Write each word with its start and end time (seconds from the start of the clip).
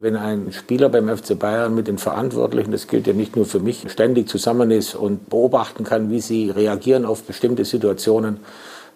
Wenn 0.00 0.14
ein 0.14 0.52
Spieler 0.52 0.90
beim 0.90 1.08
FC 1.08 1.36
Bayern 1.36 1.74
mit 1.74 1.88
den 1.88 1.98
Verantwortlichen, 1.98 2.70
das 2.70 2.86
gilt 2.86 3.08
ja 3.08 3.12
nicht 3.12 3.34
nur 3.34 3.46
für 3.46 3.58
mich, 3.58 3.84
ständig 3.90 4.28
zusammen 4.28 4.70
ist 4.70 4.94
und 4.94 5.28
beobachten 5.28 5.82
kann, 5.82 6.08
wie 6.08 6.20
sie 6.20 6.50
reagieren 6.50 7.04
auf 7.04 7.24
bestimmte 7.24 7.64
Situationen, 7.64 8.38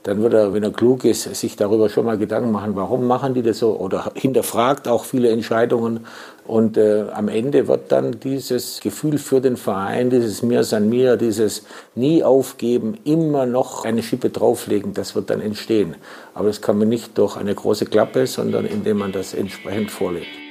dann 0.05 0.23
wird 0.23 0.33
er, 0.33 0.55
wenn 0.55 0.63
er 0.63 0.71
klug 0.71 1.05
ist, 1.05 1.23
sich 1.35 1.57
darüber 1.57 1.89
schon 1.89 2.05
mal 2.05 2.19
Gedanken 2.19 2.53
machen, 2.53 2.77
warum 2.77 3.09
machen 3.09 3.35
die 3.35 3.43
das 3.43 3.59
so 3.59 3.77
oder 3.81 4.13
hinterfragt 4.15 4.87
auch 4.87 5.03
viele 5.05 5.31
Entscheidungen. 5.31 6.07
Und 6.47 6.77
äh, 6.77 7.07
am 7.13 7.27
Ende 7.27 7.67
wird 7.67 7.91
dann 7.91 8.21
dieses 8.21 8.79
Gefühl 8.81 9.19
für 9.19 9.41
den 9.41 9.57
Verein, 9.57 10.09
dieses 10.09 10.45
Mir 10.45 10.63
san 10.63 10.89
mir, 10.89 11.17
dieses 11.17 11.65
nie 11.97 12.23
aufgeben, 12.23 12.97
immer 13.03 13.45
noch 13.45 13.85
eine 13.85 14.05
Schippe 14.05 14.31
drauflegen, 14.31 14.95
das 14.95 15.17
wird 15.17 15.31
dann 15.31 15.41
entstehen. 15.41 15.97
Aber 16.33 16.47
das 16.47 16.61
kann 16.61 16.79
man 16.79 16.89
nicht 16.89 17.19
durch 17.19 17.37
eine 17.37 17.57
große 17.57 17.87
Klappe, 17.87 18.29
sondern 18.29 18.67
indem 18.67 18.99
man 18.99 19.11
das 19.11 19.35
entsprechend 19.35 19.91
vorlebt. 19.91 20.42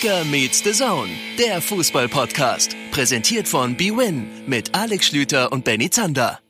Kicker 0.00 0.24
meets 0.24 0.64
the 0.64 0.72
Zone, 0.72 1.10
der 1.38 1.60
Fußball-Podcast. 1.60 2.74
Präsentiert 2.90 3.46
von 3.46 3.76
BWin 3.76 4.28
mit 4.46 4.74
Alex 4.74 5.08
Schlüter 5.08 5.52
und 5.52 5.64
Benny 5.64 5.90
Zander. 5.90 6.40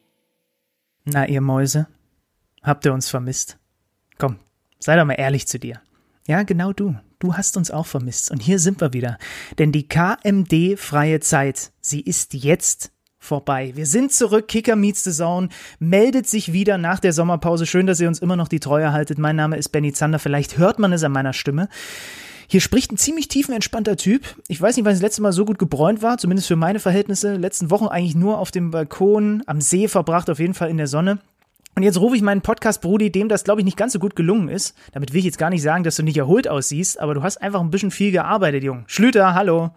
Na, 1.05 1.27
ihr 1.27 1.41
Mäuse, 1.41 1.89
habt 2.63 2.85
ihr 2.85 2.93
uns 2.93 3.09
vermisst? 3.09 3.59
Komm, 4.19 4.37
sei 4.79 4.95
doch 4.95 5.05
mal 5.05 5.15
ehrlich 5.15 5.49
zu 5.49 5.59
dir. 5.59 5.81
Ja, 6.29 6.45
genau 6.45 6.73
du. 6.73 6.95
Du 7.19 7.35
hast 7.35 7.57
uns 7.57 7.73
auch 7.73 7.87
vermisst. 7.87 8.31
Und 8.31 8.41
hier 8.41 8.61
sind 8.61 8.81
wir 8.81 8.93
wieder. 8.93 9.19
Denn 9.59 9.73
die 9.73 9.89
KMD-freie 9.89 11.19
Zeit, 11.19 11.73
sie 11.81 12.03
ist 12.03 12.35
jetzt 12.35 12.93
vorbei. 13.19 13.73
Wir 13.75 13.87
sind 13.87 14.13
zurück. 14.13 14.47
Kicker 14.47 14.77
Meets 14.77 15.03
the 15.03 15.11
Zone 15.11 15.49
meldet 15.81 16.29
sich 16.29 16.53
wieder 16.53 16.79
nach 16.79 17.01
der 17.01 17.13
Sommerpause. 17.13 17.67
Schön, 17.67 17.89
dass 17.89 17.99
ihr 17.99 18.07
uns 18.07 18.21
immer 18.21 18.37
noch 18.37 18.49
die 18.49 18.61
Treue 18.61 18.93
haltet. 18.93 19.19
Mein 19.19 19.35
Name 19.35 19.57
ist 19.57 19.71
Benny 19.71 19.93
Zander. 19.93 20.21
Vielleicht 20.21 20.57
hört 20.57 20.79
man 20.79 20.93
es 20.93 21.03
an 21.03 21.11
meiner 21.11 21.33
Stimme. 21.33 21.69
Hier 22.53 22.61
spricht 22.61 22.91
ein 22.91 22.97
ziemlich 22.97 23.29
tiefenentspannter 23.29 23.97
Typ. 23.97 24.23
Ich 24.49 24.61
weiß 24.61 24.75
nicht, 24.75 24.85
wann 24.85 24.93
das 24.93 25.01
letzte 25.01 25.23
Mal 25.23 25.31
so 25.31 25.45
gut 25.45 25.61
gebräunt 25.61 26.03
war, 26.03 26.19
zumindest 26.19 26.49
für 26.49 26.57
meine 26.57 26.81
Verhältnisse. 26.81 27.37
Letzten 27.37 27.71
Wochen 27.71 27.87
eigentlich 27.87 28.17
nur 28.17 28.39
auf 28.39 28.51
dem 28.51 28.73
Balkon, 28.73 29.45
am 29.47 29.61
See 29.61 29.87
verbracht, 29.87 30.29
auf 30.29 30.41
jeden 30.41 30.55
Fall 30.55 30.69
in 30.69 30.77
der 30.77 30.89
Sonne. 30.89 31.21
Und 31.77 31.85
jetzt 31.85 32.01
rufe 32.01 32.17
ich 32.17 32.23
meinen 32.23 32.41
Podcast-Brudi, 32.41 33.13
dem 33.13 33.29
das, 33.29 33.45
glaube 33.45 33.61
ich, 33.61 33.65
nicht 33.65 33.77
ganz 33.77 33.93
so 33.93 34.01
gut 34.01 34.17
gelungen 34.17 34.49
ist. 34.49 34.77
Damit 34.91 35.13
will 35.13 35.21
ich 35.21 35.27
jetzt 35.27 35.39
gar 35.39 35.51
nicht 35.51 35.63
sagen, 35.63 35.85
dass 35.85 35.95
du 35.95 36.03
nicht 36.03 36.17
erholt 36.17 36.49
aussiehst, 36.49 36.99
aber 36.99 37.15
du 37.15 37.23
hast 37.23 37.41
einfach 37.41 37.61
ein 37.61 37.71
bisschen 37.71 37.93
viel 37.93 38.11
gearbeitet, 38.11 38.65
Jung. 38.65 38.83
Schlüter, 38.89 39.33
hallo. 39.35 39.71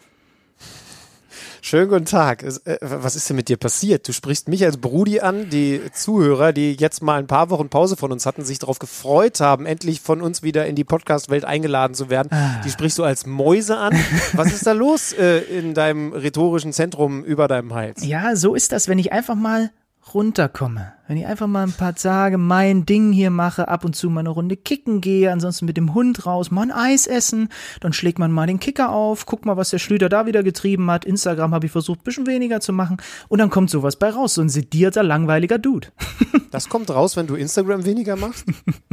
Schönen 1.66 1.88
guten 1.88 2.04
Tag. 2.04 2.44
Äh, 2.44 2.78
was 2.82 3.16
ist 3.16 3.30
denn 3.30 3.38
mit 3.38 3.48
dir 3.48 3.56
passiert? 3.56 4.06
Du 4.06 4.12
sprichst 4.12 4.50
mich 4.50 4.66
als 4.66 4.76
Brudi 4.76 5.22
an. 5.22 5.50
Die 5.50 5.80
Zuhörer, 5.94 6.52
die 6.52 6.74
jetzt 6.74 7.02
mal 7.02 7.18
ein 7.18 7.28
paar 7.28 7.50
Wochen 7.52 7.70
Pause 7.70 7.96
von 7.96 8.12
uns 8.12 8.26
hatten, 8.26 8.44
sich 8.44 8.60
darauf 8.60 8.80
gefreut 8.80 9.40
haben, 9.40 9.66
endlich 9.66 10.02
von 10.02 10.22
uns 10.22 10.44
wieder 10.44 10.66
in 10.66 10.76
die 10.76 10.84
Podcast-Welt 10.84 11.46
eingeladen 11.46 11.94
zu 11.94 12.10
werden. 12.10 12.28
Ah. 12.34 12.60
Die 12.66 12.70
sprichst 12.70 12.98
du 12.98 13.06
als 13.06 13.26
Mäuse 13.26 13.78
an. 13.78 13.98
Was 14.34 14.52
ist 14.52 14.68
da 14.68 14.74
los 14.74 15.14
äh, 15.14 15.38
in 15.40 15.74
deinem 15.74 16.12
rhetorischen 16.12 16.74
Zentrum 16.74 17.24
über 17.24 17.48
deinem 17.48 17.74
Hals? 17.74 18.06
Ja, 18.06 18.36
so 18.36 18.56
ist 18.56 18.74
das, 18.74 18.90
wenn 18.90 19.00
ich 19.00 19.14
einfach 19.14 19.36
mal 19.36 19.72
runterkomme. 20.14 20.92
Wenn 21.14 21.22
ich 21.22 21.28
einfach 21.28 21.46
mal 21.46 21.62
ein 21.62 21.72
paar 21.72 21.94
Tage 21.94 22.40
mein 22.40 22.88
Ding 22.88 23.12
hier 23.12 23.30
mache, 23.30 23.68
ab 23.68 23.86
und 23.86 23.96
zu 23.96 24.10
mal 24.10 24.22
eine 24.22 24.30
Runde 24.30 24.58
kicken 24.58 25.00
gehe, 25.00 25.32
ansonsten 25.32 25.68
mit 25.68 25.78
dem 25.78 25.94
Hund 25.94 26.26
raus, 26.26 26.50
mal 26.50 26.64
ein 26.64 26.72
Eis 26.72 27.06
essen, 27.06 27.50
dann 27.82 27.94
schlägt 27.94 28.18
man 28.18 28.32
mal 28.32 28.48
den 28.48 28.60
Kicker 28.60 28.90
auf, 28.90 29.28
guckt 29.28 29.46
mal, 29.46 29.56
was 29.56 29.70
der 29.70 29.78
Schlüter 29.78 30.10
da 30.10 30.26
wieder 30.26 30.42
getrieben 30.42 30.90
hat. 30.90 31.06
Instagram 31.06 31.54
habe 31.54 31.68
ich 31.68 31.72
versucht, 31.72 32.00
ein 32.00 32.04
bisschen 32.04 32.26
weniger 32.26 32.62
zu 32.62 32.74
machen 32.74 32.98
und 33.28 33.38
dann 33.38 33.52
kommt 33.52 33.70
sowas 33.70 33.98
bei 33.98 34.10
raus, 34.10 34.34
so 34.34 34.42
ein 34.42 34.50
sedierter, 34.50 35.04
langweiliger 35.04 35.60
Dude. 35.60 35.90
Das 36.54 36.70
kommt 36.70 36.92
raus, 36.92 37.18
wenn 37.18 37.26
du 37.26 37.34
Instagram 37.34 37.84
weniger 37.84 38.16
machst? 38.16 38.46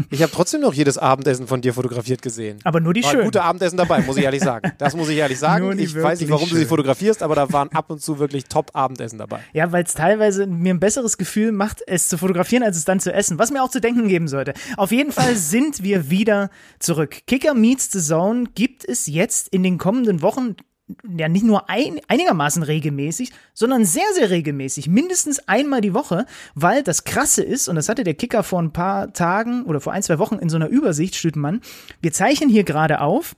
Ich 0.09 0.23
habe 0.23 0.33
trotzdem 0.33 0.63
noch 0.63 0.73
jedes 0.73 0.97
Abendessen 0.97 1.47
von 1.47 1.61
dir 1.61 1.75
fotografiert 1.75 2.23
gesehen. 2.23 2.59
Aber 2.65 2.81
nur 2.81 2.95
die 2.95 3.03
schönen. 3.03 3.25
gute 3.25 3.43
Abendessen 3.43 3.77
dabei, 3.77 4.01
muss 4.01 4.17
ich 4.17 4.25
ehrlich 4.25 4.43
sagen. 4.43 4.73
Das 4.79 4.97
muss 4.97 5.11
ich 5.11 5.19
ehrlich 5.19 5.39
sagen. 5.39 5.79
Ich 5.79 5.95
weiß 5.95 6.21
nicht, 6.21 6.31
warum 6.31 6.49
schön. 6.49 6.57
du 6.57 6.63
sie 6.63 6.67
fotografierst, 6.67 7.23
aber 7.23 7.35
da 7.35 7.53
waren 7.53 7.69
ab 7.73 7.91
und 7.91 8.01
zu 8.01 8.19
wirklich 8.19 8.47
Top-Abendessen 8.47 9.19
dabei. 9.19 9.41
Ja, 9.53 9.71
weil 9.73 9.85
es 9.85 9.93
teilweise 9.93 10.47
mir 10.47 10.73
ein 10.73 10.81
besseres 10.81 11.19
Gefühl 11.19 11.53
macht, 11.53 11.83
es 11.87 12.10
zu 12.11 12.19
fotografieren, 12.19 12.63
als 12.63 12.77
es 12.77 12.85
dann 12.85 13.01
zu 13.01 13.13
essen, 13.13 13.39
was 13.39 13.51
mir 13.51 13.63
auch 13.63 13.71
zu 13.71 13.81
denken 13.81 14.09
geben 14.09 14.29
sollte. 14.29 14.53
Auf 14.77 14.93
jeden 14.93 15.13
Fall 15.13 15.37
sind 15.37 15.83
wir 15.83 16.11
wieder 16.11 16.51
zurück. 16.79 17.23
Kicker 17.27 17.55
Meets 17.55 17.91
the 17.93 18.01
Zone 18.01 18.45
gibt 18.55 18.85
es 18.85 19.07
jetzt 19.07 19.49
in 19.49 19.63
den 19.63 19.79
kommenden 19.79 20.21
Wochen 20.23 20.57
ja 21.17 21.29
nicht 21.29 21.45
nur 21.45 21.69
ein, 21.71 22.01
einigermaßen 22.09 22.63
regelmäßig, 22.63 23.31
sondern 23.55 23.85
sehr, 23.85 24.05
sehr 24.15 24.31
regelmäßig, 24.31 24.89
mindestens 24.89 25.39
einmal 25.49 25.81
die 25.81 25.95
Woche, 25.95 26.27
weil 26.55 26.83
das 26.83 27.05
Krasse 27.05 27.43
ist, 27.43 27.69
und 27.69 27.77
das 27.77 27.89
hatte 27.89 28.05
der 28.05 28.15
Kicker 28.15 28.43
vor 28.43 28.61
ein 28.61 28.73
paar 28.73 29.13
Tagen 29.13 29.65
oder 29.65 29.81
vor 29.81 29.93
ein, 29.93 30.03
zwei 30.03 30.19
Wochen 30.19 30.37
in 30.37 30.49
so 30.49 30.57
einer 30.57 30.69
Übersicht, 30.69 31.15
Stüttenmann, 31.15 31.61
wir 32.01 32.13
zeichnen 32.13 32.51
hier 32.51 32.65
gerade 32.65 33.01
auf, 33.01 33.37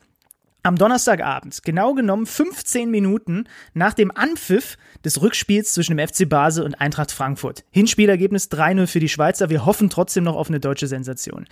am 0.62 0.76
Donnerstagabend, 0.76 1.62
genau 1.64 1.94
genommen 1.94 2.26
15 2.26 2.90
Minuten 2.90 3.44
nach 3.74 3.94
dem 3.94 4.10
Anpfiff 4.10 4.78
des 5.04 5.20
Rückspiels 5.20 5.74
zwischen 5.74 5.96
dem 5.96 6.06
FC 6.06 6.28
Basel 6.28 6.64
und 6.64 6.80
Eintracht 6.80 7.10
Frankfurt. 7.10 7.64
Hinspielergebnis 7.70 8.50
3-0 8.50 8.86
für 8.86 9.00
die 9.00 9.08
Schweizer. 9.08 9.50
Wir 9.50 9.66
hoffen 9.66 9.90
trotzdem 9.90 10.24
noch 10.24 10.36
auf 10.36 10.48
eine 10.48 10.60
deutsche 10.60 10.86
Sensation. 10.86 11.46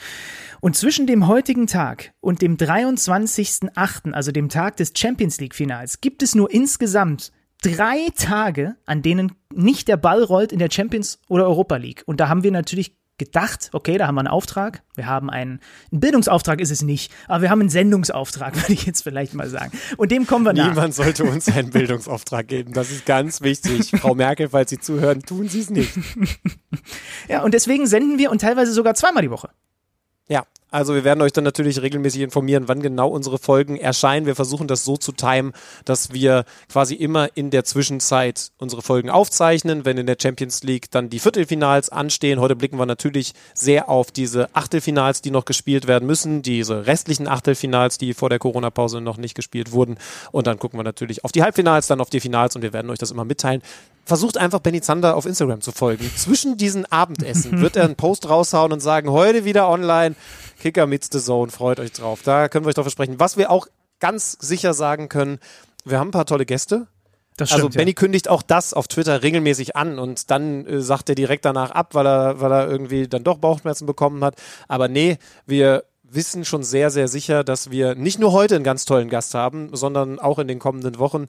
Und 0.60 0.76
zwischen 0.76 1.06
dem 1.06 1.26
heutigen 1.26 1.66
Tag 1.66 2.12
und 2.20 2.42
dem 2.42 2.56
23.08., 2.56 4.12
also 4.12 4.30
dem 4.30 4.48
Tag 4.48 4.76
des 4.76 4.92
Champions 4.96 5.40
League 5.40 5.54
Finals, 5.54 6.00
gibt 6.00 6.22
es 6.22 6.34
nur 6.34 6.50
insgesamt 6.50 7.32
drei 7.62 8.08
Tage, 8.16 8.76
an 8.86 9.02
denen 9.02 9.32
nicht 9.52 9.88
der 9.88 9.96
Ball 9.96 10.22
rollt 10.22 10.52
in 10.52 10.58
der 10.58 10.70
Champions 10.70 11.20
oder 11.28 11.46
Europa 11.46 11.76
League. 11.76 12.02
Und 12.06 12.20
da 12.20 12.28
haben 12.28 12.42
wir 12.42 12.52
natürlich 12.52 12.96
gedacht, 13.20 13.70
okay, 13.72 13.98
da 13.98 14.08
haben 14.08 14.16
wir 14.16 14.22
einen 14.22 14.28
Auftrag. 14.28 14.82
Wir 14.96 15.06
haben 15.06 15.30
einen, 15.30 15.60
ein 15.92 16.00
Bildungsauftrag 16.00 16.60
ist 16.60 16.70
es 16.70 16.82
nicht, 16.82 17.12
aber 17.28 17.42
wir 17.42 17.50
haben 17.50 17.60
einen 17.60 17.68
Sendungsauftrag, 17.68 18.56
würde 18.62 18.72
ich 18.72 18.86
jetzt 18.86 19.02
vielleicht 19.02 19.34
mal 19.34 19.48
sagen. 19.48 19.78
Und 19.96 20.10
dem 20.10 20.26
kommen 20.26 20.44
wir 20.44 20.52
nach. 20.52 20.70
Niemand 20.70 20.94
sollte 20.94 21.24
uns 21.24 21.46
einen 21.48 21.70
Bildungsauftrag 21.70 22.48
geben. 22.48 22.72
Das 22.72 22.90
ist 22.90 23.06
ganz 23.06 23.42
wichtig. 23.42 23.92
Frau 24.00 24.14
Merkel, 24.14 24.48
falls 24.48 24.70
Sie 24.70 24.78
zuhören, 24.78 25.22
tun 25.22 25.48
Sie 25.48 25.60
es 25.60 25.70
nicht. 25.70 25.92
ja, 27.28 27.42
und 27.42 27.54
deswegen 27.54 27.86
senden 27.86 28.18
wir 28.18 28.30
und 28.30 28.40
teilweise 28.40 28.72
sogar 28.72 28.94
zweimal 28.94 29.22
die 29.22 29.30
Woche. 29.30 29.50
Ja, 30.30 30.46
also 30.70 30.94
wir 30.94 31.02
werden 31.02 31.20
euch 31.22 31.32
dann 31.32 31.42
natürlich 31.42 31.82
regelmäßig 31.82 32.22
informieren, 32.22 32.68
wann 32.68 32.80
genau 32.80 33.08
unsere 33.08 33.38
Folgen 33.38 33.76
erscheinen. 33.76 34.26
Wir 34.26 34.36
versuchen 34.36 34.68
das 34.68 34.84
so 34.84 34.96
zu 34.96 35.10
timen, 35.10 35.52
dass 35.84 36.12
wir 36.12 36.44
quasi 36.70 36.94
immer 36.94 37.36
in 37.36 37.50
der 37.50 37.64
Zwischenzeit 37.64 38.52
unsere 38.58 38.80
Folgen 38.80 39.10
aufzeichnen, 39.10 39.84
wenn 39.84 39.98
in 39.98 40.06
der 40.06 40.16
Champions 40.22 40.62
League 40.62 40.88
dann 40.92 41.10
die 41.10 41.18
Viertelfinals 41.18 41.90
anstehen. 41.90 42.38
Heute 42.38 42.54
blicken 42.54 42.78
wir 42.78 42.86
natürlich 42.86 43.32
sehr 43.54 43.88
auf 43.88 44.12
diese 44.12 44.54
Achtelfinals, 44.54 45.20
die 45.20 45.32
noch 45.32 45.46
gespielt 45.46 45.88
werden 45.88 46.06
müssen, 46.06 46.42
diese 46.42 46.86
restlichen 46.86 47.26
Achtelfinals, 47.26 47.98
die 47.98 48.14
vor 48.14 48.28
der 48.28 48.38
Corona-Pause 48.38 49.00
noch 49.00 49.16
nicht 49.16 49.34
gespielt 49.34 49.72
wurden. 49.72 49.98
Und 50.30 50.46
dann 50.46 50.60
gucken 50.60 50.78
wir 50.78 50.84
natürlich 50.84 51.24
auf 51.24 51.32
die 51.32 51.42
Halbfinals, 51.42 51.88
dann 51.88 52.00
auf 52.00 52.10
die 52.10 52.20
Finals 52.20 52.54
und 52.54 52.62
wir 52.62 52.72
werden 52.72 52.88
euch 52.92 53.00
das 53.00 53.10
immer 53.10 53.24
mitteilen 53.24 53.62
versucht 54.04 54.38
einfach 54.38 54.60
Benny 54.60 54.80
Zander 54.80 55.16
auf 55.16 55.26
Instagram 55.26 55.60
zu 55.60 55.72
folgen. 55.72 56.10
Zwischen 56.16 56.56
diesen 56.56 56.84
Abendessen 56.90 57.60
wird 57.60 57.76
er 57.76 57.84
einen 57.84 57.96
Post 57.96 58.28
raushauen 58.28 58.72
und 58.72 58.80
sagen, 58.80 59.10
heute 59.10 59.44
wieder 59.44 59.68
online, 59.68 60.14
Kicker 60.60 60.86
meets 60.86 61.08
the 61.12 61.20
Zone, 61.20 61.50
freut 61.50 61.80
euch 61.80 61.92
drauf. 61.92 62.20
Da 62.24 62.48
können 62.48 62.64
wir 62.64 62.70
euch 62.70 62.74
doch 62.74 62.84
versprechen. 62.84 63.18
Was 63.18 63.36
wir 63.36 63.50
auch 63.50 63.66
ganz 64.00 64.36
sicher 64.40 64.74
sagen 64.74 65.08
können, 65.08 65.38
wir 65.84 65.98
haben 65.98 66.08
ein 66.08 66.12
paar 66.12 66.26
tolle 66.26 66.46
Gäste. 66.46 66.86
Das 67.36 67.52
also 67.52 67.62
stimmt, 67.62 67.74
also 67.74 67.78
Benny 67.78 67.90
ja. 67.92 67.94
kündigt 67.94 68.28
auch 68.28 68.42
das 68.42 68.74
auf 68.74 68.88
Twitter 68.88 69.22
regelmäßig 69.22 69.76
an 69.76 69.98
und 69.98 70.30
dann 70.30 70.66
äh, 70.66 70.82
sagt 70.82 71.08
er 71.08 71.14
direkt 71.14 71.44
danach 71.44 71.70
ab, 71.70 71.94
weil 71.94 72.06
er, 72.06 72.40
weil 72.40 72.52
er 72.52 72.68
irgendwie 72.68 73.08
dann 73.08 73.24
doch 73.24 73.38
Bauchschmerzen 73.38 73.86
bekommen 73.86 74.22
hat. 74.24 74.34
Aber 74.68 74.88
nee, 74.88 75.16
wir 75.46 75.84
wissen 76.02 76.44
schon 76.44 76.62
sehr, 76.62 76.90
sehr 76.90 77.08
sicher, 77.08 77.44
dass 77.44 77.70
wir 77.70 77.94
nicht 77.94 78.18
nur 78.18 78.32
heute 78.32 78.56
einen 78.56 78.64
ganz 78.64 78.84
tollen 78.84 79.08
Gast 79.08 79.34
haben, 79.34 79.70
sondern 79.74 80.18
auch 80.18 80.38
in 80.38 80.48
den 80.48 80.58
kommenden 80.58 80.98
Wochen 80.98 81.28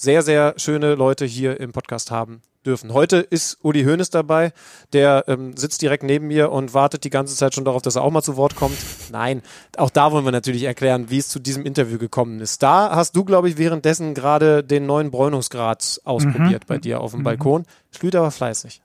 sehr, 0.00 0.22
sehr 0.22 0.54
schöne 0.56 0.94
Leute 0.94 1.26
hier 1.26 1.60
im 1.60 1.72
Podcast 1.72 2.10
haben 2.10 2.40
dürfen. 2.64 2.92
Heute 2.94 3.18
ist 3.18 3.58
Uli 3.62 3.84
Hoeneß 3.84 4.10
dabei, 4.10 4.52
der 4.92 5.24
ähm, 5.28 5.56
sitzt 5.56 5.82
direkt 5.82 6.02
neben 6.02 6.26
mir 6.26 6.50
und 6.50 6.72
wartet 6.72 7.04
die 7.04 7.10
ganze 7.10 7.34
Zeit 7.36 7.54
schon 7.54 7.64
darauf, 7.64 7.82
dass 7.82 7.96
er 7.96 8.02
auch 8.02 8.10
mal 8.10 8.22
zu 8.22 8.36
Wort 8.36 8.56
kommt. 8.56 8.76
Nein, 9.12 9.42
auch 9.76 9.90
da 9.90 10.10
wollen 10.12 10.24
wir 10.24 10.32
natürlich 10.32 10.64
erklären, 10.64 11.10
wie 11.10 11.18
es 11.18 11.28
zu 11.28 11.38
diesem 11.38 11.64
Interview 11.66 11.98
gekommen 11.98 12.40
ist. 12.40 12.62
Da 12.62 12.94
hast 12.94 13.14
du, 13.14 13.24
glaube 13.24 13.50
ich, 13.50 13.58
währenddessen 13.58 14.14
gerade 14.14 14.64
den 14.64 14.86
neuen 14.86 15.10
Bräunungsgrad 15.10 16.00
ausprobiert 16.04 16.64
mhm. 16.64 16.68
bei 16.68 16.78
dir 16.78 17.00
auf 17.00 17.10
dem 17.10 17.20
mhm. 17.20 17.24
Balkon. 17.24 17.66
Schlüter 17.90 18.22
war 18.22 18.30
fleißig. 18.30 18.82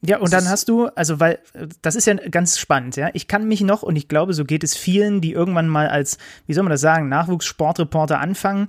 Ja, 0.00 0.18
und 0.18 0.32
dann 0.32 0.48
hast 0.48 0.68
du, 0.68 0.86
also 0.86 1.20
weil, 1.20 1.40
das 1.82 1.96
ist 1.96 2.06
ja 2.06 2.14
ganz 2.14 2.58
spannend, 2.58 2.96
ja. 2.96 3.10
Ich 3.14 3.26
kann 3.26 3.48
mich 3.48 3.62
noch, 3.62 3.82
und 3.82 3.96
ich 3.96 4.08
glaube, 4.08 4.32
so 4.32 4.44
geht 4.44 4.62
es 4.62 4.76
vielen, 4.76 5.20
die 5.20 5.32
irgendwann 5.32 5.68
mal 5.68 5.88
als, 5.88 6.18
wie 6.46 6.54
soll 6.54 6.62
man 6.62 6.70
das 6.70 6.80
sagen, 6.80 7.08
Nachwuchssportreporter 7.08 8.20
anfangen 8.20 8.68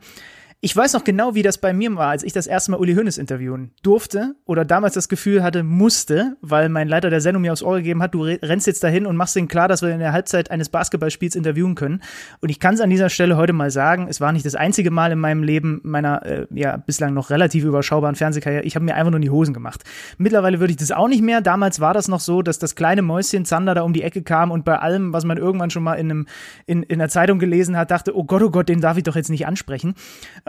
Ich 0.61 0.75
weiß 0.75 0.91
noch 0.91 1.05
genau, 1.05 1.35
wie 1.35 1.41
das 1.41 1.57
bei 1.57 1.71
mir 1.71 1.95
war, 1.95 2.09
als 2.09 2.21
ich 2.21 2.33
das 2.33 2.45
erste 2.45 2.71
Mal 2.71 2.81
Uli 2.81 2.93
Hoeneß 2.93 3.17
interviewen 3.17 3.71
durfte 3.81 4.35
oder 4.43 4.65
damals 4.65 4.93
das 4.93 5.07
Gefühl 5.07 5.41
hatte, 5.41 5.63
musste, 5.63 6.35
weil 6.41 6.67
mein 6.67 6.89
Leiter 6.89 7.09
der 7.09 7.21
Sendung 7.21 7.43
mir 7.43 7.53
aufs 7.53 7.63
Ohr 7.63 7.77
gegeben 7.77 8.03
hat, 8.03 8.13
du 8.13 8.23
rennst 8.23 8.67
jetzt 8.67 8.83
dahin 8.83 9.05
und 9.05 9.15
machst 9.15 9.37
denen 9.37 9.47
klar, 9.47 9.69
dass 9.69 9.81
wir 9.81 9.89
in 9.91 9.99
der 9.99 10.11
Halbzeit 10.11 10.51
eines 10.51 10.67
Basketballspiels 10.67 11.37
interviewen 11.37 11.75
können. 11.75 12.01
Und 12.41 12.49
ich 12.49 12.59
kann 12.59 12.73
es 12.73 12.81
an 12.81 12.89
dieser 12.89 13.09
Stelle 13.09 13.37
heute 13.37 13.53
mal 13.53 13.71
sagen, 13.71 14.07
es 14.09 14.19
war 14.19 14.33
nicht 14.33 14.45
das 14.45 14.55
einzige 14.55 14.91
Mal 14.91 15.13
in 15.13 15.19
meinem 15.19 15.43
Leben, 15.43 15.79
meiner 15.83 16.25
äh, 16.25 16.45
ja 16.53 16.75
bislang 16.75 17.13
noch 17.13 17.29
relativ 17.29 17.63
überschaubaren 17.63 18.17
Fernsehkarriere, 18.17 18.63
ich 18.63 18.75
habe 18.75 18.83
mir 18.83 18.95
einfach 18.95 19.11
nur 19.11 19.21
die 19.21 19.29
Hosen 19.29 19.53
gemacht. 19.53 19.85
Mittlerweile 20.17 20.59
würde 20.59 20.71
ich 20.71 20.77
das 20.77 20.91
auch 20.91 21.07
nicht 21.07 21.23
mehr. 21.23 21.39
Damals 21.39 21.79
war 21.79 21.93
das 21.93 22.09
noch 22.09 22.19
so, 22.19 22.41
dass 22.41 22.59
das 22.59 22.75
kleine 22.75 23.01
Mäuschen 23.01 23.45
Zander 23.45 23.75
da 23.75 23.83
um 23.83 23.93
die 23.93 24.03
Ecke 24.03 24.23
kam 24.23 24.51
und 24.51 24.65
bei 24.65 24.77
allem, 24.77 25.13
was 25.13 25.23
man 25.23 25.37
irgendwann 25.37 25.69
schon 25.69 25.83
mal 25.83 25.93
in, 25.93 26.11
einem, 26.11 26.27
in, 26.65 26.83
in 26.83 26.99
der 26.99 27.07
Zeitung 27.07 27.39
gelesen 27.39 27.77
hat, 27.77 27.91
dachte, 27.91 28.13
oh 28.13 28.25
Gott, 28.25 28.41
oh 28.41 28.49
Gott, 28.49 28.67
den 28.67 28.81
darf 28.81 28.97
ich 28.97 29.03
doch 29.03 29.15
jetzt 29.15 29.29
nicht 29.29 29.47
ansprechen. 29.47 29.95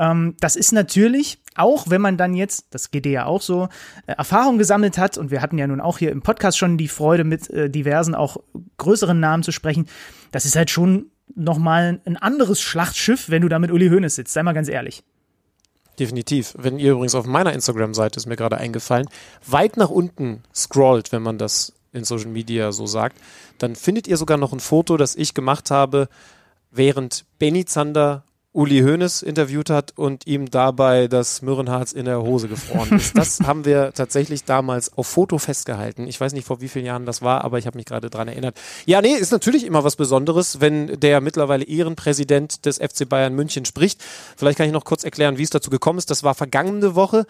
Ähm, 0.00 0.34
das 0.40 0.56
ist 0.56 0.72
natürlich, 0.72 1.38
auch 1.54 1.90
wenn 1.90 2.00
man 2.00 2.16
dann 2.16 2.34
jetzt, 2.34 2.64
das 2.70 2.90
geht 2.90 3.04
dir 3.04 3.12
ja 3.12 3.26
auch 3.26 3.42
so, 3.42 3.68
äh, 4.06 4.12
Erfahrung 4.12 4.56
gesammelt 4.56 4.96
hat, 4.98 5.18
und 5.18 5.30
wir 5.30 5.42
hatten 5.42 5.58
ja 5.58 5.66
nun 5.66 5.80
auch 5.80 5.98
hier 5.98 6.10
im 6.10 6.22
Podcast 6.22 6.56
schon 6.58 6.78
die 6.78 6.88
Freude, 6.88 7.22
mit 7.22 7.50
äh, 7.50 7.68
diversen, 7.68 8.14
auch 8.14 8.38
größeren 8.78 9.20
Namen 9.20 9.42
zu 9.42 9.52
sprechen, 9.52 9.86
das 10.32 10.46
ist 10.46 10.56
halt 10.56 10.70
schon 10.70 11.10
nochmal 11.36 12.00
ein 12.06 12.16
anderes 12.16 12.60
Schlachtschiff, 12.62 13.28
wenn 13.28 13.42
du 13.42 13.48
da 13.48 13.58
mit 13.58 13.70
Uli 13.70 13.88
Hoeneß 13.90 14.14
sitzt, 14.14 14.32
sei 14.32 14.42
mal 14.42 14.54
ganz 14.54 14.68
ehrlich. 14.68 15.04
Definitiv. 15.98 16.54
Wenn 16.56 16.78
ihr 16.78 16.92
übrigens 16.92 17.14
auf 17.14 17.26
meiner 17.26 17.52
Instagram-Seite, 17.52 18.16
ist 18.16 18.26
mir 18.26 18.36
gerade 18.36 18.56
eingefallen, 18.56 19.06
weit 19.46 19.76
nach 19.76 19.90
unten 19.90 20.42
scrollt, 20.54 21.12
wenn 21.12 21.22
man 21.22 21.36
das 21.36 21.74
in 21.92 22.04
Social 22.04 22.30
Media 22.30 22.72
so 22.72 22.86
sagt, 22.86 23.18
dann 23.58 23.76
findet 23.76 24.08
ihr 24.08 24.16
sogar 24.16 24.38
noch 24.38 24.54
ein 24.54 24.60
Foto, 24.60 24.96
das 24.96 25.14
ich 25.14 25.34
gemacht 25.34 25.70
habe, 25.70 26.08
während 26.70 27.26
Benny 27.38 27.66
Zander 27.66 28.24
Uli 28.52 28.80
Hoeneß 28.80 29.22
interviewt 29.22 29.70
hat 29.70 29.92
und 29.96 30.26
ihm 30.26 30.50
dabei 30.50 31.06
das 31.06 31.40
Mürrenharz 31.40 31.92
in 31.92 32.04
der 32.04 32.22
Hose 32.22 32.48
gefroren 32.48 32.90
ist. 32.96 33.16
Das 33.20 33.40
haben 33.40 33.64
wir 33.64 33.92
tatsächlich 33.92 34.44
damals 34.44 34.96
auf 34.96 35.06
Foto 35.06 35.38
festgehalten. 35.38 36.08
Ich 36.08 36.20
weiß 36.20 36.32
nicht, 36.32 36.46
vor 36.46 36.60
wie 36.60 36.68
vielen 36.68 36.86
Jahren 36.86 37.06
das 37.06 37.22
war, 37.22 37.44
aber 37.44 37.58
ich 37.58 37.66
habe 37.66 37.76
mich 37.76 37.86
gerade 37.86 38.10
dran 38.10 38.28
erinnert. 38.28 38.58
Ja, 38.86 39.02
nee, 39.02 39.12
ist 39.12 39.30
natürlich 39.30 39.64
immer 39.64 39.84
was 39.84 39.94
Besonderes, 39.94 40.60
wenn 40.60 40.98
der 40.98 41.20
mittlerweile 41.20 41.64
Ehrenpräsident 41.64 42.64
des 42.66 42.78
FC 42.78 43.08
Bayern 43.08 43.34
München 43.34 43.66
spricht. 43.66 44.02
Vielleicht 44.36 44.58
kann 44.58 44.66
ich 44.66 44.72
noch 44.72 44.84
kurz 44.84 45.04
erklären, 45.04 45.38
wie 45.38 45.42
es 45.42 45.50
dazu 45.50 45.70
gekommen 45.70 45.98
ist. 45.98 46.10
Das 46.10 46.24
war 46.24 46.34
vergangene 46.34 46.94
Woche. 46.94 47.26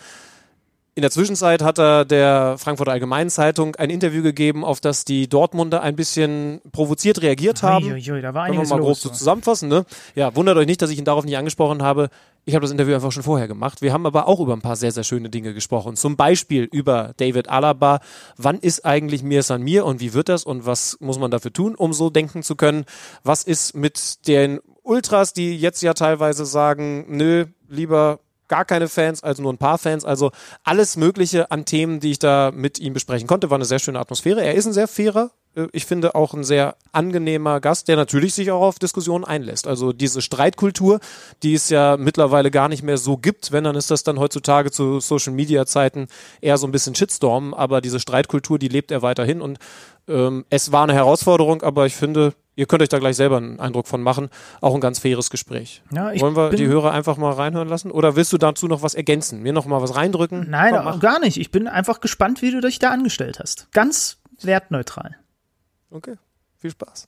In 1.01 1.03
der 1.03 1.11
Zwischenzeit 1.11 1.63
hat 1.63 1.79
er 1.79 2.05
der 2.05 2.57
Frankfurter 2.59 2.93
Allgemeinen 2.93 3.31
Zeitung 3.31 3.75
ein 3.77 3.89
Interview 3.89 4.23
gegeben, 4.23 4.67
auf 4.67 4.83
das 4.83 5.07
die 5.07 5.31
Dortmunder 5.31 5.81
ein 5.81 5.97
bisschen 5.97 6.61
provoziert 6.73 7.23
reagiert 7.23 7.63
haben. 7.63 7.87
Uiuiui, 7.87 8.21
da 8.21 8.35
war 8.35 8.49
Können 8.49 8.61
wir 8.61 8.69
mal 8.69 8.77
grob 8.77 8.89
los. 8.89 9.01
so 9.01 9.09
zusammenfassen. 9.09 9.71
Ne? 9.71 9.87
Ja, 10.15 10.37
wundert 10.37 10.59
euch 10.59 10.67
nicht, 10.67 10.83
dass 10.83 10.91
ich 10.91 10.99
ihn 10.99 11.07
darauf 11.07 11.25
nicht 11.25 11.39
angesprochen 11.39 11.83
habe. 11.83 12.11
Ich 12.45 12.55
habe 12.55 12.65
das 12.65 12.71
Interview 12.71 12.95
einfach 12.95 13.13
schon 13.13 13.23
vorher 13.23 13.49
gemacht. 13.49 13.81
Wir 13.81 13.95
haben 13.95 14.05
aber 14.05 14.29
auch 14.29 14.41
über 14.41 14.53
ein 14.53 14.61
paar 14.61 14.77
sehr, 14.77 14.93
sehr 14.93 15.03
schöne 15.03 15.31
Dinge 15.31 15.55
gesprochen. 15.55 15.97
Zum 15.97 16.19
Beispiel 16.19 16.65
über 16.65 17.15
David 17.17 17.49
Alaba. 17.49 18.01
Wann 18.37 18.59
ist 18.59 18.85
eigentlich 18.85 19.23
Mir 19.23 19.43
San 19.43 19.63
Mir 19.63 19.87
und 19.87 20.01
wie 20.01 20.13
wird 20.13 20.29
das 20.29 20.45
und 20.45 20.67
was 20.67 20.99
muss 21.01 21.19
man 21.19 21.31
dafür 21.31 21.55
tun, 21.55 21.77
um 21.77 21.95
so 21.95 22.11
denken 22.11 22.43
zu 22.43 22.57
können? 22.57 22.85
Was 23.25 23.43
ist 23.43 23.75
mit 23.75 24.29
den 24.29 24.61
Ultras, 24.83 25.33
die 25.33 25.57
jetzt 25.57 25.81
ja 25.81 25.95
teilweise 25.95 26.45
sagen, 26.45 27.07
nö, 27.09 27.47
lieber 27.71 28.21
gar 28.51 28.67
keine 28.67 28.89
Fans, 28.89 29.23
also 29.23 29.43
nur 29.43 29.53
ein 29.53 29.59
paar 29.59 29.79
Fans. 29.79 30.05
Also 30.05 30.33
alles 30.63 30.97
Mögliche 30.97 31.51
an 31.51 31.65
Themen, 31.65 32.01
die 32.01 32.11
ich 32.11 32.19
da 32.19 32.51
mit 32.55 32.79
ihm 32.79 32.93
besprechen 32.93 33.27
konnte. 33.27 33.49
War 33.49 33.55
eine 33.57 33.65
sehr 33.65 33.79
schöne 33.79 33.99
Atmosphäre. 33.99 34.43
Er 34.43 34.55
ist 34.55 34.67
ein 34.67 34.75
sehr 34.75 34.89
fairer, 34.89 35.31
ich 35.73 35.85
finde 35.85 36.15
auch 36.15 36.33
ein 36.35 36.45
sehr 36.45 36.77
angenehmer 36.93 37.61
Gast, 37.61 37.89
der 37.89 37.97
natürlich 37.97 38.35
sich 38.35 38.51
auch 38.51 38.63
auf 38.63 38.79
Diskussionen 38.79 39.25
einlässt. 39.25 39.67
Also 39.67 39.93
diese 39.93 40.23
Streitkultur, 40.23 41.01
die 41.43 41.55
es 41.55 41.71
ja 41.71 41.97
mittlerweile 41.97 42.51
gar 42.51 42.69
nicht 42.69 42.83
mehr 42.83 42.99
so 42.99 43.17
gibt, 43.17 43.51
wenn 43.51 43.65
dann 43.65 43.75
ist 43.75 43.91
das 43.91 44.05
dann 44.05 44.19
heutzutage 44.19 44.71
zu 44.71 45.01
Social 45.01 45.33
Media 45.33 45.67
Zeiten 45.67 46.07
eher 46.41 46.57
so 46.57 46.67
ein 46.67 46.73
bisschen 46.73 46.95
Shitstorm, 46.95 47.53
aber 47.53 47.81
diese 47.81 47.99
Streitkultur, 48.01 48.59
die 48.59 48.69
lebt 48.69 48.91
er 48.91 49.03
weiterhin 49.03 49.41
und 49.41 49.59
ähm, 50.09 50.45
es 50.51 50.73
war 50.73 50.85
eine 50.85 50.95
Herausforderung, 50.95 51.63
aber 51.63 51.87
ich 51.87 51.97
finde, 51.97 52.35
ihr 52.57 52.67
könnt 52.67 52.83
euch 52.83 52.89
da 52.89 52.99
gleich 52.99 53.17
selber 53.17 53.37
einen 53.39 53.61
Eindruck 53.61 53.87
von 53.87 54.03
machen. 54.03 54.29
Auch 54.61 54.75
ein 54.75 54.81
ganz 54.81 54.99
faires 54.99 55.31
Gespräch. 55.31 55.83
Ja, 55.93 56.13
Wollen 56.21 56.37
wir 56.37 56.51
die 56.51 56.67
Hörer 56.67 56.93
einfach 56.93 57.17
mal 57.17 57.33
reinhören 57.33 57.69
lassen? 57.69 57.91
Oder 57.91 58.17
willst 58.17 58.33
du 58.33 58.39
dazu 58.39 58.67
noch 58.67 58.83
was 58.83 58.95
ergänzen? 58.95 59.43
Mir 59.43 59.53
noch 59.53 59.67
mal 59.67 59.83
was 59.83 59.95
reindrücken? 59.95 60.49
Nein, 60.49 60.75
Komm, 60.75 61.01
gar 61.01 61.21
nicht. 61.21 61.39
Ich 61.39 61.51
bin 61.51 61.69
einfach 61.69 62.01
gespannt, 62.01 62.43
wie 62.43 62.51
du 62.51 62.61
dich 62.61 62.79
da 62.79 62.91
angestellt 62.91 63.39
hast. 63.41 63.69
Ganz 63.73 64.19
wertneutral. 64.43 65.17
Okay, 65.93 66.15
viel 66.59 66.71
Spaß. 66.71 67.07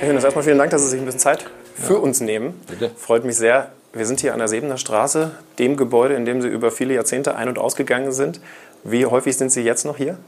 Herr 0.00 0.08
Hönes, 0.08 0.24
erstmal 0.24 0.44
vielen 0.44 0.58
Dank, 0.58 0.70
dass 0.70 0.82
Sie 0.82 0.88
sich 0.88 1.00
ein 1.00 1.06
bisschen 1.06 1.20
Zeit 1.20 1.46
für 1.74 1.98
uns 1.98 2.20
nehmen. 2.20 2.60
Bitte. 2.66 2.90
Freut 2.96 3.24
mich 3.24 3.36
sehr. 3.36 3.72
Wir 3.92 4.06
sind 4.06 4.20
hier 4.20 4.34
an 4.34 4.38
der 4.38 4.48
Sebener 4.48 4.76
Straße, 4.76 5.32
dem 5.58 5.76
Gebäude, 5.76 6.14
in 6.14 6.24
dem 6.24 6.42
Sie 6.42 6.48
über 6.48 6.70
viele 6.70 6.94
Jahrzehnte 6.94 7.34
ein- 7.34 7.48
und 7.48 7.58
ausgegangen 7.58 8.12
sind. 8.12 8.40
Wie 8.84 9.06
häufig 9.06 9.36
sind 9.36 9.50
Sie 9.50 9.62
jetzt 9.62 9.84
noch 9.84 9.96
hier? 9.96 10.18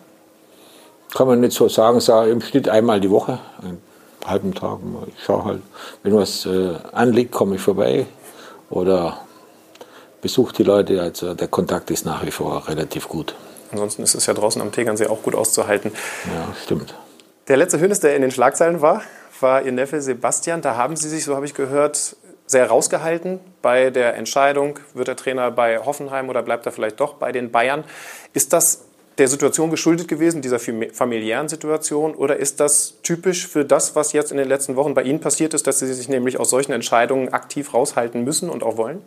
Kann 1.15 1.27
man 1.27 1.41
nicht 1.41 1.53
so 1.53 1.69
sagen, 1.69 2.01
sage 2.01 2.31
im 2.31 2.41
Schnitt 2.41 2.69
einmal 2.69 3.01
die 3.01 3.11
Woche, 3.11 3.39
einen 3.63 3.83
halben 4.25 4.55
Tag. 4.55 4.79
Ich 5.09 5.23
schaue 5.23 5.45
halt, 5.45 5.63
wenn 6.03 6.15
was 6.15 6.47
äh, 6.47 6.75
anliegt, 6.93 7.33
komme 7.33 7.57
ich 7.57 7.61
vorbei 7.61 8.07
oder 8.71 9.21
besuche 10.23 10.55
die 10.55 10.63
Leute. 10.63 11.03
Also 11.03 11.35
der 11.35 11.49
Kontakt 11.49 11.91
ist 11.91 12.07
nach 12.07 12.25
wie 12.25 12.31
vor 12.31 12.67
relativ 12.69 13.09
gut. 13.09 13.35
Ansonsten 13.71 14.03
ist 14.03 14.15
es 14.15 14.25
ja 14.25 14.33
draußen 14.33 14.63
am 14.63 14.73
Tegernsee 14.73 15.07
auch 15.09 15.23
gut 15.23 15.35
auszuhalten. 15.35 15.93
Ja, 16.35 16.55
stimmt. 16.63 16.95
Der 17.49 17.59
letzte 17.59 17.79
Hönes, 17.79 18.01
der 18.01 18.17
in 18.17 18.23
den 18.23 18.31
Schlagzeilen 18.31 18.81
war, 18.81 19.03
war 19.41 19.63
Ihr 19.63 19.73
Neffe 19.73 20.01
Sebastian. 20.01 20.63
Da 20.63 20.77
haben 20.77 20.97
Sie 20.97 21.09
sich, 21.09 21.25
so 21.25 21.35
habe 21.35 21.45
ich 21.45 21.55
gehört, 21.55 22.17
sehr 22.47 22.69
rausgehalten 22.69 23.41
bei 23.63 23.91
der 23.91 24.15
Entscheidung, 24.15 24.79
wird 24.95 25.09
der 25.09 25.17
Trainer 25.17 25.51
bei 25.51 25.79
Hoffenheim 25.79 26.29
oder 26.29 26.43
bleibt 26.43 26.67
er 26.67 26.73
vielleicht 26.73 27.01
doch 27.01 27.15
bei 27.15 27.33
den 27.33 27.51
Bayern. 27.51 27.85
Ist 28.33 28.53
das 28.53 28.85
der 29.19 29.29
Situation 29.29 29.71
geschuldet 29.71 30.09
gewesen, 30.09 30.43
dieser 30.43 30.59
fami- 30.59 30.93
familiären 30.93 31.49
Situation, 31.49 32.15
oder 32.15 32.37
ist 32.37 32.61
das 32.61 32.95
typisch 33.03 33.47
für 33.47 33.65
das, 33.65 33.97
was 33.97 34.13
jetzt 34.13 34.31
in 34.33 34.39
den 34.39 34.49
letzten 34.49 34.77
Wochen 34.77 34.95
bei 34.95 35.03
Ihnen 35.03 35.21
passiert 35.21 35.55
ist, 35.55 35.67
dass 35.67 35.79
Sie 35.79 35.93
sich 35.93 36.09
nämlich 36.09 36.39
aus 36.39 36.51
solchen 36.51 36.73
Entscheidungen 36.73 37.33
aktiv 37.33 37.75
raushalten 37.75 38.25
müssen 38.25 38.49
und 38.49 38.63
auch 38.63 38.77
wollen? 38.77 39.03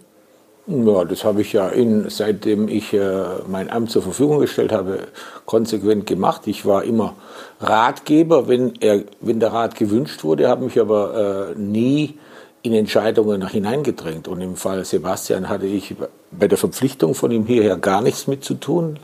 Ja, 0.68 1.06
das 1.06 1.24
habe 1.24 1.42
ich 1.42 1.54
ja 1.54 1.68
in, 1.68 2.10
seitdem 2.10 2.68
ich 2.68 2.92
äh, 2.92 3.24
mein 3.48 3.70
Amt 3.70 3.92
zur 3.92 4.02
Verfügung 4.02 4.40
gestellt 4.40 4.72
habe, 4.72 5.00
konsequent 5.46 6.08
gemacht. 6.08 6.48
Ich 6.48 6.66
war 6.66 6.84
immer 6.84 7.14
Ratgeber, 7.60 8.48
wenn, 8.48 8.74
er, 8.80 9.04
wenn 9.22 9.40
der 9.40 9.54
Rat 9.54 9.76
gewünscht 9.76 10.24
wurde, 10.24 10.50
habe 10.50 10.66
mich 10.66 10.82
aber 10.82 11.54
äh, 11.54 11.60
nie 11.60 12.18
in 12.64 12.74
Entscheidungen 12.74 13.48
hineingedrängt. 13.48 14.28
Und 14.28 14.42
im 14.42 14.56
Fall 14.56 14.84
Sebastian 14.86 15.50
hatte 15.50 15.68
ich 15.68 15.96
bei 16.32 16.48
der 16.48 16.58
Verpflichtung 16.58 17.14
von 17.14 17.30
ihm 17.30 17.46
hierher 17.46 17.78
gar 17.78 18.02
nichts 18.02 18.26
mit 18.26 18.44
zu 18.44 18.56
tun. 18.56 18.98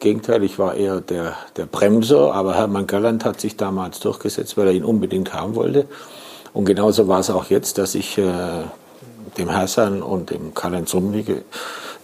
Gegenteil, 0.00 0.44
ich 0.44 0.58
war 0.58 0.74
eher 0.74 1.00
der, 1.00 1.36
der 1.56 1.64
Bremser, 1.64 2.34
aber 2.34 2.54
Hermann 2.54 2.86
Galland 2.86 3.24
hat 3.24 3.40
sich 3.40 3.56
damals 3.56 4.00
durchgesetzt, 4.00 4.58
weil 4.58 4.66
er 4.66 4.72
ihn 4.74 4.84
unbedingt 4.84 5.32
haben 5.32 5.54
wollte. 5.54 5.86
Und 6.52 6.66
genauso 6.66 7.08
war 7.08 7.20
es 7.20 7.30
auch 7.30 7.46
jetzt, 7.46 7.78
dass 7.78 7.94
ich 7.94 8.18
äh, 8.18 8.64
dem 9.36 9.52
Hassan 9.54 10.02
und 10.02 10.30
dem 10.30 10.54
Karl-Heinz 10.54 10.94
Rummenigge 10.94 11.42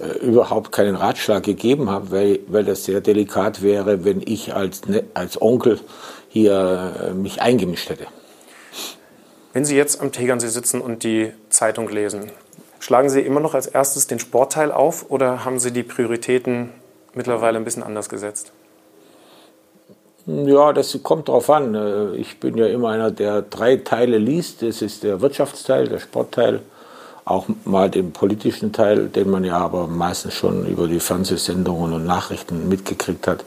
äh, 0.01 0.19
überhaupt 0.25 0.73
keinen 0.73 0.97
Ratschlag 0.97 1.43
gegeben 1.43 1.91
habe, 1.91 2.11
weil, 2.11 2.41
weil 2.49 2.65
das 2.65 2.85
sehr 2.85 3.01
delikat 3.01 3.63
wäre, 3.63 4.05
wenn 4.05 4.21
ich 4.25 4.55
als, 4.55 4.87
Ne- 4.87 5.05
als 5.15 5.41
Onkel 5.41 5.81
hier 6.29 6.95
äh, 7.11 7.15
mich 7.15 7.41
eingemischt 7.43 7.91
hätte. 7.91 8.07
Wenn 9.53 9.65
Sie 9.65 9.77
jetzt 9.77 10.01
am 10.01 10.11
Tegernsee 10.11 10.49
sitzen 10.49 10.81
und 10.81 11.05
die 11.05 11.33
Zeitung 11.49 11.89
lesen, 11.89 12.33
schlagen 12.81 13.09
Sie 13.09 13.21
immer 13.21 13.41
noch 13.41 13.55
als 13.55 13.67
erstes 13.69 14.07
den 14.09 14.19
Sportteil 14.19 14.73
auf 14.73 15.11
oder 15.11 15.45
haben 15.45 15.61
Sie 15.61 15.71
die 15.71 15.85
Prioritäten 15.85 16.71
mittlerweile 17.15 17.59
ein 17.59 17.65
bisschen 17.65 17.85
anders 17.85 18.09
gesetzt? 18.09 18.53
Ja, 20.27 20.73
das 20.73 20.99
kommt 21.03 21.29
drauf 21.29 21.51
an. 21.51 21.75
Äh, 21.75 22.17
Ich 22.17 22.41
bin 22.41 22.57
ja 22.57 22.67
immer 22.67 22.89
einer, 22.89 23.11
der 23.11 23.43
drei 23.43 23.77
Teile 23.77 24.19
liest. 24.19 24.63
Das 24.63 24.83
ist 24.83 25.03
der 25.05 25.21
Wirtschaftsteil, 25.21 25.87
der 25.87 25.99
Sportteil, 26.01 26.61
auch 27.25 27.47
mal 27.65 27.91
den 27.91 28.13
politischen 28.13 28.73
Teil, 28.73 29.09
den 29.09 29.31
man 29.31 29.45
ja 29.45 29.59
aber 29.59 29.87
meistens 29.87 30.35
schon 30.35 30.67
über 30.67 30.87
die 30.87 31.01
Fernsehsendungen 31.01 31.93
und 31.93 32.05
Nachrichten 32.05 32.69
mitgekriegt 32.69 33.27
hat. 33.27 33.45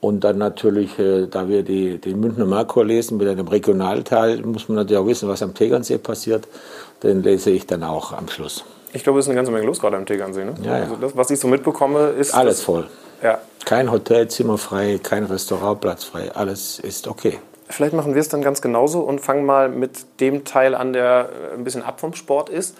Und 0.00 0.22
dann 0.22 0.36
natürlich, 0.36 0.98
äh, 0.98 1.26
da 1.26 1.48
wir 1.48 1.62
die, 1.62 1.96
den 1.96 2.20
Münchner 2.20 2.44
Merkur 2.44 2.84
lesen 2.84 3.16
mit 3.16 3.26
einem 3.26 3.48
Regionalteil, 3.48 4.42
muss 4.42 4.68
man 4.68 4.76
natürlich 4.76 5.02
auch 5.02 5.06
wissen, 5.06 5.30
was 5.30 5.42
am 5.42 5.54
Tegernsee 5.54 5.96
passiert. 5.96 6.46
Den 7.02 7.22
lese 7.22 7.50
ich 7.50 7.66
dann 7.66 7.82
auch 7.82 8.12
am 8.12 8.28
Schluss. 8.28 8.64
Ich 8.92 9.02
glaube, 9.02 9.18
es 9.18 9.24
ist 9.24 9.30
eine 9.30 9.36
ganze 9.36 9.50
Menge 9.50 9.64
los 9.64 9.80
gerade 9.80 9.96
am 9.96 10.04
Tegernsee. 10.04 10.44
Ne? 10.44 10.54
Ja, 10.62 10.76
ja. 10.76 10.82
Also 10.84 10.96
das, 10.96 11.16
was 11.16 11.30
ich 11.30 11.40
so 11.40 11.48
mitbekomme, 11.48 12.08
ist. 12.18 12.34
Alles 12.34 12.60
voll. 12.60 12.86
Ja. 13.22 13.38
Kein 13.64 13.90
Hotelzimmer 13.90 14.58
frei, 14.58 15.00
kein 15.02 15.24
Restaurantplatz 15.24 16.04
frei. 16.04 16.30
Alles 16.34 16.80
ist 16.80 17.08
okay. 17.08 17.38
Vielleicht 17.68 17.94
machen 17.94 18.14
wir 18.14 18.20
es 18.20 18.28
dann 18.28 18.42
ganz 18.42 18.60
genauso 18.60 19.00
und 19.00 19.20
fangen 19.20 19.44
mal 19.44 19.68
mit 19.68 20.20
dem 20.20 20.44
Teil 20.44 20.74
an, 20.74 20.92
der 20.92 21.30
äh, 21.52 21.54
ein 21.54 21.64
bisschen 21.64 21.82
ab 21.82 22.00
vom 22.00 22.14
Sport 22.14 22.48
ist. 22.48 22.76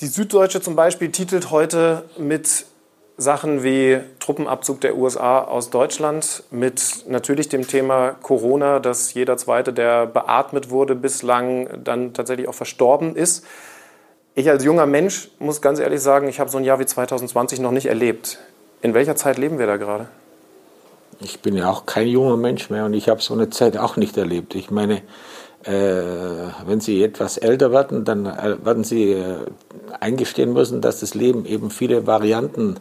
Die 0.00 0.06
Süddeutsche 0.06 0.60
zum 0.60 0.76
Beispiel 0.76 1.10
titelt 1.10 1.50
heute 1.50 2.04
mit 2.16 2.66
Sachen 3.16 3.64
wie 3.64 3.98
Truppenabzug 4.20 4.80
der 4.80 4.96
USA 4.96 5.40
aus 5.40 5.70
Deutschland 5.70 6.44
mit 6.52 7.04
natürlich 7.08 7.48
dem 7.48 7.66
Thema 7.66 8.12
Corona, 8.22 8.78
dass 8.78 9.12
jeder 9.12 9.36
Zweite, 9.36 9.72
der 9.72 10.06
beatmet 10.06 10.70
wurde, 10.70 10.94
bislang 10.94 11.82
dann 11.82 12.14
tatsächlich 12.14 12.46
auch 12.46 12.54
verstorben 12.54 13.16
ist. 13.16 13.44
Ich 14.36 14.48
als 14.48 14.62
junger 14.62 14.86
Mensch 14.86 15.30
muss 15.40 15.60
ganz 15.60 15.80
ehrlich 15.80 16.00
sagen, 16.00 16.28
ich 16.28 16.38
habe 16.38 16.48
so 16.48 16.58
ein 16.58 16.64
Jahr 16.64 16.78
wie 16.78 16.86
2020 16.86 17.58
noch 17.58 17.72
nicht 17.72 17.86
erlebt. 17.86 18.38
In 18.82 18.94
welcher 18.94 19.16
Zeit 19.16 19.36
leben 19.36 19.58
wir 19.58 19.66
da 19.66 19.78
gerade? 19.78 20.06
Ich 21.20 21.40
bin 21.40 21.56
ja 21.56 21.70
auch 21.70 21.84
kein 21.84 22.06
junger 22.06 22.36
Mensch 22.36 22.70
mehr 22.70 22.84
und 22.84 22.94
ich 22.94 23.08
habe 23.08 23.20
so 23.20 23.34
eine 23.34 23.50
Zeit 23.50 23.76
auch 23.76 23.96
nicht 23.96 24.16
erlebt. 24.16 24.54
Ich 24.54 24.70
meine, 24.70 25.02
äh, 25.64 26.02
wenn 26.66 26.80
Sie 26.80 27.02
etwas 27.02 27.38
älter 27.38 27.72
werden, 27.72 28.04
dann 28.04 28.26
äh, 28.26 28.56
werden 28.64 28.84
Sie 28.84 29.12
äh, 29.12 29.38
eingestehen 29.98 30.52
müssen, 30.52 30.80
dass 30.80 31.00
das 31.00 31.14
Leben 31.14 31.44
eben 31.44 31.70
viele 31.70 32.06
Varianten 32.06 32.76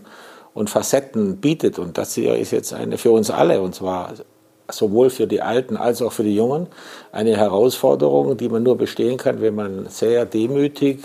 und 0.53 0.69
Facetten 0.69 1.37
bietet. 1.37 1.79
Und 1.79 1.97
das 1.97 2.13
hier 2.13 2.35
ist 2.35 2.51
jetzt 2.51 2.73
eine 2.73 2.97
für 2.97 3.11
uns 3.11 3.31
alle, 3.31 3.61
und 3.61 3.73
zwar 3.73 4.13
sowohl 4.69 5.09
für 5.09 5.27
die 5.27 5.41
Alten 5.41 5.77
als 5.77 6.01
auch 6.01 6.11
für 6.11 6.23
die 6.23 6.35
Jungen, 6.35 6.67
eine 7.11 7.35
Herausforderung, 7.35 8.37
die 8.37 8.49
man 8.49 8.63
nur 8.63 8.77
bestehen 8.77 9.17
kann, 9.17 9.41
wenn 9.41 9.55
man 9.55 9.87
sehr 9.87 10.25
demütig 10.25 10.99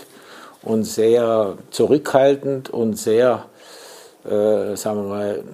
und 0.62 0.84
sehr 0.84 1.56
zurückhaltend 1.70 2.70
und 2.70 2.94
sehr, 2.94 3.46
äh, 4.24 4.76
sagen 4.76 5.02
wir 5.02 5.08
mal, 5.08 5.44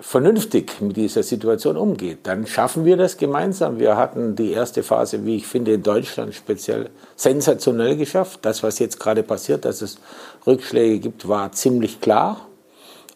vernünftig 0.00 0.80
mit 0.80 0.96
dieser 0.96 1.22
Situation 1.22 1.76
umgeht. 1.76 2.18
Dann 2.24 2.46
schaffen 2.46 2.84
wir 2.84 2.96
das 2.96 3.16
gemeinsam. 3.16 3.78
Wir 3.78 3.96
hatten 3.96 4.36
die 4.36 4.52
erste 4.52 4.82
Phase, 4.82 5.24
wie 5.24 5.36
ich 5.36 5.46
finde, 5.46 5.74
in 5.74 5.82
Deutschland 5.82 6.34
speziell 6.34 6.90
sensationell 7.16 7.96
geschafft. 7.96 8.40
Das, 8.42 8.62
was 8.62 8.78
jetzt 8.78 9.00
gerade 9.00 9.22
passiert, 9.22 9.64
dass 9.64 9.82
es 9.82 9.98
Rückschläge 10.46 10.98
gibt, 10.98 11.28
war 11.28 11.52
ziemlich 11.52 12.00
klar. 12.00 12.46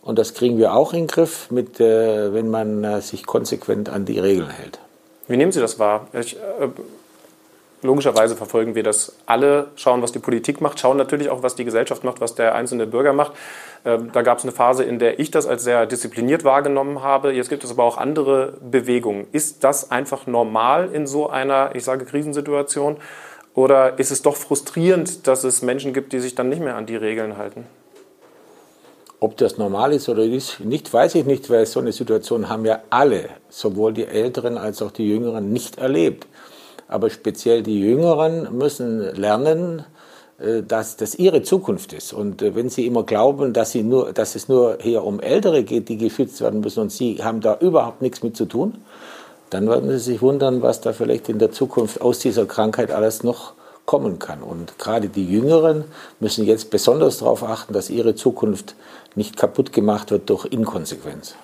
Und 0.03 0.19
das 0.19 0.35
kriegen 0.35 0.59
wir 0.59 0.75
auch 0.75 0.93
in 0.93 1.01
den 1.01 1.07
Griff, 1.09 1.51
mit, 1.51 1.79
äh, 1.79 2.33
wenn 2.33 2.51
man 2.51 2.85
äh, 2.85 3.01
sich 3.01 3.27
konsequent 3.27 3.89
an 3.89 4.07
die 4.07 4.19
Regeln 4.19 4.49
hält. 4.49 4.79
Wie 5.29 5.37
nehmen 5.37 5.53
Sie 5.53 5.61
das 5.61 5.79
wahr? 5.79 6.09
Ich, 6.13 6.37
äh, 6.37 6.69
logischerweise 7.83 8.37
verfolgen 8.37 8.75
wir 8.75 8.83
das 8.83 9.13
alle, 9.27 9.69
schauen, 9.77 10.03
was 10.03 10.13
die 10.13 10.19
Politik 10.19 10.61
macht, 10.61 10.81
schauen 10.81 10.97
natürlich 10.97 11.31
auch, 11.31 11.43
was 11.43 11.55
die 11.55 11.65
Gesellschaft 11.65 12.05
macht, 12.05 12.21
was 12.21 12.35
der 12.35 12.55
einzelne 12.55 12.87
Bürger 12.87 13.13
macht. 13.13 13.33
Ähm, 13.85 14.11
da 14.13 14.23
gab 14.23 14.39
es 14.39 14.45
eine 14.45 14.53
Phase, 14.53 14.85
in 14.85 14.99
der 14.99 15.19
ich 15.19 15.31
das 15.31 15.47
als 15.47 15.65
sehr 15.65 15.87
diszipliniert 15.87 16.45
wahrgenommen 16.45 17.03
habe. 17.03 17.33
Jetzt 17.33 17.49
gibt 17.49 17.65
es 17.65 17.71
aber 17.71 17.85
auch 17.85 17.97
andere 17.97 18.59
Bewegungen. 18.61 19.27
Ist 19.33 19.65
das 19.65 19.91
einfach 19.91 20.27
normal 20.27 20.91
in 20.93 21.07
so 21.07 21.31
einer, 21.31 21.71
ich 21.75 21.85
sage, 21.85 22.05
Krisensituation? 22.05 22.99
Oder 23.55 23.99
ist 23.99 24.11
es 24.11 24.23
doch 24.23 24.37
frustrierend, 24.37 25.27
dass 25.27 25.45
es 25.45 25.63
Menschen 25.63 25.93
gibt, 25.93 26.13
die 26.13 26.21
sich 26.21 26.35
dann 26.35 26.49
nicht 26.49 26.63
mehr 26.63 26.77
an 26.77 26.87
die 26.87 26.97
Regeln 26.97 27.37
halten? 27.37 27.65
Ob 29.19 29.37
das 29.37 29.59
normal 29.59 29.93
ist 29.93 30.09
oder 30.09 30.25
nicht, 30.25 30.93
weiß 30.93 31.15
ich 31.17 31.27
nicht, 31.27 31.51
weil 31.51 31.67
so 31.67 31.81
eine 31.81 31.93
Situation 31.93 32.49
haben 32.49 32.65
ja 32.65 32.81
alle, 32.89 33.29
sowohl 33.51 33.93
die 33.93 34.07
Älteren 34.07 34.57
als 34.57 34.81
auch 34.81 34.91
die 34.91 35.09
Jüngeren, 35.09 35.53
nicht 35.53 35.79
erlebt. 35.79 36.27
Aber 36.89 37.11
speziell 37.11 37.63
die 37.63 37.81
Jüngeren 37.81 38.57
müssen 38.57 39.15
lernen, 39.15 39.85
dass 40.63 40.97
das 40.97 41.15
ihre 41.15 41.43
Zukunft 41.43 41.93
ist. 41.93 42.13
Und 42.13 42.41
äh, 42.43 42.55
wenn 42.55 42.71
sie 42.71 42.87
immer 42.87 43.05
glauben, 43.05 43.53
dass, 43.53 43.73
sie 43.73 43.83
nur, 43.83 44.13
dass 44.13 44.35
es 44.35 44.49
nur 44.49 44.79
hier 44.81 45.05
um 45.05 45.21
Ältere 45.21 45.65
geht, 45.65 45.89
die 45.89 45.97
geschützt 45.97 46.41
werden 46.41 46.61
müssen 46.61 46.81
und 46.81 46.93
sie 46.93 47.23
haben 47.23 47.41
da 47.41 47.59
überhaupt 47.61 48.03
nichts 48.03 48.23
mit 48.23 48.37
zu 48.37 48.47
tun, 48.47 48.75
dann 49.51 49.69
werden 49.69 49.91
sie 49.91 49.99
sich 49.99 50.23
wundern, 50.23 50.63
was 50.63 50.81
da 50.81 50.93
vielleicht 50.93 51.29
in 51.29 51.39
der 51.39 51.51
Zukunft 51.51 52.01
aus 52.01 52.21
dieser 52.21 52.47
Krankheit 52.47 52.91
alles 52.91 53.23
noch 53.23 53.53
kommen 53.85 54.19
kann. 54.19 54.43
Und 54.43 54.79
gerade 54.79 55.09
die 55.09 55.27
Jüngeren 55.27 55.85
müssen 56.21 56.47
jetzt 56.47 56.71
besonders 56.71 57.19
darauf 57.19 57.43
achten, 57.43 57.73
dass 57.73 57.91
ihre 57.91 58.15
Zukunft 58.15 58.77
nicht 59.17 59.37
kaputt 59.37 59.73
gemacht 59.73 60.11
wird 60.11 60.31
durch 60.31 60.47
Inkonsequenz. 60.47 61.35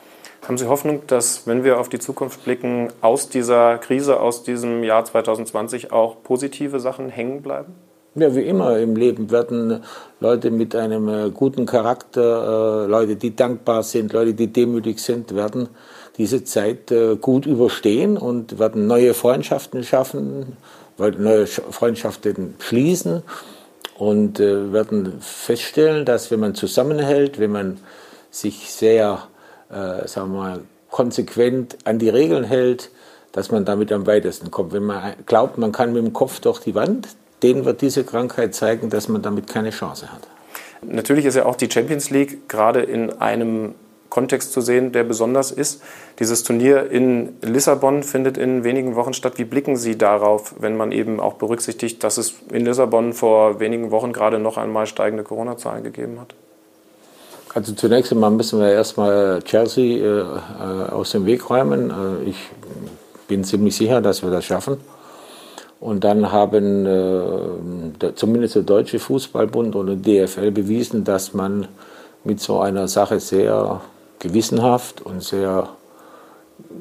Haben 0.46 0.58
Sie 0.58 0.68
Hoffnung, 0.68 1.02
dass, 1.08 1.48
wenn 1.48 1.64
wir 1.64 1.80
auf 1.80 1.88
die 1.88 1.98
Zukunft 1.98 2.44
blicken, 2.44 2.92
aus 3.00 3.28
dieser 3.28 3.78
Krise, 3.78 4.20
aus 4.20 4.44
diesem 4.44 4.84
Jahr 4.84 5.04
2020 5.04 5.90
auch 5.90 6.22
positive 6.22 6.78
Sachen 6.78 7.08
hängen 7.08 7.42
bleiben? 7.42 7.74
Ja, 8.18 8.35
wie 8.35 8.40
immer 8.40 8.78
im 8.78 8.96
Leben 8.96 9.30
werden 9.30 9.82
Leute 10.20 10.50
mit 10.50 10.75
einem 10.75 11.06
äh, 11.08 11.30
guten 11.30 11.66
Charakter, 11.66 12.85
äh, 12.85 12.90
Leute, 12.90 13.16
die 13.16 13.37
dankbar 13.37 13.82
sind, 13.82 14.14
Leute, 14.14 14.32
die 14.32 14.46
demütig 14.46 15.00
sind, 15.00 15.35
werden 15.35 15.68
diese 16.16 16.42
Zeit 16.42 16.90
äh, 16.90 17.16
gut 17.16 17.44
überstehen 17.44 18.16
und 18.16 18.58
werden 18.58 18.87
neue 18.87 19.12
Freundschaften 19.12 19.85
schaffen, 19.85 20.56
neue 20.96 21.46
Freundschaften 21.46 22.54
schließen 22.58 23.23
und 23.99 24.38
werden 24.38 25.20
feststellen, 25.20 26.06
dass 26.06 26.30
wenn 26.30 26.40
man 26.40 26.54
zusammenhält, 26.54 27.38
wenn 27.38 27.52
man 27.52 27.76
sich 28.30 28.73
sehr 28.73 29.28
äh, 29.68 30.08
sagen 30.08 30.32
wir 30.32 30.38
mal, 30.38 30.61
konsequent 30.90 31.76
an 31.85 31.99
die 31.99 32.08
Regeln 32.08 32.44
hält, 32.44 32.90
dass 33.32 33.50
man 33.50 33.66
damit 33.66 33.92
am 33.92 34.06
weitesten 34.06 34.50
kommt. 34.50 34.73
Wenn 34.73 34.85
man 34.85 35.14
glaubt, 35.26 35.58
man 35.58 35.73
kann 35.73 35.92
mit 35.92 36.02
dem 36.02 36.12
Kopf 36.14 36.40
durch 36.40 36.61
die 36.61 36.75
Wand, 36.75 37.08
denen 37.42 37.64
wird 37.64 37.80
diese 37.80 38.04
Krankheit 38.04 38.54
zeigen, 38.54 38.90
dass 38.90 39.08
man 39.08 39.22
damit 39.22 39.46
keine 39.46 39.70
Chance 39.70 40.12
hat. 40.12 40.22
Natürlich 40.82 41.24
ist 41.24 41.34
ja 41.34 41.46
auch 41.46 41.56
die 41.56 41.70
Champions 41.70 42.10
League 42.10 42.48
gerade 42.48 42.80
in 42.82 43.12
einem 43.20 43.74
Kontext 44.08 44.52
zu 44.52 44.60
sehen, 44.60 44.92
der 44.92 45.04
besonders 45.04 45.50
ist. 45.50 45.82
Dieses 46.18 46.42
Turnier 46.42 46.90
in 46.90 47.34
Lissabon 47.42 48.02
findet 48.02 48.38
in 48.38 48.64
wenigen 48.64 48.94
Wochen 48.94 49.12
statt. 49.12 49.34
Wie 49.36 49.44
blicken 49.44 49.76
Sie 49.76 49.98
darauf, 49.98 50.54
wenn 50.58 50.76
man 50.76 50.92
eben 50.92 51.20
auch 51.20 51.34
berücksichtigt, 51.34 52.02
dass 52.04 52.16
es 52.16 52.34
in 52.50 52.64
Lissabon 52.64 53.12
vor 53.12 53.60
wenigen 53.60 53.90
Wochen 53.90 54.12
gerade 54.12 54.38
noch 54.38 54.56
einmal 54.56 54.86
steigende 54.86 55.24
Corona-Zahlen 55.24 55.82
gegeben 55.84 56.20
hat? 56.20 56.34
Also 57.54 57.72
zunächst 57.72 58.12
einmal 58.12 58.30
müssen 58.30 58.60
wir 58.60 58.70
erstmal 58.70 59.42
Chelsea 59.42 59.98
äh, 59.98 60.20
äh, 60.20 60.90
aus 60.90 61.12
dem 61.12 61.26
Weg 61.26 61.48
räumen. 61.48 61.90
Äh, 61.90 62.30
ich 62.30 62.36
bin 63.28 63.44
ziemlich 63.44 63.76
sicher, 63.76 64.00
dass 64.00 64.22
wir 64.22 64.30
das 64.30 64.44
schaffen. 64.44 64.78
Und 65.80 66.04
dann 66.04 66.33
haben 66.33 66.87
äh, 66.87 68.14
zumindest 68.14 68.54
der 68.54 68.62
Deutsche 68.62 68.99
Fußballbund 68.99 69.76
und 69.76 70.04
der 70.04 70.26
DFL 70.26 70.50
bewiesen, 70.50 71.04
dass 71.04 71.35
man 71.35 71.68
mit 72.25 72.40
so 72.40 72.61
einer 72.61 72.88
Sache 72.88 73.21
sehr 73.21 73.80
gewissenhaft 74.18 75.02
und 75.02 75.23
sehr 75.23 75.68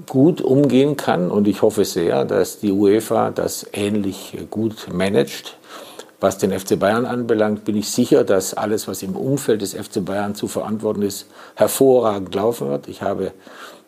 gut 0.07 0.41
umgehen 0.41 0.95
kann. 0.95 1.29
Und 1.29 1.47
ich 1.47 1.61
hoffe 1.61 1.85
sehr, 1.85 2.25
dass 2.25 2.59
die 2.59 2.71
UEFA 2.71 3.31
das 3.31 3.67
ähnlich 3.73 4.37
gut 4.49 4.87
managt. 4.91 5.57
Was 6.21 6.37
den 6.37 6.57
FC 6.57 6.79
Bayern 6.79 7.05
anbelangt, 7.05 7.65
bin 7.65 7.75
ich 7.75 7.89
sicher, 7.89 8.23
dass 8.23 8.53
alles, 8.53 8.87
was 8.87 9.03
im 9.03 9.15
Umfeld 9.15 9.61
des 9.61 9.73
FC 9.73 10.03
Bayern 10.03 10.33
zu 10.33 10.47
verantworten 10.47 11.01
ist, 11.01 11.27
hervorragend 11.55 12.33
laufen 12.33 12.69
wird. 12.69 12.87
Ich 12.87 13.01
habe 13.01 13.31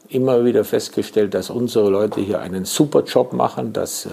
immer 0.10 0.46
wieder 0.46 0.64
festgestellt, 0.64 1.34
dass 1.34 1.50
unsere 1.50 1.90
Leute 1.90 2.22
hier 2.22 2.40
einen 2.40 2.66
super 2.66 3.04
Job 3.04 3.34
machen, 3.34 3.74
dass 3.74 4.06
äh, 4.06 4.10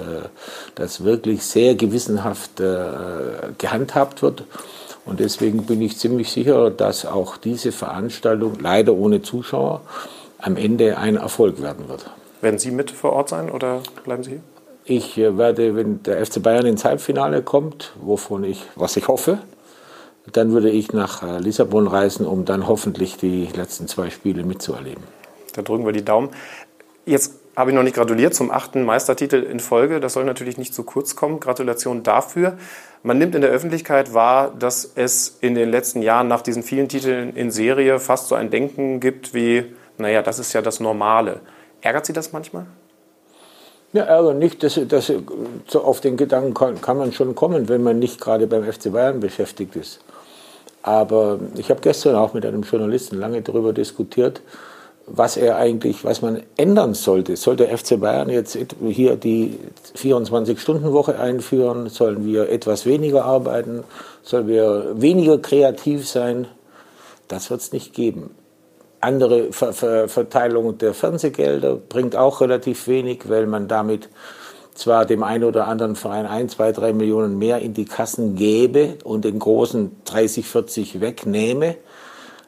das 0.74 1.04
wirklich 1.04 1.44
sehr 1.44 1.74
gewissenhaft 1.74 2.60
äh, 2.60 2.84
gehandhabt 3.58 4.22
wird. 4.22 4.44
Und 5.04 5.20
deswegen 5.20 5.64
bin 5.64 5.80
ich 5.82 5.98
ziemlich 5.98 6.30
sicher, 6.30 6.70
dass 6.70 7.06
auch 7.06 7.36
diese 7.36 7.72
Veranstaltung, 7.72 8.58
leider 8.60 8.94
ohne 8.94 9.22
Zuschauer, 9.22 9.82
am 10.38 10.56
Ende 10.56 10.96
ein 10.98 11.16
Erfolg 11.16 11.62
werden 11.62 11.88
wird. 11.88 12.10
Werden 12.40 12.58
Sie 12.58 12.70
mit 12.70 12.90
vor 12.90 13.12
Ort 13.12 13.28
sein 13.28 13.50
oder 13.50 13.80
bleiben 14.04 14.22
Sie 14.24 14.30
hier? 14.30 14.40
Ich 14.84 15.16
äh, 15.16 15.38
werde, 15.38 15.76
wenn 15.76 16.02
der 16.02 16.24
FC 16.24 16.42
Bayern 16.42 16.66
ins 16.66 16.84
Halbfinale 16.84 17.42
kommt, 17.42 17.92
wovon 18.00 18.44
ich, 18.44 18.64
was 18.74 18.96
ich 18.96 19.08
hoffe, 19.08 19.38
dann 20.32 20.52
würde 20.52 20.70
ich 20.70 20.92
nach 20.92 21.38
Lissabon 21.38 21.86
reisen, 21.86 22.24
um 22.26 22.46
dann 22.46 22.66
hoffentlich 22.66 23.18
die 23.18 23.46
letzten 23.54 23.88
zwei 23.88 24.08
Spiele 24.08 24.42
mitzuerleben. 24.42 25.04
Da 25.54 25.62
drücken 25.62 25.86
wir 25.86 25.92
die 25.92 26.04
Daumen. 26.04 26.30
Jetzt 27.06 27.34
habe 27.56 27.70
ich 27.70 27.76
noch 27.76 27.82
nicht 27.82 27.96
gratuliert 27.96 28.34
zum 28.34 28.50
achten 28.50 28.84
Meistertitel 28.84 29.36
in 29.36 29.60
Folge. 29.60 30.00
Das 30.00 30.12
soll 30.12 30.24
natürlich 30.24 30.58
nicht 30.58 30.74
zu 30.74 30.82
kurz 30.82 31.16
kommen. 31.16 31.40
Gratulation 31.40 32.02
dafür. 32.02 32.58
Man 33.02 33.18
nimmt 33.18 33.34
in 33.34 33.42
der 33.42 33.50
Öffentlichkeit 33.50 34.14
wahr, 34.14 34.52
dass 34.58 34.90
es 34.94 35.38
in 35.40 35.54
den 35.54 35.70
letzten 35.70 36.02
Jahren 36.02 36.26
nach 36.26 36.40
diesen 36.40 36.62
vielen 36.62 36.88
Titeln 36.88 37.36
in 37.36 37.50
Serie 37.50 38.00
fast 38.00 38.28
so 38.28 38.34
ein 38.34 38.50
Denken 38.50 38.98
gibt 38.98 39.34
wie, 39.34 39.66
naja, 39.98 40.22
das 40.22 40.38
ist 40.38 40.52
ja 40.52 40.62
das 40.62 40.80
Normale. 40.80 41.40
Ärgert 41.82 42.06
Sie 42.06 42.12
das 42.12 42.32
manchmal? 42.32 42.66
Ja, 43.92 44.04
Ärger 44.04 44.34
nicht. 44.34 44.62
Das, 44.62 44.80
das, 44.88 45.12
so 45.68 45.84
auf 45.84 46.00
den 46.00 46.16
Gedanken 46.16 46.54
kann, 46.54 46.80
kann, 46.80 46.96
man 46.96 47.12
schon 47.12 47.34
kommen, 47.34 47.68
wenn 47.68 47.82
man 47.82 47.98
nicht 47.98 48.20
gerade 48.20 48.46
beim 48.46 48.64
FC 48.64 48.90
Bayern 48.90 49.20
beschäftigt 49.20 49.76
ist. 49.76 50.00
Aber 50.82 51.38
ich 51.56 51.70
habe 51.70 51.80
gestern 51.80 52.16
auch 52.16 52.34
mit 52.34 52.44
einem 52.44 52.62
Journalisten 52.62 53.16
lange 53.16 53.40
darüber 53.42 53.72
diskutiert, 53.72 54.42
was 55.06 55.36
er 55.36 55.56
eigentlich, 55.56 56.04
was 56.04 56.22
man 56.22 56.42
ändern 56.56 56.94
sollte. 56.94 57.36
Soll 57.36 57.56
der 57.56 57.76
FC 57.76 58.00
Bayern 58.00 58.30
jetzt 58.30 58.56
hier 58.80 59.16
die 59.16 59.58
24-Stunden-Woche 59.96 61.18
einführen? 61.18 61.88
Sollen 61.88 62.24
wir 62.24 62.48
etwas 62.48 62.86
weniger 62.86 63.24
arbeiten? 63.24 63.84
Sollen 64.22 64.48
wir 64.48 64.94
weniger 64.94 65.38
kreativ 65.38 66.08
sein? 66.08 66.46
Das 67.28 67.50
wird 67.50 67.60
es 67.60 67.72
nicht 67.72 67.92
geben 67.94 68.30
andere 69.04 69.52
Ver 69.52 69.72
Ver 69.72 70.08
Verteilung 70.08 70.78
der 70.78 70.94
Fernsehgelder 70.94 71.76
bringt 71.76 72.16
auch 72.16 72.40
relativ 72.40 72.88
wenig, 72.88 73.28
weil 73.28 73.46
man 73.46 73.68
damit 73.68 74.08
zwar 74.74 75.06
dem 75.06 75.22
einen 75.22 75.44
oder 75.44 75.68
anderen 75.68 75.94
Verein 75.94 76.26
ein, 76.26 76.48
zwei, 76.48 76.72
drei 76.72 76.92
Millionen 76.92 77.38
mehr 77.38 77.60
in 77.60 77.74
die 77.74 77.84
Kassen 77.84 78.34
gäbe 78.34 78.96
und 79.04 79.24
den 79.24 79.38
großen 79.38 79.92
30, 80.04 80.46
40 80.46 81.00
wegnehme, 81.00 81.76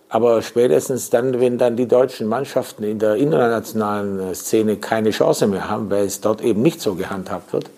Aber 0.08 0.40
spätestens 0.42 1.10
dann, 1.10 1.40
wenn 1.40 1.58
dann 1.58 1.76
die 1.76 1.88
deutschen 1.88 2.28
Mannschaften 2.28 2.84
in 2.84 2.98
der 2.98 3.16
internationalen 3.16 4.34
Szene 4.34 4.76
keine 4.76 5.10
Chance 5.10 5.48
mehr 5.48 5.68
haben, 5.68 5.90
weil 5.90 6.04
es 6.04 6.20
dort 6.20 6.40
eben 6.42 6.62
nicht 6.62 6.80
so 6.80 6.94
gehandhabt 6.94 7.52
wird, 7.52 7.70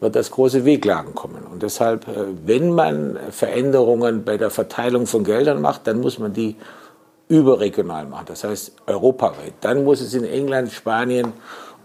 wird 0.00 0.14
das 0.14 0.30
große 0.30 0.64
Wehklagen 0.64 1.14
kommen. 1.14 1.44
Und 1.50 1.62
deshalb, 1.62 2.06
äh, 2.06 2.26
wenn 2.44 2.72
man 2.72 3.18
Veränderungen 3.30 4.24
bei 4.24 4.36
der 4.36 4.50
Verteilung 4.50 5.06
von 5.06 5.24
Geldern 5.24 5.60
macht, 5.60 5.86
dann 5.86 6.00
muss 6.00 6.18
man 6.18 6.32
die 6.32 6.56
überregional 7.28 8.06
machen, 8.06 8.26
das 8.28 8.44
heißt 8.44 8.72
europaweit. 8.86 9.54
Dann 9.60 9.82
muss 9.82 10.00
es 10.00 10.14
in 10.14 10.24
England, 10.24 10.70
Spanien 10.70 11.32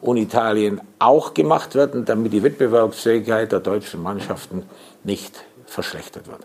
und 0.02 0.18
Italien 0.18 0.82
auch 1.00 1.34
gemacht 1.34 1.74
werden, 1.74 2.06
damit 2.06 2.34
die 2.34 2.44
Wettbewerbsfähigkeit 2.44 3.52
der 3.52 3.60
deutschen 3.60 4.04
Mannschaften 4.04 4.64
nicht 5.04 5.44
verschlechtert 5.66 6.28
wird. 6.28 6.42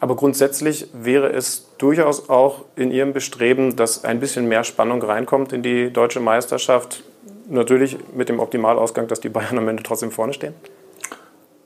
Aber 0.00 0.16
grundsätzlich 0.16 0.88
wäre 0.92 1.32
es 1.32 1.66
durchaus 1.82 2.28
auch 2.28 2.64
in 2.76 2.90
Ihrem 2.90 3.12
Bestreben, 3.12 3.74
dass 3.76 4.04
ein 4.04 4.20
bisschen 4.20 4.46
mehr 4.46 4.64
Spannung 4.64 5.02
reinkommt 5.02 5.52
in 5.52 5.62
die 5.62 5.92
deutsche 5.92 6.20
Meisterschaft. 6.20 7.02
Natürlich 7.48 7.98
mit 8.14 8.28
dem 8.28 8.38
Optimalausgang, 8.38 9.08
dass 9.08 9.20
die 9.20 9.28
Bayern 9.28 9.58
am 9.58 9.68
Ende 9.68 9.82
trotzdem 9.82 10.12
vorne 10.12 10.32
stehen? 10.32 10.54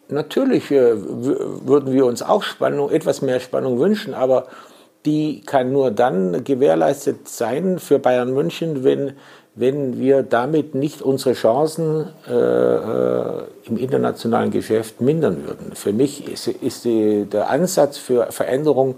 Natürlich 0.09 0.71
äh, 0.71 0.95
würden 0.97 1.93
wir 1.93 2.07
uns 2.07 2.23
auch 2.23 2.43
Spannung, 2.43 2.91
etwas 2.91 3.23
mehr 3.23 3.41
Spannung 3.41 3.79
wünschen, 3.79 4.15
aber 4.15 4.47
die 5.05 5.43
kann 5.43 5.73
nur 5.73 5.91
dann 5.91 6.45
gewährleistet 6.45 7.29
sein 7.29 7.79
für 7.79 7.99
Bayern 7.99 8.33
München, 8.33 8.85
wenn 8.85 9.15
wenn 9.57 9.99
wir 9.99 10.23
damit 10.23 10.75
nicht 10.75 11.01
unsere 11.01 11.33
Chancen 11.33 12.07
äh, 12.29 12.35
äh, 12.35 13.43
im 13.65 13.79
internationalen 13.79 14.51
Geschäft 14.51 15.01
mindern 15.01 15.47
würden. 15.47 15.75
Für 15.75 15.95
mich 15.95 16.31
ist, 16.31 16.47
ist 16.47 16.85
die, 16.85 17.25
der 17.25 17.49
Ansatz 17.49 17.97
für 17.97 18.27
Veränderung 18.31 18.97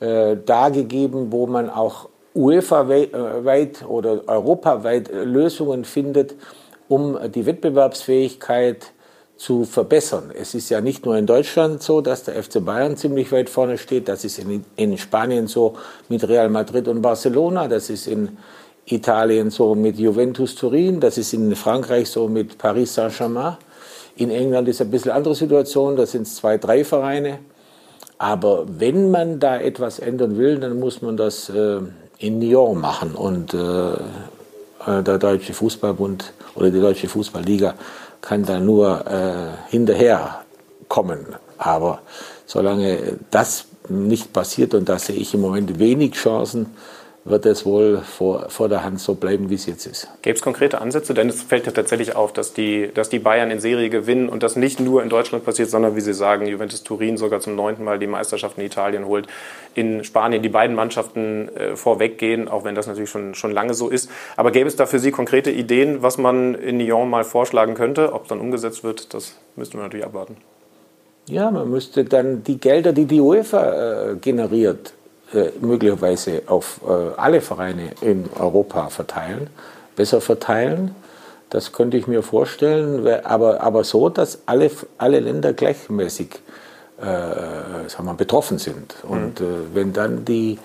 äh, 0.00 0.36
da 0.44 0.68
gegeben, 0.68 1.30
wo 1.30 1.46
man 1.46 1.70
auch 1.70 2.08
UEFA-weit 2.34 3.84
oder 3.86 4.28
europaweit 4.28 5.10
Lösungen 5.12 5.84
findet, 5.84 6.34
um 6.88 7.18
die 7.32 7.46
Wettbewerbsfähigkeit 7.46 8.92
zu 9.36 9.64
verbessern. 9.64 10.30
Es 10.38 10.54
ist 10.54 10.68
ja 10.68 10.80
nicht 10.80 11.06
nur 11.06 11.16
in 11.16 11.26
Deutschland 11.26 11.82
so, 11.82 12.02
dass 12.02 12.24
der 12.24 12.42
FC 12.42 12.64
Bayern 12.64 12.96
ziemlich 12.96 13.32
weit 13.32 13.48
vorne 13.48 13.78
steht. 13.78 14.06
Das 14.06 14.24
ist 14.24 14.38
in, 14.38 14.64
in 14.76 14.98
Spanien 14.98 15.46
so 15.46 15.76
mit 16.08 16.28
Real 16.28 16.50
Madrid 16.50 16.88
und 16.88 17.00
Barcelona. 17.00 17.66
Das 17.66 17.88
ist 17.88 18.06
in 18.06 18.36
Italien 18.92 19.50
so 19.50 19.74
mit 19.74 19.98
Juventus 19.98 20.54
Turin, 20.54 21.00
das 21.00 21.18
ist 21.18 21.32
in 21.32 21.54
Frankreich 21.54 22.10
so 22.10 22.28
mit 22.28 22.58
Paris 22.58 22.94
Saint-Germain. 22.94 23.56
In 24.16 24.30
England 24.30 24.68
ist 24.68 24.80
ein 24.80 24.90
bisschen 24.90 25.12
andere 25.12 25.34
Situation, 25.34 25.96
da 25.96 26.04
sind 26.06 26.22
es 26.22 26.36
zwei, 26.36 26.58
drei 26.58 26.84
Vereine. 26.84 27.38
Aber 28.20 28.66
wenn 28.68 29.10
man 29.10 29.40
da 29.40 29.58
etwas 29.58 29.98
ändern 29.98 30.36
will, 30.36 30.58
dann 30.58 30.78
muss 30.78 31.00
man 31.00 31.16
das 31.16 31.48
äh, 31.48 31.80
in 32.18 32.38
Lyon 32.42 32.78
machen. 32.78 33.14
Und 33.14 33.54
äh, 33.54 33.92
äh, 33.94 35.02
der 35.02 35.16
Deutsche 35.16 35.54
Fußballbund 35.54 36.34
oder 36.54 36.70
die 36.70 36.80
Deutsche 36.80 37.08
Fußballliga 37.08 37.72
kann 38.20 38.44
da 38.44 38.60
nur 38.60 39.06
äh, 39.06 39.70
hinterher 39.70 40.42
kommen. 40.88 41.28
Aber 41.56 42.00
solange 42.44 43.16
das 43.30 43.64
nicht 43.88 44.34
passiert, 44.34 44.74
und 44.74 44.86
da 44.90 44.98
sehe 44.98 45.16
ich 45.16 45.32
im 45.32 45.40
Moment 45.40 45.78
wenig 45.78 46.12
Chancen, 46.12 46.66
wird 47.24 47.44
es 47.44 47.66
wohl 47.66 47.98
vor, 47.98 48.48
vor 48.48 48.68
der 48.68 48.82
Hand 48.82 48.98
so 48.98 49.14
bleiben, 49.14 49.50
wie 49.50 49.54
es 49.54 49.66
jetzt 49.66 49.86
ist. 49.86 50.08
Gäbe 50.22 50.36
es 50.36 50.42
konkrete 50.42 50.80
Ansätze? 50.80 51.12
Denn 51.12 51.28
es 51.28 51.42
fällt 51.42 51.66
ja 51.66 51.72
tatsächlich 51.72 52.16
auf, 52.16 52.32
dass 52.32 52.54
die, 52.54 52.90
dass 52.94 53.10
die 53.10 53.18
Bayern 53.18 53.50
in 53.50 53.60
Serie 53.60 53.90
gewinnen 53.90 54.28
und 54.28 54.42
das 54.42 54.56
nicht 54.56 54.80
nur 54.80 55.02
in 55.02 55.10
Deutschland 55.10 55.44
passiert, 55.44 55.68
sondern 55.68 55.96
wie 55.96 56.00
Sie 56.00 56.14
sagen, 56.14 56.46
Juventus 56.46 56.82
Turin 56.82 57.18
sogar 57.18 57.40
zum 57.40 57.56
neunten 57.56 57.84
Mal 57.84 57.98
die 57.98 58.06
Meisterschaft 58.06 58.56
in 58.56 58.64
Italien 58.64 59.04
holt, 59.06 59.26
in 59.74 60.02
Spanien 60.02 60.42
die 60.42 60.48
beiden 60.48 60.74
Mannschaften 60.74 61.48
äh, 61.54 61.76
vorweggehen, 61.76 62.48
auch 62.48 62.64
wenn 62.64 62.74
das 62.74 62.86
natürlich 62.86 63.10
schon, 63.10 63.34
schon 63.34 63.52
lange 63.52 63.74
so 63.74 63.88
ist. 63.88 64.10
Aber 64.36 64.50
gäbe 64.50 64.68
es 64.68 64.76
da 64.76 64.86
für 64.86 64.98
Sie 64.98 65.10
konkrete 65.10 65.50
Ideen, 65.50 66.02
was 66.02 66.16
man 66.16 66.54
in 66.54 66.80
Lyon 66.80 67.10
mal 67.10 67.24
vorschlagen 67.24 67.74
könnte? 67.74 68.14
Ob 68.14 68.22
es 68.22 68.28
dann 68.28 68.40
umgesetzt 68.40 68.82
wird, 68.82 69.12
das 69.12 69.36
müssten 69.56 69.76
wir 69.76 69.82
natürlich 69.82 70.06
abwarten. 70.06 70.36
Ja, 71.26 71.50
man 71.50 71.70
müsste 71.70 72.04
dann 72.04 72.42
die 72.42 72.58
Gelder, 72.58 72.92
die 72.92 73.04
die 73.04 73.20
UEFA 73.20 74.12
äh, 74.12 74.16
generiert, 74.16 74.94
möglicherweise 75.60 76.42
auf 76.46 76.80
äh, 76.86 76.92
alle 77.16 77.40
Vereine 77.40 77.92
in 78.00 78.28
Europa 78.38 78.88
verteilen, 78.88 79.48
besser 79.96 80.20
verteilen. 80.20 80.94
Das 81.50 81.72
könnte 81.72 81.96
ich 81.96 82.06
mir 82.06 82.22
vorstellen, 82.22 83.06
aber, 83.24 83.60
aber 83.60 83.84
so, 83.84 84.08
dass 84.08 84.40
alle, 84.46 84.70
alle 84.98 85.20
Länder 85.20 85.52
gleichmäßig 85.52 86.40
äh, 87.00 87.88
sagen 87.88 88.04
wir, 88.04 88.14
betroffen 88.14 88.58
sind. 88.58 88.94
Und 89.02 89.40
mhm. 89.40 89.46
äh, 89.46 89.74
wenn 89.74 89.92
dann 89.92 90.24
die, 90.24 90.58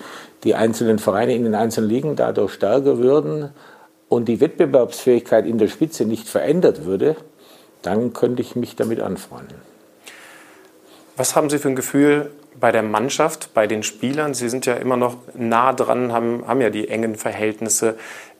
die 0.44 0.54
einzelnen 0.54 0.98
Vereine 0.98 1.34
in 1.34 1.44
den 1.44 1.54
einzelnen 1.54 1.88
Ligen 1.88 2.16
dadurch 2.16 2.52
stärker 2.52 2.98
würden 2.98 3.50
und 4.08 4.26
die 4.26 4.40
Wettbewerbsfähigkeit 4.40 5.46
in 5.46 5.58
der 5.58 5.68
Spitze 5.68 6.04
nicht 6.04 6.28
verändert 6.28 6.84
würde, 6.84 7.16
dann 7.82 8.12
könnte 8.12 8.42
ich 8.42 8.56
mich 8.56 8.76
damit 8.76 9.00
anfreunden. 9.00 9.65
Was 11.16 11.34
haben 11.34 11.50
Sie 11.50 11.58
für 11.58 11.68
ein 11.68 11.76
Gefühl, 11.76 12.30
bei 12.60 12.72
der 12.72 12.82
Mannschaft, 12.82 13.50
bei 13.54 13.66
den 13.66 13.82
Spielern. 13.82 14.34
Sie 14.34 14.48
sind 14.48 14.66
ja 14.66 14.74
immer 14.74 14.96
noch 14.96 15.16
nah 15.34 15.72
dran, 15.72 16.12
haben, 16.12 16.44
haben 16.46 16.60
ja 16.60 16.70
die 16.70 16.88
engen 16.88 17.16
Verhältnisse. 17.16 17.96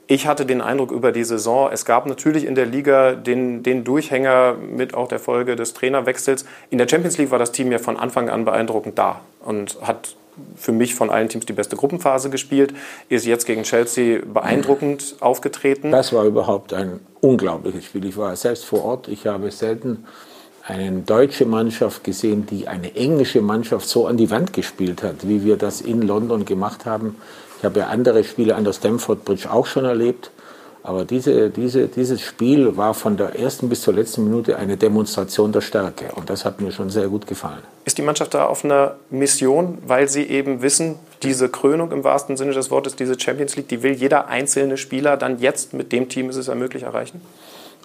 Ich 0.09 0.27
hatte 0.29 0.47
den 0.47 0.61
Eindruck 0.61 0.93
über 0.93 1.11
die 1.11 1.25
Saison, 1.25 1.69
es 1.73 1.85
gab 1.85 2.07
natürlich 2.07 2.45
in 2.45 2.55
der 2.55 2.67
Liga 2.67 3.15
den, 3.15 3.65
den 3.65 3.83
Durchhänger 3.83 4.55
mit 4.55 4.95
auch 4.95 5.09
der 5.09 5.19
Folge 5.19 5.57
des 5.57 5.75
Trainerwechsels. 5.75 6.45
In 6.71 6.79
der 6.79 6.89
Champions 6.89 7.19
League 7.19 7.33
war 7.33 7.41
das 7.41 7.51
Team 7.51 7.73
ja 7.73 7.79
von 7.79 7.97
Anfang 7.97 8.31
an 8.31 8.45
beeindruckend 8.45 8.99
da 8.99 9.21
und 9.45 9.79
hat 9.83 10.15
für 10.55 10.71
mich 10.71 10.95
von 10.95 11.11
allen 11.11 11.29
Teams 11.29 11.47
die 11.47 11.55
beste 11.55 11.77
Gruppenphase 11.77 12.31
gespielt, 12.31 12.73
ist 13.09 13.27
jetzt 13.27 13.47
gegen 13.47 13.65
Chelsea 13.65 14.21
beeindruckend 14.25 15.17
aufgetreten. 15.21 15.91
Das 15.91 16.13
war 16.13 16.25
überhaupt 16.25 16.73
ein 16.73 17.01
unglaubliches 17.21 17.87
Spiel. 17.87 18.05
Ich 18.05 18.17
war 18.17 18.37
selbst 18.37 18.65
vor 18.65 18.85
Ort, 18.85 19.09
ich 19.09 19.27
habe 19.27 19.51
selten 19.51 20.05
eine 20.67 21.01
deutsche 21.01 21.47
Mannschaft 21.47 22.03
gesehen, 22.03 22.47
die 22.47 22.67
eine 22.67 22.97
englische 22.97 23.41
Mannschaft 23.41 23.89
so 23.89 24.07
an 24.07 24.17
die 24.17 24.31
Wand 24.31 24.53
gespielt 24.53 25.03
hat, 25.03 25.29
wie 25.29 25.45
wir 25.45 25.57
das 25.57 25.81
in 25.81 26.03
London 26.03 26.45
gemacht 26.45 26.87
haben. 26.87 27.17
Ich 27.59 27.65
habe 27.65 27.81
ja 27.81 27.87
andere 27.87 28.25
Spiele 28.25 28.57
an 28.57 28.65
der 28.65 28.73
Stamford 28.73 29.25
Bridge 29.25 29.51
auch 29.51 29.67
schon 29.67 29.85
erlebt. 29.85 30.31
Aber 30.83 31.05
diese, 31.05 31.51
diese, 31.51 31.89
dieses 31.89 32.21
Spiel 32.21 32.77
war 32.77 32.95
von 32.95 33.17
der 33.17 33.37
ersten 33.37 33.69
bis 33.69 33.83
zur 33.83 33.95
letzten 33.95 34.23
Minute 34.23 34.57
eine 34.57 34.77
Demonstration 34.77 35.51
der 35.51 35.61
Stärke. 35.61 36.13
Und 36.15 36.31
das 36.31 36.45
hat 36.45 36.61
mir 36.61 36.71
schon 36.71 36.91
sehr 36.91 37.09
gut 37.09 37.27
gefallen. 37.27 37.59
Ist 37.85 37.99
die 37.99 38.03
Mannschaft 38.03 38.35
da 38.35 38.47
auf 38.47 38.65
einer 38.65 38.95
Mission, 39.11 39.79
weil 39.85 40.09
sie 40.09 40.23
eben 40.23 40.63
wissen, 40.63 40.95
diese 41.25 41.49
Krönung 41.49 41.91
im 41.91 42.05
wahrsten 42.05 42.37
Sinne 42.37 42.53
des 42.53 42.71
Wortes, 42.71 42.95
diese 42.95 43.19
Champions 43.19 43.57
League, 43.57 43.67
die 43.67 43.83
will 43.83 43.95
jeder 43.95 44.29
einzelne 44.29 44.77
Spieler 44.77 45.17
dann 45.17 45.41
jetzt 45.41 45.75
mit 45.75 45.91
dem 45.91 46.09
Team, 46.09 46.31
ist 46.31 46.37
es 46.37 46.47
ja 46.47 46.55
möglich, 46.55 46.85
erreichen? 46.85 47.21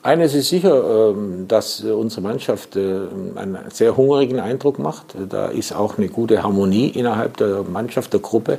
Eines 0.03 0.33
ist 0.33 0.49
sicher, 0.49 1.11
ähm, 1.11 1.47
dass 1.47 1.81
unsere 1.81 2.21
Mannschaft 2.21 2.75
äh, 2.75 3.01
einen 3.35 3.59
sehr 3.71 3.95
hungrigen 3.95 4.39
Eindruck 4.39 4.79
macht. 4.79 5.15
Da 5.29 5.47
ist 5.47 5.73
auch 5.73 5.97
eine 5.97 6.09
gute 6.09 6.41
Harmonie 6.41 6.87
innerhalb 6.87 7.37
der 7.37 7.63
Mannschaft, 7.63 8.13
der 8.13 8.19
Gruppe. 8.19 8.57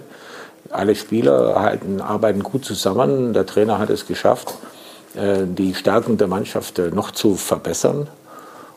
Alle 0.70 0.94
Spieler 0.94 1.60
halten, 1.60 2.00
arbeiten 2.00 2.44
gut 2.44 2.64
zusammen. 2.64 3.32
Der 3.32 3.44
Trainer 3.44 3.78
hat 3.78 3.90
es 3.90 4.06
geschafft, 4.06 4.54
äh, 5.16 5.38
die 5.44 5.74
Stärken 5.74 6.16
der 6.16 6.28
Mannschaft 6.28 6.78
äh, 6.78 6.90
noch 6.90 7.10
zu 7.10 7.34
verbessern 7.34 8.06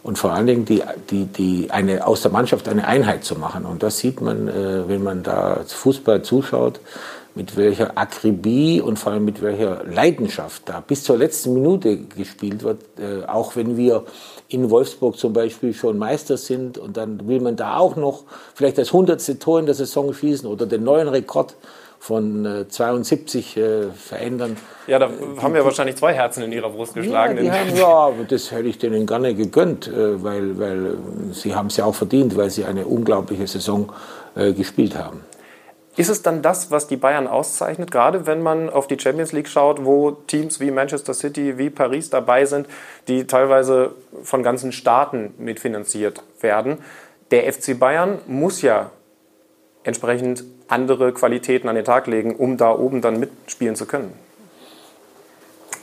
und 0.02 0.18
vor 0.18 0.34
allen 0.34 0.48
Dingen 0.48 0.66
die, 0.66 0.82
die, 1.12 1.26
die 1.26 1.70
eine, 1.70 2.06
aus 2.08 2.24
der 2.24 2.32
Mannschaft 2.32 2.68
eine 2.68 2.88
Einheit 2.88 3.24
zu 3.24 3.36
machen. 3.36 3.66
Und 3.66 3.84
das 3.84 4.00
sieht 4.00 4.22
man, 4.22 4.46
wenn 4.46 5.02
man 5.02 5.24
da 5.24 5.62
Fußball 5.66 6.22
zuschaut 6.22 6.80
mit 7.36 7.58
welcher 7.58 7.98
Akribie 7.98 8.82
und 8.82 8.98
vor 8.98 9.12
allem 9.12 9.26
mit 9.26 9.42
welcher 9.42 9.84
Leidenschaft 9.84 10.64
da 10.66 10.80
bis 10.80 11.04
zur 11.04 11.18
letzten 11.18 11.54
Minute 11.54 11.98
gespielt 11.98 12.64
wird. 12.64 12.82
Äh, 12.98 13.26
auch 13.26 13.56
wenn 13.56 13.78
wir 13.78 14.06
in 14.48 14.70
Wolfsburg 14.70 15.18
zum 15.18 15.34
Beispiel 15.34 15.74
schon 15.74 15.98
Meister 15.98 16.38
sind 16.38 16.78
und 16.78 16.98
dann 16.98 17.28
will 17.28 17.42
man 17.42 17.58
da 17.58 17.78
auch 17.78 17.98
noch 17.98 18.24
vielleicht 18.54 18.78
das 18.78 18.94
hundertste 18.94 19.38
Tor 19.38 19.60
in 19.60 19.66
der 19.66 19.76
Saison 19.76 20.14
schießen 20.14 20.50
oder 20.50 20.66
den 20.66 20.84
neuen 20.84 21.10
Rekord 21.10 21.56
von 22.00 22.46
äh, 22.46 22.68
72 22.68 23.58
äh, 23.58 23.84
verändern. 23.92 24.56
Ja, 24.88 25.00
da 25.00 25.10
haben 25.42 25.54
wir 25.56 25.66
wahrscheinlich 25.66 25.96
zwei 25.96 26.14
Herzen 26.14 26.44
in 26.44 26.52
ihrer 26.52 26.70
Brust 26.70 26.94
geschlagen. 26.94 27.44
Ja, 27.44 27.54
haben, 27.54 27.76
ja 27.76 28.12
das 28.30 28.52
hätte 28.52 28.68
ich 28.68 28.78
denen 28.78 29.08
gerne 29.08 29.34
gegönnt, 29.34 29.88
äh, 29.88 30.24
weil, 30.24 30.58
weil 30.60 30.98
sie 31.32 31.56
haben 31.56 31.68
es 31.68 31.78
ja 31.78 31.86
auch 31.86 31.96
verdient, 31.96 32.38
weil 32.38 32.50
sie 32.50 32.64
eine 32.64 32.86
unglaubliche 32.86 33.48
Saison 33.48 33.92
äh, 34.36 34.54
gespielt 34.54 34.96
haben. 34.96 35.22
Ist 35.98 36.10
es 36.10 36.22
dann 36.22 36.42
das, 36.42 36.72
was 36.72 36.88
die 36.88 36.98
Bayern 36.98 37.28
auszeichnet, 37.28 37.90
gerade 37.90 38.28
wenn 38.28 38.44
man 38.44 38.70
auf 38.70 38.88
die 38.88 39.00
Champions 39.00 39.32
League 39.32 39.48
schaut, 39.48 39.86
wo 39.86 40.12
Teams 40.12 40.60
wie 40.60 40.70
Manchester 40.70 41.14
City, 41.14 41.58
wie 41.58 41.70
Paris 41.70 42.10
dabei 42.10 42.46
sind, 42.46 42.68
die 43.08 43.28
teilweise 43.28 43.92
von 44.24 44.44
ganzen 44.44 44.74
Staaten 44.74 45.34
mitfinanziert 45.38 46.22
werden? 46.42 46.80
Der 47.32 47.52
FC 47.52 47.80
Bayern 47.80 48.20
muss 48.28 48.62
ja 48.62 48.92
entsprechend 49.84 50.44
andere 50.68 51.14
Qualitäten 51.14 51.70
an 51.70 51.76
den 51.76 51.86
Tag 51.86 52.08
legen, 52.08 52.36
um 52.36 52.58
da 52.58 52.72
oben 52.72 53.02
dann 53.02 53.20
mitspielen 53.20 53.76
zu 53.76 53.86
können. 53.86 54.14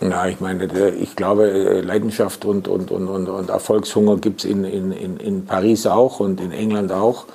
Na, 0.00 0.28
ich 0.28 0.40
meine, 0.40 0.66
ich 0.90 1.14
glaube, 1.14 1.48
äh, 1.48 1.80
Leidenschaft 1.80 2.44
und, 2.44 2.66
und, 2.66 2.90
und, 2.90 3.08
und, 3.08 3.48
Erfolgshunger 3.48 4.16
gibt 4.16 4.44
es 4.44 4.50
in, 4.50 4.64
in, 4.64 5.16
in 5.16 5.46
Paris 5.46 5.86
auch 5.86 6.18
und 6.18 6.40
in 6.40 6.50
England 6.50 6.90
auch. 6.90 7.26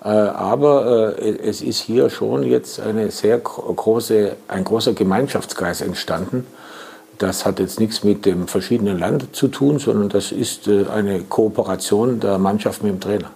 Aber 0.00 1.18
es 1.18 1.60
ist 1.60 1.80
hier 1.80 2.10
schon 2.10 2.42
jetzt 2.42 2.80
eine 2.80 3.10
sehr 3.10 3.38
große, 3.38 4.36
ein 4.48 4.64
großer 4.64 4.94
Gemeinschaftsgeist 4.94 5.82
entstanden. 5.82 6.46
Das 7.18 7.44
hat 7.44 7.60
jetzt 7.60 7.78
nichts 7.78 8.02
mit 8.02 8.24
dem 8.24 8.48
verschiedenen 8.48 8.98
Land 8.98 9.36
zu 9.36 9.48
tun, 9.48 9.78
sondern 9.78 10.08
das 10.08 10.32
ist 10.32 10.68
eine 10.68 11.20
Kooperation 11.20 12.18
der 12.18 12.38
Mannschaft 12.38 12.82
mit 12.82 12.92
dem 12.92 13.00
Trainer. 13.00 13.30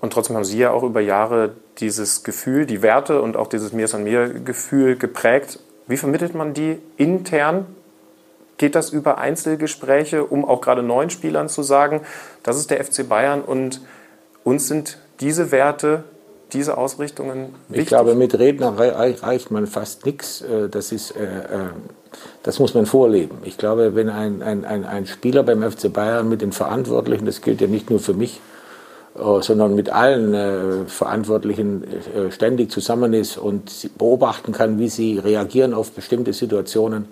Und 0.00 0.12
trotzdem 0.12 0.36
haben 0.36 0.44
Sie 0.44 0.58
ja 0.58 0.72
auch 0.72 0.82
über 0.82 1.00
Jahre 1.00 1.52
dieses 1.78 2.24
Gefühl, 2.24 2.66
die 2.66 2.82
Werte 2.82 3.22
und 3.22 3.36
auch 3.36 3.46
dieses 3.46 3.72
Mir 3.72 3.84
ist 3.84 3.94
an 3.94 4.04
mir 4.04 4.28
Gefühl 4.28 4.96
geprägt. 4.96 5.60
Wie 5.86 5.96
vermittelt 5.96 6.34
man 6.34 6.54
die 6.54 6.78
intern? 6.96 7.66
Geht 8.58 8.74
das 8.74 8.90
über 8.90 9.18
Einzelgespräche, 9.18 10.24
um 10.24 10.44
auch 10.44 10.60
gerade 10.60 10.82
neuen 10.82 11.10
Spielern 11.10 11.48
zu 11.48 11.62
sagen, 11.62 12.00
das 12.42 12.56
ist 12.56 12.70
der 12.70 12.82
FC 12.82 13.08
Bayern 13.08 13.42
und 13.42 13.80
uns 14.46 14.68
sind 14.68 14.98
diese 15.18 15.50
Werte, 15.50 16.04
diese 16.52 16.78
Ausrichtungen 16.78 17.54
wichtig? 17.68 17.82
Ich 17.82 17.88
glaube, 17.88 18.14
mit 18.14 18.38
Redner 18.38 18.78
reicht 18.78 19.50
man 19.50 19.66
fast 19.66 20.06
nichts. 20.06 20.40
Äh, 20.40 20.68
das, 20.68 20.92
ist, 20.92 21.10
äh, 21.16 21.24
äh, 21.24 21.68
das 22.44 22.60
muss 22.60 22.72
man 22.72 22.86
vorleben. 22.86 23.38
Ich 23.42 23.58
glaube, 23.58 23.96
wenn 23.96 24.08
ein, 24.08 24.42
ein, 24.42 24.64
ein 24.64 25.06
Spieler 25.06 25.42
beim 25.42 25.68
FC 25.68 25.92
Bayern 25.92 26.28
mit 26.28 26.42
den 26.42 26.52
Verantwortlichen, 26.52 27.26
das 27.26 27.42
gilt 27.42 27.60
ja 27.60 27.66
nicht 27.66 27.90
nur 27.90 27.98
für 27.98 28.14
mich, 28.14 28.40
sondern 29.40 29.74
mit 29.74 29.88
allen 29.88 30.86
Verantwortlichen 30.88 31.84
ständig 32.28 32.70
zusammen 32.70 33.14
ist 33.14 33.38
und 33.38 33.96
beobachten 33.96 34.52
kann, 34.52 34.78
wie 34.78 34.90
sie 34.90 35.18
reagieren 35.18 35.72
auf 35.72 35.92
bestimmte 35.92 36.34
Situationen, 36.34 37.06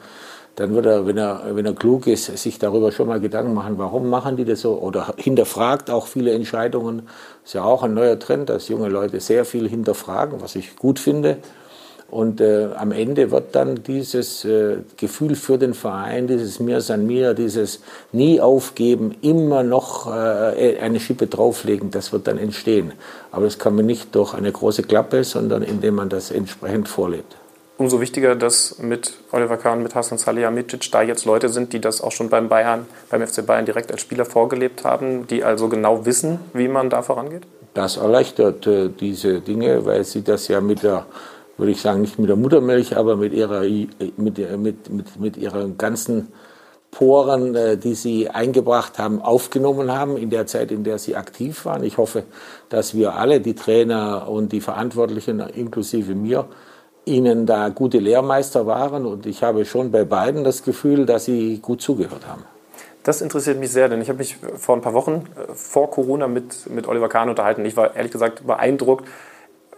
dann 0.56 0.74
wird 0.74 0.86
er, 0.86 1.06
wenn 1.06 1.18
er, 1.18 1.42
wenn 1.50 1.66
er 1.66 1.74
klug 1.74 2.06
ist, 2.06 2.36
sich 2.36 2.58
darüber 2.58 2.92
schon 2.92 3.08
mal 3.08 3.20
Gedanken 3.20 3.54
machen, 3.54 3.76
warum 3.76 4.08
machen 4.08 4.36
die 4.36 4.44
das 4.44 4.60
so? 4.60 4.78
Oder 4.78 5.14
hinterfragt 5.16 5.90
auch 5.90 6.06
viele 6.06 6.32
Entscheidungen. 6.32 7.08
Ist 7.44 7.54
ja 7.54 7.64
auch 7.64 7.82
ein 7.82 7.94
neuer 7.94 8.18
Trend, 8.18 8.50
dass 8.50 8.68
junge 8.68 8.88
Leute 8.88 9.18
sehr 9.20 9.44
viel 9.44 9.68
hinterfragen, 9.68 10.40
was 10.40 10.54
ich 10.54 10.76
gut 10.76 11.00
finde. 11.00 11.38
Und 12.08 12.40
äh, 12.40 12.68
am 12.76 12.92
Ende 12.92 13.32
wird 13.32 13.56
dann 13.56 13.82
dieses 13.82 14.44
äh, 14.44 14.76
Gefühl 14.96 15.34
für 15.34 15.58
den 15.58 15.74
Verein, 15.74 16.28
dieses 16.28 16.60
Mir 16.60 16.80
san 16.80 17.06
mir, 17.06 17.34
dieses 17.34 17.80
nie 18.12 18.40
aufgeben, 18.40 19.16
immer 19.22 19.64
noch 19.64 20.06
äh, 20.06 20.78
eine 20.78 21.00
Schippe 21.00 21.26
drauflegen, 21.26 21.90
das 21.90 22.12
wird 22.12 22.28
dann 22.28 22.38
entstehen. 22.38 22.92
Aber 23.32 23.46
das 23.46 23.58
kann 23.58 23.74
man 23.74 23.86
nicht 23.86 24.14
durch 24.14 24.34
eine 24.34 24.52
große 24.52 24.84
Klappe, 24.84 25.24
sondern 25.24 25.62
indem 25.62 25.96
man 25.96 26.08
das 26.08 26.30
entsprechend 26.30 26.88
vorlebt 26.88 27.34
umso 27.76 28.00
wichtiger, 28.00 28.36
dass 28.36 28.78
mit 28.78 29.14
Oliver 29.32 29.56
Kahn, 29.56 29.82
mit 29.82 29.94
Hasan 29.94 30.18
Salihamidzic 30.18 30.90
da 30.92 31.02
jetzt 31.02 31.24
Leute 31.24 31.48
sind, 31.48 31.72
die 31.72 31.80
das 31.80 32.00
auch 32.00 32.12
schon 32.12 32.28
beim 32.28 32.48
Bayern, 32.48 32.86
beim 33.10 33.26
FC 33.26 33.44
Bayern 33.44 33.66
direkt 33.66 33.90
als 33.90 34.00
Spieler 34.00 34.24
vorgelebt 34.24 34.84
haben, 34.84 35.26
die 35.26 35.44
also 35.44 35.68
genau 35.68 36.06
wissen, 36.06 36.38
wie 36.52 36.68
man 36.68 36.90
da 36.90 37.02
vorangeht? 37.02 37.42
Das 37.74 37.96
erleichtert 37.96 38.66
äh, 38.66 38.88
diese 38.88 39.40
Dinge, 39.40 39.84
weil 39.84 40.04
sie 40.04 40.22
das 40.22 40.46
ja 40.48 40.60
mit 40.60 40.84
der, 40.84 41.06
würde 41.56 41.72
ich 41.72 41.80
sagen, 41.80 42.00
nicht 42.00 42.18
mit 42.18 42.28
der 42.28 42.36
Muttermilch, 42.36 42.96
aber 42.96 43.16
mit 43.16 43.32
ihrer, 43.32 43.62
mit, 43.62 44.18
mit, 44.18 44.90
mit, 44.90 45.20
mit 45.20 45.36
ihren 45.36 45.76
ganzen 45.76 46.28
Poren, 46.92 47.56
äh, 47.56 47.76
die 47.76 47.94
sie 47.94 48.30
eingebracht 48.30 48.98
haben, 48.98 49.20
aufgenommen 49.20 49.90
haben 49.90 50.16
in 50.16 50.30
der 50.30 50.46
Zeit, 50.46 50.70
in 50.70 50.84
der 50.84 50.98
sie 50.98 51.16
aktiv 51.16 51.64
waren. 51.64 51.82
Ich 51.82 51.98
hoffe, 51.98 52.22
dass 52.68 52.94
wir 52.94 53.16
alle, 53.16 53.40
die 53.40 53.56
Trainer 53.56 54.28
und 54.28 54.52
die 54.52 54.60
Verantwortlichen, 54.60 55.40
inklusive 55.40 56.14
mir, 56.14 56.46
ihnen 57.04 57.46
da 57.46 57.68
gute 57.68 57.98
Lehrmeister 57.98 58.66
waren. 58.66 59.06
Und 59.06 59.26
ich 59.26 59.42
habe 59.42 59.64
schon 59.64 59.90
bei 59.90 60.04
beiden 60.04 60.44
das 60.44 60.62
Gefühl, 60.62 61.06
dass 61.06 61.24
sie 61.24 61.58
gut 61.60 61.82
zugehört 61.82 62.26
haben. 62.26 62.44
Das 63.02 63.20
interessiert 63.20 63.58
mich 63.58 63.70
sehr, 63.70 63.90
denn 63.90 64.00
ich 64.00 64.08
habe 64.08 64.18
mich 64.18 64.36
vor 64.56 64.74
ein 64.74 64.80
paar 64.80 64.94
Wochen 64.94 65.26
äh, 65.36 65.52
vor 65.54 65.90
Corona 65.90 66.26
mit, 66.26 66.68
mit 66.70 66.88
Oliver 66.88 67.08
Kahn 67.08 67.28
unterhalten. 67.28 67.64
Ich 67.66 67.76
war 67.76 67.94
ehrlich 67.94 68.12
gesagt 68.12 68.46
beeindruckt, 68.46 69.06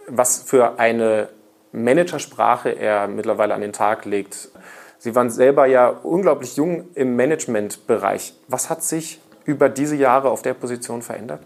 was 0.07 0.43
für 0.43 0.79
eine 0.79 1.27
Managersprache 1.73 2.69
er 2.69 3.07
mittlerweile 3.07 3.53
an 3.53 3.61
den 3.61 3.73
Tag 3.73 4.05
legt. 4.05 4.49
Sie 4.97 5.13
waren 5.13 5.29
selber 5.29 5.65
ja 5.65 5.89
unglaublich 5.89 6.55
jung 6.55 6.85
im 6.95 7.15
Managementbereich. 7.17 8.33
Was 8.47 8.69
hat 8.69 8.81
sich 8.83 9.19
über 9.43 9.67
diese 9.69 9.95
Jahre 9.95 10.29
auf 10.29 10.41
der 10.41 10.53
Position 10.53 11.01
verändert? 11.01 11.41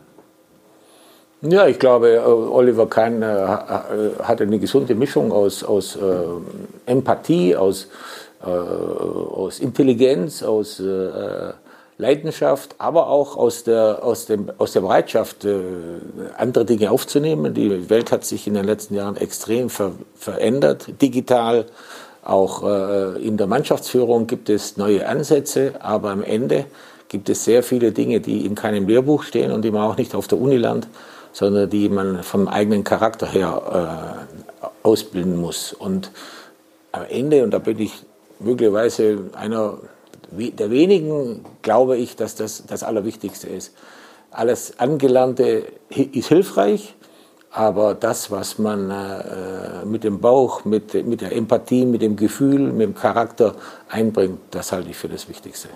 Ja, 1.44 1.66
ich 1.66 1.80
glaube, 1.80 2.18
äh, 2.18 2.20
Oliver 2.20 2.86
Kahn 2.86 3.24
äh, 3.24 3.26
hatte 4.22 4.44
eine 4.44 4.60
gesunde 4.60 4.94
Mischung 4.94 5.32
aus, 5.32 5.64
aus 5.64 5.96
äh, 5.96 6.00
Empathie, 6.86 7.56
aus, 7.56 7.88
äh, 8.44 8.46
aus 8.46 9.60
Intelligenz, 9.60 10.44
aus 10.44 10.80
äh, 10.80 11.54
Leidenschaft, 11.98 12.76
aber 12.78 13.08
auch 13.08 13.38
aus 13.38 13.64
der, 13.64 14.04
aus 14.04 14.28
dem, 14.28 14.52
aus 14.60 14.74
der 14.74 14.82
Bereitschaft, 14.82 15.44
äh, 15.46 15.62
andere 16.38 16.66
Dinge 16.66 16.92
aufzunehmen. 16.92 17.56
Die 17.56 17.90
Welt 17.90 18.12
hat 18.12 18.24
sich 18.24 18.46
in 18.46 18.54
den 18.54 18.66
letzten 18.66 18.94
Jahren 18.94 19.18
extrem 19.18 19.72
ver 19.72 19.94
verändert, 20.16 21.02
digital. 21.02 21.66
Auch 22.24 22.62
in 23.18 23.38
der 23.38 23.48
Mannschaftsführung 23.48 24.28
gibt 24.28 24.48
es 24.48 24.78
neue 24.78 25.08
Ansätze, 25.08 25.74
aber 25.80 26.12
am 26.12 26.22
Ende 26.22 26.66
gibt 27.10 27.30
es 27.30 27.46
sehr 27.46 27.64
viele 27.64 27.94
Dinge, 27.94 28.20
die 28.20 28.46
in 28.46 28.54
keinem 28.54 28.88
Lehrbuch 28.88 29.24
stehen 29.24 29.52
und 29.52 29.64
die 29.64 29.72
man 29.72 29.90
auch 29.90 29.98
nicht 29.98 30.14
auf 30.14 30.28
der 30.28 30.40
Uni 30.40 30.58
lernt 30.58 30.88
sondern 31.34 31.70
die 31.70 31.90
man 31.90 32.24
vom 32.24 32.48
eigenen 32.48 32.84
Charakter 32.84 33.28
her 33.28 34.26
äh, 34.64 34.68
ausbilden 34.84 35.38
muss. 35.38 35.74
Und 35.74 36.12
am 36.92 37.04
Ende, 37.10 37.44
und 37.44 37.52
da 37.52 37.60
bin 37.60 37.80
ich 37.80 37.94
möglicherweise 38.40 39.30
einer 39.34 39.78
der 40.32 40.72
wenigen, 40.72 41.44
glaube 41.62 41.98
ich, 41.98 42.16
dass 42.16 42.36
das 42.36 42.64
das 42.66 42.84
Allerwichtigste 42.84 43.48
ist. 43.48 43.74
Alles 44.32 44.80
Angelernte 44.80 45.66
ist 45.90 46.30
hilfreich, 46.30 46.96
aber 47.52 47.96
das, 47.96 48.32
was 48.32 48.58
man 48.58 48.90
äh, 48.90 49.86
mit 49.86 50.06
dem 50.06 50.20
Bauch, 50.22 50.64
mit, 50.64 50.94
mit 51.06 51.20
der 51.20 51.36
Empathie, 51.36 51.86
mit 51.86 52.02
dem 52.02 52.16
Gefühl, 52.16 52.72
mit 52.72 52.82
dem 52.82 52.96
Charakter 52.96 53.56
einbringt, 53.90 54.40
das 54.52 54.72
halte 54.72 54.90
ich 54.90 54.96
für 54.96 55.10
das 55.10 55.28
Wichtigste. 55.28 55.68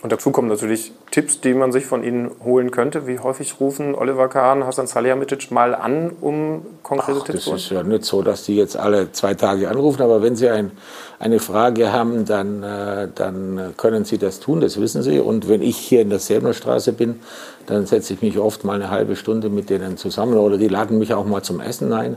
Und 0.00 0.12
dazu 0.12 0.30
kommen 0.30 0.46
natürlich 0.46 0.92
Tipps, 1.10 1.40
die 1.40 1.54
man 1.54 1.72
sich 1.72 1.84
von 1.84 2.04
Ihnen 2.04 2.30
holen 2.44 2.70
könnte. 2.70 3.08
Wie 3.08 3.18
häufig 3.18 3.58
rufen 3.58 3.96
Oliver 3.96 4.28
Kahn, 4.28 4.64
Hasan 4.64 4.86
Salihamidzic 4.86 5.50
mal 5.50 5.74
an, 5.74 6.12
um 6.20 6.64
konkrete 6.84 7.18
Ach, 7.20 7.24
Tipps 7.24 7.44
zu 7.44 7.50
holen? 7.50 7.56
Das 7.56 7.64
ist 7.64 7.70
ja 7.72 7.82
nicht 7.82 8.04
so, 8.04 8.22
dass 8.22 8.44
die 8.44 8.54
jetzt 8.54 8.76
alle 8.76 9.10
zwei 9.10 9.34
Tage 9.34 9.68
anrufen, 9.68 10.02
aber 10.02 10.22
wenn 10.22 10.36
Sie 10.36 10.48
ein, 10.48 10.70
eine 11.18 11.40
Frage 11.40 11.92
haben, 11.92 12.24
dann, 12.24 12.62
äh, 12.62 13.08
dann 13.12 13.74
können 13.76 14.04
Sie 14.04 14.18
das 14.18 14.38
tun, 14.38 14.60
das 14.60 14.80
wissen 14.80 15.02
Sie. 15.02 15.18
Und 15.18 15.48
wenn 15.48 15.62
ich 15.62 15.76
hier 15.76 16.02
in 16.02 16.10
der 16.10 16.20
Säbener 16.20 16.54
Straße 16.54 16.92
bin, 16.92 17.18
dann 17.66 17.86
setze 17.86 18.14
ich 18.14 18.22
mich 18.22 18.38
oft 18.38 18.62
mal 18.62 18.74
eine 18.74 18.90
halbe 18.90 19.16
Stunde 19.16 19.48
mit 19.48 19.68
denen 19.68 19.96
zusammen 19.96 20.38
oder 20.38 20.58
die 20.58 20.68
laden 20.68 20.98
mich 20.98 21.12
auch 21.12 21.26
mal 21.26 21.42
zum 21.42 21.60
Essen 21.60 21.92
ein. 21.92 22.16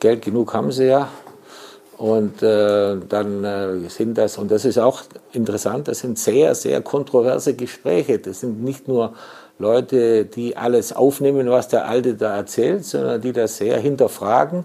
Geld 0.00 0.22
genug 0.22 0.52
haben 0.52 0.72
sie 0.72 0.86
ja. 0.86 1.08
Und 2.00 2.42
äh, 2.42 2.96
dann 3.10 3.44
äh, 3.44 3.90
sind 3.90 4.16
das, 4.16 4.38
und 4.38 4.50
das 4.50 4.64
ist 4.64 4.78
auch 4.78 5.02
interessant, 5.32 5.86
das 5.86 5.98
sind 5.98 6.18
sehr, 6.18 6.54
sehr 6.54 6.80
kontroverse 6.80 7.52
Gespräche. 7.52 8.18
Das 8.18 8.40
sind 8.40 8.64
nicht 8.64 8.88
nur 8.88 9.12
Leute, 9.58 10.24
die 10.24 10.56
alles 10.56 10.94
aufnehmen, 10.94 11.50
was 11.50 11.68
der 11.68 11.86
Alte 11.86 12.14
da 12.14 12.34
erzählt, 12.34 12.86
sondern 12.86 13.20
die 13.20 13.34
das 13.34 13.58
sehr 13.58 13.78
hinterfragen. 13.78 14.64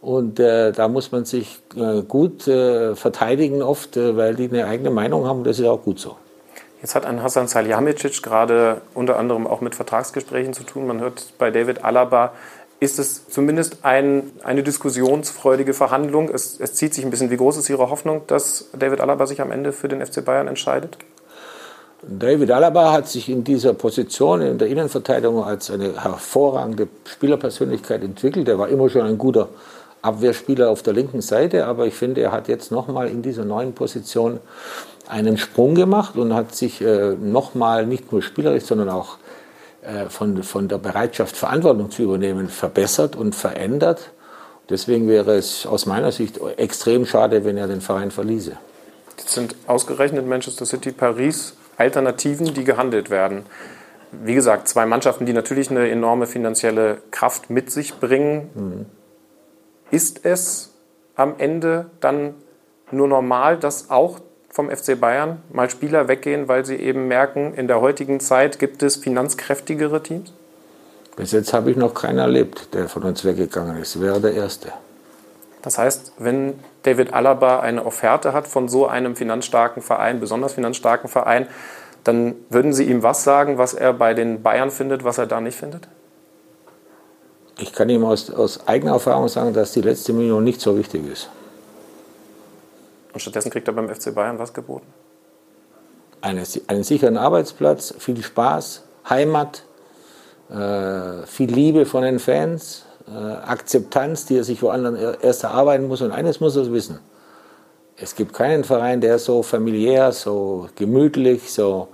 Und 0.00 0.40
äh, 0.40 0.72
da 0.72 0.88
muss 0.88 1.12
man 1.12 1.26
sich 1.26 1.58
äh, 1.76 2.00
gut 2.00 2.48
äh, 2.48 2.94
verteidigen 2.94 3.60
oft, 3.60 3.98
äh, 3.98 4.16
weil 4.16 4.34
die 4.34 4.48
eine 4.48 4.64
eigene 4.64 4.88
Meinung 4.88 5.26
haben. 5.26 5.44
Das 5.44 5.58
ist 5.58 5.66
auch 5.66 5.82
gut 5.82 5.98
so. 5.98 6.16
Jetzt 6.80 6.94
hat 6.94 7.04
ein 7.04 7.22
Hassan 7.22 7.46
Salihamidzic 7.46 8.22
gerade 8.22 8.80
unter 8.94 9.18
anderem 9.18 9.46
auch 9.46 9.60
mit 9.60 9.74
Vertragsgesprächen 9.74 10.54
zu 10.54 10.62
tun. 10.62 10.86
Man 10.86 11.00
hört 11.00 11.34
bei 11.36 11.50
David 11.50 11.84
Alaba, 11.84 12.32
ist 12.80 12.98
es 12.98 13.28
zumindest 13.28 13.84
ein, 13.84 14.32
eine 14.42 14.62
diskussionsfreudige 14.62 15.74
Verhandlung. 15.74 16.30
Es, 16.30 16.58
es, 16.58 16.74
zieht 16.74 16.94
sich 16.94 17.04
ein 17.04 17.10
bisschen. 17.10 17.30
Wie 17.30 17.36
groß 17.36 17.58
ist 17.58 17.68
Ihre 17.68 17.90
Hoffnung, 17.90 18.22
dass 18.26 18.68
David 18.76 19.00
Alaba 19.00 19.26
sich 19.26 19.42
am 19.42 19.52
Ende 19.52 19.72
für 19.72 19.88
den 19.88 20.04
FC 20.04 20.24
Bayern 20.24 20.48
entscheidet? 20.48 20.96
David 22.02 22.50
Alaba 22.50 22.92
hat 22.92 23.08
sich 23.08 23.28
in 23.28 23.44
dieser 23.44 23.74
Position 23.74 24.40
in 24.40 24.56
der 24.56 24.68
Innenverteidigung 24.68 25.44
als 25.44 25.70
eine 25.70 26.02
hervorragende 26.02 26.88
Spielerpersönlichkeit 27.04 28.02
entwickelt. 28.02 28.48
Er 28.48 28.58
war 28.58 28.70
immer 28.70 28.88
schon 28.88 29.02
ein 29.02 29.18
guter 29.18 29.50
Abwehrspieler 30.00 30.70
auf 30.70 30.82
der 30.82 30.94
linken 30.94 31.20
Seite, 31.20 31.66
aber 31.66 31.86
ich 31.86 31.92
finde, 31.92 32.22
er 32.22 32.32
hat 32.32 32.48
jetzt 32.48 32.72
nochmal 32.72 33.08
in 33.08 33.20
dieser 33.20 33.44
neuen 33.44 33.74
Position 33.74 34.40
einen 35.08 35.36
Sprung 35.36 35.74
gemacht 35.74 36.16
und 36.16 36.32
hat 36.32 36.54
sich 36.54 36.80
äh, 36.80 37.14
nochmal 37.20 37.84
nicht 37.84 38.10
nur 38.10 38.22
spielerisch, 38.22 38.64
sondern 38.64 38.88
auch 38.88 39.18
von, 40.08 40.42
von 40.42 40.68
der 40.68 40.78
Bereitschaft, 40.78 41.36
Verantwortung 41.36 41.90
zu 41.90 42.02
übernehmen, 42.02 42.48
verbessert 42.48 43.16
und 43.16 43.34
verändert. 43.34 44.10
Deswegen 44.68 45.08
wäre 45.08 45.34
es 45.36 45.66
aus 45.66 45.86
meiner 45.86 46.12
Sicht 46.12 46.38
extrem 46.56 47.06
schade, 47.06 47.44
wenn 47.44 47.56
er 47.56 47.66
den 47.66 47.80
Verein 47.80 48.10
verließe. 48.10 48.56
Jetzt 49.18 49.30
sind 49.30 49.56
ausgerechnet 49.66 50.26
Manchester 50.26 50.64
City, 50.64 50.92
Paris 50.92 51.54
Alternativen, 51.76 52.52
die 52.54 52.64
gehandelt 52.64 53.10
werden. 53.10 53.44
Wie 54.12 54.34
gesagt, 54.34 54.68
zwei 54.68 54.86
Mannschaften, 54.86 55.24
die 55.24 55.32
natürlich 55.32 55.70
eine 55.70 55.88
enorme 55.88 56.26
finanzielle 56.26 56.98
Kraft 57.10 57.48
mit 57.48 57.70
sich 57.70 57.94
bringen. 57.94 58.50
Mhm. 58.54 58.86
Ist 59.90 60.24
es 60.24 60.74
am 61.16 61.34
Ende 61.38 61.90
dann 62.00 62.34
nur 62.90 63.08
normal, 63.08 63.56
dass 63.56 63.90
auch 63.90 64.20
vom 64.50 64.68
FC 64.68 64.98
Bayern 65.00 65.42
mal 65.52 65.70
Spieler 65.70 66.08
weggehen, 66.08 66.48
weil 66.48 66.64
sie 66.64 66.76
eben 66.76 67.08
merken, 67.08 67.54
in 67.54 67.68
der 67.68 67.80
heutigen 67.80 68.20
Zeit 68.20 68.58
gibt 68.58 68.82
es 68.82 68.96
finanzkräftigere 68.96 70.02
Teams? 70.02 70.32
Bis 71.16 71.32
jetzt 71.32 71.52
habe 71.52 71.70
ich 71.70 71.76
noch 71.76 71.94
keinen 71.94 72.18
erlebt, 72.18 72.74
der 72.74 72.88
von 72.88 73.02
uns 73.04 73.24
weggegangen 73.24 73.76
ist. 73.76 74.00
Wäre 74.00 74.20
der 74.20 74.34
Erste. 74.34 74.72
Das 75.62 75.78
heißt, 75.78 76.12
wenn 76.18 76.54
David 76.82 77.12
Alaba 77.12 77.60
eine 77.60 77.84
Offerte 77.84 78.32
hat 78.32 78.48
von 78.48 78.68
so 78.68 78.86
einem 78.86 79.14
finanzstarken 79.14 79.82
Verein, 79.82 80.20
besonders 80.20 80.54
finanzstarken 80.54 81.08
Verein, 81.08 81.46
dann 82.04 82.34
würden 82.48 82.72
Sie 82.72 82.84
ihm 82.84 83.02
was 83.02 83.24
sagen, 83.24 83.58
was 83.58 83.74
er 83.74 83.92
bei 83.92 84.14
den 84.14 84.42
Bayern 84.42 84.70
findet, 84.70 85.04
was 85.04 85.18
er 85.18 85.26
da 85.26 85.40
nicht 85.40 85.58
findet? 85.58 85.86
Ich 87.58 87.74
kann 87.74 87.90
ihm 87.90 88.04
aus, 88.04 88.30
aus 88.30 88.66
eigener 88.66 88.92
Erfahrung 88.92 89.28
sagen, 89.28 89.52
dass 89.52 89.72
die 89.72 89.82
letzte 89.82 90.14
Million 90.14 90.42
nicht 90.42 90.62
so 90.62 90.78
wichtig 90.78 91.02
ist. 91.12 91.28
Und 93.12 93.20
stattdessen 93.20 93.50
kriegt 93.50 93.68
er 93.68 93.74
beim 93.74 93.88
FC 93.88 94.14
Bayern 94.14 94.38
was 94.38 94.52
geboten? 94.52 94.86
Eine, 96.20 96.44
einen 96.66 96.84
sicheren 96.84 97.16
Arbeitsplatz, 97.16 97.94
viel 97.98 98.22
Spaß, 98.22 98.82
Heimat, 99.08 99.64
äh, 100.50 101.26
viel 101.26 101.50
Liebe 101.50 101.86
von 101.86 102.02
den 102.02 102.18
Fans, 102.18 102.84
äh, 103.08 103.18
Akzeptanz, 103.18 104.26
die 104.26 104.36
er 104.36 104.44
sich 104.44 104.62
woanders 104.62 105.16
erst 105.22 105.44
erarbeiten 105.44 105.88
muss. 105.88 106.02
Und 106.02 106.12
eines 106.12 106.40
muss 106.40 106.56
er 106.56 106.70
wissen. 106.72 106.98
Es 107.96 108.14
gibt 108.14 108.32
keinen 108.32 108.64
Verein, 108.64 109.00
der 109.00 109.18
so 109.18 109.42
familiär, 109.42 110.12
so 110.12 110.68
gemütlich, 110.74 111.52
so, 111.52 111.88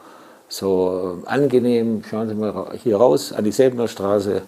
so 0.49 1.23
angenehm, 1.25 2.03
schauen 2.09 2.29
Sie 2.29 2.35
mal 2.35 2.73
hier 2.83 2.97
raus, 2.97 3.33
an 3.33 3.45
die 3.45 3.53
Säbener 3.53 3.89
Straße, 3.89 4.43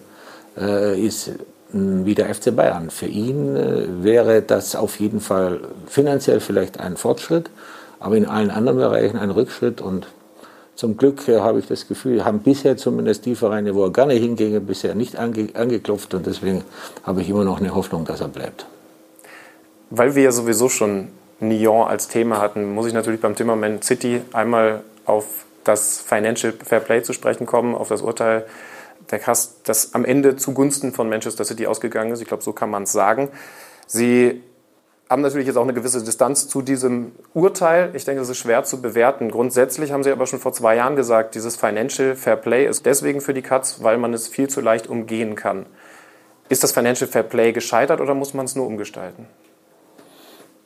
äh, 0.57 0.99
ist 0.99 1.31
wie 1.71 2.15
der 2.15 2.33
FC 2.33 2.55
Bayern. 2.55 2.89
Für 2.89 3.05
ihn 3.05 3.55
äh, 3.55 4.03
wäre 4.03 4.41
das 4.41 4.75
auf 4.75 4.99
jeden 4.99 5.19
Fall 5.19 5.61
finanziell 5.87 6.39
vielleicht 6.39 6.79
ein 6.79 6.97
Fortschritt, 6.97 7.49
aber 7.99 8.15
in 8.15 8.25
allen 8.25 8.49
anderen 8.49 8.79
Bereichen 8.79 9.17
ein 9.17 9.29
Rückschritt. 9.29 9.81
Und 9.81 10.07
zum 10.75 10.97
Glück 10.97 11.27
äh, 11.27 11.39
habe 11.39 11.59
ich 11.59 11.67
das 11.67 11.87
Gefühl, 11.87 12.25
haben 12.25 12.39
bisher 12.39 12.77
zumindest 12.77 13.25
die 13.25 13.35
Vereine, 13.35 13.75
wo 13.75 13.83
er 13.83 13.91
gerne 13.91 14.13
hinginge, 14.13 14.61
bisher 14.61 14.95
nicht 14.95 15.17
ange 15.17 15.49
angeklopft. 15.53 16.13
Und 16.13 16.25
deswegen 16.25 16.63
habe 17.03 17.21
ich 17.21 17.29
immer 17.29 17.43
noch 17.43 17.59
eine 17.59 17.75
Hoffnung, 17.75 18.05
dass 18.05 18.21
er 18.21 18.29
bleibt. 18.29 18.65
Weil 19.91 20.15
wir 20.15 20.23
ja 20.23 20.31
sowieso 20.31 20.69
schon 20.69 21.09
Nyon 21.39 21.87
als 21.87 22.07
Thema 22.07 22.41
hatten, 22.41 22.73
muss 22.73 22.87
ich 22.87 22.93
natürlich 22.93 23.21
beim 23.21 23.35
Thema 23.35 23.55
Man 23.55 23.81
City 23.81 24.21
einmal 24.33 24.81
auf 25.05 25.25
das 25.63 25.99
Financial 25.99 26.53
Fair 26.53 26.79
Play 26.79 27.03
zu 27.03 27.13
sprechen 27.13 27.45
kommen, 27.45 27.75
auf 27.75 27.89
das 27.89 28.01
Urteil 28.01 28.45
der 29.11 29.19
Kass, 29.19 29.61
das 29.63 29.93
am 29.93 30.05
Ende 30.05 30.35
zugunsten 30.35 30.93
von 30.93 31.09
Manchester 31.09 31.45
City 31.45 31.67
ausgegangen 31.67 32.11
ist. 32.11 32.21
Ich 32.21 32.27
glaube, 32.27 32.43
so 32.43 32.53
kann 32.53 32.69
man 32.69 32.83
es 32.83 32.91
sagen. 32.91 33.29
Sie 33.87 34.43
haben 35.09 35.23
natürlich 35.23 35.47
jetzt 35.47 35.55
auch 35.55 35.63
eine 35.63 35.73
gewisse 35.73 36.03
Distanz 36.03 36.47
zu 36.47 36.61
diesem 36.61 37.13
Urteil. 37.33 37.89
Ich 37.95 38.05
denke, 38.05 38.21
das 38.21 38.29
ist 38.29 38.37
schwer 38.37 38.63
zu 38.63 38.81
bewerten. 38.81 39.31
Grundsätzlich 39.31 39.91
haben 39.91 40.03
Sie 40.03 40.11
aber 40.11 40.27
schon 40.27 40.39
vor 40.39 40.53
zwei 40.53 40.75
Jahren 40.75 40.95
gesagt, 40.95 41.33
dieses 41.33 41.55
Financial 41.55 42.15
Fair 42.15 42.35
Play 42.35 42.67
ist 42.67 42.85
deswegen 42.85 43.19
für 43.19 43.33
die 43.33 43.41
Katz, 43.41 43.79
weil 43.81 43.97
man 43.97 44.13
es 44.13 44.27
viel 44.27 44.47
zu 44.49 44.61
leicht 44.61 44.87
umgehen 44.87 45.35
kann. 45.35 45.65
Ist 46.47 46.63
das 46.63 46.71
Financial 46.71 47.09
Fair 47.09 47.23
Play 47.23 47.51
gescheitert 47.51 48.01
oder 48.01 48.13
muss 48.13 48.35
man 48.35 48.45
es 48.45 48.55
nur 48.55 48.67
umgestalten? 48.67 49.27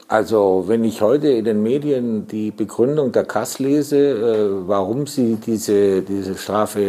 Also 0.07 0.65
wenn 0.67 0.83
ich 0.83 1.01
heute 1.01 1.29
in 1.29 1.45
den 1.45 1.63
Medien 1.63 2.27
die 2.27 2.51
Begründung 2.51 3.11
der 3.11 3.23
Kass 3.23 3.59
lese, 3.59 3.97
äh, 3.97 4.67
warum 4.67 5.07
sie 5.07 5.35
diese, 5.35 6.01
diese 6.01 6.35
Strafe 6.35 6.81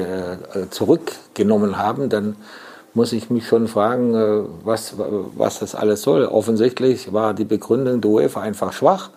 äh, 0.55 0.71
zurückgenommen 0.71 1.79
haben, 1.79 2.09
dann 2.09 2.37
muss 2.93 3.13
ich 3.13 3.31
mich 3.31 3.47
schon 3.47 3.69
fragen, 3.69 4.15
äh, 4.15 4.43
was, 4.65 4.95
was 5.37 5.61
das 5.61 5.75
alles 5.75 6.03
soll. 6.03 6.25
Offensichtlich 6.25 7.13
war 7.13 7.35
die 7.35 7.45
Begründung 7.45 8.01
der 8.01 8.11
UEFA 8.11 8.41
einfach 8.41 8.73
schwach, 8.73 9.11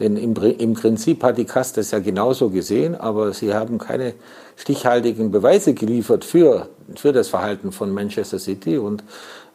denn 0.00 0.16
im, 0.16 0.34
im 0.34 0.74
Prinzip 0.74 1.22
hat 1.22 1.38
die 1.38 1.44
Kass 1.44 1.72
das 1.72 1.92
ja 1.92 2.00
genauso 2.00 2.50
gesehen, 2.50 2.96
aber 2.96 3.32
sie 3.32 3.54
haben 3.54 3.78
keine 3.78 4.14
stichhaltigen 4.56 5.30
Beweise 5.30 5.74
geliefert 5.74 6.24
für, 6.24 6.68
für 6.96 7.12
das 7.12 7.28
Verhalten 7.28 7.70
von 7.70 7.92
Manchester 7.92 8.40
City. 8.40 8.78
Und 8.78 9.04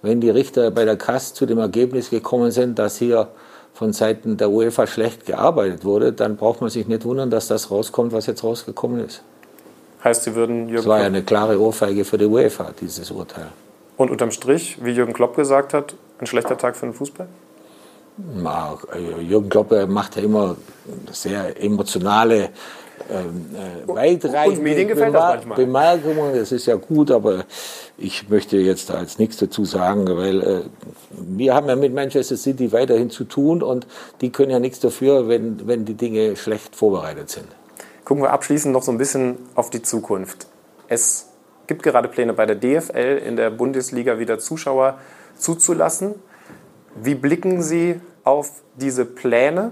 wenn 0.01 0.21
die 0.21 0.29
Richter 0.29 0.71
bei 0.71 0.85
der 0.85 0.95
Kass 0.95 1.33
zu 1.33 1.45
dem 1.45 1.57
Ergebnis 1.57 2.09
gekommen 2.09 2.51
sind, 2.51 2.79
dass 2.79 2.97
hier 2.97 3.27
von 3.73 3.93
Seiten 3.93 4.38
der 4.38 4.49
UEFA 4.49 4.88
schlecht 4.88 5.25
gearbeitet 5.25 5.86
wurde, 5.86 6.12
dann 6.12 6.36
braucht 6.36 6.62
man 6.62 6.69
sich 6.69 6.88
nicht 6.88 7.05
wundern, 7.05 7.29
dass 7.29 7.47
das 7.47 7.71
rauskommt, 7.71 8.12
was 8.12 8.25
jetzt 8.25 8.43
rausgekommen 8.43 9.05
ist. 9.05 9.23
Heißt, 10.03 10.23
Sie 10.23 10.36
würden 10.36 10.69
Jürgen 10.69 10.75
Das 10.75 10.88
war 10.88 10.99
ja 10.99 11.05
eine 11.05 11.23
klare 11.23 11.60
Ohrfeige 11.60 12.05
für 12.05 12.17
die 12.17 12.25
UEFA, 12.25 12.71
dieses 12.79 13.12
Urteil. 13.12 13.47
Und 13.97 14.10
unterm 14.12 14.32
Strich, 14.32 14.84
wie 14.84 14.91
Jürgen 14.91 15.13
Klopp 15.13 15.36
gesagt 15.36 15.73
hat, 15.73 15.95
ein 16.19 16.25
schlechter 16.25 16.58
Tag 16.58 16.75
für 16.75 16.86
den 16.86 16.93
Fußball? 16.93 17.27
Äh, 18.93 19.21
Jürgen 19.21 19.49
Klopp 19.49 19.71
macht 19.88 20.15
ja 20.15 20.23
immer 20.23 20.55
sehr 21.12 21.62
emotionale 21.62 22.49
äh, 23.09 23.88
weitreichende 23.88 24.95
Bemar 24.95 25.38
Bemerkungen. 25.55 26.35
Das 26.35 26.51
ist 26.51 26.65
ja 26.65 26.75
gut, 26.75 27.12
aber 27.12 27.45
ich 27.97 28.29
möchte 28.29 28.57
jetzt 28.57 28.89
da 28.89 29.01
jetzt 29.01 29.19
nichts 29.19 29.38
dazu 29.38 29.65
sagen, 29.65 30.05
weil 30.07 30.41
äh, 30.41 30.62
wir 31.12 31.53
haben 31.53 31.67
ja 31.67 31.75
mit 31.75 31.93
Manchester 31.93 32.38
City 32.38 32.71
weiterhin 32.71 33.09
zu 33.09 33.23
tun 33.23 33.62
und 33.63 33.88
die 34.21 34.31
können 34.31 34.51
ja 34.51 34.59
nichts 34.59 34.79
dafür, 34.79 35.27
wenn, 35.27 35.67
wenn 35.67 35.85
die 35.85 35.95
Dinge 35.95 36.35
schlecht 36.35 36.75
vorbereitet 36.75 37.29
sind. 37.29 37.47
Gucken 38.05 38.23
wir 38.23 38.31
abschließend 38.31 38.73
noch 38.73 38.83
so 38.83 38.91
ein 38.91 38.97
bisschen 38.97 39.38
auf 39.55 39.69
die 39.69 39.81
Zukunft. 39.81 40.47
Es 40.88 41.27
gibt 41.67 41.83
gerade 41.83 42.07
Pläne 42.07 42.33
bei 42.33 42.47
der 42.47 42.55
DFL 42.55 43.21
in 43.23 43.35
der 43.35 43.51
Bundesliga 43.51 44.17
wieder 44.17 44.39
Zuschauer 44.39 44.97
zuzulassen. 45.38 46.15
Wie 46.95 47.13
blicken 47.15 47.62
Sie 47.62 48.01
auf 48.23 48.63
diese 48.75 49.05
Pläne? 49.05 49.71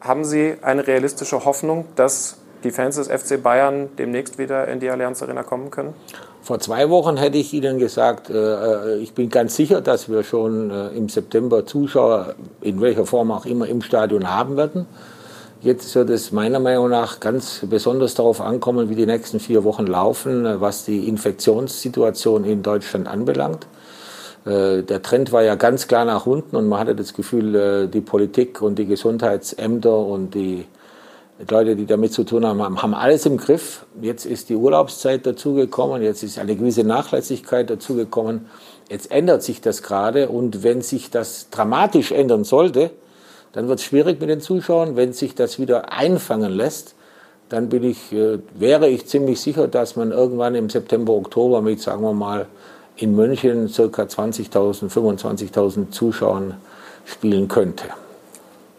Haben 0.00 0.24
Sie 0.24 0.56
eine 0.60 0.86
realistische 0.86 1.44
Hoffnung, 1.44 1.86
dass 1.96 2.41
die 2.64 2.70
Fans 2.70 2.96
des 2.96 3.08
FC 3.08 3.42
Bayern 3.42 3.88
demnächst 3.98 4.38
wieder 4.38 4.68
in 4.68 4.80
die 4.80 4.90
Allianz 4.90 5.22
Arena 5.22 5.42
kommen 5.42 5.70
können? 5.70 5.94
Vor 6.42 6.58
zwei 6.58 6.90
Wochen 6.90 7.16
hätte 7.18 7.38
ich 7.38 7.54
Ihnen 7.54 7.78
gesagt, 7.78 8.28
äh, 8.28 8.34
äh, 8.34 8.98
ich 8.98 9.14
bin 9.14 9.30
ganz 9.30 9.54
sicher, 9.54 9.80
dass 9.80 10.08
wir 10.08 10.24
schon 10.24 10.72
äh, 10.72 10.88
im 10.88 11.08
September 11.08 11.66
Zuschauer 11.66 12.34
in 12.60 12.80
welcher 12.80 13.06
Form 13.06 13.30
auch 13.30 13.46
immer 13.46 13.68
im 13.68 13.80
Stadion 13.80 14.28
haben 14.28 14.56
werden. 14.56 14.86
Jetzt 15.60 15.94
wird 15.94 16.10
es 16.10 16.32
meiner 16.32 16.58
Meinung 16.58 16.88
nach 16.88 17.20
ganz 17.20 17.64
besonders 17.70 18.14
darauf 18.14 18.40
ankommen, 18.40 18.90
wie 18.90 18.96
die 18.96 19.06
nächsten 19.06 19.38
vier 19.38 19.62
Wochen 19.62 19.86
laufen, 19.86 20.60
was 20.60 20.84
die 20.84 21.06
Infektionssituation 21.06 22.44
in 22.44 22.64
Deutschland 22.64 23.06
anbelangt. 23.06 23.68
Der 24.44 25.02
Trend 25.02 25.30
war 25.30 25.44
ja 25.44 25.54
ganz 25.54 25.86
klar 25.86 26.04
nach 26.04 26.26
unten 26.26 26.56
und 26.56 26.68
man 26.68 26.80
hatte 26.80 26.96
das 26.96 27.14
Gefühl, 27.14 27.86
die 27.86 28.00
Politik 28.00 28.60
und 28.60 28.76
die 28.76 28.86
Gesundheitsämter 28.86 29.96
und 29.96 30.34
die 30.34 30.66
Leute, 31.50 31.76
die 31.76 31.86
damit 31.86 32.12
zu 32.12 32.24
tun 32.24 32.46
haben, 32.46 32.62
haben 32.62 32.94
alles 32.94 33.26
im 33.26 33.36
Griff. 33.36 33.84
Jetzt 34.00 34.26
ist 34.26 34.48
die 34.48 34.56
Urlaubszeit 34.56 35.26
dazugekommen, 35.26 36.02
jetzt 36.02 36.22
ist 36.22 36.38
eine 36.38 36.54
gewisse 36.54 36.84
Nachlässigkeit 36.84 37.68
dazugekommen. 37.68 38.46
Jetzt 38.88 39.10
ändert 39.10 39.42
sich 39.42 39.60
das 39.60 39.82
gerade 39.82 40.28
und 40.28 40.62
wenn 40.62 40.82
sich 40.82 41.10
das 41.10 41.48
dramatisch 41.50 42.12
ändern 42.12 42.44
sollte, 42.44 42.90
dann 43.52 43.68
wird 43.68 43.80
es 43.80 43.84
schwierig 43.84 44.20
mit 44.20 44.28
den 44.28 44.40
Zuschauern. 44.40 44.96
Wenn 44.96 45.12
sich 45.12 45.34
das 45.34 45.58
wieder 45.58 45.92
einfangen 45.92 46.52
lässt, 46.52 46.94
dann 47.48 47.68
bin 47.68 47.84
ich, 47.84 48.12
äh, 48.12 48.38
wäre 48.54 48.88
ich 48.88 49.06
ziemlich 49.06 49.40
sicher, 49.40 49.68
dass 49.68 49.96
man 49.96 50.10
irgendwann 50.10 50.54
im 50.54 50.70
September, 50.70 51.12
Oktober 51.12 51.60
mit, 51.60 51.80
sagen 51.80 52.02
wir 52.02 52.14
mal, 52.14 52.46
in 52.96 53.14
München 53.14 53.70
ca. 53.70 53.82
20.000, 53.82 54.90
25.000 54.90 55.90
Zuschauern 55.90 56.54
spielen 57.04 57.48
könnte. 57.48 57.84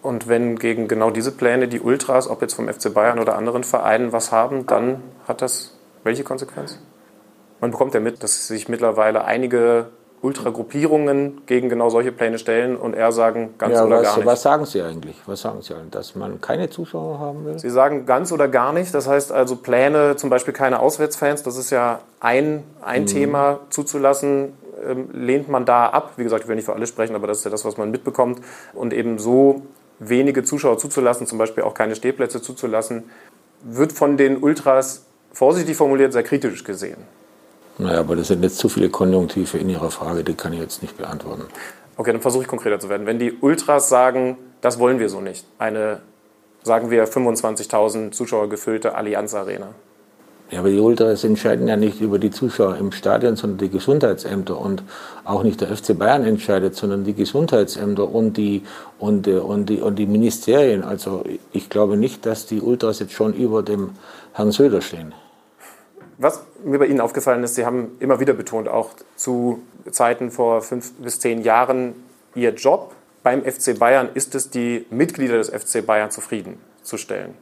Und 0.03 0.27
wenn 0.27 0.59
gegen 0.59 0.89
genau 0.89 1.09
diese 1.11 1.31
Pläne 1.31 1.69
die 1.69 1.79
Ultras, 1.79 2.29
ob 2.29 2.41
jetzt 2.41 2.53
vom 2.53 2.67
FC 2.67 2.93
Bayern 2.93 3.19
oder 3.19 3.37
anderen 3.37 3.63
Vereinen, 3.63 4.11
was 4.11 4.33
haben, 4.33 4.67
dann 4.67 5.01
hat 5.27 5.41
das 5.41 5.73
welche 6.03 6.25
Konsequenz? 6.25 6.77
Man 7.61 7.71
bekommt 7.71 7.93
ja 7.93 8.01
mit, 8.01 8.21
dass 8.21 8.47
sich 8.47 8.67
mittlerweile 8.67 9.23
einige 9.23 9.87
Ultragruppierungen 10.21 11.45
gegen 11.45 11.69
genau 11.69 11.89
solche 11.89 12.11
Pläne 12.11 12.37
stellen 12.37 12.75
und 12.75 12.93
eher 12.93 13.13
sagen, 13.13 13.55
ganz 13.57 13.75
ja, 13.75 13.85
oder 13.85 13.97
was, 13.97 14.03
gar 14.03 14.17
nicht. 14.17 14.25
Was 14.25 14.41
sagen 14.41 14.65
Sie 14.65 14.81
eigentlich? 14.81 15.21
Was 15.25 15.41
sagen 15.41 15.61
Sie 15.61 15.73
eigentlich? 15.73 15.91
Dass 15.91 16.15
man 16.15 16.41
keine 16.41 16.69
Zuschauer 16.69 17.19
haben 17.19 17.45
will? 17.45 17.59
Sie 17.59 17.69
sagen 17.69 18.05
ganz 18.05 18.33
oder 18.33 18.49
gar 18.49 18.73
nicht. 18.73 18.93
Das 18.93 19.07
heißt 19.07 19.31
also 19.31 19.55
Pläne, 19.55 20.17
zum 20.17 20.29
Beispiel 20.29 20.53
keine 20.53 20.79
Auswärtsfans, 20.79 21.43
das 21.43 21.57
ist 21.57 21.69
ja 21.69 21.99
ein, 22.19 22.63
ein 22.81 23.03
mhm. 23.03 23.07
Thema 23.07 23.59
zuzulassen, 23.69 24.53
ähm, 24.85 25.09
lehnt 25.13 25.47
man 25.47 25.65
da 25.65 25.87
ab. 25.87 26.13
Wie 26.17 26.23
gesagt, 26.23 26.43
ich 26.43 26.49
will 26.49 26.55
nicht 26.57 26.65
für 26.65 26.73
alle 26.73 26.87
sprechen, 26.87 27.15
aber 27.15 27.27
das 27.27 27.39
ist 27.39 27.43
ja 27.45 27.51
das, 27.51 27.63
was 27.63 27.77
man 27.77 27.91
mitbekommt. 27.91 28.39
Und 28.73 28.93
eben 28.93 29.19
so 29.19 29.61
wenige 29.99 30.43
Zuschauer 30.43 30.77
zuzulassen, 30.77 31.27
zum 31.27 31.37
Beispiel 31.37 31.63
auch 31.63 31.73
keine 31.73 31.95
Stehplätze 31.95 32.41
zuzulassen, 32.41 33.05
wird 33.63 33.91
von 33.93 34.17
den 34.17 34.37
Ultras 34.37 35.05
vorsichtig 35.31 35.75
formuliert 35.75 36.13
sehr 36.13 36.23
kritisch 36.23 36.63
gesehen. 36.63 36.97
Naja, 37.77 37.99
aber 37.99 38.15
das 38.15 38.27
sind 38.27 38.43
jetzt 38.43 38.57
zu 38.57 38.69
viele 38.69 38.89
Konjunktive 38.89 39.57
in 39.57 39.69
Ihrer 39.69 39.89
Frage, 39.89 40.23
die 40.23 40.35
kann 40.35 40.53
ich 40.53 40.59
jetzt 40.59 40.81
nicht 40.81 40.97
beantworten. 40.97 41.45
Okay, 41.97 42.11
dann 42.11 42.21
versuche 42.21 42.43
ich 42.43 42.47
konkreter 42.47 42.79
zu 42.79 42.89
werden. 42.89 43.07
Wenn 43.07 43.19
die 43.19 43.33
Ultras 43.33 43.89
sagen, 43.89 44.37
das 44.61 44.79
wollen 44.79 44.99
wir 44.99 45.09
so 45.09 45.21
nicht, 45.21 45.45
eine, 45.57 46.01
sagen 46.63 46.91
wir, 46.91 47.07
25.000 47.07 48.11
Zuschauer 48.11 48.49
gefüllte 48.49 48.95
Allianz 48.95 49.33
Arena, 49.33 49.69
ja, 50.51 50.59
aber 50.59 50.69
die 50.69 50.79
Ultras 50.79 51.23
entscheiden 51.23 51.67
ja 51.67 51.75
nicht 51.75 51.99
über 51.99 52.19
die 52.19 52.29
Zuschauer 52.29 52.77
im 52.77 52.91
Stadion, 52.91 53.35
sondern 53.35 53.57
die 53.57 53.69
Gesundheitsämter. 53.69 54.57
Und 54.59 54.83
auch 55.23 55.43
nicht 55.43 55.61
der 55.61 55.75
FC 55.75 55.97
Bayern 55.97 56.23
entscheidet, 56.25 56.75
sondern 56.75 57.03
die 57.03 57.13
Gesundheitsämter 57.13 58.07
und 58.07 58.37
die, 58.37 58.63
und, 58.99 59.27
äh, 59.27 59.37
und, 59.37 59.69
die, 59.69 59.81
und 59.81 59.97
die 59.97 60.05
Ministerien. 60.05 60.83
Also 60.83 61.23
ich 61.51 61.69
glaube 61.69 61.97
nicht, 61.97 62.25
dass 62.25 62.45
die 62.45 62.61
Ultras 62.61 62.99
jetzt 62.99 63.13
schon 63.13 63.33
über 63.33 63.63
dem 63.63 63.91
Herrn 64.33 64.51
Söder 64.51 64.81
stehen. 64.81 65.13
Was 66.19 66.43
mir 66.63 66.77
bei 66.77 66.85
Ihnen 66.85 67.01
aufgefallen 67.01 67.43
ist, 67.43 67.55
Sie 67.55 67.65
haben 67.65 67.97
immer 67.99 68.19
wieder 68.19 68.33
betont, 68.33 68.67
auch 68.67 68.91
zu 69.15 69.63
Zeiten 69.89 70.29
vor 70.29 70.61
fünf 70.61 70.93
bis 70.93 71.19
zehn 71.19 71.41
Jahren, 71.41 71.95
Ihr 72.35 72.53
Job 72.53 72.93
beim 73.23 73.43
FC 73.43 73.79
Bayern 73.79 74.09
ist 74.13 74.35
es, 74.35 74.49
die 74.49 74.85
Mitglieder 74.89 75.37
des 75.37 75.49
FC 75.49 75.85
Bayern 75.85 76.11
zufriedenzustellen. 76.11 77.33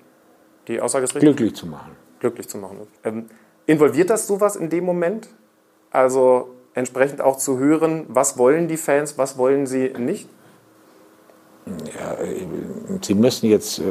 Die 0.68 0.80
Aussage 0.80 1.06
ist 1.06 1.16
richtig? 1.16 1.36
Glücklich 1.36 1.56
zu 1.56 1.66
machen. 1.66 1.96
Glücklich 2.22 2.48
zu 2.48 2.58
machen. 2.58 2.88
Ähm, 3.04 3.26
involviert 3.66 4.10
das 4.10 4.28
sowas 4.28 4.56
in 4.56 4.70
dem 4.70 4.86
Moment? 4.86 5.28
Also 5.92 6.48
entsprechend 6.74 7.20
auch 7.20 7.38
zu 7.38 7.60
hören, 7.60 8.06
was 8.08 8.38
wollen 8.38 8.70
die 8.70 8.78
Fans, 8.78 9.18
was 9.18 9.38
wollen 9.38 9.68
sie 9.68 9.92
nicht? 9.98 10.30
Ja, 11.66 12.14
äh, 12.14 12.46
sie 13.02 13.16
müssen 13.16 13.50
jetzt, 13.50 13.80
äh, 13.80 13.84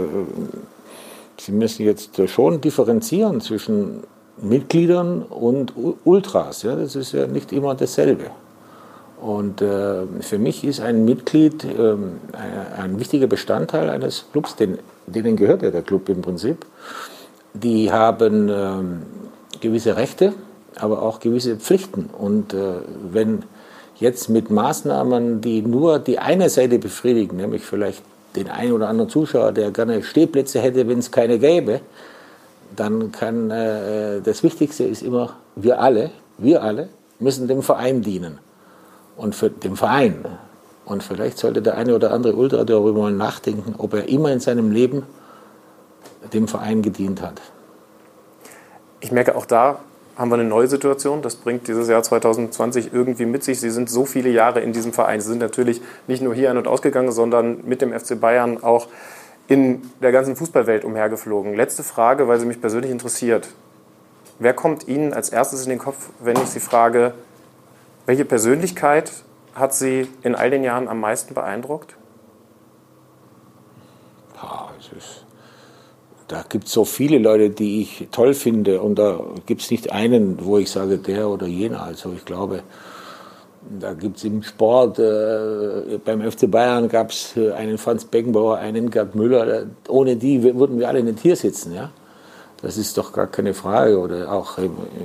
sie 1.39 1.53
müssen 1.53 1.85
jetzt 1.85 2.29
schon 2.31 2.61
differenzieren 2.63 3.43
zwischen 3.43 4.05
Mitgliedern 4.41 5.23
und 5.23 5.75
Ultras. 6.05 6.63
Ja, 6.63 6.77
das 6.77 6.97
ist 6.97 7.13
ja 7.13 7.27
nicht 7.27 7.53
immer 7.53 7.75
dasselbe. 7.75 8.31
Und 9.21 9.61
äh, 9.61 10.07
für 10.21 10.39
mich 10.39 10.65
ist 10.65 10.81
ein 10.81 11.05
Mitglied 11.05 11.65
äh, 11.65 11.97
ein, 12.79 12.99
wichtiger 12.99 13.27
Bestandteil 13.27 13.91
eines 13.91 14.25
Clubs, 14.33 14.57
den, 14.57 14.79
denen 15.07 15.37
gehört 15.37 15.63
ja 15.63 15.71
der 15.71 15.83
Club 15.83 16.09
im 16.09 16.23
Prinzip. 16.23 16.65
Die 17.55 17.91
haben 17.91 18.49
äh, 18.49 19.59
gewisse 19.61 19.97
Rechte, 19.97 20.33
aber 20.77 21.03
auch 21.03 21.21
gewisse 21.21 21.57
Pflichten. 21.57 22.11
Und 22.17 22.55
äh, 22.55 22.75
wenn 23.11 23.43
jetzt 23.99 24.29
mit 24.29 24.51
Maßnahmen, 24.51 25.41
die 25.41 25.63
nur 25.63 25.99
die 25.99 26.19
eine 26.19 26.49
Seite 26.49 26.79
befriedigen, 26.79 27.37
nämlich 27.37 27.63
vielleicht 27.63 28.03
den 28.37 28.49
einen 28.49 28.73
oder 28.73 28.89
anderen 28.89 29.11
Zuschauer, 29.11 29.53
der 29.53 29.71
gerne 29.71 30.03
Stehplätze 30.03 30.61
hätte, 30.61 30.89
wenn 30.89 30.99
es 30.99 31.11
keine 31.11 31.39
gäbe, 31.39 31.81
dann 32.77 33.13
kann 33.13 33.51
äh, 33.51 34.21
das 34.21 34.43
Wichtigste 34.43 34.85
ist 34.85 35.03
immer, 35.03 35.37
wir 35.57 35.81
alle, 35.81 36.11
wir 36.39 36.63
alle 36.63 36.89
müssen 37.19 37.49
dem 37.49 37.63
Verein 37.63 38.03
dienen 38.03 38.39
und 39.17 39.35
für 39.35 39.51
den 39.51 39.77
Verein. 39.77 40.25
Und 40.85 41.03
vielleicht 41.03 41.39
sollte 41.39 41.63
der 41.63 41.77
eine 41.77 41.95
oder 41.95 42.13
andere 42.13 42.35
Ultra 42.35 42.65
darüber 42.65 43.03
mal 43.03 43.13
nachdenken, 43.13 43.75
ob 43.79 43.95
er 43.95 44.09
immer 44.09 44.33
in 44.33 44.41
seinem 44.41 44.71
Leben 44.71 45.03
dem 46.33 46.49
Verein 46.49 46.83
gedient 46.83 47.23
hat. 47.23 47.41
Ich 49.01 49.13
merke 49.13 49.37
auch 49.37 49.47
da 49.47 49.81
haben 50.21 50.31
wir 50.31 50.35
eine 50.35 50.45
neue 50.45 50.67
Situation. 50.67 51.23
Das 51.23 51.37
bringt 51.37 51.67
dieses 51.67 51.89
Jahr 51.89 52.03
2020 52.03 52.93
irgendwie 52.93 53.25
mit 53.25 53.43
sich. 53.43 53.59
Sie 53.59 53.71
sind 53.71 53.89
so 53.89 54.05
viele 54.05 54.29
Jahre 54.29 54.61
in 54.61 54.75
diesem 54.75 54.93
Verein. 54.93 55.19
Sie 55.19 55.29
sind 55.29 55.39
natürlich 55.39 55.81
nicht 56.07 56.23
nur 56.23 56.35
hier 56.35 56.51
ein- 56.51 56.59
und 56.59 56.69
ausgegangen, 56.69 57.11
sondern 57.11 57.67
mit 57.67 57.81
dem 57.81 57.99
FC 57.99 58.21
Bayern 58.21 58.63
auch 58.63 58.89
in 59.49 59.81
der 60.03 60.13
ganzen 60.13 60.37
Fußballwelt 60.37 60.85
umhergeflogen. 60.85 61.55
Letzte 61.55 61.83
Frage, 61.83 62.29
weil 62.29 62.39
sie 62.39 62.45
mich 62.45 62.61
persönlich 62.61 62.91
interessiert. 62.91 63.49
Wer 64.39 64.53
kommt 64.53 64.87
Ihnen 64.89 65.15
als 65.15 65.31
erstes 65.31 65.63
in 65.65 65.71
den 65.71 65.79
Kopf, 65.79 66.11
wenn 66.21 66.37
ich 66.37 66.51
Sie 66.51 66.61
frage, 66.61 67.15
welche 68.05 68.27
Persönlichkeit 68.27 69.11
hat 69.55 69.73
Sie 69.73 70.07
in 70.23 70.35
all 70.35 70.51
den 70.51 70.65
Jahren 70.65 70.87
am 70.87 71.01
meisten 71.01 71.33
beeindruckt? 71.33 71.97
Ja, 74.37 74.71
ist, 74.79 75.20
da 76.31 76.45
gibt 76.49 76.67
es 76.67 76.73
so 76.73 76.85
viele 76.85 77.19
Leute, 77.19 77.51
die 77.51 77.83
ich 77.83 78.07
toll 78.13 78.35
finde 78.35 78.81
und 78.81 79.01
da 79.01 79.21
gibt 79.47 79.63
es 79.63 79.71
nicht 79.73 79.91
einen, 79.91 80.39
wo 80.45 80.59
ich 80.59 80.71
sage, 80.71 80.99
der 80.99 81.29
oder 81.29 81.47
jener. 81.49 81.83
Also 81.83 82.13
ich 82.17 82.25
glaube, 82.25 82.63
da 83.81 83.95
gibt 83.95 84.19
es 84.19 84.25
im 84.25 84.45
Sport, 84.45 85.01
äh, 85.01 85.99
beim 86.05 86.23
FC 86.23 86.49
Bayern 86.49 86.89
gab 86.89 87.11
es 87.11 87.37
äh, 87.37 87.51
einen 87.51 87.79
Franz 87.79 88.05
Beckenbauer, 88.05 88.59
einen 88.59 88.91
Gerd 88.91 89.17
Müller. 89.17 89.67
Ohne 89.89 90.15
die 90.15 90.41
würden 90.43 90.79
wir 90.79 90.87
alle 90.87 91.03
nicht 91.03 91.19
hier 91.19 91.35
sitzen. 91.35 91.75
Ja? 91.75 91.91
Das 92.63 92.77
ist 92.77 92.97
doch 92.97 93.13
gar 93.13 93.27
keine 93.27 93.53
Frage. 93.53 93.99
Oder 93.99 94.31
auch 94.31 94.57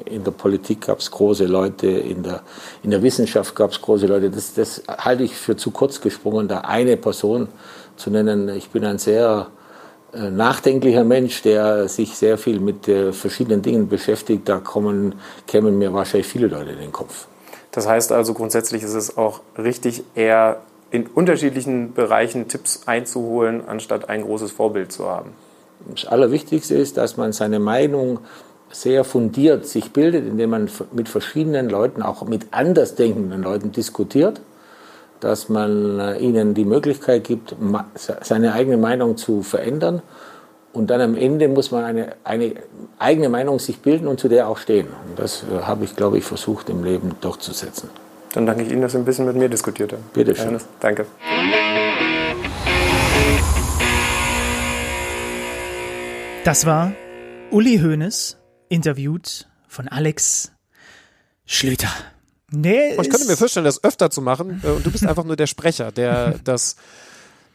in 0.05 0.23
der 0.23 0.31
Politik 0.31 0.81
gab 0.81 0.99
es 0.99 1.09
große 1.09 1.45
Leute, 1.45 1.87
in 1.87 2.21
der, 2.21 2.41
in 2.83 2.91
der 2.91 3.01
Wissenschaft 3.01 3.55
gab 3.55 3.71
es 3.71 3.81
große 3.81 4.05
Leute. 4.05 4.29
Das, 4.29 4.53
das 4.53 4.83
halte 4.87 5.23
ich 5.23 5.35
für 5.35 5.55
zu 5.55 5.71
kurz 5.71 5.99
gesprungen, 5.99 6.47
da 6.47 6.59
eine 6.59 6.97
Person 6.97 7.47
zu 7.95 8.11
nennen. 8.11 8.49
Ich 8.49 8.69
bin 8.69 8.85
ein 8.85 8.99
sehr 8.99 9.47
nachdenklicher 10.15 11.03
Mensch, 11.03 11.41
der 11.41 11.87
sich 11.87 12.15
sehr 12.15 12.37
viel 12.37 12.59
mit 12.59 12.87
äh, 12.87 13.11
verschiedenen 13.11 13.61
Dingen 13.61 13.87
beschäftigt. 13.87 14.47
Da 14.47 14.59
kommen, 14.59 15.15
kämen 15.47 15.77
mir 15.77 15.93
wahrscheinlich 15.93 16.27
viele 16.27 16.47
Leute 16.47 16.71
in 16.71 16.79
den 16.79 16.91
Kopf. 16.91 17.27
Das 17.71 17.87
heißt 17.87 18.11
also 18.11 18.33
grundsätzlich 18.33 18.83
ist 18.83 18.93
es 18.93 19.17
auch 19.17 19.41
richtig, 19.57 20.03
eher 20.15 20.61
in 20.91 21.07
unterschiedlichen 21.07 21.93
Bereichen 21.93 22.47
Tipps 22.47 22.83
einzuholen, 22.85 23.63
anstatt 23.67 24.07
ein 24.07 24.21
großes 24.23 24.51
Vorbild 24.51 24.91
zu 24.91 25.07
haben. 25.07 25.31
Das 25.93 26.05
Allerwichtigste 26.05 26.75
ist, 26.75 26.97
dass 26.97 27.17
man 27.17 27.33
seine 27.33 27.59
Meinung 27.59 28.19
sehr 28.71 29.03
fundiert 29.03 29.65
sich 29.65 29.91
bildet, 29.91 30.25
indem 30.27 30.49
man 30.51 30.69
mit 30.93 31.09
verschiedenen 31.09 31.69
Leuten, 31.69 32.01
auch 32.01 32.25
mit 32.25 32.47
andersdenkenden 32.51 33.43
Leuten 33.43 33.71
diskutiert, 33.71 34.41
dass 35.19 35.49
man 35.49 35.99
äh, 35.99 36.17
ihnen 36.17 36.53
die 36.53 36.65
Möglichkeit 36.65 37.23
gibt, 37.23 37.55
seine 37.95 38.53
eigene 38.53 38.77
Meinung 38.77 39.17
zu 39.17 39.41
verändern. 39.41 40.01
Und 40.73 40.89
dann 40.89 40.99
am 40.99 41.15
Ende 41.15 41.47
muss 41.47 41.71
man 41.71 41.85
eine, 41.85 42.15
eine 42.23 42.55
eigene 42.99 43.29
Meinung 43.29 43.59
sich 43.59 43.79
bilden 43.79 44.07
und 44.07 44.19
zu 44.19 44.27
der 44.27 44.49
auch 44.49 44.57
stehen. 44.57 44.87
Und 45.09 45.17
das 45.17 45.43
äh, 45.43 45.63
habe 45.63 45.85
ich, 45.85 45.95
glaube 45.95 46.17
ich, 46.17 46.25
versucht 46.25 46.69
im 46.69 46.83
Leben 46.83 47.15
durchzusetzen. 47.21 47.89
Dann 48.33 48.45
danke 48.45 48.63
ich 48.63 48.71
Ihnen, 48.71 48.81
dass 48.81 48.91
Sie 48.91 48.97
ein 48.97 49.05
bisschen 49.05 49.25
mit 49.25 49.37
mir 49.37 49.47
diskutiert 49.47 49.93
haben. 49.93 50.03
Bitte 50.13 50.35
schön. 50.35 50.59
Danke. 50.81 51.05
Das 56.43 56.65
war 56.65 56.91
Uli 57.49 57.79
Hoeneß, 57.79 58.37
interviewt 58.69 59.47
von 59.67 59.87
Alex 59.87 60.51
Schlüter. 61.45 61.89
Nee, 62.51 62.91
ich 62.91 63.09
könnte 63.09 63.27
mir 63.27 63.37
vorstellen, 63.37 63.65
das 63.65 63.83
öfter 63.83 64.09
zu 64.09 64.21
machen. 64.21 64.61
Äh, 64.63 64.69
und 64.69 64.85
du 64.85 64.91
bist 64.91 65.05
einfach 65.05 65.23
nur 65.23 65.35
der 65.35 65.47
Sprecher, 65.47 65.91
der 65.91 66.39
das 66.43 66.75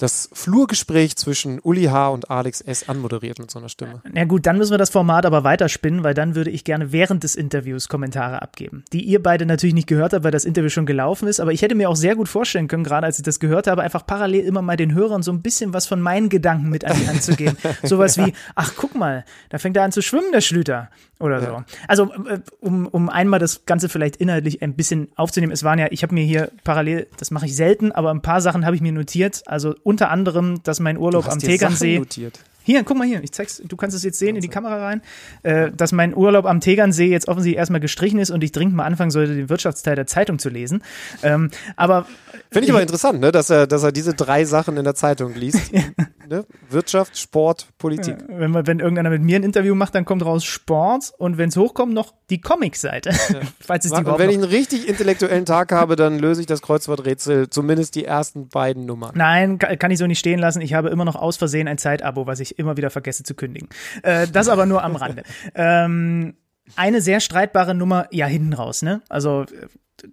das 0.01 0.31
Flurgespräch 0.33 1.17
zwischen 1.17 1.61
Uli 1.61 1.85
H. 1.85 2.09
und 2.09 2.31
Alex 2.31 2.63
S. 2.63 2.89
anmoderiert 2.89 3.39
mit 3.39 3.51
so 3.51 3.59
einer 3.59 3.69
Stimme. 3.69 4.01
Na 4.11 4.25
gut, 4.25 4.47
dann 4.47 4.57
müssen 4.57 4.71
wir 4.71 4.79
das 4.79 4.89
Format 4.89 5.27
aber 5.27 5.45
weiterspinnen, 5.45 6.03
weil 6.03 6.15
dann 6.15 6.35
würde 6.35 6.51
ich 6.51 6.65
gerne 6.65 6.91
während 6.91 7.23
des 7.23 7.37
Interviews 7.37 7.89
Kommentare 7.89 8.41
abgeben, 8.41 8.83
die 8.95 9.03
ihr 9.03 9.23
beide 9.23 9.45
natürlich 9.45 9.75
nicht 9.75 9.87
gehört 9.87 10.15
habt, 10.15 10.25
weil 10.25 10.31
das 10.31 10.47
Interview 10.47 10.71
schon 10.71 10.87
gelaufen 10.87 11.29
ist. 11.29 11.39
Aber 11.39 11.53
ich 11.53 11.61
hätte 11.61 11.75
mir 11.75 11.91
auch 11.91 11.97
sehr 11.97 12.17
gut 12.17 12.29
vorstellen 12.29 12.67
können, 12.67 12.85
gerade 12.85 13.07
als 13.07 13.19
ich 13.19 13.25
das 13.25 13.41
gehört 13.41 13.67
habe, 13.67 13.83
einfach 13.83 14.07
parallel 14.07 14.47
immer 14.47 14.63
mal 14.63 14.79
den 14.79 14.95
Hörern 14.95 15.23
so 15.23 15.33
ein 15.33 15.43
bisschen 15.43 15.75
was 15.75 15.87
von 15.87 16.01
meinen 16.01 16.31
Gedanken 16.31 16.71
mit 16.71 16.87
an 16.87 16.97
die 16.99 17.07
Hand 17.07 17.23
zu 17.23 17.37
geben. 17.37 17.59
Sowas 17.83 18.17
wie, 18.17 18.33
ach 18.55 18.73
guck 18.77 18.95
mal, 18.95 19.27
da 19.51 19.59
fängt 19.59 19.77
er 19.77 19.83
an 19.83 19.93
zu 19.93 20.01
schwimmen, 20.01 20.33
der 20.33 20.41
Schlüter 20.41 20.89
oder 21.21 21.41
so. 21.41 21.63
Also 21.87 22.13
äh, 22.27 22.41
um, 22.61 22.87
um 22.87 23.09
einmal 23.09 23.39
das 23.39 23.67
Ganze 23.67 23.89
vielleicht 23.89 24.17
inhaltlich 24.17 24.63
ein 24.63 24.75
bisschen 24.75 25.09
aufzunehmen, 25.17 25.53
es 25.53 25.63
waren 25.65 25.79
ja, 25.79 25.89
ich 25.91 26.03
habe 26.03 26.15
mir 26.15 26.25
hier 26.25 26.51
parallel, 26.65 27.07
das 27.19 27.31
mache 27.31 27.47
ich 27.47 27.55
selten, 27.55 27.93
aber 27.93 28.11
ein 28.11 28.23
paar 28.23 28.41
Sachen 28.41 28.65
habe 28.67 28.75
ich 28.75 28.83
mir 28.83 28.93
notiert. 28.93 29.43
Also 29.47 29.75
unter 29.83 30.11
anderem, 30.11 30.63
dass 30.63 30.81
mein 30.81 30.97
Urlaub 30.97 31.29
am 31.29 31.39
Tegernsee. 31.39 31.99
Notiert. 31.99 32.41
Hier, 32.63 32.85
guck 32.85 32.99
mal 32.99 33.07
hier, 33.07 33.23
ich 33.25 33.33
zeig's, 33.33 33.63
du 33.65 33.77
kannst 33.77 33.97
es 33.97 34.05
jetzt 34.05 34.19
sehen 34.19 34.37
in 34.37 34.43
die 34.43 34.49
Kamera 34.49 34.85
rein, 34.85 35.03
äh, 35.43 35.71
dass 35.73 35.93
mein 35.93 36.15
Urlaub 36.15 36.45
am 36.45 36.61
Tegernsee 36.61 37.09
jetzt 37.09 37.27
offensichtlich 37.27 37.59
erstmal 37.59 37.81
gestrichen 37.81 38.19
ist 38.19 38.31
und 38.31 38.45
ich 38.45 38.53
dringend 38.53 38.77
mal 38.77 38.85
anfangen 38.85 39.11
sollte, 39.11 39.35
den 39.35 39.49
Wirtschaftsteil 39.49 39.97
der 39.97 40.07
Zeitung 40.07 40.39
zu 40.39 40.51
lesen. 40.51 40.83
Ähm, 41.23 41.51
aber 41.77 42.07
Finde 42.51 42.67
ich 42.67 42.71
aber 42.71 42.83
interessant, 42.83 43.21
ne, 43.21 43.33
dass 43.33 43.49
er, 43.49 43.67
dass 43.67 43.83
er 43.83 43.93
diese 43.93 44.15
drei 44.15 44.45
Sachen 44.45 44.77
in 44.77 44.85
der 44.85 44.95
Zeitung 44.95 45.35
liest. 45.35 45.73
ne? 46.31 46.47
Wirtschaft, 46.71 47.19
Sport, 47.19 47.67
Politik. 47.77 48.17
Ja, 48.21 48.39
wenn, 48.39 48.51
man, 48.51 48.67
wenn 48.67 48.79
irgendeiner 48.79 49.11
mit 49.11 49.23
mir 49.23 49.37
ein 49.37 49.43
Interview 49.43 49.75
macht, 49.75 49.95
dann 49.95 50.05
kommt 50.05 50.25
raus 50.25 50.45
Sport 50.45 51.13
und 51.19 51.37
wenn 51.37 51.51
es 51.51 51.57
hochkommt, 51.57 51.93
noch 51.93 52.15
die 52.31 52.41
Comic-Seite. 52.41 53.11
Ja. 53.11 53.41
Falls 53.61 53.85
es 53.85 53.93
die 53.93 53.99
und 53.99 54.19
wenn 54.19 54.31
ich 54.31 54.37
einen 54.37 54.45
richtig 54.45 54.89
intellektuellen 54.89 55.45
Tag 55.45 55.73
habe, 55.73 55.97
dann 55.97 56.19
löse 56.19 56.41
ich 56.41 56.47
das 56.47 56.63
Kreuzworträtsel, 56.63 57.51
zumindest 57.51 57.95
die 57.97 58.05
ersten 58.05 58.49
beiden 58.49 58.87
Nummern. 58.87 59.13
Nein, 59.15 59.59
kann 59.59 59.91
ich 59.91 59.99
so 59.99 60.07
nicht 60.07 60.19
stehen 60.19 60.39
lassen. 60.39 60.63
Ich 60.63 60.73
habe 60.73 60.89
immer 60.89 61.05
noch 61.05 61.17
aus 61.17 61.37
Versehen 61.37 61.69
ein 61.69 61.79
Zeitabo, 61.79 62.27
was 62.27 62.41
ich 62.41 62.59
immer 62.59 62.77
wieder 62.77 62.91
vergesse 62.91 63.25
zu 63.25 63.35
kündigen. 63.35 63.69
Äh, 64.03 64.27
das 64.29 64.49
aber 64.49 64.65
nur 64.65 64.83
am 64.83 64.97
Rande. 64.97 65.25
ähm, 65.55 66.35
eine 66.77 67.01
sehr 67.01 67.21
streitbare 67.21 67.75
Nummer, 67.75 68.07
ja, 68.13 68.27
hinten 68.27 68.53
raus, 68.53 68.83
ne? 68.83 69.03
Also 69.09 69.45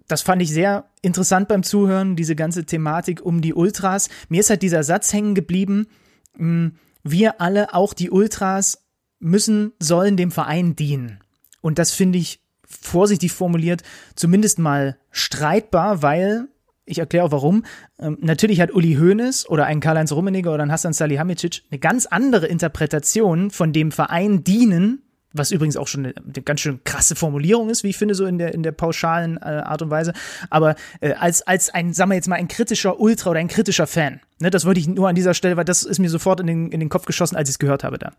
das 0.06 0.22
fand 0.22 0.42
ich 0.42 0.52
sehr 0.52 0.84
interessant 1.02 1.48
beim 1.48 1.62
Zuhören, 1.62 2.16
diese 2.16 2.36
ganze 2.36 2.64
Thematik 2.64 3.24
um 3.24 3.40
die 3.40 3.54
Ultras. 3.54 4.08
Mir 4.28 4.40
ist 4.40 4.50
halt 4.50 4.62
dieser 4.62 4.82
Satz 4.82 5.12
hängen 5.12 5.34
geblieben, 5.34 5.86
wir 6.34 7.40
alle, 7.40 7.74
auch 7.74 7.94
die 7.94 8.10
Ultras, 8.10 8.86
müssen, 9.20 9.72
sollen 9.78 10.16
dem 10.16 10.30
Verein 10.30 10.76
dienen. 10.76 11.20
Und 11.60 11.78
das 11.78 11.92
finde 11.92 12.18
ich 12.18 12.40
vorsichtig 12.64 13.32
formuliert 13.32 13.82
zumindest 14.14 14.58
mal 14.58 14.98
streitbar, 15.10 16.02
weil 16.02 16.48
ich 16.84 16.98
erkläre 16.98 17.24
auch 17.24 17.32
warum. 17.32 17.64
Ähm, 17.98 18.18
natürlich 18.20 18.60
hat 18.60 18.72
Uli 18.72 18.94
Hoeneß 18.94 19.48
oder 19.48 19.66
ein 19.66 19.80
Karl-Heinz 19.80 20.12
Rummenigge 20.12 20.50
oder 20.50 20.62
ein 20.62 20.72
Hassan 20.72 20.92
Salihamidzic 20.92 21.62
eine 21.70 21.78
ganz 21.78 22.06
andere 22.06 22.46
Interpretation 22.46 23.50
von 23.50 23.72
dem 23.72 23.92
Verein 23.92 24.44
dienen, 24.44 25.02
was 25.38 25.50
übrigens 25.50 25.76
auch 25.76 25.86
schon 25.86 26.06
eine, 26.06 26.14
eine, 26.16 26.42
ganz 26.42 26.60
schön 26.60 26.82
krasse 26.84 27.16
Formulierung 27.16 27.70
ist, 27.70 27.84
wie 27.84 27.88
ich 27.88 27.96
finde, 27.96 28.14
so 28.14 28.26
in 28.26 28.38
der, 28.38 28.54
in 28.54 28.62
der 28.62 28.72
pauschalen 28.72 29.36
äh, 29.38 29.62
Art 29.64 29.82
und 29.82 29.90
Weise. 29.90 30.12
Aber 30.50 30.74
äh, 31.00 31.12
als, 31.12 31.42
als 31.42 31.70
ein, 31.70 31.92
sagen 31.94 32.10
wir 32.10 32.16
jetzt 32.16 32.28
mal, 32.28 32.36
ein 32.36 32.48
kritischer 32.48 33.00
Ultra 33.00 33.30
oder 33.30 33.40
ein 33.40 33.48
kritischer 33.48 33.86
Fan. 33.86 34.20
Ne, 34.40 34.50
das 34.50 34.64
wollte 34.64 34.80
ich 34.80 34.86
nur 34.86 35.08
an 35.08 35.14
dieser 35.14 35.34
Stelle, 35.34 35.56
weil 35.56 35.64
das 35.64 35.82
ist 35.82 35.98
mir 35.98 36.10
sofort 36.10 36.40
in 36.40 36.46
den, 36.46 36.70
in 36.70 36.80
den 36.80 36.88
Kopf 36.88 37.06
geschossen, 37.06 37.36
als 37.36 37.48
ich 37.48 37.54
es 37.54 37.58
gehört 37.58 37.84
habe 37.84 37.98
da. 37.98 38.12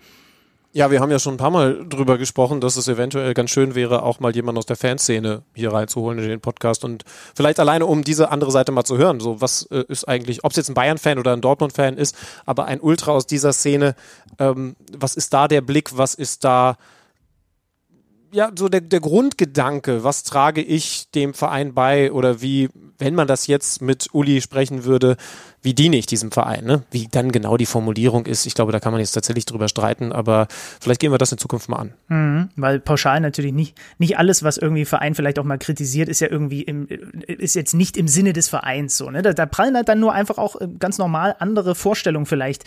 Ja, 0.72 0.92
wir 0.92 1.00
haben 1.00 1.10
ja 1.10 1.18
schon 1.18 1.34
ein 1.34 1.38
paar 1.38 1.50
Mal 1.50 1.84
drüber 1.90 2.20
gesprochen, 2.20 2.62
dass 2.62 2.78
es 2.78 2.88
eventuell 2.88 3.34
ganz 3.34 3.50
schön 3.50 3.74
wäre, 3.74 4.04
auch 4.04 4.20
mal 4.20 4.36
jemanden 4.36 4.60
aus 4.60 4.68
der 4.68 4.76
Fanszene 4.76 5.42
hier 5.56 5.74
reinzuholen 5.74 6.20
in 6.20 6.30
den 6.30 6.42
Podcast 6.42 6.84
und 6.84 7.06
vielleicht 7.34 7.60
alleine, 7.60 7.88
um 7.88 8.04
diese 8.04 8.30
andere 8.30 8.52
Seite 8.52 8.72
mal 8.72 8.84
zu 8.84 9.00
hören. 9.00 9.20
So, 9.20 9.42
was 9.42 9.64
äh, 9.72 9.84
ist 9.88 10.08
eigentlich, 10.08 10.44
ob 10.44 10.52
es 10.52 10.58
jetzt 10.58 10.70
ein 10.70 10.76
Bayern-Fan 10.76 11.18
oder 11.18 11.34
ein 11.34 11.42
Dortmund-Fan 11.42 11.98
ist, 11.98 12.16
aber 12.46 12.66
ein 12.66 12.82
Ultra 12.82 13.14
aus 13.14 13.26
dieser 13.26 13.52
Szene, 13.52 13.96
ähm, 14.38 14.76
was 14.96 15.16
ist 15.16 15.34
da 15.34 15.48
der 15.48 15.62
Blick, 15.62 15.98
was 15.98 16.14
ist 16.14 16.44
da 16.44 16.78
ja, 18.32 18.52
so 18.58 18.70
der, 18.70 18.82
der 18.82 19.00
Grundgedanke, 19.00 20.04
was 20.04 20.24
trage 20.24 20.62
ich 20.62 21.10
dem 21.12 21.34
Verein 21.34 21.74
bei 21.74 22.12
oder 22.12 22.42
wie, 22.42 22.70
wenn 23.00 23.16
man 23.16 23.28
das 23.28 23.48
jetzt 23.48 23.82
mit 23.82 24.10
Uli 24.14 24.42
sprechen 24.42 24.84
würde, 24.84 25.18
wie 25.62 25.74
diene 25.74 25.98
ich 25.98 26.06
diesem 26.06 26.32
Verein, 26.32 26.64
ne? 26.64 26.84
Wie 26.92 27.08
dann 27.10 27.32
genau 27.32 27.58
die 27.58 27.66
Formulierung 27.66 28.26
ist, 28.26 28.46
ich 28.46 28.54
glaube, 28.54 28.72
da 28.72 28.80
kann 28.80 28.94
man 28.94 29.02
jetzt 29.02 29.12
tatsächlich 29.12 29.46
drüber 29.46 29.68
streiten, 29.68 30.12
aber 30.12 30.48
vielleicht 30.80 31.02
gehen 31.02 31.12
wir 31.12 31.18
das 31.18 31.32
in 31.32 31.38
Zukunft 31.38 31.68
mal 31.68 31.78
an. 31.78 31.94
Mhm, 32.08 32.50
weil 32.56 32.80
pauschal 32.80 33.20
natürlich 33.20 33.52
nicht, 33.52 33.78
nicht 33.98 34.18
alles, 34.18 34.44
was 34.44 34.58
irgendwie 34.58 34.86
Verein 34.86 35.16
vielleicht 35.16 35.38
auch 35.40 35.44
mal 35.44 35.58
kritisiert, 35.58 36.08
ist 36.08 36.22
ja 36.22 36.30
irgendwie 36.30 36.62
im, 36.62 36.88
ist 37.28 37.56
jetzt 37.56 37.74
nicht 37.74 37.98
im 37.98 38.08
Sinne 38.08 38.32
des 38.32 38.48
Vereins 38.48 38.98
so, 38.98 39.10
ne? 39.10 39.22
Da, 39.22 39.34
da 39.34 39.46
prallen 39.46 39.76
halt 39.76 39.90
dann 39.90 40.00
nur 40.00 40.14
einfach 40.14 40.38
auch 40.38 40.60
äh, 40.60 40.68
ganz 40.80 40.98
normal 40.98 41.36
andere 41.40 41.76
Vorstellungen 41.76 42.26
vielleicht 42.26 42.64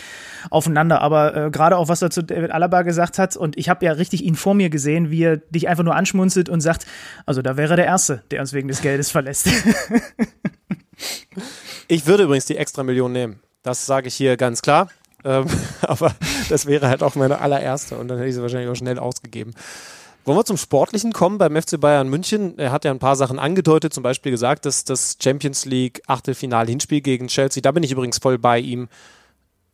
aufeinander, 0.51 1.01
aber 1.01 1.37
äh, 1.37 1.51
gerade 1.51 1.79
auch 1.79 1.89
was 1.89 2.03
er 2.03 2.11
zu 2.11 2.23
David 2.23 2.51
Alaba 2.51 2.83
gesagt 2.83 3.19
hat 3.19 3.37
und 3.37 3.57
ich 3.57 3.69
habe 3.69 3.85
ja 3.87 3.93
richtig 3.93 4.23
ihn 4.25 4.35
vor 4.35 4.55
mir 4.55 4.69
gesehen, 4.69 5.11
wie 5.11 5.23
er 5.23 5.37
dich 5.39 5.69
einfach 5.69 5.85
nur 5.85 5.95
anschmunzelt 5.95 6.49
und 6.49 6.61
sagt, 6.61 6.87
also 7.25 7.41
da 7.41 7.57
wäre 7.57 7.77
der 7.77 7.87
Erste, 7.87 8.23
der 8.31 8.41
uns 8.41 8.53
wegen 8.53 8.69
des 8.69 8.83
Geldes 8.83 9.11
verlässt. 9.11 9.49
Ich 11.89 12.07
würde 12.07 12.23
übrigens 12.23 12.47
die 12.47 12.57
extra 12.57 12.83
Million 12.83 13.13
nehmen. 13.13 13.41
Das 13.63 13.85
sage 13.85 14.09
ich 14.09 14.15
hier 14.15 14.37
ganz 14.37 14.63
klar. 14.63 14.89
Ähm, 15.25 15.47
aber 15.83 16.15
das 16.49 16.67
wäre 16.67 16.89
halt 16.89 17.03
auch 17.03 17.15
meine 17.15 17.41
allererste 17.41 17.99
und 17.99 18.09
dann 18.09 18.19
hätte 18.19 18.29
ich 18.29 18.35
sie 18.35 18.43
wahrscheinlich 18.43 18.71
auch 18.71 18.77
schnell 18.77 18.99
ausgegeben. 18.99 19.53
Wollen 20.25 20.39
wir 20.39 20.45
zum 20.45 20.57
Sportlichen 20.57 21.13
kommen 21.13 21.39
beim 21.39 21.61
FC 21.61 21.81
Bayern 21.81 22.09
München? 22.09 22.57
Er 22.59 22.71
hat 22.71 22.85
ja 22.85 22.93
ein 22.93 23.01
paar 23.01 23.17
Sachen 23.17 23.39
angedeutet, 23.39 23.93
zum 23.93 24.05
Beispiel 24.05 24.31
gesagt, 24.31 24.67
dass 24.67 24.85
das 24.85 25.17
Champions 25.21 25.65
League 25.65 26.01
Achtelfinal-Hinspiel 26.07 27.01
gegen 27.01 27.27
Chelsea, 27.27 27.61
da 27.61 27.73
bin 27.73 27.83
ich 27.83 27.91
übrigens 27.91 28.19
voll 28.19 28.39
bei 28.39 28.59
ihm, 28.59 28.89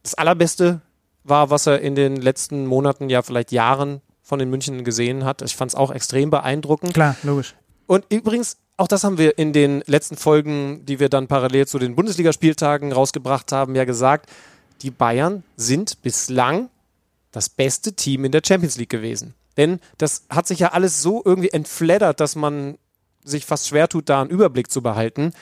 das 0.03 0.15
Allerbeste 0.15 0.81
war, 1.23 1.51
was 1.51 1.67
er 1.67 1.81
in 1.81 1.95
den 1.95 2.17
letzten 2.17 2.67
Monaten, 2.67 3.11
ja 3.11 3.23
vielleicht 3.23 3.53
Jahren 3.53 4.01
von 4.23 4.39
den 4.39 4.49
München 4.49 4.85
gesehen 4.85 5.25
hat. 5.25 5.43
Ich 5.43 5.55
fand 5.55 5.71
es 5.71 5.75
auch 5.75 5.91
extrem 5.91 6.31
beeindruckend. 6.31 6.95
Klar, 6.95 7.17
logisch. 7.23 7.55
Und 7.87 8.07
übrigens, 8.09 8.57
auch 8.79 8.89
das 8.89 9.05
haben 9.05 9.19
wir 9.19 9.37
in 9.39 9.53
den 9.53 9.83
letzten 9.87 10.17
Folgen, 10.17 10.87
die 10.87 11.01
wir 11.01 11.09
dann 11.09 11.27
parallel 11.27 11.67
zu 11.67 11.79
den 11.79 11.97
Bundesligaspieltagen 11.97 12.93
rausgebracht 12.93 13.51
haben, 13.53 13.75
ja 13.75 13.85
gesagt, 13.85 14.31
die 14.83 14.93
Bayern 14.93 15.43
sind 15.57 16.01
bislang 16.03 16.71
das 17.33 17.49
beste 17.49 17.93
Team 17.93 18.25
in 18.25 18.33
der 18.33 18.43
Champions 18.47 18.79
League 18.79 18.89
gewesen. 18.89 19.35
Denn 19.57 19.81
das 19.99 20.27
hat 20.31 20.47
sich 20.47 20.61
ja 20.61 20.69
alles 20.73 21.03
so 21.03 21.21
irgendwie 21.25 21.51
entfleddert, 21.51 22.21
dass 22.21 22.37
man 22.37 22.79
sich 23.25 23.45
fast 23.45 23.67
schwer 23.67 23.89
tut, 23.89 24.09
da 24.09 24.21
einen 24.21 24.31
Überblick 24.31 24.71
zu 24.71 24.81
behalten. 24.81 25.33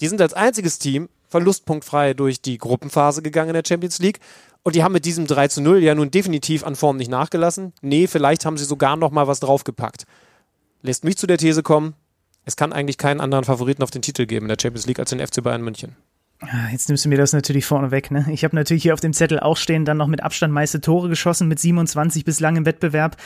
Die 0.00 0.08
sind 0.08 0.20
als 0.20 0.34
einziges 0.34 0.80
Team 0.80 1.08
verlustpunktfrei 1.28 2.14
durch 2.14 2.42
die 2.42 2.58
Gruppenphase 2.58 3.22
gegangen 3.22 3.50
in 3.50 3.54
der 3.54 3.64
Champions 3.66 4.00
League. 4.00 4.18
Und 4.64 4.74
die 4.74 4.82
haben 4.82 4.92
mit 4.92 5.04
diesem 5.04 5.28
3 5.28 5.48
zu 5.48 5.62
0 5.62 5.82
ja 5.82 5.94
nun 5.94 6.10
definitiv 6.10 6.64
an 6.64 6.74
Form 6.74 6.96
nicht 6.96 7.10
nachgelassen. 7.10 7.72
Nee, 7.80 8.08
vielleicht 8.08 8.44
haben 8.44 8.58
sie 8.58 8.64
sogar 8.64 8.96
noch 8.96 9.12
mal 9.12 9.28
was 9.28 9.38
draufgepackt. 9.38 10.04
Lässt 10.82 11.04
mich 11.04 11.16
zu 11.16 11.28
der 11.28 11.38
These 11.38 11.62
kommen, 11.62 11.94
es 12.44 12.56
kann 12.56 12.72
eigentlich 12.72 12.98
keinen 12.98 13.20
anderen 13.20 13.44
Favoriten 13.44 13.82
auf 13.82 13.90
den 13.90 14.02
Titel 14.02 14.26
geben 14.26 14.46
in 14.46 14.48
der 14.48 14.58
Champions 14.60 14.86
League 14.86 14.98
als 14.98 15.10
den 15.10 15.24
FC 15.24 15.42
Bayern 15.42 15.62
München. 15.62 15.96
Ah, 16.40 16.70
jetzt 16.72 16.88
nimmst 16.88 17.04
du 17.04 17.08
mir 17.08 17.18
das 17.18 17.32
natürlich 17.32 17.64
vorne 17.64 17.92
weg. 17.92 18.10
Ne? 18.10 18.26
Ich 18.32 18.42
habe 18.42 18.56
natürlich 18.56 18.82
hier 18.82 18.94
auf 18.94 19.00
dem 19.00 19.12
Zettel 19.12 19.38
auch 19.38 19.56
stehen, 19.56 19.84
dann 19.84 19.96
noch 19.96 20.08
mit 20.08 20.24
Abstand 20.24 20.52
meiste 20.52 20.80
Tore 20.80 21.08
geschossen, 21.08 21.46
mit 21.46 21.60
27 21.60 22.24
bislang 22.24 22.56
im 22.56 22.66
Wettbewerb. 22.66 23.16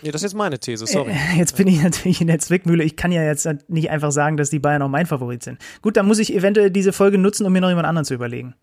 Nee, 0.00 0.12
das 0.12 0.22
ist 0.22 0.32
jetzt 0.32 0.38
meine 0.38 0.58
These, 0.58 0.86
sorry. 0.86 1.10
Äh, 1.10 1.36
jetzt 1.38 1.56
bin 1.56 1.68
ich 1.68 1.82
natürlich 1.82 2.22
in 2.22 2.28
der 2.28 2.38
Zwickmühle. 2.38 2.84
Ich 2.84 2.96
kann 2.96 3.12
ja 3.12 3.22
jetzt 3.22 3.46
nicht 3.68 3.90
einfach 3.90 4.12
sagen, 4.12 4.38
dass 4.38 4.48
die 4.48 4.60
Bayern 4.60 4.80
auch 4.80 4.88
mein 4.88 5.06
Favorit 5.06 5.42
sind. 5.42 5.58
Gut, 5.82 5.98
dann 5.98 6.06
muss 6.06 6.18
ich 6.18 6.34
eventuell 6.34 6.70
diese 6.70 6.94
Folge 6.94 7.18
nutzen, 7.18 7.44
um 7.44 7.52
mir 7.52 7.60
noch 7.60 7.68
jemand 7.68 7.86
anderen 7.86 8.06
zu 8.06 8.14
überlegen. 8.14 8.54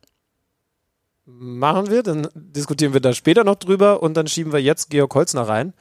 Machen 1.25 1.89
wir, 1.89 2.01
dann 2.01 2.27
diskutieren 2.33 2.93
wir 2.93 3.01
da 3.01 3.13
später 3.13 3.43
noch 3.43 3.55
drüber 3.55 4.01
und 4.01 4.15
dann 4.15 4.27
schieben 4.27 4.51
wir 4.51 4.61
jetzt 4.61 4.89
Georg 4.89 5.13
Holzner 5.13 5.41
rein 5.41 5.73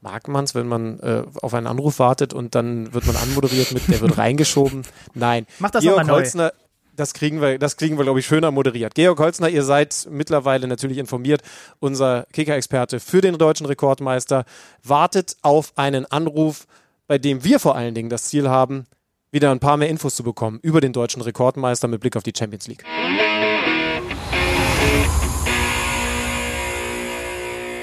mag 0.00 0.28
man 0.28 0.44
es, 0.44 0.54
wenn 0.54 0.68
man 0.68 0.98
äh, 1.00 1.24
auf 1.42 1.54
einen 1.54 1.66
Anruf 1.66 1.98
wartet 1.98 2.32
und 2.32 2.54
dann 2.54 2.92
wird 2.92 3.06
man 3.06 3.16
anmoderiert 3.16 3.72
mit, 3.72 3.88
der 3.88 4.00
wird 4.00 4.18
reingeschoben. 4.18 4.82
Nein. 5.14 5.46
Mach 5.58 5.70
das 5.70 5.82
Georg 5.82 6.08
Holzner, 6.08 6.44
neu. 6.44 6.50
das 6.96 7.14
kriegen 7.14 7.40
wir, 7.40 7.58
das 7.58 7.76
kriegen 7.76 7.98
wir, 7.98 8.04
glaube 8.04 8.20
ich, 8.20 8.26
schöner 8.26 8.50
moderiert. 8.50 8.94
Georg 8.94 9.18
Holzner, 9.18 9.48
ihr 9.48 9.62
seid 9.62 10.08
mittlerweile 10.10 10.66
natürlich 10.66 10.98
informiert, 10.98 11.42
unser 11.78 12.26
Kicker-Experte 12.32 13.00
für 13.00 13.20
den 13.20 13.38
deutschen 13.38 13.66
Rekordmeister, 13.66 14.44
wartet 14.82 15.36
auf 15.42 15.72
einen 15.76 16.06
Anruf, 16.06 16.66
bei 17.06 17.18
dem 17.18 17.44
wir 17.44 17.58
vor 17.58 17.76
allen 17.76 17.94
Dingen 17.94 18.08
das 18.08 18.24
Ziel 18.24 18.48
haben, 18.48 18.86
wieder 19.32 19.50
ein 19.50 19.60
paar 19.60 19.76
mehr 19.76 19.88
Infos 19.88 20.16
zu 20.16 20.24
bekommen 20.24 20.58
über 20.62 20.80
den 20.80 20.92
deutschen 20.92 21.22
Rekordmeister 21.22 21.88
mit 21.88 22.00
Blick 22.00 22.16
auf 22.16 22.22
die 22.22 22.32
Champions 22.36 22.66
League. 22.66 22.84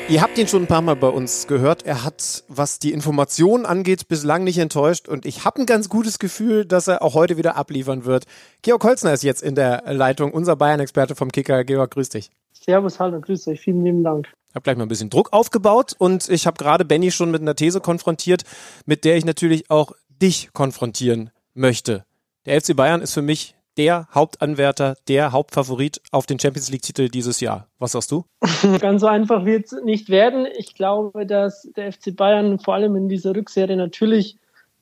Ihr 0.10 0.22
habt 0.22 0.38
ihn 0.38 0.48
schon 0.48 0.64
ein 0.64 0.68
paar 0.68 0.82
Mal 0.82 0.96
bei 0.96 1.10
uns 1.10 1.48
gehört. 1.48 1.86
Er 1.86 2.06
hat, 2.06 2.46
was 2.48 2.80
die 2.80 2.94
Informationen 2.94 3.66
angeht, 3.66 4.08
bislang 4.08 4.46
nicht 4.46 4.58
enttäuscht 4.58 5.10
und 5.10 5.26
ich 5.26 5.44
habe 5.44 5.60
ein 5.60 5.66
ganz 5.66 5.90
gutes 5.90 6.18
Gefühl, 6.18 6.64
dass 6.64 6.88
er 6.88 7.02
auch 7.02 7.14
heute 7.14 7.36
wieder 7.36 7.58
abliefern 7.58 8.06
wird. 8.06 8.24
Georg 8.62 8.86
Holzner 8.86 9.12
ist 9.12 9.24
jetzt 9.24 9.44
in 9.44 9.56
der 9.56 9.84
Leitung, 9.94 10.32
unser 10.32 10.56
Bayern-Experte 10.56 11.14
vom 11.14 11.30
Kicker. 11.30 11.66
Georg, 11.66 11.92
grüß 11.92 12.08
dich. 12.08 12.30
Servus, 12.54 13.02
hallo, 13.02 13.20
grüß 13.20 13.50
euch. 13.50 13.60
Vielen 13.60 13.84
lieben 13.84 14.02
Dank. 14.06 14.30
Ich 14.48 14.56
habe 14.56 14.64
gleich 14.64 14.78
mal 14.78 14.86
ein 14.86 14.90
bisschen 14.90 15.10
Druck 15.10 15.34
aufgebaut 15.34 15.94
und 15.98 16.30
ich 16.30 16.48
habe 16.48 16.56
gerade 16.56 16.86
Benny 16.86 17.12
schon 17.12 17.30
mit 17.30 17.42
einer 17.42 17.56
These 17.56 17.82
konfrontiert, 17.82 18.44
mit 18.86 19.04
der 19.04 19.18
ich 19.18 19.26
natürlich 19.26 19.70
auch 19.70 19.92
dich 20.22 20.52
konfrontieren 20.54 21.32
möchte. 21.54 22.06
Der 22.46 22.62
FC 22.62 22.78
Bayern 22.78 23.02
ist 23.02 23.14
für 23.14 23.22
mich 23.22 23.57
der 23.78 24.08
Hauptanwärter, 24.14 24.96
der 25.08 25.32
Hauptfavorit 25.32 26.02
auf 26.12 26.26
den 26.26 26.40
Champions 26.40 26.72
League-Titel 26.72 27.10
dieses 27.10 27.40
Jahr. 27.40 27.68
Was 27.80 27.92
sagst 27.92 28.12
du? 28.12 28.26
Ganz 28.80 29.02
so 29.02 29.08
einfach 29.08 29.46
wird 29.46 29.66
es 29.66 29.72
nicht 29.84 30.10
werden. 30.10 30.48
Ich 30.58 30.74
glaube, 30.74 31.26
dass 31.26 31.70
der 31.76 31.92
FC 31.92 32.16
Bayern 32.16 32.60
vor 32.60 32.74
allem 32.74 32.96
in 32.96 33.10
dieser 33.10 33.36
Rückserie 33.36 33.78
natürlich 33.78 34.38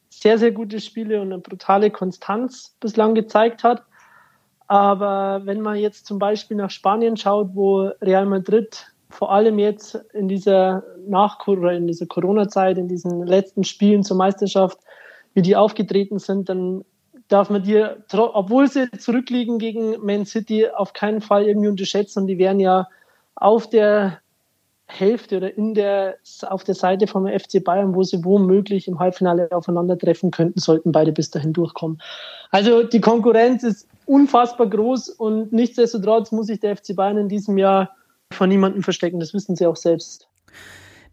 sehr, 0.09 0.37
sehr 0.37 0.51
gute 0.51 0.79
Spiele 0.79 1.21
und 1.21 1.33
eine 1.33 1.41
brutale 1.41 1.91
Konstanz 1.91 2.75
bislang 2.79 3.15
gezeigt 3.15 3.63
hat. 3.63 3.83
Aber 4.67 5.41
wenn 5.45 5.61
man 5.61 5.75
jetzt 5.75 6.05
zum 6.07 6.17
Beispiel 6.17 6.57
nach 6.57 6.71
Spanien 6.71 7.17
schaut, 7.17 7.49
wo 7.53 7.91
Real 8.01 8.25
Madrid 8.25 8.87
vor 9.09 9.31
allem 9.31 9.59
jetzt 9.59 9.95
in 10.13 10.27
dieser 10.27 10.83
Nach- 11.07 11.45
in 11.47 11.87
dieser 11.87 12.07
Corona-Zeit, 12.07 12.77
in 12.77 12.87
diesen 12.87 13.25
letzten 13.25 13.63
Spielen 13.63 14.03
zur 14.03 14.17
Meisterschaft, 14.17 14.79
wie 15.33 15.41
die 15.41 15.55
aufgetreten 15.55 16.17
sind, 16.17 16.49
dann 16.49 16.83
darf 17.27 17.49
man 17.49 17.63
dir, 17.63 18.03
obwohl 18.11 18.67
sie 18.69 18.89
zurückliegen 18.91 19.59
gegen 19.59 20.05
Man 20.05 20.25
City, 20.25 20.67
auf 20.69 20.93
keinen 20.93 21.21
Fall 21.21 21.47
irgendwie 21.47 21.69
unterschätzen. 21.69 22.21
Und 22.21 22.27
die 22.27 22.37
wären 22.37 22.59
ja 22.59 22.87
auf 23.35 23.69
der 23.69 24.19
Hälfte 24.87 25.37
oder 25.37 25.57
in 25.57 25.73
der, 25.73 26.17
auf 26.47 26.63
der 26.63 26.75
Seite 26.75 27.07
vom 27.07 27.27
FC 27.27 27.63
Bayern, 27.63 27.95
wo 27.95 28.03
sie 28.03 28.23
womöglich 28.23 28.87
im 28.87 28.99
Halbfinale 28.99 29.51
aufeinandertreffen 29.51 30.29
könnten, 30.29 30.59
sollten 30.59 30.91
beide 30.91 31.11
bis 31.11 31.31
dahin 31.31 31.53
durchkommen. 31.53 31.99
Also 32.51 32.83
die 32.83 33.01
Konkurrenz 33.01 33.63
ist 33.63 33.87
unfassbar 34.05 34.67
groß 34.67 35.09
und 35.09 35.51
nichtsdestotrotz 35.51 36.31
muss 36.31 36.47
sich 36.47 36.59
der 36.59 36.77
FC 36.77 36.95
Bayern 36.95 37.17
in 37.17 37.29
diesem 37.29 37.57
Jahr 37.57 37.95
von 38.31 38.49
niemandem 38.49 38.83
verstecken. 38.83 39.19
Das 39.19 39.33
wissen 39.33 39.55
sie 39.55 39.65
auch 39.65 39.75
selbst. 39.75 40.27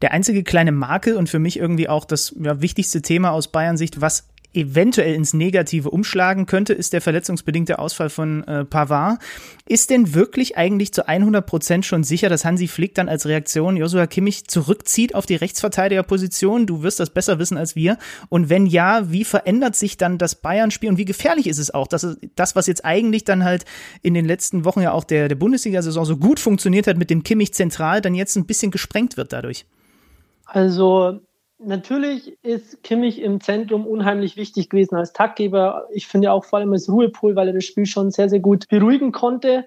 Der 0.03 0.13
einzige 0.13 0.43
kleine 0.43 0.73
Makel 0.73 1.17
und 1.17 1.29
für 1.29 1.39
mich 1.39 1.59
irgendwie 1.59 1.89
auch 1.89 2.05
das 2.05 2.35
ja, 2.39 2.61
wichtigste 2.61 3.01
Thema 3.01 3.31
aus 3.31 3.49
Bayern 3.49 3.77
Sicht, 3.77 4.01
was 4.01 4.29
eventuell 4.55 5.15
ins 5.15 5.35
Negative 5.35 5.91
umschlagen 5.91 6.47
könnte, 6.47 6.73
ist 6.73 6.93
der 6.93 7.01
verletzungsbedingte 7.01 7.79
Ausfall 7.79 8.11
von 8.11 8.45
äh, 8.45 8.65
Pavard. 8.65 9.19
Ist 9.67 9.91
denn 9.91 10.15
wirklich 10.15 10.57
eigentlich 10.57 10.93
zu 10.93 11.09
100 11.09 11.47
Prozent 11.47 11.87
schon 11.87 12.05
sicher, 12.05 12.29
dass 12.29 12.45
Hansi 12.45 12.69
Flick 12.69 12.95
dann 12.95 13.09
als 13.09 13.27
Reaktion 13.27 13.77
Joshua 13.77 14.07
Kimmich 14.07 14.47
zurückzieht 14.49 15.15
auf 15.15 15.27
die 15.27 15.37
Rechtsverteidigerposition? 15.37 16.67
Du 16.67 16.83
wirst 16.83 17.01
das 17.01 17.11
besser 17.11 17.39
wissen 17.39 17.57
als 17.57 17.77
wir. 17.77 17.99
Und 18.29 18.51
wenn 18.51 18.67
ja, 18.67 19.11
wie 19.11 19.25
verändert 19.25 19.77
sich 19.77 19.97
dann 19.97 20.19
das 20.19 20.35
Bayern-Spiel 20.35 20.91
und 20.91 20.99
wie 20.99 21.05
gefährlich 21.05 21.47
ist 21.47 21.59
es 21.59 21.73
auch, 21.73 21.87
dass 21.87 22.17
das, 22.35 22.57
was 22.57 22.67
jetzt 22.67 22.85
eigentlich 22.85 23.25
dann 23.25 23.45
halt 23.45 23.65
in 24.03 24.15
den 24.15 24.27
letzten 24.27 24.65
Wochen 24.65 24.83
ja 24.83 24.93
auch 24.93 25.05
der, 25.05 25.29
der 25.29 25.37
Bundesliga-Saison 25.37 26.05
so 26.05 26.17
gut 26.17 26.41
funktioniert 26.41 26.87
hat 26.87 26.99
mit 26.99 27.11
dem 27.11 27.23
Kimmich 27.23 27.55
zentral, 27.55 28.01
dann 28.01 28.15
jetzt 28.15 28.37
ein 28.37 28.47
bisschen 28.47 28.71
gesprengt 28.71 29.17
wird 29.17 29.33
dadurch? 29.33 29.67
Also 30.45 31.21
natürlich 31.65 32.39
ist 32.43 32.83
Kimmich 32.83 33.21
im 33.21 33.41
Zentrum 33.41 33.87
unheimlich 33.87 34.37
wichtig 34.37 34.71
gewesen 34.71 34.97
als 34.97 35.13
Taktgeber. 35.13 35.87
Ich 35.93 36.07
finde 36.07 36.33
auch 36.33 36.45
vor 36.45 36.59
allem 36.59 36.73
als 36.73 36.89
Ruhepol, 36.89 37.37
weil 37.37 37.49
er 37.49 37.55
das 37.55 37.65
Spiel 37.65 37.87
schon 37.87 38.11
sehr, 38.11 38.29
sehr 38.29 38.41
gut 38.41 38.69
beruhigen 38.69 39.13
konnte. 39.13 39.65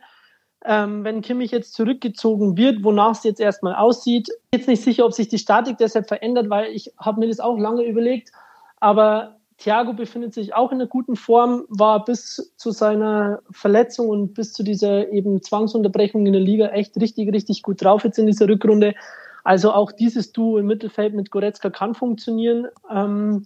Ähm, 0.64 1.04
wenn 1.04 1.22
Kimmich 1.22 1.52
jetzt 1.52 1.74
zurückgezogen 1.74 2.58
wird, 2.58 2.84
wonach 2.84 3.12
es 3.12 3.24
jetzt 3.24 3.40
erstmal 3.40 3.76
aussieht, 3.76 4.30
jetzt 4.54 4.68
nicht 4.68 4.82
sicher, 4.82 5.06
ob 5.06 5.14
sich 5.14 5.28
die 5.28 5.38
Statik 5.38 5.78
deshalb 5.78 6.08
verändert, 6.08 6.50
weil 6.50 6.72
ich 6.72 6.92
habe 6.98 7.20
mir 7.20 7.28
das 7.28 7.40
auch 7.40 7.58
lange 7.58 7.84
überlegt. 7.84 8.32
Aber 8.80 9.36
Thiago 9.58 9.94
befindet 9.94 10.34
sich 10.34 10.54
auch 10.54 10.72
in 10.72 10.80
einer 10.80 10.88
guten 10.88 11.16
Form, 11.16 11.66
war 11.70 12.04
bis 12.04 12.54
zu 12.58 12.72
seiner 12.72 13.42
Verletzung 13.52 14.10
und 14.10 14.34
bis 14.34 14.54
zu 14.54 14.64
dieser 14.64 15.10
eben 15.12 15.42
Zwangsunterbrechung 15.42 16.26
in 16.26 16.34
der 16.34 16.42
Liga 16.42 16.68
echt 16.68 16.98
richtig, 16.98 17.32
richtig 17.32 17.62
gut 17.62 17.84
drauf 17.84 18.04
jetzt 18.04 18.20
in 18.20 18.26
dieser 18.26 18.50
Rückrunde. 18.50 18.96
Also 19.46 19.72
auch 19.72 19.92
dieses 19.92 20.32
Duo 20.32 20.58
im 20.58 20.66
Mittelfeld 20.66 21.14
mit 21.14 21.30
Goretzka 21.30 21.70
kann 21.70 21.94
funktionieren. 21.94 22.68
Ähm, 22.92 23.44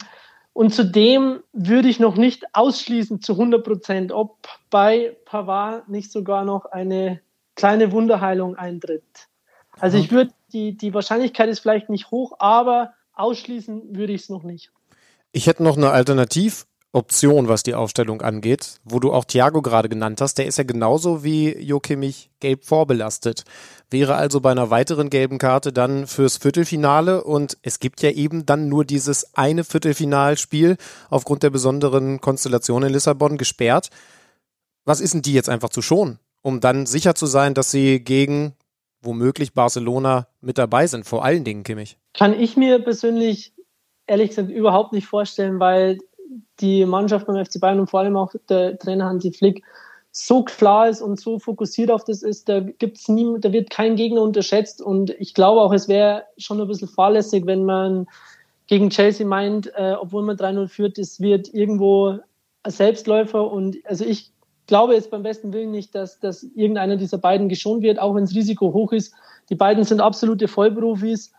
und 0.54 0.74
zudem 0.74 1.44
würde 1.52 1.90
ich 1.90 2.00
noch 2.00 2.16
nicht 2.16 2.46
ausschließen 2.54 3.22
zu 3.22 3.34
100 3.34 3.64
Prozent, 3.64 4.12
ob 4.14 4.48
bei 4.70 5.18
Pavard 5.26 5.90
nicht 5.90 6.10
sogar 6.12 6.46
noch 6.46 6.66
eine 6.66 7.20
kleine 7.56 7.92
Wunderheilung 7.92 8.56
eintritt. 8.56 9.28
Also 9.78 9.98
ich 9.98 10.10
würde, 10.10 10.32
die, 10.54 10.78
die 10.78 10.94
Wahrscheinlichkeit 10.94 11.50
ist 11.50 11.60
vielleicht 11.60 11.90
nicht 11.90 12.12
hoch, 12.12 12.34
aber 12.40 12.94
ausschließen 13.14 13.96
würde 13.96 14.14
ich 14.14 14.22
es 14.22 14.30
noch 14.30 14.44
nicht. 14.44 14.72
Ich 15.34 15.48
hätte 15.48 15.64
noch 15.64 15.76
eine 15.76 15.92
Alternativoption, 16.92 17.48
was 17.48 17.64
die 17.64 17.76
Aufstellung 17.76 18.22
angeht, 18.22 18.80
wo 18.84 19.00
du 19.00 19.12
auch 19.14 19.26
Thiago 19.26 19.62
gerade 19.62 19.90
genannt 19.90 20.22
hast. 20.22 20.40
Der 20.40 20.48
ist 20.48 20.58
ja 20.58 20.64
genauso 20.64 21.24
wie 21.24 21.56
Jo 21.56 21.80
Kimmich 21.80 22.32
gelb 22.40 22.66
vorbelastet. 22.66 23.44
Wäre 23.92 24.16
also 24.16 24.42
bei 24.42 24.52
einer 24.52 24.72
weiteren 24.72 25.10
gelben 25.10 25.38
Karte 25.38 25.72
dann 25.72 26.08
fürs 26.08 26.38
Viertelfinale 26.38 27.24
und 27.24 27.58
es 27.62 27.80
gibt 27.80 28.02
ja 28.02 28.10
eben 28.10 28.46
dann 28.46 28.70
nur 28.70 28.86
dieses 28.86 29.36
eine 29.36 29.64
Viertelfinalspiel 29.64 30.78
aufgrund 31.10 31.44
der 31.44 31.52
besonderen 31.52 32.22
Konstellation 32.22 32.84
in 32.84 32.94
Lissabon 32.94 33.38
gesperrt. 33.38 33.90
Was 34.86 35.00
ist 35.00 35.14
denn 35.14 35.22
die 35.22 35.34
jetzt 35.34 35.50
einfach 35.50 35.70
zu 35.70 35.84
schonen, 35.84 36.18
um 36.42 36.60
dann 36.60 36.88
sicher 36.88 37.14
zu 37.14 37.28
sein, 37.28 37.54
dass 37.54 37.70
sie 37.70 38.00
gegen 38.00 38.54
womöglich 39.02 39.54
Barcelona 39.54 40.28
mit 40.42 40.58
dabei 40.58 40.88
sind, 40.88 41.06
vor 41.06 41.24
allen 41.24 41.44
Dingen 41.44 41.64
Kimmich? 41.64 41.98
Kann 42.14 42.38
ich 42.38 42.58
mir 42.58 42.80
persönlich 42.80 43.54
ehrlich 44.08 44.30
gesagt 44.30 44.50
überhaupt 44.50 44.92
nicht 44.92 45.06
vorstellen, 45.06 45.60
weil 45.60 46.00
die 46.60 46.86
Mannschaft 46.86 47.28
beim 47.28 47.44
FC 47.44 47.60
Bayern 47.60 47.80
und 47.80 47.90
vor 47.90 48.02
allem 48.02 48.18
auch 48.18 48.34
der 48.50 48.78
Trainer 48.78 49.06
Hansi 49.06 49.32
Flick 49.32 49.64
so 50.12 50.44
klar 50.44 50.90
ist 50.90 51.02
und 51.02 51.20
so 51.20 51.40
fokussiert 51.40 51.92
auf 51.92 52.04
das 52.04 52.24
ist, 52.24 52.50
da 52.50 52.60
gibt's 52.60 53.08
nie, 53.08 53.40
da 53.40 53.54
wird 53.54 53.70
kein 53.70 53.96
Gegner 53.96 54.22
unterschätzt. 54.22 54.82
Und 54.82 55.12
ich 55.20 55.34
glaube 55.34 55.62
auch, 55.62 55.72
es 55.72 55.88
wäre 55.88 56.24
schon 56.38 56.60
ein 56.60 56.68
bisschen 56.68 56.88
fahrlässig, 56.88 57.46
wenn 57.46 57.64
man 57.64 58.08
gegen 58.68 58.90
Chelsea 58.90 59.26
meint, 59.26 59.72
äh, 59.76 59.96
obwohl 60.00 60.24
man 60.24 60.38
3-0 60.38 60.68
führt, 60.68 60.98
es 60.98 61.20
wird 61.20 61.54
irgendwo 61.54 62.20
ein 62.64 62.72
Selbstläufer. 62.72 63.52
Und 63.52 63.78
also 63.86 64.04
ich 64.04 64.32
glaube 64.68 64.94
jetzt 64.94 65.12
beim 65.12 65.24
besten 65.24 65.54
Willen 65.54 65.72
nicht, 65.72 65.94
dass, 65.96 66.20
dass 66.20 66.44
irgendeiner 66.44 66.96
dieser 66.96 67.18
beiden 67.18 67.50
geschont 67.50 67.82
wird, 67.82 68.00
auch 68.00 68.16
wenn 68.16 68.26
das 68.26 68.36
Risiko 68.36 68.74
hoch 68.74 68.92
ist. 68.92 69.14
Die 69.50 69.56
beiden 69.56 69.84
sind 69.84 70.02
absolute 70.02 70.48
Vollprofis 70.48 71.32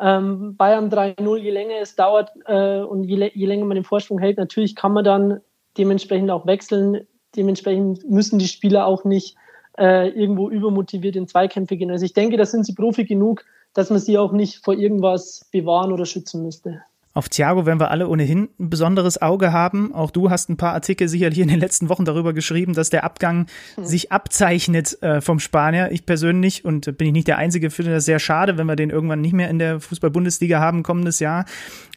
ähm, 0.00 0.56
Bayern 0.56 0.90
3-0, 0.90 1.36
je 1.38 1.50
länger 1.50 1.76
es 1.80 1.96
dauert 1.96 2.30
äh, 2.46 2.80
und 2.80 3.04
je, 3.04 3.30
je 3.34 3.46
länger 3.46 3.64
man 3.64 3.74
den 3.74 3.84
Vorsprung 3.84 4.18
hält, 4.18 4.38
natürlich 4.38 4.76
kann 4.76 4.92
man 4.92 5.04
dann 5.04 5.40
dementsprechend 5.76 6.30
auch 6.30 6.46
wechseln. 6.46 7.06
Dementsprechend 7.36 8.08
müssen 8.08 8.38
die 8.38 8.48
Spieler 8.48 8.86
auch 8.86 9.04
nicht 9.04 9.36
äh, 9.78 10.08
irgendwo 10.08 10.50
übermotiviert 10.50 11.16
in 11.16 11.28
Zweikämpfe 11.28 11.76
gehen. 11.76 11.90
Also 11.90 12.04
ich 12.04 12.12
denke, 12.12 12.36
da 12.36 12.46
sind 12.46 12.64
sie 12.64 12.74
Profi 12.74 13.04
genug, 13.04 13.44
dass 13.74 13.90
man 13.90 13.98
sie 13.98 14.18
auch 14.18 14.32
nicht 14.32 14.64
vor 14.64 14.74
irgendwas 14.74 15.46
bewahren 15.52 15.92
oder 15.92 16.06
schützen 16.06 16.42
müsste. 16.42 16.82
Auf 17.18 17.28
Thiago 17.28 17.66
werden 17.66 17.80
wir 17.80 17.90
alle 17.90 18.06
ohnehin 18.06 18.48
ein 18.60 18.70
besonderes 18.70 19.20
Auge 19.20 19.52
haben. 19.52 19.92
Auch 19.92 20.12
du 20.12 20.30
hast 20.30 20.50
ein 20.50 20.56
paar 20.56 20.72
Artikel 20.72 21.08
sicherlich 21.08 21.40
in 21.40 21.48
den 21.48 21.58
letzten 21.58 21.88
Wochen 21.88 22.04
darüber 22.04 22.32
geschrieben, 22.32 22.74
dass 22.74 22.90
der 22.90 23.02
Abgang 23.02 23.48
hm. 23.74 23.84
sich 23.84 24.12
abzeichnet 24.12 25.02
äh, 25.02 25.20
vom 25.20 25.40
Spanier. 25.40 25.90
Ich 25.90 26.06
persönlich, 26.06 26.64
und 26.64 26.96
bin 26.96 27.08
ich 27.08 27.12
nicht 27.12 27.26
der 27.26 27.38
Einzige, 27.38 27.70
finde 27.70 27.90
das 27.90 28.04
sehr 28.04 28.20
schade, 28.20 28.56
wenn 28.56 28.68
wir 28.68 28.76
den 28.76 28.90
irgendwann 28.90 29.20
nicht 29.20 29.32
mehr 29.32 29.50
in 29.50 29.58
der 29.58 29.80
Fußball-Bundesliga 29.80 30.60
haben 30.60 30.84
kommendes 30.84 31.18
Jahr. 31.18 31.44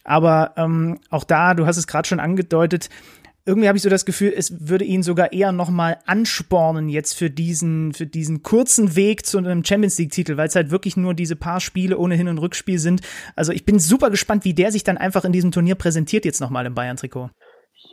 Aber 0.02 0.54
ähm, 0.56 0.98
auch 1.08 1.22
da, 1.22 1.54
du 1.54 1.66
hast 1.66 1.76
es 1.76 1.86
gerade 1.86 2.08
schon 2.08 2.18
angedeutet, 2.18 2.88
irgendwie 3.44 3.66
habe 3.68 3.76
ich 3.76 3.82
so 3.82 3.88
das 3.88 4.04
Gefühl, 4.04 4.32
es 4.36 4.68
würde 4.68 4.84
ihn 4.84 5.02
sogar 5.02 5.32
eher 5.32 5.50
nochmal 5.50 5.98
anspornen 6.06 6.88
jetzt 6.88 7.14
für 7.14 7.28
diesen, 7.28 7.92
für 7.92 8.06
diesen 8.06 8.42
kurzen 8.42 8.94
Weg 8.94 9.26
zu 9.26 9.38
einem 9.38 9.64
Champions 9.64 9.98
League-Titel, 9.98 10.36
weil 10.36 10.46
es 10.46 10.54
halt 10.54 10.70
wirklich 10.70 10.96
nur 10.96 11.14
diese 11.14 11.34
paar 11.34 11.60
Spiele 11.60 11.98
ohne 11.98 12.14
Hin- 12.14 12.28
und 12.28 12.38
Rückspiel 12.38 12.78
sind. 12.78 13.00
Also 13.34 13.52
ich 13.52 13.64
bin 13.64 13.80
super 13.80 14.10
gespannt, 14.10 14.44
wie 14.44 14.54
der 14.54 14.70
sich 14.70 14.84
dann 14.84 14.96
einfach 14.96 15.24
in 15.24 15.32
diesem 15.32 15.50
Turnier 15.50 15.74
präsentiert 15.74 16.24
jetzt 16.24 16.40
nochmal 16.40 16.66
im 16.66 16.74
Bayern-Trikot. 16.74 17.30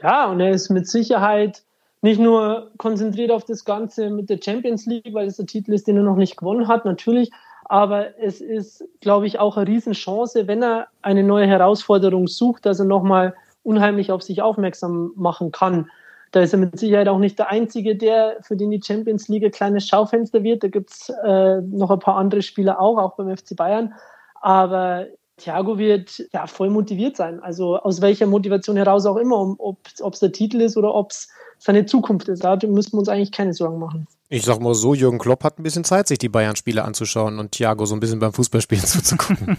Ja, 0.04 0.30
und 0.30 0.40
er 0.40 0.52
ist 0.52 0.70
mit 0.70 0.88
Sicherheit 0.88 1.64
nicht 2.02 2.20
nur 2.20 2.72
konzentriert 2.78 3.32
auf 3.32 3.44
das 3.44 3.66
Ganze 3.66 4.10
mit 4.10 4.30
der 4.30 4.40
Champions 4.44 4.86
League, 4.86 5.14
weil 5.14 5.28
es 5.28 5.38
der 5.38 5.48
Titel 5.48 5.74
ist, 5.74 5.88
den 5.88 5.98
er 5.98 6.04
noch 6.04 6.16
nicht 6.16 6.38
gewonnen 6.38 6.68
hat, 6.68 6.86
natürlich. 6.86 7.32
Aber 7.66 8.18
es 8.20 8.40
ist, 8.40 8.84
glaube 9.02 9.28
ich, 9.28 9.40
auch 9.40 9.58
eine 9.58 9.68
Riesenchance, 9.68 10.48
wenn 10.48 10.64
er 10.64 10.88
eine 11.02 11.24
neue 11.24 11.48
Herausforderung 11.48 12.28
sucht, 12.28 12.66
dass 12.66 12.80
er 12.80 12.86
nochmal 12.86 13.36
unheimlich 13.64 14.12
auf 14.12 14.24
sich 14.24 14.42
aufmerksam 14.42 15.12
machen 15.16 15.52
kann. 15.52 15.90
Da 16.32 16.42
ist 16.42 16.54
er 16.54 16.60
mit 16.60 16.78
Sicherheit 16.78 17.08
auch 17.08 17.18
nicht 17.18 17.40
der 17.40 17.50
Einzige, 17.50 17.96
der 17.96 18.38
für 18.42 18.56
den 18.56 18.70
die 18.70 18.82
Champions 18.84 19.28
League 19.28 19.44
ein 19.44 19.52
kleines 19.52 19.88
Schaufenster 19.88 20.44
wird. 20.44 20.64
Da 20.64 20.68
gibt 20.68 20.92
es 20.92 21.10
äh, 21.24 21.62
noch 21.62 21.90
ein 21.90 22.00
paar 22.00 22.18
andere 22.18 22.42
Spieler 22.42 22.80
auch, 22.80 22.98
auch 22.98 23.16
beim 23.16 23.36
FC 23.36 23.56
Bayern. 23.56 23.94
Aber 24.42 25.08
Thiago 25.38 25.78
wird 25.78 26.24
ja 26.32 26.46
voll 26.46 26.70
motiviert 26.70 27.18
sein. 27.18 27.40
Also 27.40 27.78
aus 27.78 28.02
welcher 28.02 28.28
Motivation 28.28 28.78
heraus 28.78 29.06
auch 29.06 29.18
immer, 29.18 29.56
ob 29.58 29.80
es 29.88 30.20
der 30.20 30.32
Titel 30.32 30.62
ist 30.62 30.78
oder 30.78 30.94
ob 30.94 31.12
es 31.12 31.30
seine 31.58 31.86
Zukunft 31.86 32.30
ist. 32.30 32.44
Da 32.44 32.58
müssen 32.68 32.94
wir 32.94 33.00
uns 33.00 33.10
eigentlich 33.10 33.32
keine 33.32 33.54
Sorgen 33.54 33.80
machen. 33.80 34.08
Ich 34.32 34.46
sag 34.46 34.60
mal 34.60 34.76
so, 34.76 34.94
Jürgen 34.94 35.18
Klopp 35.18 35.44
hat 35.44 35.58
ein 35.58 35.64
bisschen 35.64 35.84
Zeit, 35.84 36.08
sich 36.08 36.20
die 36.20 36.30
Bayern-Spiele 36.30 36.84
anzuschauen 36.84 37.40
und 37.40 37.52
Thiago 37.52 37.88
so 37.88 37.96
ein 37.96 38.00
bisschen 38.00 38.20
beim 38.20 38.32
Fußballspielen 38.32 38.86
zuzugucken. 38.86 39.58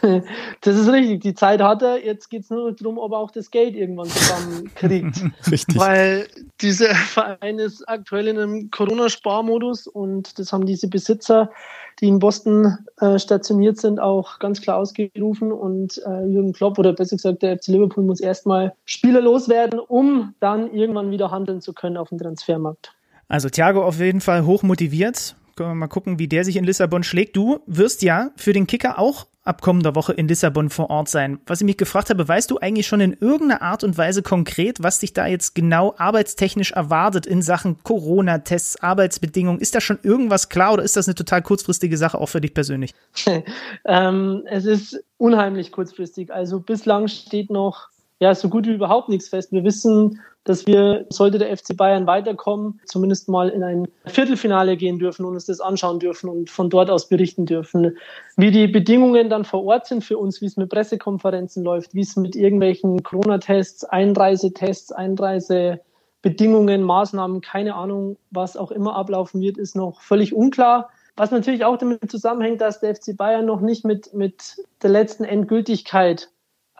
das 0.60 0.76
ist 0.76 0.88
richtig. 0.88 1.22
Die 1.22 1.34
Zeit 1.34 1.60
hat 1.60 1.82
er. 1.82 2.04
Jetzt 2.04 2.30
geht 2.30 2.44
es 2.44 2.50
nur 2.50 2.70
darum, 2.72 2.98
ob 2.98 3.10
er 3.10 3.18
auch 3.18 3.32
das 3.32 3.50
Geld 3.50 3.74
irgendwann 3.74 4.06
zusammenkriegt. 4.06 5.24
richtig. 5.50 5.76
Weil 5.76 6.28
dieser 6.60 6.94
Verein 6.94 7.58
ist 7.58 7.82
aktuell 7.88 8.28
in 8.28 8.38
einem 8.38 8.70
Corona-Sparmodus 8.70 9.88
und 9.88 10.38
das 10.38 10.52
haben 10.52 10.66
diese 10.66 10.86
Besitzer, 10.86 11.50
die 12.00 12.06
in 12.06 12.20
Boston 12.20 12.78
äh, 13.00 13.18
stationiert 13.18 13.80
sind, 13.80 13.98
auch 13.98 14.38
ganz 14.38 14.60
klar 14.60 14.76
ausgerufen. 14.76 15.50
Und 15.50 16.00
äh, 16.06 16.26
Jürgen 16.26 16.52
Klopp 16.52 16.78
oder 16.78 16.92
besser 16.92 17.16
gesagt 17.16 17.42
der 17.42 17.58
FC 17.58 17.68
Liverpool 17.68 18.04
muss 18.04 18.20
erstmal 18.20 18.72
Spieler 18.84 19.20
loswerden, 19.20 19.80
um 19.80 20.36
dann 20.38 20.72
irgendwann 20.72 21.10
wieder 21.10 21.32
handeln 21.32 21.60
zu 21.60 21.72
können 21.72 21.96
auf 21.96 22.10
dem 22.10 22.18
Transfermarkt. 22.18 22.94
Also 23.32 23.48
Thiago 23.48 23.82
auf 23.82 23.98
jeden 23.98 24.20
Fall 24.20 24.44
hoch 24.44 24.62
motiviert. 24.62 25.36
Können 25.56 25.70
wir 25.70 25.74
mal 25.74 25.86
gucken, 25.86 26.18
wie 26.18 26.28
der 26.28 26.44
sich 26.44 26.56
in 26.56 26.64
Lissabon 26.64 27.02
schlägt. 27.02 27.34
Du 27.34 27.60
wirst 27.66 28.02
ja 28.02 28.30
für 28.36 28.52
den 28.52 28.66
Kicker 28.66 28.98
auch 28.98 29.26
ab 29.42 29.62
kommender 29.62 29.94
Woche 29.94 30.12
in 30.12 30.28
Lissabon 30.28 30.68
vor 30.68 30.90
Ort 30.90 31.08
sein. 31.08 31.40
Was 31.46 31.62
ich 31.62 31.64
mich 31.64 31.78
gefragt 31.78 32.10
habe, 32.10 32.28
weißt 32.28 32.50
du 32.50 32.58
eigentlich 32.58 32.86
schon 32.86 33.00
in 33.00 33.16
irgendeiner 33.18 33.62
Art 33.62 33.84
und 33.84 33.96
Weise 33.96 34.22
konkret, 34.22 34.82
was 34.82 34.98
dich 34.98 35.14
da 35.14 35.26
jetzt 35.26 35.54
genau 35.54 35.94
arbeitstechnisch 35.96 36.72
erwartet 36.72 37.24
in 37.24 37.40
Sachen 37.40 37.82
Corona-Tests, 37.82 38.82
Arbeitsbedingungen? 38.82 39.62
Ist 39.62 39.74
da 39.74 39.80
schon 39.80 39.98
irgendwas 40.02 40.50
klar 40.50 40.74
oder 40.74 40.82
ist 40.82 40.98
das 40.98 41.08
eine 41.08 41.14
total 41.14 41.40
kurzfristige 41.40 41.96
Sache 41.96 42.18
auch 42.18 42.28
für 42.28 42.42
dich 42.42 42.52
persönlich? 42.52 42.94
ähm, 43.86 44.42
es 44.44 44.66
ist 44.66 45.02
unheimlich 45.16 45.72
kurzfristig. 45.72 46.30
Also 46.30 46.60
bislang 46.60 47.08
steht 47.08 47.48
noch 47.48 47.91
ja 48.22 48.34
so 48.34 48.48
gut 48.48 48.66
wie 48.66 48.72
überhaupt 48.72 49.08
nichts 49.08 49.28
fest. 49.28 49.52
Wir 49.52 49.64
wissen 49.64 50.20
dass 50.44 50.66
wir, 50.66 51.06
sollte 51.08 51.38
der 51.38 51.56
FC 51.56 51.76
Bayern 51.76 52.06
weiterkommen, 52.06 52.80
zumindest 52.86 53.28
mal 53.28 53.48
in 53.48 53.62
ein 53.62 53.88
Viertelfinale 54.06 54.76
gehen 54.76 54.98
dürfen 54.98 55.24
und 55.24 55.34
uns 55.34 55.46
das 55.46 55.60
anschauen 55.60 56.00
dürfen 56.00 56.28
und 56.28 56.50
von 56.50 56.68
dort 56.68 56.90
aus 56.90 57.08
berichten 57.08 57.46
dürfen. 57.46 57.96
Wie 58.36 58.50
die 58.50 58.66
Bedingungen 58.66 59.30
dann 59.30 59.44
vor 59.44 59.64
Ort 59.64 59.86
sind 59.86 60.02
für 60.02 60.18
uns, 60.18 60.40
wie 60.40 60.46
es 60.46 60.56
mit 60.56 60.68
Pressekonferenzen 60.68 61.62
läuft, 61.62 61.94
wie 61.94 62.00
es 62.00 62.16
mit 62.16 62.34
irgendwelchen 62.34 63.02
Corona-Tests, 63.02 63.84
Einreisetests, 63.84 64.90
Einreisebedingungen, 64.90 66.82
Maßnahmen, 66.82 67.40
keine 67.40 67.76
Ahnung, 67.76 68.16
was 68.30 68.56
auch 68.56 68.72
immer 68.72 68.96
ablaufen 68.96 69.40
wird, 69.40 69.58
ist 69.58 69.76
noch 69.76 70.00
völlig 70.00 70.34
unklar. 70.34 70.90
Was 71.14 71.30
natürlich 71.30 71.64
auch 71.64 71.76
damit 71.76 72.10
zusammenhängt, 72.10 72.62
dass 72.62 72.80
der 72.80 72.96
FC 72.96 73.16
Bayern 73.16 73.44
noch 73.44 73.60
nicht 73.60 73.84
mit, 73.84 74.12
mit 74.14 74.56
der 74.82 74.90
letzten 74.90 75.24
Endgültigkeit 75.24 76.31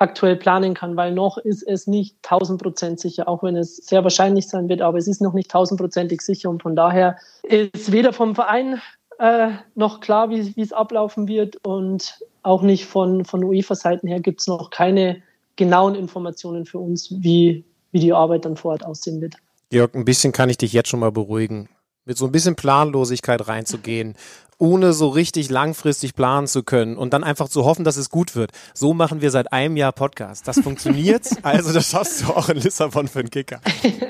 aktuell 0.03 0.37
planen 0.37 0.75
kann, 0.75 0.97
weil 0.97 1.13
noch 1.13 1.39
ist 1.39 1.63
es 1.63 1.87
nicht 1.87 2.17
1000 2.25 2.61
Prozent 2.61 3.01
sicher, 3.01 3.29
auch 3.29 3.43
wenn 3.43 3.57
es 3.57 3.77
sehr 3.77 4.03
wahrscheinlich 4.03 4.49
sein 4.49 4.69
wird, 4.69 4.83
aber 4.83 4.99
es 4.99 5.07
ist 5.07 5.23
noch 5.23 5.33
nicht 5.33 5.51
tausendprozentig 5.51 6.21
sicher 6.21 6.51
und 6.51 6.63
von 6.63 6.77
daher 6.77 7.17
ist 7.43 7.93
weder 7.93 8.13
vom 8.13 8.35
Verein 8.35 8.81
äh, 9.19 9.51
noch 9.75 10.01
klar, 10.01 10.31
wie, 10.31 10.61
es 10.61 10.73
ablaufen 10.73 11.29
wird 11.29 11.57
und 11.65 12.19
auch 12.43 12.63
nicht 12.63 12.87
von, 12.87 13.25
von 13.25 13.45
UEFA-Seiten 13.45 14.09
her 14.09 14.21
gibt 14.21 14.41
es 14.41 14.49
noch 14.49 14.71
keine 14.71 15.23
genauen 15.57 15.95
Informationen 15.95 16.67
für 16.67 16.79
uns, 16.79 17.11
wie, 17.11 17.65
wie 17.93 18.01
die 18.01 18.13
Arbeit 18.13 18.45
dann 18.45 18.57
vor 18.57 18.73
Ort 18.73 18.85
aussehen 18.85 19.21
wird. 19.21 19.37
Jörg, 19.71 19.95
ein 19.95 20.05
bisschen 20.05 20.33
kann 20.33 20.51
ich 20.51 20.59
dich 20.59 20.73
jetzt 20.73 20.89
schon 20.89 21.01
mal 21.01 21.13
beruhigen 21.13 21.69
mit 22.05 22.19
so 22.19 22.27
ein 22.27 22.33
bisschen 22.33 22.57
Planlosigkeit 22.57 23.47
reinzugehen 23.47 24.17
ohne 24.63 24.93
so 24.93 25.09
richtig 25.09 25.51
langfristig 25.51 26.15
planen 26.15 26.47
zu 26.47 26.63
können 26.63 26.97
und 26.97 27.13
dann 27.13 27.25
einfach 27.25 27.49
zu 27.49 27.65
hoffen, 27.65 27.85
dass 27.85 27.97
es 27.97 28.11
gut 28.11 28.37
wird. 28.37 28.53
So 28.75 28.95
machen 28.95 29.21
wir 29.21 29.33
seit 29.33 29.53
einem 29.53 29.77
Jahr 29.77 29.91
Podcast. 29.91 30.47
Das 30.47 30.61
funktioniert. 30.61 31.27
also 31.43 31.73
das 31.73 31.91
schaffst 31.91 32.23
du 32.23 32.27
auch 32.27 32.49
in 32.49 32.59
Lissabon 32.59 33.09
für 33.09 33.25
den 33.25 33.31
Kicker. 33.31 33.61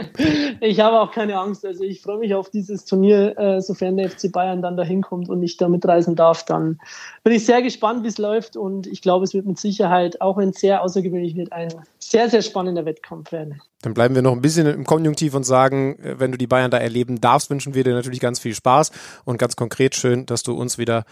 ich 0.60 0.78
habe 0.80 1.00
auch 1.00 1.10
keine 1.10 1.38
Angst. 1.38 1.64
Also 1.64 1.84
ich 1.84 2.02
freue 2.02 2.18
mich 2.18 2.34
auf 2.34 2.50
dieses 2.50 2.84
Turnier, 2.84 3.38
äh, 3.38 3.62
sofern 3.62 3.96
der 3.96 4.10
FC 4.10 4.30
Bayern 4.30 4.60
dann 4.60 4.76
dahin 4.76 5.00
kommt 5.00 5.30
und 5.30 5.42
ich 5.42 5.56
da 5.56 5.70
mitreisen 5.70 6.16
darf. 6.16 6.44
Dann 6.44 6.78
bin 7.24 7.32
ich 7.32 7.46
sehr 7.46 7.62
gespannt, 7.62 8.04
wie 8.04 8.08
es 8.08 8.18
läuft 8.18 8.54
und 8.54 8.86
ich 8.86 9.00
glaube, 9.00 9.24
es 9.24 9.32
wird 9.32 9.46
mit 9.46 9.58
Sicherheit, 9.58 10.20
auch 10.20 10.36
wenn 10.36 10.50
es 10.50 10.60
sehr 10.60 10.82
außergewöhnlich 10.82 11.34
wird, 11.34 11.50
ein 11.52 11.72
sehr, 11.98 12.28
sehr 12.28 12.42
spannender 12.42 12.84
Wettkampf 12.84 13.32
werden. 13.32 13.62
Dann 13.82 13.94
bleiben 13.94 14.14
wir 14.14 14.22
noch 14.22 14.32
ein 14.32 14.40
bisschen 14.40 14.66
im 14.68 14.84
Konjunktiv 14.84 15.34
und 15.34 15.44
sagen, 15.44 15.98
äh, 15.98 16.18
wenn 16.18 16.32
du 16.32 16.38
die 16.38 16.46
Bayern 16.46 16.70
da 16.70 16.78
erleben 16.78 17.20
darfst, 17.20 17.50
wünschen 17.50 17.74
wir 17.74 17.84
dir 17.84 17.94
natürlich 17.94 18.20
ganz 18.20 18.38
viel 18.38 18.54
Spaß 18.54 18.92
und 19.24 19.38
ganz 19.38 19.56
konkret 19.56 19.94
schön, 19.94 20.24
dass 20.24 20.41
du 20.42 20.54
uns 20.54 20.78
wieder 20.78 21.04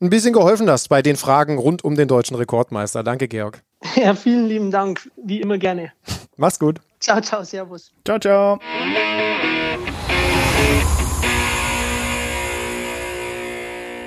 ein 0.00 0.10
bisschen 0.10 0.32
geholfen 0.32 0.68
hast 0.68 0.88
bei 0.88 1.00
den 1.02 1.16
Fragen 1.16 1.58
rund 1.58 1.84
um 1.84 1.94
den 1.94 2.08
deutschen 2.08 2.36
Rekordmeister. 2.36 3.02
Danke, 3.02 3.28
Georg. 3.28 3.62
Ja, 3.96 4.14
vielen 4.14 4.46
lieben 4.46 4.70
Dank. 4.70 5.10
Wie 5.16 5.40
immer 5.40 5.58
gerne. 5.58 5.92
Mach's 6.36 6.58
gut. 6.58 6.80
Ciao, 7.00 7.20
ciao, 7.20 7.42
servus. 7.42 7.92
Ciao, 8.04 8.18
ciao. 8.18 8.58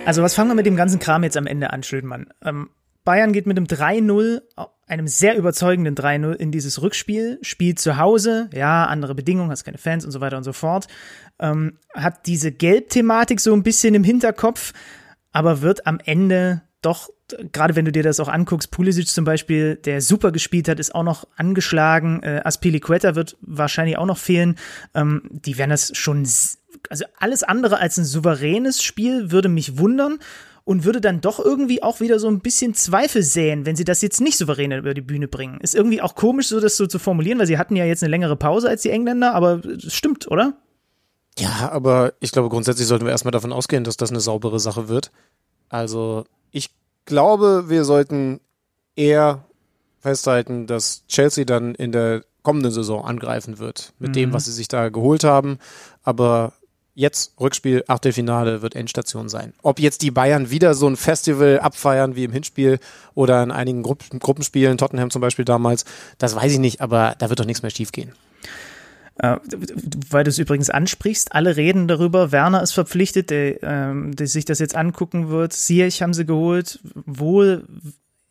Also 0.06 0.22
was 0.22 0.36
fangen 0.36 0.50
wir 0.52 0.56
mit 0.56 0.66
dem 0.66 0.76
ganzen 0.76 1.00
Kram 1.00 1.24
jetzt 1.24 1.36
am 1.36 1.48
Ende 1.48 1.72
an, 1.74 1.84
Schildmann? 1.84 2.28
Ähm, 2.44 2.70
Bayern 3.06 3.34
geht 3.34 3.46
mit 3.46 3.58
einem 3.58 3.68
3-0, 3.68 4.42
einem 4.88 5.08
sehr 5.08 5.38
überzeugenden 5.38 5.96
3-0 5.96 6.34
in 6.34 6.52
dieses 6.52 6.82
Rückspiel, 6.82 7.40
spielt 7.42 7.80
zu 7.80 7.98
Hause, 7.98 8.50
ja, 8.52 8.86
andere 8.86 9.14
Bedingungen, 9.14 9.52
hast 9.52 9.64
keine 9.64 9.78
Fans 9.78 10.06
und 10.06 10.12
so 10.12 10.22
weiter 10.22 10.38
und 10.38 10.44
so 10.44 10.54
fort, 10.54 10.88
ähm, 11.40 11.78
hat 11.94 12.28
diese 12.28 12.52
Gelb-Thematik 12.52 13.40
so 13.40 13.54
ein 13.54 13.64
bisschen 13.64 13.96
im 13.96 14.04
Hinterkopf, 14.04 14.74
aber 15.32 15.62
wird 15.62 15.88
am 15.88 16.00
Ende 16.04 16.62
doch, 16.82 17.10
gerade 17.52 17.76
wenn 17.76 17.86
du 17.86 17.92
dir 17.92 18.04
das 18.04 18.20
auch 18.20 18.28
anguckst, 18.28 18.70
Pulisic 18.70 19.08
zum 19.08 19.26
Beispiel, 19.26 19.76
der 19.76 20.02
super 20.02 20.32
gespielt 20.32 20.68
hat, 20.68 20.80
ist 20.80 20.94
auch 20.94 21.04
noch 21.04 21.28
angeschlagen, 21.36 22.22
äh, 22.22 22.42
Aspilicueta 22.44 23.16
wird 23.16 23.38
wahrscheinlich 23.42 23.98
auch 23.98 24.06
noch 24.06 24.20
fehlen, 24.20 24.56
ähm, 24.94 25.24
die 25.32 25.58
werden 25.58 25.72
das 25.72 25.98
schon 25.98 26.28
also 26.90 27.06
alles 27.18 27.44
andere 27.44 27.80
als 27.80 27.98
ein 27.98 28.06
souveränes 28.06 28.84
Spiel 28.84 29.32
würde 29.32 29.50
mich 29.50 29.78
wundern 29.78 30.20
und 30.64 30.84
würde 30.84 31.00
dann 31.00 31.22
doch 31.22 31.40
irgendwie 31.40 31.84
auch 31.84 32.00
wieder 32.00 32.20
so 32.20 32.28
ein 32.28 32.42
bisschen 32.42 32.74
Zweifel 32.74 33.24
säen, 33.24 33.66
wenn 33.66 33.76
sie 33.76 33.84
das 33.84 34.02
jetzt 34.02 34.20
nicht 34.20 34.38
souverän 34.38 34.72
über 34.72 34.94
die 34.94 35.02
Bühne 35.02 35.28
bringen. 35.28 35.60
Ist 35.62 35.76
irgendwie 35.76 36.02
auch 36.02 36.16
komisch, 36.16 36.48
so 36.48 36.60
das 36.60 36.76
so 36.76 36.88
zu 36.88 37.00
formulieren, 37.00 37.40
weil 37.40 37.48
sie 37.48 37.58
hatten 37.58 37.76
ja 37.76 37.86
jetzt 37.86 38.04
eine 38.04 38.12
längere 38.12 38.36
Pause 38.36 38.68
als 38.68 38.82
die 38.82 38.90
Engländer, 38.90 39.34
aber 39.34 39.62
es 39.66 39.94
stimmt, 39.94 40.30
oder? 40.30 40.58
Ja, 41.38 41.70
aber 41.72 42.14
ich 42.20 42.32
glaube, 42.32 42.50
grundsätzlich 42.50 42.88
sollten 42.88 43.06
wir 43.06 43.12
erstmal 43.12 43.32
davon 43.32 43.52
ausgehen, 43.52 43.84
dass 43.84 43.98
das 43.98 44.10
eine 44.10 44.22
saubere 44.22 44.60
Sache 44.60 44.88
wird. 44.88 45.12
Also, 45.70 46.26
ich 46.52 46.70
glaube, 47.06 47.66
wir 47.68 47.84
sollten 47.84 48.40
eher 48.96 49.44
festhalten, 50.00 50.68
dass 50.68 51.06
Chelsea 51.08 51.44
dann 51.44 51.76
in 51.76 51.92
der 51.92 52.24
kommenden 52.44 52.72
Saison 52.72 53.04
angreifen 53.04 53.60
wird 53.60 53.94
mit 54.00 54.10
mhm. 54.10 54.14
dem, 54.14 54.34
was 54.34 54.46
sie 54.46 54.52
sich 54.52 54.68
da 54.68 54.90
geholt 54.90 55.24
haben. 55.24 55.58
Aber 56.04 56.54
jetzt 56.94 57.34
Rückspiel, 57.40 57.84
Achtelfinale 57.88 58.62
wird 58.62 58.76
Endstation 58.76 59.28
sein. 59.28 59.54
Ob 59.62 59.80
jetzt 59.80 60.02
die 60.02 60.12
Bayern 60.12 60.50
wieder 60.50 60.74
so 60.74 60.88
ein 60.88 60.96
Festival 60.96 61.60
abfeiern 61.60 62.16
wie 62.16 62.24
im 62.24 62.32
Hinspiel 62.32 62.80
oder 63.14 63.44
in 63.44 63.52
einigen 63.52 63.84
Grupp 63.84 64.04
Gruppenspielen, 64.20 64.78
Tottenham 64.78 65.12
zum 65.12 65.22
Beispiel 65.22 65.44
damals, 65.44 65.86
das 66.18 66.36
weiß 66.36 66.54
ich 66.54 66.60
nicht, 66.60 66.82
aber 66.82 67.16
da 67.20 67.30
wird 67.30 67.40
doch 67.40 67.46
nichts 67.46 67.64
mehr 67.64 67.72
schiefgehen. 67.72 68.14
Äh, 69.18 69.38
weil 70.10 70.24
du 70.26 70.30
es 70.30 70.40
übrigens 70.40 70.70
ansprichst, 70.70 71.34
alle 71.34 71.56
reden 71.56 71.88
darüber. 71.88 72.32
Werner 72.32 72.62
ist 72.62 72.74
verpflichtet, 72.74 73.30
der, 73.30 73.64
ähm, 73.64 74.16
der 74.16 74.28
sich 74.28 74.46
das 74.46 74.60
jetzt 74.60 74.76
angucken 74.76 75.30
wird. 75.30 75.54
Siech 75.54 76.02
haben 76.02 76.14
sie 76.14 76.26
geholt. 76.26 76.80
Wohl 77.06 77.66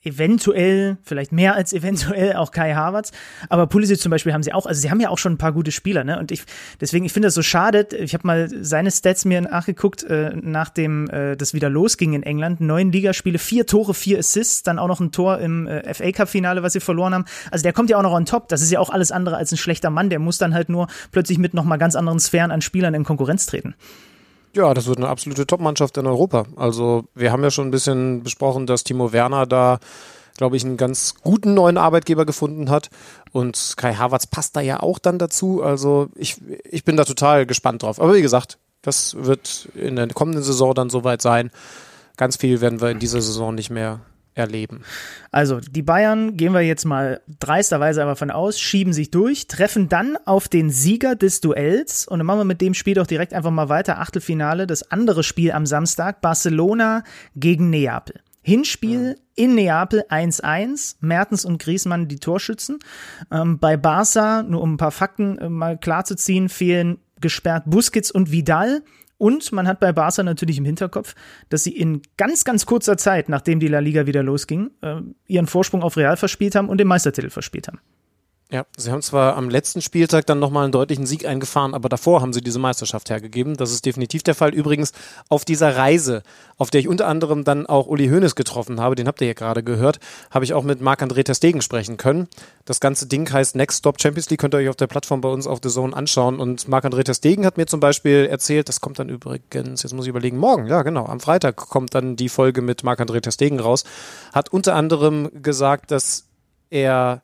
eventuell, 0.04 0.98
vielleicht 1.02 1.32
mehr 1.32 1.54
als 1.54 1.72
eventuell 1.72 2.36
auch 2.36 2.50
Kai 2.50 2.74
Havertz. 2.74 3.12
Aber 3.48 3.66
Pulisic 3.66 4.00
zum 4.00 4.10
Beispiel 4.10 4.32
haben 4.32 4.42
sie 4.42 4.52
auch, 4.52 4.66
also 4.66 4.80
sie 4.80 4.90
haben 4.90 5.00
ja 5.00 5.08
auch 5.08 5.18
schon 5.18 5.32
ein 5.32 5.38
paar 5.38 5.52
gute 5.52 5.72
Spieler, 5.72 6.04
ne? 6.04 6.18
Und 6.18 6.30
ich, 6.30 6.44
deswegen, 6.80 7.04
ich 7.04 7.12
finde 7.12 7.26
das 7.28 7.34
so 7.34 7.42
schade. 7.42 7.86
Ich 7.98 8.14
habe 8.14 8.26
mal 8.26 8.48
seine 8.48 8.90
Stats 8.90 9.24
mir 9.24 9.40
nachgeguckt, 9.40 10.04
äh, 10.04 10.32
nachdem 10.40 11.08
äh, 11.10 11.36
das 11.36 11.54
wieder 11.54 11.70
losging 11.70 12.12
in 12.12 12.22
England. 12.22 12.60
Neun 12.60 12.92
Ligaspiele, 12.92 13.38
vier 13.38 13.66
Tore, 13.66 13.94
vier 13.94 14.18
Assists, 14.18 14.62
dann 14.62 14.78
auch 14.78 14.88
noch 14.88 15.00
ein 15.00 15.12
Tor 15.12 15.38
im 15.38 15.66
äh, 15.66 15.92
FA 15.94 16.12
Cup 16.12 16.28
Finale, 16.28 16.62
was 16.62 16.74
sie 16.74 16.80
verloren 16.80 17.14
haben. 17.14 17.24
Also 17.50 17.62
der 17.62 17.72
kommt 17.72 17.90
ja 17.90 17.98
auch 17.98 18.02
noch 18.02 18.12
on 18.12 18.26
top. 18.26 18.48
Das 18.48 18.62
ist 18.62 18.70
ja 18.70 18.80
auch 18.80 18.90
alles 18.90 19.10
andere 19.10 19.36
als 19.36 19.52
ein 19.52 19.56
schlechter 19.56 19.90
Mann. 19.90 20.10
Der 20.10 20.18
muss 20.18 20.38
dann 20.38 20.54
halt 20.54 20.68
nur 20.68 20.88
plötzlich 21.12 21.38
mit 21.38 21.54
nochmal 21.54 21.78
ganz 21.78 21.96
anderen 21.96 22.20
Sphären 22.20 22.50
an 22.50 22.60
Spielern 22.60 22.94
in 22.94 23.04
Konkurrenz 23.04 23.46
treten. 23.46 23.74
Ja, 24.54 24.72
das 24.72 24.86
wird 24.86 24.98
eine 24.98 25.08
absolute 25.08 25.46
Top-Mannschaft 25.46 25.96
in 25.96 26.06
Europa. 26.06 26.44
Also 26.56 27.04
wir 27.14 27.32
haben 27.32 27.42
ja 27.42 27.50
schon 27.50 27.68
ein 27.68 27.72
bisschen 27.72 28.22
besprochen, 28.22 28.66
dass 28.66 28.84
Timo 28.84 29.12
Werner 29.12 29.46
da, 29.46 29.80
glaube 30.36 30.56
ich, 30.56 30.64
einen 30.64 30.76
ganz 30.76 31.16
guten 31.22 31.54
neuen 31.54 31.76
Arbeitgeber 31.76 32.24
gefunden 32.24 32.70
hat. 32.70 32.88
Und 33.32 33.74
Kai 33.76 33.94
Havertz 33.94 34.28
passt 34.28 34.54
da 34.54 34.60
ja 34.60 34.80
auch 34.80 35.00
dann 35.00 35.18
dazu. 35.18 35.62
Also 35.62 36.08
ich, 36.14 36.40
ich 36.70 36.84
bin 36.84 36.96
da 36.96 37.04
total 37.04 37.46
gespannt 37.46 37.82
drauf. 37.82 38.00
Aber 38.00 38.14
wie 38.14 38.22
gesagt, 38.22 38.58
das 38.82 39.16
wird 39.18 39.68
in 39.74 39.96
der 39.96 40.06
kommenden 40.08 40.44
Saison 40.44 40.72
dann 40.72 40.88
soweit 40.88 41.20
sein. 41.20 41.50
Ganz 42.16 42.36
viel 42.36 42.60
werden 42.60 42.80
wir 42.80 42.90
in 42.90 43.00
dieser 43.00 43.20
Saison 43.20 43.56
nicht 43.56 43.70
mehr 43.70 44.00
erleben. 44.34 44.82
Also, 45.30 45.60
die 45.60 45.82
Bayern, 45.82 46.36
gehen 46.36 46.52
wir 46.52 46.60
jetzt 46.60 46.84
mal 46.84 47.20
dreisterweise 47.40 48.02
aber 48.02 48.16
von 48.16 48.30
aus, 48.30 48.60
schieben 48.60 48.92
sich 48.92 49.10
durch, 49.10 49.46
treffen 49.46 49.88
dann 49.88 50.16
auf 50.24 50.48
den 50.48 50.70
Sieger 50.70 51.16
des 51.16 51.40
Duells 51.40 52.06
und 52.06 52.18
dann 52.18 52.26
machen 52.26 52.40
wir 52.40 52.44
mit 52.44 52.60
dem 52.60 52.74
Spiel 52.74 52.94
doch 52.94 53.06
direkt 53.06 53.32
einfach 53.32 53.50
mal 53.50 53.68
weiter. 53.68 53.98
Achtelfinale, 54.00 54.66
das 54.66 54.90
andere 54.90 55.22
Spiel 55.22 55.52
am 55.52 55.66
Samstag, 55.66 56.20
Barcelona 56.20 57.04
gegen 57.36 57.70
Neapel. 57.70 58.20
Hinspiel 58.42 59.16
in 59.36 59.54
Neapel 59.54 60.04
1-1, 60.10 60.96
Mertens 61.00 61.46
und 61.46 61.58
Griezmann 61.58 62.08
die 62.08 62.18
Torschützen. 62.18 62.78
Ähm, 63.32 63.58
bei 63.58 63.78
Barca, 63.78 64.42
nur 64.42 64.60
um 64.60 64.74
ein 64.74 64.76
paar 64.76 64.90
Fakten 64.90 65.38
äh, 65.38 65.48
mal 65.48 65.78
klarzuziehen, 65.78 66.50
fehlen 66.50 66.98
gesperrt 67.20 67.64
Busquets 67.66 68.10
und 68.10 68.30
Vidal. 68.30 68.82
Und 69.18 69.52
man 69.52 69.68
hat 69.68 69.80
bei 69.80 69.92
Barca 69.92 70.22
natürlich 70.22 70.58
im 70.58 70.64
Hinterkopf, 70.64 71.14
dass 71.48 71.64
sie 71.64 71.76
in 71.76 72.02
ganz, 72.16 72.44
ganz 72.44 72.66
kurzer 72.66 72.96
Zeit, 72.96 73.28
nachdem 73.28 73.60
die 73.60 73.68
La 73.68 73.78
Liga 73.78 74.06
wieder 74.06 74.22
losging, 74.22 74.70
äh, 74.82 75.00
ihren 75.26 75.46
Vorsprung 75.46 75.82
auf 75.82 75.96
Real 75.96 76.16
verspielt 76.16 76.54
haben 76.54 76.68
und 76.68 76.78
den 76.78 76.88
Meistertitel 76.88 77.30
verspielt 77.30 77.68
haben. 77.68 77.80
Ja, 78.54 78.66
sie 78.76 78.92
haben 78.92 79.02
zwar 79.02 79.36
am 79.36 79.50
letzten 79.50 79.82
Spieltag 79.82 80.26
dann 80.26 80.38
nochmal 80.38 80.62
einen 80.62 80.70
deutlichen 80.70 81.06
Sieg 81.06 81.26
eingefahren, 81.26 81.74
aber 81.74 81.88
davor 81.88 82.20
haben 82.20 82.32
sie 82.32 82.40
diese 82.40 82.60
Meisterschaft 82.60 83.10
hergegeben. 83.10 83.56
Das 83.56 83.72
ist 83.72 83.84
definitiv 83.84 84.22
der 84.22 84.36
Fall. 84.36 84.54
Übrigens 84.54 84.92
auf 85.28 85.44
dieser 85.44 85.76
Reise, 85.76 86.22
auf 86.56 86.70
der 86.70 86.78
ich 86.78 86.86
unter 86.86 87.08
anderem 87.08 87.42
dann 87.42 87.66
auch 87.66 87.88
Uli 87.88 88.06
Hoeneß 88.06 88.36
getroffen 88.36 88.80
habe, 88.80 88.94
den 88.94 89.08
habt 89.08 89.20
ihr 89.20 89.26
ja 89.26 89.32
gerade 89.32 89.64
gehört, 89.64 89.98
habe 90.30 90.44
ich 90.44 90.54
auch 90.54 90.62
mit 90.62 90.80
Marc-André 90.80 91.24
Testegen 91.24 91.62
sprechen 91.62 91.96
können. 91.96 92.28
Das 92.64 92.78
ganze 92.78 93.08
Ding 93.08 93.28
heißt 93.28 93.56
Next 93.56 93.80
Stop 93.80 94.00
Champions 94.00 94.30
League, 94.30 94.38
könnt 94.38 94.54
ihr 94.54 94.58
euch 94.58 94.68
auf 94.68 94.76
der 94.76 94.86
Plattform 94.86 95.20
bei 95.20 95.30
uns 95.30 95.48
auf 95.48 95.58
The 95.60 95.68
Zone 95.68 95.92
anschauen. 95.96 96.38
Und 96.38 96.68
Marc-André 96.68 97.02
Testegen 97.02 97.46
hat 97.46 97.56
mir 97.56 97.66
zum 97.66 97.80
Beispiel 97.80 98.28
erzählt, 98.30 98.68
das 98.68 98.80
kommt 98.80 99.00
dann 99.00 99.08
übrigens, 99.08 99.82
jetzt 99.82 99.94
muss 99.94 100.04
ich 100.04 100.10
überlegen, 100.10 100.36
morgen, 100.36 100.68
ja 100.68 100.82
genau, 100.82 101.06
am 101.06 101.18
Freitag 101.18 101.56
kommt 101.56 101.96
dann 101.96 102.14
die 102.14 102.28
Folge 102.28 102.62
mit 102.62 102.84
Marc-André 102.84 103.20
Testegen 103.20 103.58
raus, 103.58 103.82
hat 104.32 104.52
unter 104.52 104.76
anderem 104.76 105.42
gesagt, 105.42 105.90
dass 105.90 106.28
er 106.70 107.20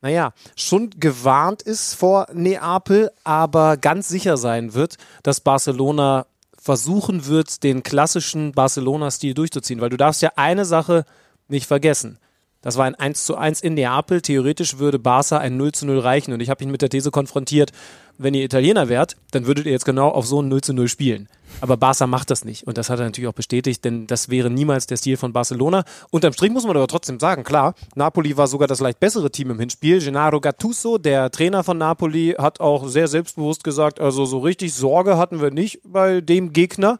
naja, 0.00 0.32
schon 0.56 0.90
gewarnt 0.90 1.62
ist 1.62 1.94
vor 1.94 2.28
Neapel, 2.32 3.10
aber 3.24 3.76
ganz 3.76 4.08
sicher 4.08 4.36
sein 4.36 4.74
wird, 4.74 4.96
dass 5.22 5.40
Barcelona 5.40 6.26
versuchen 6.56 7.26
wird, 7.26 7.62
den 7.62 7.82
klassischen 7.82 8.52
Barcelona-Stil 8.52 9.34
durchzuziehen. 9.34 9.80
Weil 9.80 9.90
du 9.90 9.96
darfst 9.96 10.22
ja 10.22 10.32
eine 10.36 10.64
Sache 10.64 11.04
nicht 11.48 11.66
vergessen. 11.66 12.18
Das 12.60 12.76
war 12.76 12.86
ein 12.86 12.96
1 12.96 13.24
zu 13.24 13.36
1 13.36 13.60
in 13.60 13.74
Neapel. 13.74 14.20
Theoretisch 14.20 14.78
würde 14.78 14.98
Barca 14.98 15.38
ein 15.38 15.56
0 15.56 15.72
zu 15.72 15.86
0 15.86 16.00
reichen. 16.00 16.32
Und 16.32 16.40
ich 16.40 16.50
habe 16.50 16.64
ihn 16.64 16.70
mit 16.70 16.82
der 16.82 16.90
These 16.90 17.10
konfrontiert, 17.10 17.72
wenn 18.18 18.34
ihr 18.34 18.44
Italiener 18.44 18.88
wärt, 18.88 19.16
dann 19.30 19.46
würdet 19.46 19.66
ihr 19.66 19.72
jetzt 19.72 19.84
genau 19.84 20.08
auf 20.08 20.26
so 20.26 20.42
ein 20.42 20.48
0 20.48 20.60
zu 20.60 20.72
0 20.72 20.88
spielen. 20.88 21.28
Aber 21.60 21.76
Barca 21.76 22.08
macht 22.08 22.30
das 22.30 22.44
nicht. 22.44 22.66
Und 22.66 22.76
das 22.76 22.90
hat 22.90 22.98
er 22.98 23.04
natürlich 23.04 23.28
auch 23.28 23.34
bestätigt, 23.34 23.84
denn 23.84 24.08
das 24.08 24.28
wäre 24.28 24.50
niemals 24.50 24.88
der 24.88 24.96
Stil 24.96 25.16
von 25.16 25.32
Barcelona. 25.32 25.84
Unterm 26.10 26.32
Strich 26.32 26.50
muss 26.50 26.66
man 26.66 26.76
aber 26.76 26.88
trotzdem 26.88 27.20
sagen, 27.20 27.44
klar, 27.44 27.74
Napoli 27.94 28.36
war 28.36 28.48
sogar 28.48 28.66
das 28.66 28.80
leicht 28.80 28.98
bessere 28.98 29.30
Team 29.30 29.52
im 29.52 29.60
Hinspiel. 29.60 30.00
Gennaro 30.00 30.40
Gattuso, 30.40 30.98
der 30.98 31.30
Trainer 31.30 31.62
von 31.62 31.78
Napoli, 31.78 32.34
hat 32.36 32.60
auch 32.60 32.88
sehr 32.88 33.06
selbstbewusst 33.06 33.62
gesagt, 33.62 34.00
also 34.00 34.24
so 34.24 34.40
richtig 34.40 34.74
Sorge 34.74 35.16
hatten 35.16 35.40
wir 35.40 35.52
nicht 35.52 35.80
bei 35.84 36.20
dem 36.20 36.52
Gegner. 36.52 36.98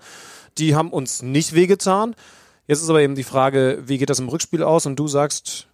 Die 0.57 0.77
haben 0.77 0.91
uns 0.91 1.23
nicht 1.23 1.53
wehgetan. 1.53 2.15
Jetzt 2.69 2.83
ist 2.83 2.91
aber 2.91 3.01
eben 3.01 3.15
die 3.15 3.25
Frage, 3.25 3.83
wie 3.87 3.99
geht 3.99 4.11
das 4.11 4.21
im 4.21 4.29
Rückspiel 4.29 4.63
aus? 4.63 4.85
Und 4.85 4.97
du 4.97 5.09
sagst, 5.09 5.67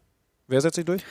wer 0.46 0.60
setzt 0.60 0.76
sich 0.76 0.84
durch? 0.84 1.02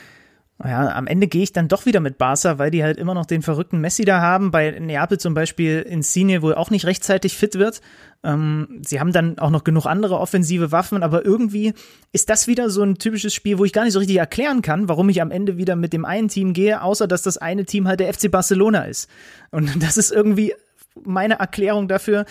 Ja, 0.62 0.94
am 0.94 1.08
Ende 1.08 1.26
gehe 1.26 1.42
ich 1.42 1.52
dann 1.52 1.66
doch 1.66 1.84
wieder 1.84 1.98
mit 1.98 2.16
Barca, 2.16 2.58
weil 2.58 2.70
die 2.70 2.84
halt 2.84 2.96
immer 2.96 3.12
noch 3.12 3.26
den 3.26 3.42
verrückten 3.42 3.80
Messi 3.80 4.04
da 4.04 4.20
haben. 4.20 4.50
Bei 4.50 4.70
Neapel 4.70 5.18
zum 5.18 5.34
Beispiel 5.34 5.82
Insigne 5.82 6.42
wohl 6.42 6.54
auch 6.54 6.70
nicht 6.70 6.86
rechtzeitig 6.86 7.36
fit 7.36 7.58
wird. 7.58 7.80
Ähm, 8.22 8.80
sie 8.82 9.00
haben 9.00 9.12
dann 9.12 9.38
auch 9.38 9.50
noch 9.50 9.64
genug 9.64 9.84
andere 9.84 10.18
offensive 10.18 10.72
Waffen, 10.72 11.02
aber 11.02 11.24
irgendwie 11.24 11.74
ist 12.12 12.30
das 12.30 12.46
wieder 12.46 12.70
so 12.70 12.82
ein 12.82 12.94
typisches 12.94 13.34
Spiel, 13.34 13.58
wo 13.58 13.64
ich 13.64 13.72
gar 13.72 13.82
nicht 13.82 13.92
so 13.92 13.98
richtig 13.98 14.16
erklären 14.16 14.62
kann, 14.62 14.88
warum 14.88 15.08
ich 15.08 15.20
am 15.20 15.32
Ende 15.32 15.58
wieder 15.58 15.76
mit 15.76 15.92
dem 15.92 16.04
einen 16.04 16.28
Team 16.28 16.54
gehe, 16.54 16.80
außer 16.82 17.08
dass 17.08 17.22
das 17.22 17.36
eine 17.36 17.64
Team 17.64 17.88
halt 17.88 18.00
der 18.00 18.14
FC 18.14 18.30
Barcelona 18.30 18.84
ist. 18.84 19.10
Und 19.50 19.70
das 19.82 19.98
ist 19.98 20.12
irgendwie 20.12 20.54
meine 21.02 21.38
Erklärung 21.38 21.88
dafür. 21.88 22.24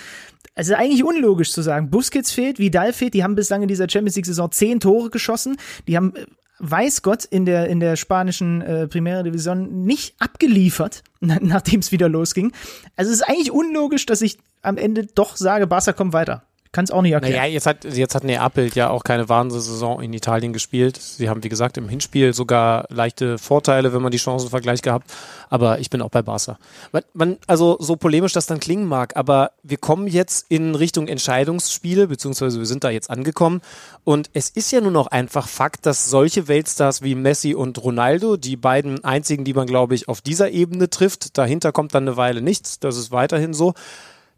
Also 0.56 0.76
eigentlich 0.76 1.04
unlogisch 1.04 1.52
zu 1.52 1.62
sagen. 1.62 1.90
Busquets 1.90 2.32
fehlt, 2.32 2.60
Vidal 2.60 2.94
fehlt, 2.94 3.14
die 3.14 3.24
haben 3.24 3.36
bislang 3.36 3.64
in 3.64 3.68
dieser 3.68 3.90
Champions 3.90 4.16
League 4.16 4.26
Saison 4.26 4.52
zehn 4.52 4.80
Tore 4.80 5.10
geschossen. 5.10 5.58
Die 5.88 5.98
haben 5.98 6.16
äh, 6.16 6.26
weiß 6.60 7.02
Gott, 7.02 7.26
in 7.26 7.46
der, 7.46 7.68
in 7.68 7.80
der 7.80 7.96
spanischen 7.96 8.62
äh, 8.62 8.88
Primera 8.88 9.24
Division 9.24 9.84
nicht 9.86 10.16
abgeliefert, 10.20 11.04
nachdem 11.20 11.80
es 11.80 11.92
wieder 11.92 12.08
losging. 12.08 12.54
Also 12.96 13.12
es 13.12 13.18
ist 13.18 13.28
eigentlich 13.28 13.52
unlogisch, 13.52 14.06
dass 14.06 14.22
ich 14.22 14.38
am 14.62 14.78
Ende 14.78 15.06
doch 15.06 15.36
sage, 15.36 15.68
Barca 15.68 15.92
kommt 15.92 16.14
weiter. 16.14 16.44
Kann 16.74 16.86
es 16.86 16.92
auch 16.92 17.04
nicht 17.04 17.14
erklären. 17.14 17.36
Naja, 17.36 17.54
jetzt 17.54 17.68
hat, 17.68 17.86
jetzt 17.86 18.16
hat 18.16 18.24
Neapel 18.24 18.72
ja 18.74 18.90
auch 18.90 19.04
keine 19.04 19.30
Wahnsinnssaison 19.30 20.02
in 20.02 20.12
Italien 20.12 20.54
gespielt. 20.54 20.98
Sie 20.98 21.30
haben, 21.30 21.44
wie 21.44 21.50
gesagt, 21.50 21.78
im 21.78 21.88
Hinspiel 21.88 22.34
sogar 22.34 22.86
leichte 22.90 23.38
Vorteile, 23.38 23.94
wenn 23.94 24.02
man 24.02 24.12
die 24.12 24.18
Chancenvergleich 24.18 24.82
gehabt. 24.82 25.14
Aber 25.52 25.78
ich 25.78 25.92
bin 25.92 26.02
auch 26.02 26.10
bei 26.10 26.24
Barca. 26.24 26.58
Man, 26.92 27.04
man, 27.14 27.38
also 27.46 27.78
so 27.80 27.96
polemisch 27.96 28.34
das 28.34 28.48
dann 28.48 28.60
klingen 28.60 28.88
mag, 28.88 29.16
aber 29.16 29.52
wir 29.62 29.78
kommen 29.78 30.08
jetzt 30.08 30.48
in 30.50 30.74
Richtung 30.74 31.08
Entscheidungsspiele, 31.08 32.08
beziehungsweise 32.08 32.58
wir 32.58 32.66
sind 32.66 32.84
da 32.84 32.90
jetzt 32.90 33.12
angekommen. 33.12 33.62
Und 34.04 34.32
es 34.34 34.50
ist 34.50 34.72
ja 34.72 34.82
nur 34.82 34.92
noch 34.92 35.08
einfach 35.08 35.48
Fakt, 35.48 35.86
dass 35.86 36.10
solche 36.10 36.48
Weltstars 36.48 37.04
wie 37.04 37.14
Messi 37.14 37.54
und 37.54 37.84
Ronaldo, 37.84 38.36
die 38.36 38.58
beiden 38.58 39.04
einzigen, 39.04 39.46
die 39.46 39.54
man, 39.54 39.68
glaube 39.68 39.94
ich, 39.94 40.10
auf 40.10 40.22
dieser 40.22 40.50
Ebene 40.50 40.90
trifft, 40.90 41.38
dahinter 41.38 41.72
kommt 41.72 41.94
dann 41.94 42.08
eine 42.08 42.18
Weile 42.18 42.42
nichts, 42.42 42.80
das 42.80 42.98
ist 42.98 43.12
weiterhin 43.12 43.54
so, 43.54 43.76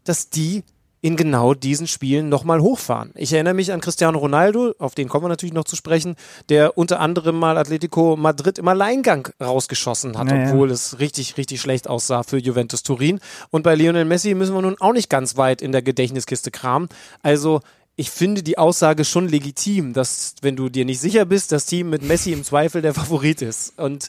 dass 0.04 0.28
die 0.28 0.62
in 1.00 1.16
genau 1.16 1.54
diesen 1.54 1.86
Spielen 1.86 2.28
nochmal 2.28 2.60
hochfahren. 2.60 3.12
Ich 3.14 3.32
erinnere 3.32 3.54
mich 3.54 3.72
an 3.72 3.80
Cristiano 3.80 4.18
Ronaldo, 4.18 4.74
auf 4.78 4.94
den 4.94 5.08
kommen 5.08 5.24
wir 5.24 5.28
natürlich 5.28 5.52
noch 5.52 5.64
zu 5.64 5.76
sprechen, 5.76 6.16
der 6.48 6.76
unter 6.78 7.00
anderem 7.00 7.38
mal 7.38 7.58
Atletico 7.58 8.16
Madrid 8.16 8.58
im 8.58 8.68
Alleingang 8.68 9.28
rausgeschossen 9.40 10.16
hat, 10.18 10.26
naja. 10.26 10.50
obwohl 10.50 10.70
es 10.70 10.98
richtig, 10.98 11.36
richtig 11.36 11.60
schlecht 11.60 11.88
aussah 11.88 12.22
für 12.22 12.38
Juventus 12.38 12.82
Turin. 12.82 13.20
Und 13.50 13.62
bei 13.62 13.74
Lionel 13.74 14.04
Messi 14.04 14.34
müssen 14.34 14.54
wir 14.54 14.62
nun 14.62 14.76
auch 14.80 14.92
nicht 14.92 15.10
ganz 15.10 15.36
weit 15.36 15.62
in 15.62 15.72
der 15.72 15.82
Gedächtniskiste 15.82 16.50
kramen. 16.50 16.88
Also 17.22 17.60
ich 17.96 18.10
finde 18.10 18.42
die 18.42 18.58
Aussage 18.58 19.04
schon 19.04 19.28
legitim, 19.28 19.92
dass, 19.92 20.34
wenn 20.42 20.56
du 20.56 20.68
dir 20.68 20.84
nicht 20.84 21.00
sicher 21.00 21.24
bist, 21.24 21.52
das 21.52 21.66
Team 21.66 21.90
mit 21.90 22.02
Messi 22.02 22.32
im 22.32 22.44
Zweifel 22.44 22.82
der 22.82 22.94
Favorit 22.94 23.42
ist. 23.42 23.78
Und 23.78 24.08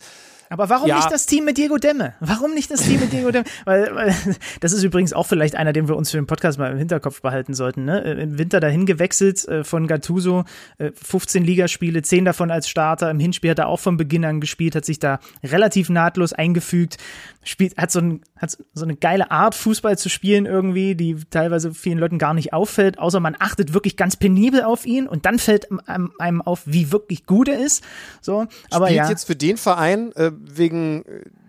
aber 0.50 0.70
warum 0.70 0.88
ja. 0.88 0.98
nicht 0.98 1.12
das 1.12 1.26
Team 1.26 1.46
mit 1.46 1.58
Diego 1.58 1.78
Demme? 1.78 2.14
Warum 2.20 2.54
nicht 2.54 2.72
das 2.72 2.82
Team 2.82 3.00
mit 3.00 3.12
Diego 3.12 3.32
Demme? 3.32 3.46
weil, 3.66 3.94
weil, 3.96 4.16
das 4.60 4.72
ist 4.72 4.84
übrigens 4.84 5.14
auch 5.14 5.26
vielleicht 5.26 5.56
einer, 5.56 5.74
den 5.74 5.88
wir 5.88 5.96
uns 5.96 6.12
für 6.12 6.18
den 6.18 6.28
Podcast 6.28 6.58
mal 6.60 6.72
im 6.72 6.78
Hinterkopf 6.78 7.22
behalten 7.22 7.54
sollten. 7.54 7.86
Ne? 7.86 8.04
Äh, 8.04 8.22
Im 8.22 8.38
Winter 8.38 8.60
dahin 8.60 8.86
gewechselt 8.86 9.48
äh, 9.48 9.64
von 9.64 9.88
Gattuso, 9.88 10.46
äh, 10.78 10.92
15 10.94 11.44
Ligaspiele, 11.44 12.02
10 12.02 12.26
davon 12.26 12.52
als 12.52 12.70
Starter. 12.70 13.12
Im 13.12 13.20
Hinspiel 13.20 13.52
hat 13.52 13.60
er 13.60 13.68
auch 13.68 13.80
von 13.80 13.98
Beginn 13.98 14.26
an 14.26 14.42
gespielt, 14.42 14.76
hat 14.76 14.86
sich 14.86 15.00
da 15.00 15.20
relativ 15.44 15.90
nahtlos 15.90 16.34
eingefügt, 16.34 16.98
spielt, 17.44 17.78
hat 17.78 17.92
so, 17.92 18.00
ein, 18.00 18.22
hat 18.38 18.58
so 18.74 18.86
eine 18.86 18.96
geile 18.96 19.32
Art, 19.32 19.56
Fußball 19.56 19.98
zu 19.98 20.10
spielen 20.10 20.46
irgendwie, 20.46 20.96
die 20.96 21.18
teilweise 21.30 21.74
vielen 21.74 21.98
Leuten 21.98 22.18
gar 22.18 22.34
nicht 22.34 22.54
auffällt, 22.54 23.00
außer 23.00 23.20
man 23.20 23.36
achtet 23.40 23.74
wirklich 23.74 23.98
ganz 23.98 24.16
penibel 24.16 24.64
auf 24.64 24.86
ihn 24.86 25.08
und 25.08 25.26
dann 25.26 25.40
fällt 25.40 25.68
einem 25.88 26.42
auf, 26.42 26.64
wie 26.66 26.92
wirklich 26.92 27.26
gut 27.26 27.50
er 27.50 27.60
ist. 27.60 27.84
So, 28.22 28.48
aber 28.72 28.88
Spielt 28.88 28.98
ja. 28.98 29.10
jetzt 29.10 29.26
für 29.26 29.36
den 29.36 29.58
Verein 29.58 30.12
äh, 30.14 30.32
wegen 30.40 31.04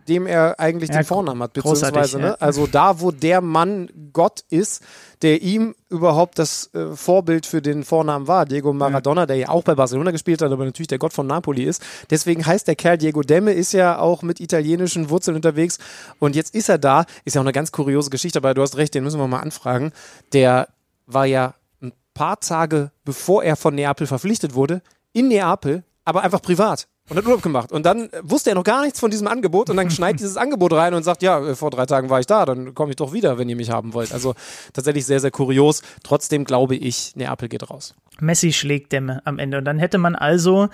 dem 0.09 0.26
er 0.26 0.59
eigentlich 0.59 0.91
ja, 0.91 0.97
den 0.97 1.05
Vornamen 1.05 1.43
hat, 1.43 1.53
beziehungsweise, 1.53 2.18
ne? 2.18 2.41
also 2.41 2.66
da, 2.66 3.01
wo 3.01 3.11
der 3.11 3.41
Mann 3.41 3.91
Gott 4.12 4.43
ist, 4.49 4.82
der 5.22 5.43
ihm 5.43 5.74
überhaupt 5.91 6.39
das 6.39 6.72
äh, 6.74 6.97
Vorbild 6.97 7.45
für 7.45 7.61
den 7.61 7.84
Vornamen 7.84 8.26
war, 8.26 8.47
Diego 8.47 8.72
Maradona, 8.72 9.22
ja. 9.22 9.26
der 9.26 9.36
ja 9.36 9.49
auch 9.51 9.62
bei 9.62 9.74
Barcelona 9.74 10.11
gespielt 10.11 10.41
hat, 10.41 10.51
aber 10.51 10.64
natürlich 10.64 10.89
der 10.89 10.99
Gott 10.99 11.12
von 11.12 11.26
Napoli 11.26 11.64
ist. 11.64 11.82
Deswegen 12.11 12.47
heißt 12.47 12.66
der 12.66 12.76
Kerl 12.76 12.99
Diego 12.99 13.22
Demme, 13.22 13.53
ist 13.53 13.72
ja 13.72 13.99
auch 13.99 14.22
mit 14.22 14.41
italienischen 14.41 15.11
Wurzeln 15.11 15.36
unterwegs 15.36 15.78
und 16.18 16.34
jetzt 16.34 16.55
ist 16.55 16.68
er 16.68 16.78
da, 16.78 17.05
ist 17.24 17.34
ja 17.34 17.41
auch 17.41 17.45
eine 17.45 17.53
ganz 17.53 17.72
kuriose 17.72 18.11
Geschichte, 18.11 18.39
aber 18.39 18.55
du 18.55 18.62
hast 18.62 18.76
recht, 18.76 18.95
den 18.95 19.05
müssen 19.05 19.20
wir 19.20 19.28
mal 19.28 19.41
anfragen. 19.41 19.93
Der 20.32 20.68
war 21.07 21.26
ja 21.26 21.55
ein 21.82 21.93
paar 22.14 22.41
Tage 22.41 22.91
bevor 23.05 23.43
er 23.43 23.57
von 23.57 23.74
Neapel 23.74 24.07
verpflichtet 24.07 24.55
wurde, 24.55 24.82
in 25.12 25.28
Neapel, 25.28 25.84
aber 26.05 26.22
einfach 26.22 26.41
privat 26.43 26.89
und 27.09 27.17
hat 27.17 27.25
Urlaub 27.25 27.43
gemacht. 27.43 27.73
Und 27.73 27.87
dann 27.87 28.09
wusste 28.23 28.51
er 28.51 28.55
noch 28.55 28.65
gar 28.65 28.83
nichts 28.83 29.01
von 29.01 29.11
diesem 29.11 29.27
Angebot 29.27 29.71
und 29.71 29.77
dann 29.77 29.91
schneit 29.91 30.19
dieses 30.21 30.37
Angebot 30.37 30.73
rein 30.73 30.95
und 30.95 31.03
sagt, 31.03 31.23
ja, 31.23 31.55
vor 31.55 31.71
drei 31.71 31.87
Tagen 31.87 32.11
war 32.11 32.21
ich 32.21 32.27
da, 32.27 32.45
dann 32.45 32.75
komme 32.75 32.91
ich 32.91 32.97
doch 32.97 33.13
wieder, 33.13 33.39
wenn 33.39 33.49
ihr 33.49 33.57
mich 33.57 33.71
haben 33.71 33.95
wollt. 33.95 34.13
Also 34.13 34.35
tatsächlich 34.73 35.07
sehr, 35.07 35.21
sehr 35.21 35.31
kurios. 35.31 35.83
Trotzdem 36.03 36.45
glaube 36.45 36.77
ich, 36.77 37.17
Neapel 37.17 37.49
geht 37.49 37.69
raus. 37.71 37.95
Messi 38.21 38.53
schlägt 38.53 38.93
Dämme 38.93 39.23
am 39.25 39.39
Ende. 39.39 39.59
Und 39.59 39.65
dann 39.65 39.79
hätte 39.79 39.99
man 39.99 40.15
also 40.15 40.69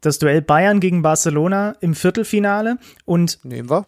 das 0.00 0.18
Duell 0.18 0.42
Bayern 0.42 0.80
gegen 0.80 1.02
Barcelona 1.02 1.76
im 1.80 1.94
Viertelfinale 1.94 2.78
und 3.04 3.38
nehmen 3.44 3.70
wir 3.70 3.86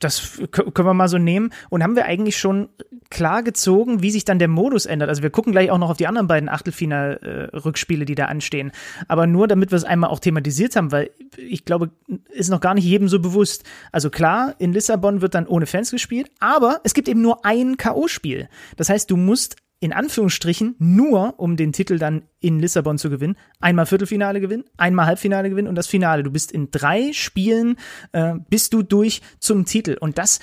das 0.00 0.40
können 0.50 0.86
wir 0.86 0.94
mal 0.94 1.08
so 1.08 1.18
nehmen. 1.18 1.50
Und 1.70 1.82
haben 1.82 1.96
wir 1.96 2.04
eigentlich 2.06 2.36
schon 2.36 2.68
klar 3.10 3.42
gezogen, 3.42 4.02
wie 4.02 4.10
sich 4.10 4.24
dann 4.24 4.38
der 4.38 4.48
Modus 4.48 4.86
ändert. 4.86 5.08
Also 5.08 5.22
wir 5.22 5.30
gucken 5.30 5.52
gleich 5.52 5.70
auch 5.70 5.78
noch 5.78 5.90
auf 5.90 5.96
die 5.96 6.06
anderen 6.06 6.26
beiden 6.26 6.48
Achtelfinal-Rückspiele, 6.48 8.04
die 8.04 8.14
da 8.14 8.26
anstehen. 8.26 8.72
Aber 9.08 9.26
nur, 9.26 9.48
damit 9.48 9.70
wir 9.70 9.76
es 9.76 9.84
einmal 9.84 10.10
auch 10.10 10.20
thematisiert 10.20 10.76
haben, 10.76 10.92
weil 10.92 11.10
ich 11.36 11.64
glaube, 11.64 11.90
ist 12.30 12.50
noch 12.50 12.60
gar 12.60 12.74
nicht 12.74 12.84
jedem 12.84 13.08
so 13.08 13.20
bewusst. 13.20 13.64
Also 13.92 14.10
klar, 14.10 14.54
in 14.58 14.72
Lissabon 14.72 15.20
wird 15.20 15.34
dann 15.34 15.46
ohne 15.46 15.66
Fans 15.66 15.90
gespielt, 15.90 16.30
aber 16.40 16.80
es 16.84 16.94
gibt 16.94 17.08
eben 17.08 17.22
nur 17.22 17.44
ein 17.44 17.76
K.O.-Spiel. 17.76 18.48
Das 18.76 18.88
heißt, 18.88 19.10
du 19.10 19.16
musst 19.16 19.56
in 19.78 19.92
Anführungsstrichen 19.92 20.74
nur, 20.78 21.38
um 21.38 21.56
den 21.56 21.72
Titel 21.72 21.98
dann 21.98 22.22
in 22.40 22.58
Lissabon 22.58 22.98
zu 22.98 23.10
gewinnen, 23.10 23.36
einmal 23.60 23.86
Viertelfinale 23.86 24.40
gewinnen, 24.40 24.64
einmal 24.76 25.06
Halbfinale 25.06 25.50
gewinnen 25.50 25.68
und 25.68 25.74
das 25.74 25.86
Finale. 25.86 26.22
Du 26.22 26.30
bist 26.30 26.50
in 26.50 26.70
drei 26.70 27.12
Spielen, 27.12 27.76
äh, 28.12 28.34
bist 28.48 28.72
du 28.72 28.82
durch 28.82 29.20
zum 29.38 29.66
Titel. 29.66 29.96
Und 30.00 30.18
das 30.18 30.40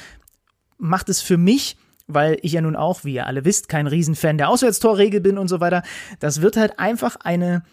macht 0.77 1.09
es 1.09 1.21
für 1.21 1.38
mich 1.38 1.77
weil 2.05 2.38
ich 2.41 2.51
ja 2.51 2.61
nun 2.61 2.75
auch, 2.75 3.05
wie 3.05 3.13
ihr 3.13 3.27
alle 3.27 3.45
wisst, 3.45 3.69
kein 3.69 3.88
Riesenfan 3.88 4.38
der 4.38 4.49
Auswärtstorregel 4.49 5.21
bin 5.21 5.38
und 5.38 5.47
so 5.47 5.61
weiter. 5.61 5.84
Das 6.19 6.41
wird 6.41 6.57
halt 6.57 6.77
einfach 6.77 7.15
eine 7.21 7.63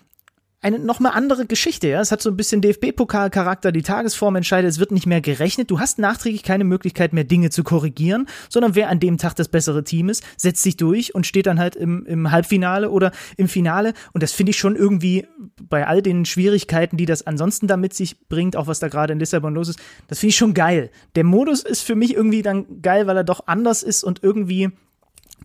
eine 0.63 0.79
noch 0.79 1.01
mal 1.01 1.11
andere 1.11 1.47
Geschichte. 1.47 1.89
Ja? 1.89 2.01
Es 2.01 2.13
hat 2.13 2.21
so 2.21 2.31
ein 2.31 2.37
bisschen 2.37 2.61
DFB-Pokal-Charakter, 2.61 3.73
die 3.73 3.83
Tagesform 3.83 4.37
entscheidet, 4.37 4.71
es 4.71 4.79
wird 4.79 4.93
nicht 4.93 5.07
mehr 5.07 5.23
gerechnet. 5.23 5.71
Du 5.71 5.81
hast 5.81 5.99
nachträglich 5.99 6.43
keine 6.43 6.65
Möglichkeit 6.65 7.13
mehr, 7.13 7.25
Dinge 7.25 7.51
zu 7.51 7.65
korrigieren, 7.65 8.27
sondern 8.51 8.75
wer 8.75 8.91
an 8.91 9.01
dem 9.01 9.17
Tag 9.17 9.35
das 9.37 9.49
bessere 9.49 9.85
Team 9.85 10.11
ist, 10.11 10.23
setzt 10.37 10.63
sich 10.63 10.77
durch 10.77 11.15
und 11.15 11.27
steht 11.27 11.47
dann 11.47 11.59
halt 11.59 11.77
im, 11.77 12.05
im 12.05 12.31
Halbfinale 12.31 12.91
oder 12.91 13.13
im 13.39 13.49
Finale. 13.49 13.95
Und 14.13 14.23
das 14.23 14.33
finde 14.33 14.51
ich 14.51 14.59
schon 14.59 14.77
irgendwie 14.77 15.27
bei 15.63 15.87
all 15.87 16.03
den 16.03 16.27
Schwierigkeiten, 16.27 16.99
die 16.99 17.07
das 17.07 17.27
ansonsten 17.27 17.67
da 17.67 17.79
mit 17.79 17.95
sich 17.95 18.29
bringt, 18.29 18.55
auch 18.55 18.67
was 18.67 18.81
da 18.81 18.89
gerade 18.89 19.15
in 19.15 19.19
Lissabon 19.19 19.55
los 19.55 19.71
ist, 19.71 19.79
das 20.09 20.19
finde 20.19 20.31
ich 20.31 20.37
schon 20.37 20.53
geil. 20.53 20.91
Der 21.15 21.25
Modus 21.25 21.63
ist 21.63 21.83
für 21.83 21.95
mich 21.95 22.15
irgendwie 22.15 22.43
dann 22.43 22.83
geil, 22.83 23.07
weil 23.07 23.17
er 23.17 23.25
doch 23.25 23.47
anders 23.47 23.83
ist 23.83 24.05
und 24.05 24.23
irgendwie 24.23 24.71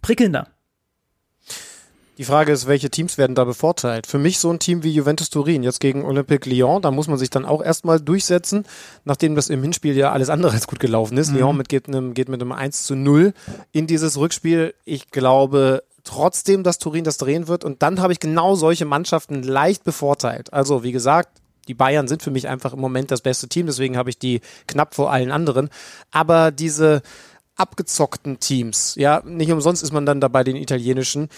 prickelnder. 0.01 0.54
Die 2.17 2.23
Frage 2.23 2.53
ist, 2.53 2.65
welche 2.65 2.89
Teams 2.89 3.17
werden 3.17 3.35
da 3.35 3.43
bevorteilt? 3.43 4.07
Für 4.07 4.17
mich 4.17 4.39
so 4.39 4.49
ein 4.49 4.59
Team 4.59 4.83
wie 4.83 4.91
Juventus 4.91 5.29
Turin, 5.29 5.63
jetzt 5.63 5.81
gegen 5.81 6.05
Olympique 6.05 6.49
Lyon, 6.49 6.81
da 6.81 6.91
muss 6.91 7.07
man 7.07 7.17
sich 7.17 7.29
dann 7.29 7.43
auch 7.43 7.61
erstmal 7.61 7.99
durchsetzen, 7.99 8.65
nachdem 9.03 9.35
das 9.35 9.49
im 9.49 9.61
Hinspiel 9.61 9.97
ja 9.97 10.13
alles 10.13 10.29
andere 10.29 10.53
als 10.53 10.67
gut 10.67 10.79
gelaufen 10.79 11.17
ist. 11.17 11.31
Mhm. 11.31 11.37
Lyon 11.37 11.57
mit, 11.57 11.67
geht, 11.67 11.89
einem, 11.89 12.13
geht 12.13 12.29
mit 12.29 12.41
einem 12.41 12.53
1 12.53 12.83
zu 12.83 12.95
0 12.95 13.33
in 13.73 13.85
dieses 13.85 14.17
Rückspiel. 14.17 14.73
Ich 14.85 15.11
glaube 15.11 15.83
trotzdem, 16.05 16.63
dass 16.63 16.79
Turin 16.79 17.03
das 17.03 17.17
drehen 17.17 17.49
wird 17.49 17.65
und 17.65 17.81
dann 17.81 17.99
habe 17.99 18.13
ich 18.13 18.19
genau 18.21 18.55
solche 18.55 18.85
Mannschaften 18.85 19.43
leicht 19.43 19.83
bevorteilt. 19.83 20.53
Also, 20.53 20.83
wie 20.83 20.93
gesagt, 20.93 21.41
die 21.67 21.73
Bayern 21.73 22.07
sind 22.07 22.21
für 22.21 22.31
mich 22.31 22.47
einfach 22.47 22.73
im 22.73 22.79
Moment 22.79 23.11
das 23.11 23.21
beste 23.21 23.49
Team, 23.49 23.65
deswegen 23.65 23.97
habe 23.97 24.09
ich 24.09 24.17
die 24.17 24.39
knapp 24.67 24.95
vor 24.95 25.11
allen 25.11 25.31
anderen. 25.31 25.69
Aber 26.11 26.51
diese 26.51 27.01
abgezockten 27.57 28.39
Teams, 28.39 28.95
ja, 28.95 29.21
nicht 29.25 29.51
umsonst 29.51 29.81
ist 29.81 29.91
man 29.91 30.05
dann 30.05 30.21
dabei 30.21 30.43
den 30.43 30.55
italienischen, 30.55 31.29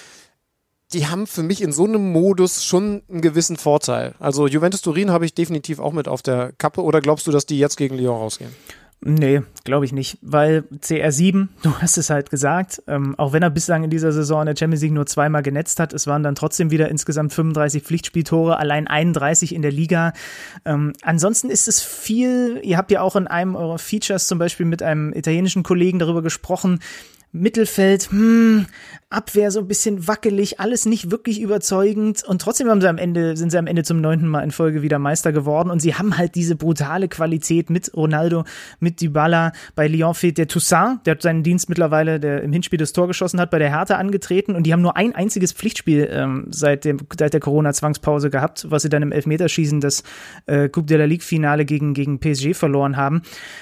die 0.94 1.08
haben 1.08 1.28
für 1.28 1.44
mich 1.44 1.62
in 1.62 1.72
so 1.72 1.86
einem 1.86 2.12
Modus 2.12 2.64
schon 2.64 3.02
einen 3.10 3.22
gewissen 3.22 3.58
Vorteil. 3.58 4.16
Also 4.20 4.48
Juventus 4.48 4.82
Turin 4.82 5.12
habe 5.12 5.26
ich 5.26 5.34
definitiv 5.34 5.80
auch 5.80 5.94
mit 5.94 6.08
auf 6.08 6.22
der 6.22 6.54
Kappe. 6.58 6.82
Oder 6.82 7.02
glaubst 7.02 7.28
du, 7.28 7.32
dass 7.32 7.46
die 7.46 7.60
jetzt 7.60 7.76
gegen 7.76 7.98
Lyon 7.98 8.18
rausgehen? 8.18 8.52
Nee, 9.00 9.44
glaube 9.64 9.86
ich 9.86 9.94
nicht, 9.94 10.18
weil 10.24 10.64
CR7, 10.82 11.50
du 11.62 11.74
hast 11.80 11.98
es 11.98 12.10
halt 12.10 12.32
gesagt, 12.32 12.82
ähm, 12.88 13.14
auch 13.18 13.32
wenn 13.32 13.44
er 13.44 13.52
bislang 13.52 13.84
in 13.84 13.92
dieser 13.92 14.12
Saison 14.12 14.42
in 14.42 14.48
der 14.48 14.56
Champions 14.58 14.82
League 14.82 14.94
nur 14.94 15.06
zweimal 15.06 15.44
genetzt 15.44 15.80
hat, 15.80 15.94
es 15.94 16.08
waren 16.08 16.24
dann 16.24 16.34
trotzdem 16.34 16.72
wieder 16.72 16.90
insgesamt 16.90 17.32
35 17.32 17.84
Pflichtspieltore, 17.84 18.58
allein 18.58 18.88
31 18.88 19.54
in 19.54 19.62
der 19.62 19.72
Liga. 19.72 20.14
Ähm, 20.66 20.94
ansonsten 21.04 21.52
ist 21.52 21.68
es 21.68 21.84
viel, 21.84 22.60
ihr 22.64 22.78
habt 22.78 22.90
ja 22.90 23.02
auch 23.02 23.16
in 23.16 23.28
einem 23.28 23.56
eurer 23.56 23.78
Features 23.78 24.26
zum 24.26 24.40
Beispiel 24.40 24.66
mit 24.66 24.82
einem 24.82 25.14
italienischen 25.14 25.62
Kollegen 25.62 26.00
darüber 26.00 26.24
gesprochen, 26.24 26.80
Mittelfeld, 27.38 28.10
hm, 28.12 28.66
Abwehr 29.10 29.52
so 29.52 29.60
ein 29.60 29.68
bisschen 29.70 30.06
wackelig, 30.06 30.60
alles 30.60 30.86
nicht 30.86 31.12
wirklich 31.12 31.40
überzeugend. 31.40 32.24
Und 32.26 32.42
trotzdem 32.42 32.70
haben 32.70 32.82
sie 32.82 32.90
am 32.90 32.98
Ende, 32.98 33.38
sind 33.38 33.52
sie 33.52 33.58
am 33.58 33.68
Ende 33.68 33.84
zum 33.84 34.02
neunten 34.02 34.28
Mal 34.28 34.44
in 34.44 34.52
Folge 34.52 34.82
wieder 34.82 35.00
Meister 35.00 35.32
geworden. 35.32 35.70
Und 35.70 35.82
sie 35.82 35.96
haben 35.96 36.18
halt 36.18 36.36
diese 36.36 36.58
brutale 36.58 37.08
Qualität 37.08 37.70
mit 37.70 37.96
Ronaldo, 37.96 38.44
mit 38.82 39.00
Dybala, 39.00 39.54
bei 39.76 39.88
Lyon 39.88 40.14
fehlt 40.14 40.38
der 40.38 40.50
Toussaint, 40.50 41.06
der 41.06 41.12
hat 41.12 41.22
seinen 41.22 41.44
Dienst 41.44 41.70
mittlerweile, 41.70 42.20
der 42.20 42.44
im 42.44 42.52
Hinspiel 42.52 42.80
das 42.80 42.92
Tor 42.92 43.08
geschossen 43.08 43.40
hat, 43.40 43.50
bei 43.50 43.60
der 43.60 43.70
Hertha 43.70 43.96
angetreten. 43.96 44.56
Und 44.56 44.64
die 44.64 44.74
haben 44.74 44.82
nur 44.82 44.98
ein 44.98 45.16
einziges 45.16 45.54
Pflichtspiel 45.54 46.10
ähm, 46.12 46.48
seit, 46.50 46.84
dem, 46.84 46.98
seit 47.18 47.32
der 47.32 47.40
Corona-Zwangspause 47.40 48.30
gehabt, 48.30 48.66
was 48.70 48.82
sie 48.82 48.90
dann 48.90 49.04
im 49.04 49.14
Elfmeterschießen 49.14 49.80
das 49.80 50.04
äh, 50.48 50.68
Coupe 50.68 50.88
de 50.88 50.98
la 50.98 51.06
Ligue-Finale 51.06 51.64
gegen, 51.64 51.94
gegen 51.94 52.20
PSG 52.20 52.54
verloren 52.54 52.98
haben. 52.98 53.22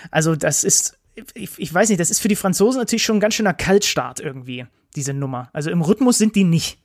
Also 0.10 0.36
das 0.36 0.64
ist 0.64 0.98
ich, 1.34 1.50
ich 1.58 1.74
weiß 1.74 1.90
nicht, 1.90 2.00
das 2.00 2.10
ist 2.10 2.20
für 2.20 2.28
die 2.28 2.36
Franzosen 2.36 2.80
natürlich 2.80 3.04
schon 3.04 3.18
ein 3.18 3.22
ganz 3.22 3.36
schöner 3.36 3.54
Kaltstart 3.54 4.20
irgendwie, 4.20 4.66
diese 4.96 5.14
Nummer. 5.14 5.50
Also 5.54 5.70
im 5.70 5.82
Rhythmus 5.82 6.18
sind 6.18 6.36
die 6.36 6.44
nicht. 6.44 6.78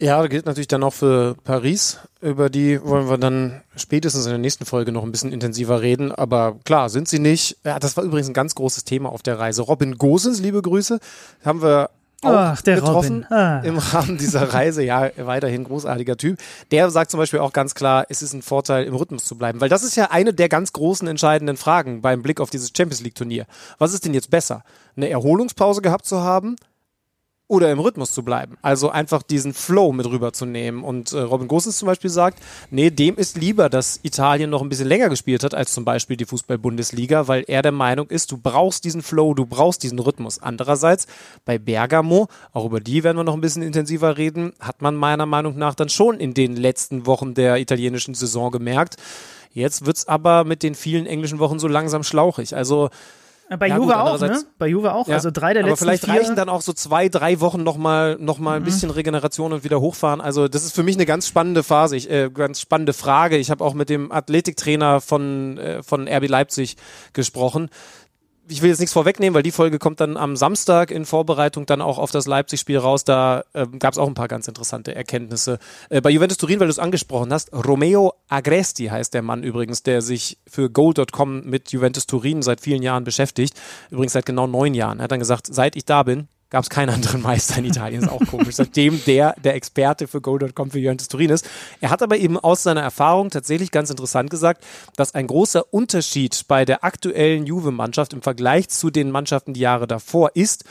Ja, 0.00 0.26
gilt 0.26 0.46
natürlich 0.46 0.68
dann 0.68 0.82
auch 0.82 0.92
für 0.92 1.36
Paris. 1.44 1.98
Über 2.20 2.50
die 2.50 2.82
wollen 2.82 3.08
wir 3.08 3.16
dann 3.16 3.62
spätestens 3.76 4.24
in 4.24 4.30
der 4.30 4.38
nächsten 4.38 4.66
Folge 4.66 4.90
noch 4.90 5.04
ein 5.04 5.12
bisschen 5.12 5.32
intensiver 5.32 5.82
reden. 5.82 6.10
Aber 6.10 6.58
klar, 6.64 6.88
sind 6.90 7.08
sie 7.08 7.20
nicht. 7.20 7.58
Ja, 7.64 7.78
das 7.78 7.96
war 7.96 8.02
übrigens 8.02 8.28
ein 8.28 8.34
ganz 8.34 8.56
großes 8.56 8.84
Thema 8.84 9.10
auf 9.10 9.22
der 9.22 9.38
Reise. 9.38 9.62
Robin 9.62 9.96
Gosens, 9.96 10.40
liebe 10.40 10.60
Grüße, 10.60 10.98
haben 11.44 11.62
wir 11.62 11.90
auch 12.26 12.32
Ach, 12.32 12.62
der 12.62 12.76
getroffen. 12.76 13.26
Ah. 13.30 13.60
im 13.60 13.78
Rahmen 13.78 14.18
dieser 14.18 14.52
Reise. 14.52 14.82
Ja, 14.82 15.10
weiterhin 15.16 15.64
großartiger 15.64 16.16
Typ. 16.16 16.38
Der 16.70 16.90
sagt 16.90 17.10
zum 17.10 17.18
Beispiel 17.18 17.40
auch 17.40 17.52
ganz 17.52 17.74
klar, 17.74 18.06
es 18.08 18.22
ist 18.22 18.32
ein 18.32 18.42
Vorteil, 18.42 18.84
im 18.84 18.94
Rhythmus 18.94 19.24
zu 19.24 19.36
bleiben. 19.36 19.60
Weil 19.60 19.68
das 19.68 19.82
ist 19.82 19.96
ja 19.96 20.10
eine 20.10 20.32
der 20.32 20.48
ganz 20.48 20.72
großen 20.72 21.06
entscheidenden 21.08 21.56
Fragen 21.56 22.02
beim 22.02 22.22
Blick 22.22 22.40
auf 22.40 22.50
dieses 22.50 22.72
Champions 22.76 23.02
League 23.02 23.14
Turnier. 23.14 23.46
Was 23.78 23.94
ist 23.94 24.04
denn 24.04 24.14
jetzt 24.14 24.30
besser? 24.30 24.64
Eine 24.96 25.08
Erholungspause 25.08 25.82
gehabt 25.82 26.06
zu 26.06 26.22
haben 26.22 26.56
oder 27.46 27.70
im 27.70 27.78
Rhythmus 27.78 28.12
zu 28.12 28.22
bleiben. 28.22 28.56
Also 28.62 28.88
einfach 28.88 29.22
diesen 29.22 29.52
Flow 29.52 29.92
mit 29.92 30.06
rüberzunehmen. 30.06 30.82
Und 30.82 31.12
äh, 31.12 31.20
Robin 31.20 31.46
Gosens 31.46 31.76
zum 31.76 31.86
Beispiel 31.86 32.08
sagt, 32.08 32.38
nee, 32.70 32.90
dem 32.90 33.16
ist 33.16 33.36
lieber, 33.36 33.68
dass 33.68 34.00
Italien 34.02 34.48
noch 34.48 34.62
ein 34.62 34.70
bisschen 34.70 34.88
länger 34.88 35.10
gespielt 35.10 35.44
hat 35.44 35.54
als 35.54 35.72
zum 35.74 35.84
Beispiel 35.84 36.16
die 36.16 36.24
Fußball-Bundesliga, 36.24 37.28
weil 37.28 37.44
er 37.46 37.60
der 37.60 37.72
Meinung 37.72 38.08
ist, 38.08 38.32
du 38.32 38.38
brauchst 38.38 38.84
diesen 38.84 39.02
Flow, 39.02 39.34
du 39.34 39.44
brauchst 39.44 39.82
diesen 39.82 39.98
Rhythmus. 39.98 40.40
Andererseits 40.40 41.06
bei 41.44 41.58
Bergamo, 41.58 42.28
auch 42.52 42.64
über 42.64 42.80
die 42.80 43.04
werden 43.04 43.18
wir 43.18 43.24
noch 43.24 43.34
ein 43.34 43.42
bisschen 43.42 43.62
intensiver 43.62 44.16
reden, 44.16 44.54
hat 44.58 44.80
man 44.80 44.96
meiner 44.96 45.26
Meinung 45.26 45.58
nach 45.58 45.74
dann 45.74 45.90
schon 45.90 46.18
in 46.20 46.32
den 46.32 46.56
letzten 46.56 47.04
Wochen 47.04 47.34
der 47.34 47.58
italienischen 47.58 48.14
Saison 48.14 48.50
gemerkt. 48.50 48.96
Jetzt 49.52 49.84
wird's 49.86 50.08
aber 50.08 50.44
mit 50.44 50.62
den 50.62 50.74
vielen 50.74 51.06
englischen 51.06 51.38
Wochen 51.38 51.58
so 51.58 51.68
langsam 51.68 52.02
schlauchig. 52.02 52.56
Also 52.56 52.90
Bei 53.58 53.68
Ja, 53.68 53.76
Juve 53.76 53.86
gut, 53.92 53.94
auch, 53.94 54.20
ne? 54.20 54.42
Bei 54.58 54.66
Juve 54.68 54.94
auch. 54.94 55.06
ja. 55.06 55.14
Also 55.16 55.30
drei 55.30 55.52
der 55.52 55.62
Aber 55.62 55.70
letzten 55.70 55.84
vielleicht 55.84 56.04
vier. 56.06 56.14
reichen 56.14 56.34
dann 56.34 56.48
auch 56.48 56.62
so 56.62 56.72
zwei, 56.72 57.08
drei 57.10 57.40
Wochen 57.40 57.62
nochmal 57.62 58.16
noch 58.18 58.38
mal 58.38 58.56
ein 58.56 58.62
Mhm. 58.62 58.64
bisschen 58.64 58.90
Regeneration 58.90 59.52
und 59.52 59.64
wieder 59.64 59.80
hochfahren. 59.80 60.20
Also 60.22 60.48
das 60.48 60.64
ist 60.64 60.74
für 60.74 60.82
mich 60.82 60.96
eine 60.96 61.04
ganz 61.06 61.26
spannende 61.28 61.62
Phase, 61.62 61.94
ich, 61.96 62.10
äh, 62.10 62.30
ganz 62.32 62.60
spannende 62.60 62.94
Frage. 62.94 63.36
Ich 63.36 63.50
habe 63.50 63.62
auch 63.62 63.74
mit 63.74 63.90
dem 63.90 64.10
Athletiktrainer 64.10 65.00
von, 65.02 65.58
äh, 65.58 65.82
von 65.82 66.08
RB 66.08 66.26
Leipzig 66.26 66.76
gesprochen. 67.12 67.68
Ich 68.48 68.60
will 68.60 68.68
jetzt 68.68 68.78
nichts 68.78 68.92
vorwegnehmen, 68.92 69.34
weil 69.34 69.42
die 69.42 69.50
Folge 69.50 69.78
kommt 69.78 70.00
dann 70.00 70.16
am 70.16 70.36
Samstag 70.36 70.90
in 70.90 71.06
Vorbereitung 71.06 71.64
dann 71.64 71.80
auch 71.80 71.98
auf 71.98 72.10
das 72.10 72.26
Leipzig-Spiel 72.26 72.78
raus. 72.78 73.04
Da 73.04 73.44
ähm, 73.54 73.78
gab 73.78 73.92
es 73.94 73.98
auch 73.98 74.06
ein 74.06 74.14
paar 74.14 74.28
ganz 74.28 74.48
interessante 74.48 74.94
Erkenntnisse. 74.94 75.58
Äh, 75.88 76.00
bei 76.02 76.10
Juventus 76.10 76.36
Turin, 76.36 76.60
weil 76.60 76.66
du 76.66 76.72
es 76.72 76.78
angesprochen 76.78 77.32
hast, 77.32 77.52
Romeo 77.52 78.12
Agresti 78.28 78.86
heißt 78.86 79.14
der 79.14 79.22
Mann 79.22 79.42
übrigens, 79.42 79.82
der 79.82 80.02
sich 80.02 80.38
für 80.46 80.68
Goal.com 80.68 81.44
mit 81.44 81.72
Juventus 81.72 82.06
Turin 82.06 82.42
seit 82.42 82.60
vielen 82.60 82.82
Jahren 82.82 83.04
beschäftigt. 83.04 83.54
Übrigens 83.90 84.12
seit 84.12 84.26
genau 84.26 84.46
neun 84.46 84.74
Jahren. 84.74 85.00
Er 85.00 85.04
hat 85.04 85.12
dann 85.12 85.20
gesagt, 85.20 85.46
seit 85.46 85.74
ich 85.76 85.86
da 85.86 86.02
bin, 86.02 86.28
gab 86.50 86.62
es 86.62 86.70
keinen 86.70 86.90
anderen 86.90 87.22
Meister 87.22 87.58
in 87.58 87.64
Italien. 87.64 88.02
Ist 88.02 88.08
auch 88.10 88.24
komisch. 88.26 88.56
Seitdem 88.56 89.02
der 89.04 89.34
der 89.42 89.54
Experte 89.54 90.06
für 90.06 90.20
Go.com 90.20 90.70
für 90.70 90.78
Juventus 90.78 91.08
Turin 91.08 91.30
ist. 91.30 91.48
Er 91.80 91.90
hat 91.90 92.02
aber 92.02 92.16
eben 92.16 92.38
aus 92.38 92.62
seiner 92.62 92.82
Erfahrung 92.82 93.30
tatsächlich 93.30 93.70
ganz 93.70 93.90
interessant 93.90 94.30
gesagt, 94.30 94.64
dass 94.96 95.14
ein 95.14 95.26
großer 95.26 95.72
Unterschied 95.72 96.44
bei 96.48 96.64
der 96.64 96.84
aktuellen 96.84 97.46
Juve-Mannschaft 97.46 98.12
im 98.12 98.22
Vergleich 98.22 98.68
zu 98.68 98.90
den 98.90 99.10
Mannschaften 99.10 99.54
die 99.54 99.60
Jahre 99.60 99.86
davor 99.86 100.30
ist, 100.34 100.64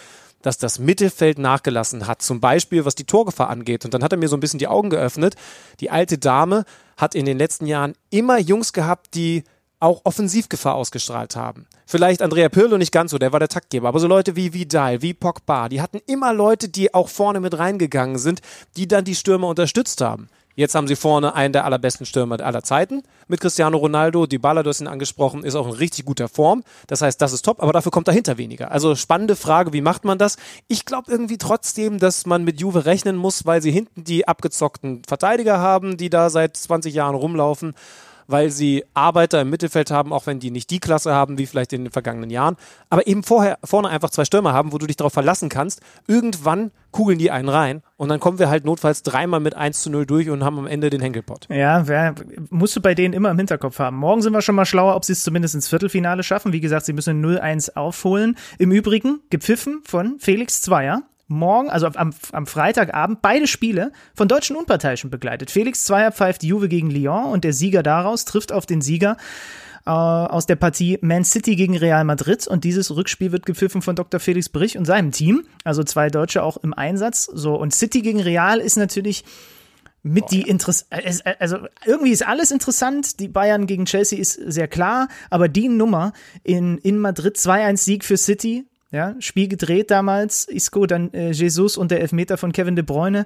dass 0.43 0.57
das 0.57 0.78
Mittelfeld 0.78 1.39
nachgelassen 1.39 2.05
hat. 2.05 2.21
Zum 2.21 2.39
Beispiel, 2.39 2.86
was 2.86 2.95
die 2.95 3.05
Torgefahr 3.05 3.49
angeht. 3.49 3.86
Und 3.86 3.93
dann 3.93 4.03
hat 4.03 4.11
er 4.11 4.17
mir 4.17 4.28
so 4.28 4.38
ein 4.38 4.41
bisschen 4.41 4.59
die 4.59 4.67
Augen 4.67 4.89
geöffnet. 4.89 5.36
Die 5.80 5.89
alte 5.89 6.17
Dame 6.17 6.65
hat 6.97 7.15
in 7.15 7.26
den 7.26 7.38
letzten 7.38 7.65
Jahren 7.65 7.95
immer 8.09 8.38
Jungs 8.38 8.74
gehabt, 8.74 9.15
die 9.15 9.43
auch 9.84 10.01
Offensivgefahr 10.05 10.75
ausgestrahlt 10.75 11.36
haben. 11.36 11.67
Vielleicht 11.86 12.21
Andrea 12.21 12.49
Pirlo 12.49 12.77
nicht 12.77 12.91
ganz 12.91 13.11
so, 13.11 13.17
der 13.17 13.34
war 13.34 13.39
der 13.39 13.49
Taktgeber, 13.49 13.89
aber 13.89 13.99
so 13.99 14.07
Leute 14.07 14.36
wie 14.36 14.53
Vidal, 14.53 15.01
wie 15.01 15.13
Pogba, 15.13 15.67
die 15.69 15.81
hatten 15.81 15.99
immer 16.07 16.34
Leute, 16.34 16.69
die 16.69 16.93
auch 16.93 17.09
vorne 17.09 17.39
mit 17.41 17.57
reingegangen 17.57 18.17
sind, 18.17 18.41
die 18.77 18.88
dann 18.88 19.03
die 19.03 19.15
Stürmer 19.15 19.47
unterstützt 19.47 19.99
haben. 20.01 20.29
Jetzt 20.55 20.75
haben 20.75 20.88
sie 20.88 20.95
vorne 20.95 21.34
einen 21.34 21.51
der 21.51 21.65
allerbesten 21.65 22.05
Stürmer 22.05 22.39
aller 22.39 22.61
Zeiten 22.61 23.01
mit 23.27 23.41
Cristiano 23.41 23.75
Ronaldo. 23.77 24.27
Die 24.27 24.38
du 24.38 24.88
angesprochen, 24.88 25.43
ist 25.43 25.55
auch 25.55 25.67
in 25.67 25.73
richtig 25.73 26.05
guter 26.05 26.29
Form. 26.29 26.63
Das 26.86 27.01
heißt, 27.01 27.19
das 27.19 27.34
ist 27.34 27.43
top, 27.43 27.61
aber 27.61 27.73
dafür 27.73 27.91
kommt 27.91 28.07
dahinter 28.07 28.38
weniger. 28.38 28.71
Also 28.71 28.93
spannende 28.95 29.36
Frage, 29.36 29.73
wie 29.73 29.81
macht 29.81 30.05
man 30.05 30.19
das? 30.19 30.38
Ich 30.67 30.86
glaube 30.86 31.11
irgendwie 31.11 31.39
trotzdem, 31.39 31.97
dass 31.97 32.27
man 32.27 32.43
mit 32.43 32.61
Juve 32.61 32.86
rechnen 32.86 33.15
muss, 33.15 33.47
weil 33.47 33.63
sie 33.63 33.71
hinten 33.71 34.03
die 34.03 34.27
abgezockten 34.27 35.01
Verteidiger 35.07 35.57
haben, 35.57 35.97
die 35.97 36.11
da 36.11 36.29
seit 36.29 36.55
20 36.55 36.93
Jahren 36.93 37.15
rumlaufen 37.15 37.73
weil 38.28 38.49
sie 38.49 38.84
Arbeiter 38.93 39.41
im 39.41 39.49
Mittelfeld 39.49 39.91
haben, 39.91 40.13
auch 40.13 40.28
wenn 40.28 40.39
die 40.39 40.51
nicht 40.51 40.69
die 40.69 40.80
Klasse 40.80 41.13
haben 41.13 41.38
wie 41.38 41.45
vielleicht 41.45 41.74
in 41.74 41.86
den 41.86 41.91
vergangenen 41.91 42.30
Jahren, 42.30 42.55
aber 42.89 43.07
eben 43.07 43.24
vorher 43.24 43.57
vorne 43.63 43.89
einfach 43.89 44.09
zwei 44.09 44.26
Stürmer 44.26 44.53
haben, 44.53 44.71
wo 44.71 44.78
du 44.78 44.88
dich 44.88 44.97
darauf 44.97 45.13
verlassen 45.13 45.49
kannst. 45.49 45.82
Irgendwann 46.07 46.71
kugeln 46.91 47.17
die 47.17 47.32
einen 47.32 47.49
rein 47.49 47.82
und 47.97 48.09
dann 48.09 48.19
kommen 48.19 48.39
wir 48.39 48.49
halt 48.49 48.65
notfalls 48.65 49.03
dreimal 49.03 49.39
mit 49.39 49.55
1 49.55 49.82
zu 49.82 49.89
0 49.89 50.05
durch 50.05 50.30
und 50.30 50.43
haben 50.43 50.59
am 50.59 50.67
Ende 50.67 50.89
den 50.89 51.01
Henkelpott. 51.01 51.47
Ja, 51.49 51.88
wer, 51.88 52.15
musst 52.49 52.76
du 52.76 52.82
bei 52.82 52.93
denen 52.95 53.13
immer 53.13 53.32
im 53.32 53.38
Hinterkopf 53.38 53.80
haben. 53.80 53.97
Morgen 53.97 54.21
sind 54.21 54.34
wir 54.34 54.41
schon 54.41 54.55
mal 54.55 54.65
schlauer, 54.65 54.95
ob 54.95 55.05
sie 55.05 55.13
es 55.13 55.24
zumindest 55.24 55.55
ins 55.55 55.67
Viertelfinale 55.67 56.24
schaffen. 56.24 56.53
Wie 56.53 56.61
gesagt, 56.61 56.86
sie 56.86 56.93
müssen 56.93 57.24
0-1 57.24 57.76
aufholen. 57.76 58.38
Im 58.59 58.71
Übrigen 58.71 59.21
gepfiffen 59.30 59.82
von 59.86 60.19
Felix 60.19 60.61
Zweier. 60.61 61.03
Morgen, 61.28 61.69
also 61.69 61.88
am, 61.88 62.13
am 62.32 62.45
Freitagabend, 62.45 63.21
beide 63.21 63.47
Spiele 63.47 63.91
von 64.13 64.28
deutschen 64.28 64.55
Unparteiischen 64.55 65.09
begleitet. 65.09 65.51
Felix 65.51 65.86
Zweier 65.86 66.11
pfeift 66.11 66.43
Juve 66.43 66.67
gegen 66.69 66.89
Lyon 66.89 67.32
und 67.32 67.43
der 67.43 67.53
Sieger 67.53 67.84
daraus 67.84 68.26
trifft 68.26 68.51
auf 68.51 68.65
den 68.65 68.82
Sieger 68.82 69.17
äh, 69.86 69.89
aus 69.89 70.45
der 70.45 70.55
Partie 70.55 70.97
Man 71.01 71.24
City 71.24 71.55
gegen 71.55 71.78
Real 71.78 72.03
Madrid 72.03 72.47
und 72.47 72.63
dieses 72.63 72.95
Rückspiel 72.95 73.32
wird 73.32 73.45
gepfiffen 73.45 73.82
von 73.82 73.95
Dr. 73.95 74.19
Felix 74.19 74.49
Brich 74.49 74.78
und 74.78 74.86
seinem 74.86 75.11
Team, 75.11 75.45
also 75.63 75.84
zwei 75.84 76.09
Deutsche 76.09 76.43
auch 76.43 76.57
im 76.57 76.74
Einsatz. 76.74 77.30
So 77.34 77.55
und 77.55 77.74
City 77.74 78.01
gegen 78.01 78.21
Real 78.21 78.59
ist 78.59 78.78
natürlich 78.78 79.24
mit 80.05 80.32
die 80.32 80.41
Interess 80.41 80.86
also 81.39 81.59
irgendwie 81.86 82.11
ist 82.11 82.28
alles 82.28 82.51
interessant. 82.51 83.21
Die 83.21 83.30
Bayern 83.30 83.67
gegen 83.67 83.86
Chelsea 83.86 84.19
ist 84.19 84.34
sehr 84.34 84.67
klar, 84.67 85.07
aber 85.30 85.47
die 85.47 85.69
Nummer 85.69 86.11
in, 86.43 86.78
in 86.80 86.97
Madrid 86.97 87.38
2-1 87.38 87.78
Sieg 87.78 88.03
für 88.03 88.17
City, 88.17 88.65
ja, 88.93 89.15
Spiel 89.17 89.47
gedreht 89.47 89.89
damals, 89.89 90.47
Isco, 90.47 90.85
dann 90.85 91.11
äh, 91.13 91.31
Jesus 91.31 91.77
und 91.77 91.89
der 91.89 92.01
Elfmeter 92.01 92.37
von 92.37 92.51
Kevin 92.51 92.75
De 92.75 92.85
Bruyne. 92.85 93.25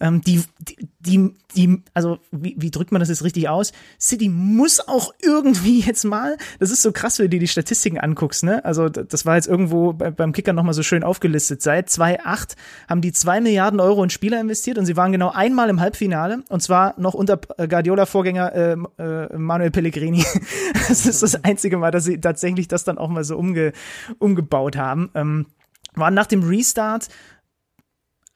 Ähm, 0.00 0.22
die, 0.22 0.42
die, 0.58 0.88
die, 0.98 1.34
die, 1.54 1.82
also 1.94 2.18
wie, 2.32 2.56
wie 2.58 2.72
drückt 2.72 2.90
man 2.90 2.98
das 2.98 3.10
jetzt 3.10 3.22
richtig 3.22 3.48
aus? 3.48 3.70
City 4.00 4.28
muss 4.28 4.80
auch 4.80 5.14
irgendwie 5.22 5.80
jetzt 5.86 6.02
mal, 6.04 6.36
das 6.58 6.72
ist 6.72 6.82
so 6.82 6.90
krass, 6.90 7.20
wenn 7.20 7.26
du 7.26 7.30
dir 7.30 7.38
die 7.38 7.46
Statistiken 7.46 8.00
anguckst, 8.00 8.42
ne? 8.42 8.64
Also 8.64 8.88
das 8.88 9.24
war 9.24 9.36
jetzt 9.36 9.46
irgendwo 9.46 9.92
bei, 9.92 10.10
beim 10.10 10.32
Kicker 10.32 10.52
nochmal 10.52 10.74
so 10.74 10.82
schön 10.82 11.04
aufgelistet. 11.04 11.62
Seit 11.62 11.88
2008 11.90 12.56
haben 12.88 13.00
die 13.00 13.12
zwei 13.12 13.40
Milliarden 13.40 13.78
Euro 13.78 14.02
in 14.02 14.10
Spieler 14.10 14.40
investiert 14.40 14.78
und 14.78 14.86
sie 14.86 14.96
waren 14.96 15.12
genau 15.12 15.30
einmal 15.30 15.70
im 15.70 15.78
Halbfinale 15.78 16.42
und 16.48 16.60
zwar 16.60 16.98
noch 17.00 17.14
unter 17.14 17.38
äh, 17.56 17.68
Guardiola-Vorgänger 17.68 18.52
äh, 18.52 18.76
äh, 19.00 19.38
Manuel 19.38 19.70
Pellegrini. 19.70 20.24
das 20.88 21.06
ist 21.06 21.22
das 21.22 21.44
einzige 21.44 21.76
Mal, 21.76 21.92
dass 21.92 22.02
sie 22.02 22.20
tatsächlich 22.20 22.66
das 22.66 22.82
dann 22.82 22.98
auch 22.98 23.08
mal 23.08 23.22
so 23.22 23.36
umge 23.36 23.72
umgebaut 24.18 24.76
haben. 24.76 25.03
Ähm, 25.14 25.46
waren 25.94 26.14
nach 26.14 26.26
dem 26.26 26.42
Restart 26.42 27.08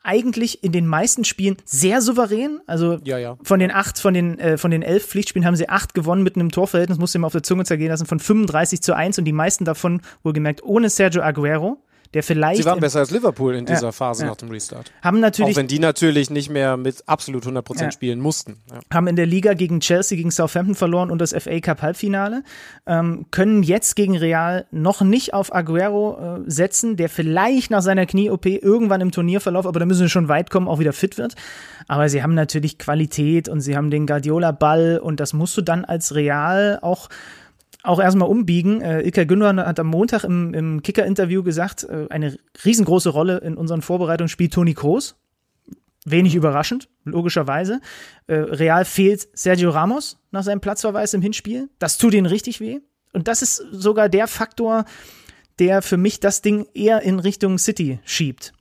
eigentlich 0.03 0.63
in 0.65 0.73
den 0.73 0.87
meisten 0.87 1.25
Spielen 1.25 1.57
sehr 1.65 2.01
souverän. 2.01 2.61
Also 2.67 2.99
Ja, 3.05 3.19
ja. 3.19 3.37
von 3.43 3.61
den 3.61 3.71
acht, 3.71 3.99
von 3.99 4.15
den, 4.15 4.39
äh, 4.39 4.57
von 4.57 4.71
den 4.71 4.83
elf 4.83 5.07
Pflichtspielen 5.07 5.45
haben 5.45 5.57
sie 5.57 5.69
acht 5.69 5.93
gewonnen 5.93 6.23
mit 6.23 6.37
einem 6.37 6.51
Torverhältnis, 6.51 6.99
musste 6.99 7.19
ihm 7.19 7.25
auf 7.25 7.33
der 7.33 7.43
Zunge 7.43 7.65
zergehen 7.65 7.91
lassen, 7.91 8.07
von 8.07 8.21
35 8.21 8.81
zu 8.81 8.95
1 8.95 9.19
und 9.19 9.25
die 9.25 9.33
meisten 9.33 9.65
davon 9.65 10.01
wohlgemerkt 10.23 10.63
ohne 10.63 10.89
Sergio 10.89 11.23
Aguero, 11.23 11.83
der 12.15 12.23
vielleicht 12.23 12.59
Sie 12.59 12.65
waren 12.65 12.81
besser 12.81 13.01
als 13.01 13.11
Liverpool 13.11 13.55
in 13.55 13.67
dieser 13.67 13.87
Ja, 13.89 13.93
Phase 13.93 14.23
ja. 14.25 14.31
nach 14.31 14.37
dem 14.37 14.49
Restart. 14.51 14.91
haben 15.03 15.21
natürlich 15.21 15.53
Auch 15.53 15.57
wenn 15.59 15.67
die 15.69 15.79
natürlich 15.79 16.31
nicht 16.31 16.49
mehr 16.51 16.77
mit 16.77 17.03
absolut 17.07 17.45
100% 17.45 17.81
Ja. 17.83 17.91
spielen 17.91 18.19
mussten. 18.21 18.57
Haben 18.93 19.09
in 19.09 19.17
der 19.17 19.27
Liga 19.27 19.53
gegen 19.55 19.81
Chelsea, 19.81 20.17
gegen 20.17 20.31
Southampton 20.31 20.75
verloren 20.75 21.11
und 21.11 21.19
das 21.21 21.33
FA 21.35 21.61
Cup 21.61 21.83
Halbfinale, 21.83 22.43
ähm, 22.87 23.27
können 23.31 23.63
jetzt 23.63 23.95
gegen 23.97 24.17
Real 24.17 24.67
noch 24.71 25.03
nicht 25.03 25.35
auf 25.35 25.55
Aguero 25.55 26.39
äh, 26.47 26.51
setzen, 26.51 26.97
der 26.97 27.09
vielleicht 27.09 27.71
nach 27.71 27.83
seiner 27.83 28.07
Knie-OP 28.07 28.47
irgendwann 28.47 29.01
im 29.03 29.11
Turnierverlauf, 29.13 29.67
aber 29.67 29.79
da 29.81 29.87
müssen 29.87 30.05
sie 30.05 30.09
schon 30.11 30.29
weit 30.29 30.51
kommen, 30.51 30.69
auch 30.69 30.79
wieder 30.79 30.93
fit 30.95 31.19
wird. 31.19 31.35
Aber 31.89 32.09
sie 32.09 32.23
haben 32.23 32.35
natürlich 32.35 32.79
Qualität 32.79 33.49
und 33.49 33.61
sie 33.61 33.77
haben 33.77 33.91
den 33.91 34.07
Guardiola-Ball 34.07 34.99
und 35.03 35.21
das 35.21 35.33
musst 35.35 35.57
du 35.57 35.63
dann 35.63 35.85
als 35.85 36.15
Real 36.15 36.79
auch 36.83 37.09
auch 37.89 38.01
erstmal 38.01 38.29
umbiegen. 38.29 38.81
Äh, 38.83 39.01
Ilkay 39.01 39.27
Gündogan 39.27 39.59
hat 39.59 39.81
am 39.81 39.87
Montag 39.87 40.25
im, 40.25 40.53
im 40.53 40.83
Kicker-Interview 40.83 41.43
gesagt, 41.43 41.85
äh, 41.85 42.07
eine 42.11 42.39
riesengroße 42.65 43.09
Rolle 43.09 43.39
in 43.39 43.57
unseren 43.57 43.83
Vorbereitungen 43.83 44.29
spielt 44.29 44.53
Toni 44.53 44.75
Kroos. 44.75 45.17
Wenig 46.05 46.35
überraschend, 46.35 46.89
logischerweise. 47.05 47.81
Äh, 48.27 48.35
Real 48.35 48.85
fehlt 48.85 49.29
Sergio 49.33 49.71
Ramos 49.71 50.19
nach 50.31 50.43
seinem 50.43 50.61
Platzverweis 50.61 51.15
im 51.15 51.23
Hinspiel. 51.23 51.71
Das 51.79 51.99
tut 51.99 52.15
ihnen 52.15 52.27
richtig 52.27 52.61
weh. 52.61 52.81
Und 53.13 53.27
das 53.27 53.43
ist 53.43 53.57
sogar 53.73 54.09
der 54.09 54.27
Faktor, 54.29 54.85
der 55.59 55.81
für 55.83 55.97
mich 55.97 56.21
das 56.21 56.43
Ding 56.43 56.67
eher 56.75 57.03
in 57.03 57.19
Richtung 57.19 57.59
City 57.59 57.99
schiebt. 58.05 58.53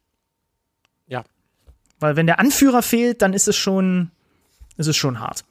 ja. 1.07 1.23
Weil 1.99 2.15
wenn 2.15 2.27
der 2.27 2.39
Anführer 2.39 2.81
fehlt, 2.81 3.21
dann 3.21 3.33
ist 3.33 3.47
es 3.47 3.57
schon, 3.57 4.11
ist 4.77 4.87
es 4.87 4.95
schon 4.95 5.19
hart. 5.19 5.43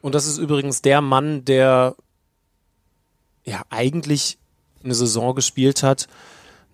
Und 0.00 0.14
das 0.14 0.26
ist 0.26 0.38
übrigens 0.38 0.82
der 0.82 1.00
Mann, 1.00 1.44
der 1.44 1.94
ja 3.44 3.62
eigentlich 3.70 4.38
eine 4.84 4.94
Saison 4.94 5.34
gespielt 5.34 5.82
hat, 5.82 6.08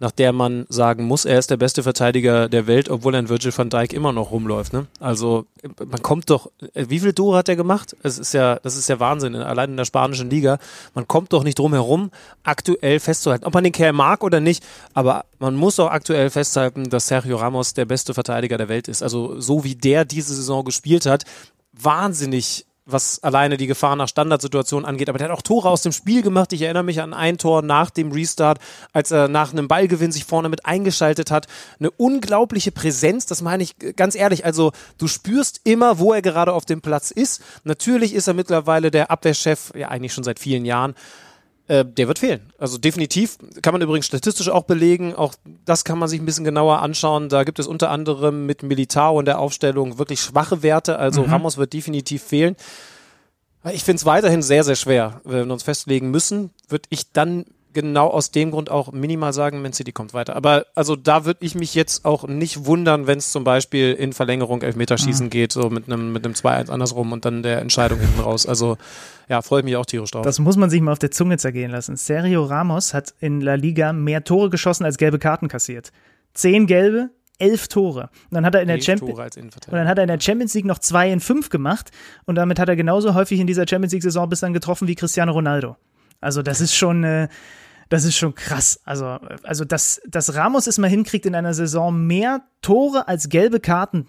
nach 0.00 0.12
der 0.12 0.32
man 0.32 0.64
sagen 0.68 1.04
muss, 1.04 1.24
er 1.24 1.38
ist 1.38 1.50
der 1.50 1.56
beste 1.56 1.82
Verteidiger 1.82 2.48
der 2.48 2.66
Welt, 2.66 2.88
obwohl 2.88 3.14
ein 3.16 3.28
Virgil 3.28 3.56
van 3.56 3.68
Dijk 3.68 3.92
immer 3.92 4.12
noch 4.12 4.30
rumläuft. 4.30 4.72
Ne? 4.72 4.86
Also 5.00 5.46
man 5.84 6.02
kommt 6.02 6.30
doch, 6.30 6.50
wie 6.74 7.00
viele 7.00 7.14
Tore 7.14 7.38
hat 7.38 7.48
er 7.48 7.56
gemacht? 7.56 7.96
Es 8.02 8.18
ist 8.18 8.32
ja, 8.32 8.60
das 8.60 8.76
ist 8.76 8.88
ja 8.88 9.00
Wahnsinn, 9.00 9.34
allein 9.34 9.70
in 9.70 9.76
der 9.76 9.84
spanischen 9.84 10.30
Liga. 10.30 10.58
Man 10.94 11.08
kommt 11.08 11.32
doch 11.32 11.42
nicht 11.42 11.58
drum 11.58 11.72
herum, 11.72 12.10
aktuell 12.44 13.00
festzuhalten, 13.00 13.44
ob 13.44 13.54
man 13.54 13.64
den 13.64 13.72
Kerl 13.72 13.92
mag 13.92 14.22
oder 14.22 14.40
nicht, 14.40 14.64
aber 14.94 15.24
man 15.40 15.56
muss 15.56 15.80
auch 15.80 15.90
aktuell 15.90 16.30
festhalten, 16.30 16.90
dass 16.90 17.08
Sergio 17.08 17.36
Ramos 17.36 17.74
der 17.74 17.84
beste 17.84 18.14
Verteidiger 18.14 18.56
der 18.56 18.68
Welt 18.68 18.86
ist. 18.86 19.02
Also 19.02 19.40
so 19.40 19.64
wie 19.64 19.74
der 19.74 20.04
diese 20.04 20.34
Saison 20.34 20.64
gespielt 20.64 21.06
hat, 21.06 21.24
wahnsinnig 21.72 22.66
was 22.90 23.22
alleine 23.22 23.58
die 23.58 23.66
Gefahr 23.66 23.96
nach 23.96 24.08
Standardsituationen 24.08 24.86
angeht. 24.86 25.08
Aber 25.08 25.18
der 25.18 25.28
hat 25.28 25.36
auch 25.36 25.42
Tore 25.42 25.68
aus 25.68 25.82
dem 25.82 25.92
Spiel 25.92 26.22
gemacht. 26.22 26.52
Ich 26.52 26.62
erinnere 26.62 26.82
mich 26.82 27.02
an 27.02 27.12
ein 27.12 27.36
Tor 27.36 27.62
nach 27.62 27.90
dem 27.90 28.10
Restart, 28.12 28.58
als 28.92 29.10
er 29.10 29.28
nach 29.28 29.52
einem 29.52 29.68
Ballgewinn 29.68 30.10
sich 30.10 30.24
vorne 30.24 30.48
mit 30.48 30.64
eingeschaltet 30.64 31.30
hat. 31.30 31.46
Eine 31.78 31.90
unglaubliche 31.90 32.72
Präsenz, 32.72 33.26
das 33.26 33.42
meine 33.42 33.62
ich 33.62 33.76
ganz 33.96 34.14
ehrlich. 34.14 34.44
Also 34.44 34.72
du 34.96 35.06
spürst 35.06 35.60
immer, 35.64 35.98
wo 35.98 36.14
er 36.14 36.22
gerade 36.22 36.52
auf 36.52 36.64
dem 36.64 36.80
Platz 36.80 37.10
ist. 37.10 37.42
Natürlich 37.64 38.14
ist 38.14 38.26
er 38.26 38.34
mittlerweile 38.34 38.90
der 38.90 39.10
Abwehrchef, 39.10 39.72
ja 39.74 39.88
eigentlich 39.88 40.14
schon 40.14 40.24
seit 40.24 40.38
vielen 40.38 40.64
Jahren. 40.64 40.94
Äh, 41.68 41.84
der 41.84 42.08
wird 42.08 42.18
fehlen. 42.18 42.52
Also 42.58 42.78
definitiv. 42.78 43.36
Kann 43.60 43.74
man 43.74 43.82
übrigens 43.82 44.06
statistisch 44.06 44.48
auch 44.48 44.64
belegen. 44.64 45.14
Auch 45.14 45.34
das 45.66 45.84
kann 45.84 45.98
man 45.98 46.08
sich 46.08 46.18
ein 46.18 46.24
bisschen 46.24 46.44
genauer 46.44 46.80
anschauen. 46.80 47.28
Da 47.28 47.44
gibt 47.44 47.58
es 47.58 47.66
unter 47.66 47.90
anderem 47.90 48.46
mit 48.46 48.62
Militao 48.62 49.20
in 49.20 49.26
der 49.26 49.38
Aufstellung 49.38 49.98
wirklich 49.98 50.20
schwache 50.20 50.62
Werte. 50.62 50.98
Also 50.98 51.22
mhm. 51.22 51.30
Ramos 51.30 51.58
wird 51.58 51.74
definitiv 51.74 52.22
fehlen. 52.22 52.56
Ich 53.70 53.84
finde 53.84 53.96
es 53.96 54.06
weiterhin 54.06 54.40
sehr, 54.40 54.64
sehr 54.64 54.76
schwer. 54.76 55.20
Wenn 55.24 55.46
wir 55.46 55.52
uns 55.52 55.62
festlegen 55.62 56.10
müssen, 56.10 56.50
würde 56.68 56.84
ich 56.88 57.12
dann 57.12 57.44
genau 57.82 58.08
aus 58.08 58.32
dem 58.32 58.50
Grund 58.50 58.72
auch 58.72 58.90
minimal 58.90 59.32
sagen, 59.32 59.62
Man 59.62 59.72
City 59.72 59.92
kommt 59.92 60.14
weiter. 60.14 60.34
Aber 60.34 60.66
also 60.74 60.96
da 60.96 61.24
würde 61.24 61.44
ich 61.44 61.54
mich 61.54 61.76
jetzt 61.76 62.04
auch 62.04 62.26
nicht 62.26 62.66
wundern, 62.66 63.06
wenn 63.06 63.18
es 63.18 63.30
zum 63.30 63.44
Beispiel 63.44 63.92
in 63.92 64.12
Verlängerung 64.12 64.62
Elfmeterschießen 64.62 65.26
mhm. 65.26 65.30
geht, 65.30 65.52
so 65.52 65.70
mit 65.70 65.86
einem 65.86 66.12
mit 66.12 66.24
einem 66.24 66.34
2-1 66.34 66.70
andersrum 66.70 67.12
und 67.12 67.24
dann 67.24 67.44
der 67.44 67.60
Entscheidung 67.60 68.00
hinten 68.00 68.20
raus. 68.20 68.46
Also 68.46 68.78
ja, 69.28 69.42
freue 69.42 69.60
ich 69.60 69.64
mich 69.64 69.76
auch 69.76 69.86
tierisch 69.86 70.10
drauf. 70.10 70.24
Das 70.24 70.40
muss 70.40 70.56
man 70.56 70.70
sich 70.70 70.80
mal 70.80 70.90
auf 70.90 70.98
der 70.98 71.12
Zunge 71.12 71.38
zergehen 71.38 71.70
lassen. 71.70 71.96
Sergio 71.96 72.44
Ramos 72.44 72.94
hat 72.94 73.14
in 73.20 73.40
La 73.40 73.54
Liga 73.54 73.92
mehr 73.92 74.24
Tore 74.24 74.50
geschossen 74.50 74.84
als 74.84 74.98
gelbe 74.98 75.20
Karten 75.20 75.46
kassiert. 75.46 75.92
Zehn 76.34 76.66
gelbe, 76.66 77.10
elf 77.38 77.68
Tore. 77.68 78.10
Und 78.30 78.34
dann 78.34 78.44
hat 78.44 78.56
er 78.56 78.62
in 78.62 78.68
der 78.68 78.80
Champions 78.80 79.36
und 79.36 79.72
dann 79.72 79.86
hat 79.86 79.98
er 79.98 80.04
in 80.04 80.08
der 80.08 80.20
Champions 80.20 80.54
League 80.54 80.64
noch 80.64 80.80
zwei 80.80 81.12
in 81.12 81.20
fünf 81.20 81.48
gemacht 81.48 81.92
und 82.26 82.34
damit 82.34 82.58
hat 82.58 82.68
er 82.68 82.74
genauso 82.74 83.14
häufig 83.14 83.38
in 83.38 83.46
dieser 83.46 83.66
Champions 83.68 83.92
League 83.92 84.02
Saison 84.02 84.28
bislang 84.28 84.52
getroffen 84.52 84.88
wie 84.88 84.96
Cristiano 84.96 85.32
Ronaldo. 85.32 85.76
Also 86.20 86.42
das 86.42 86.60
ist 86.60 86.74
schon 86.74 87.04
äh, 87.04 87.28
das 87.88 88.04
ist 88.04 88.16
schon 88.16 88.34
krass. 88.34 88.80
Also, 88.84 89.06
also 89.42 89.64
dass, 89.64 90.00
dass 90.06 90.34
Ramos 90.34 90.66
es 90.66 90.78
mal 90.78 90.90
hinkriegt, 90.90 91.26
in 91.26 91.34
einer 91.34 91.54
Saison 91.54 92.06
mehr 92.06 92.42
Tore 92.62 93.08
als 93.08 93.28
gelbe 93.28 93.60
Karten 93.60 94.06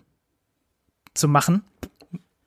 zu 1.13 1.27
machen, 1.27 1.63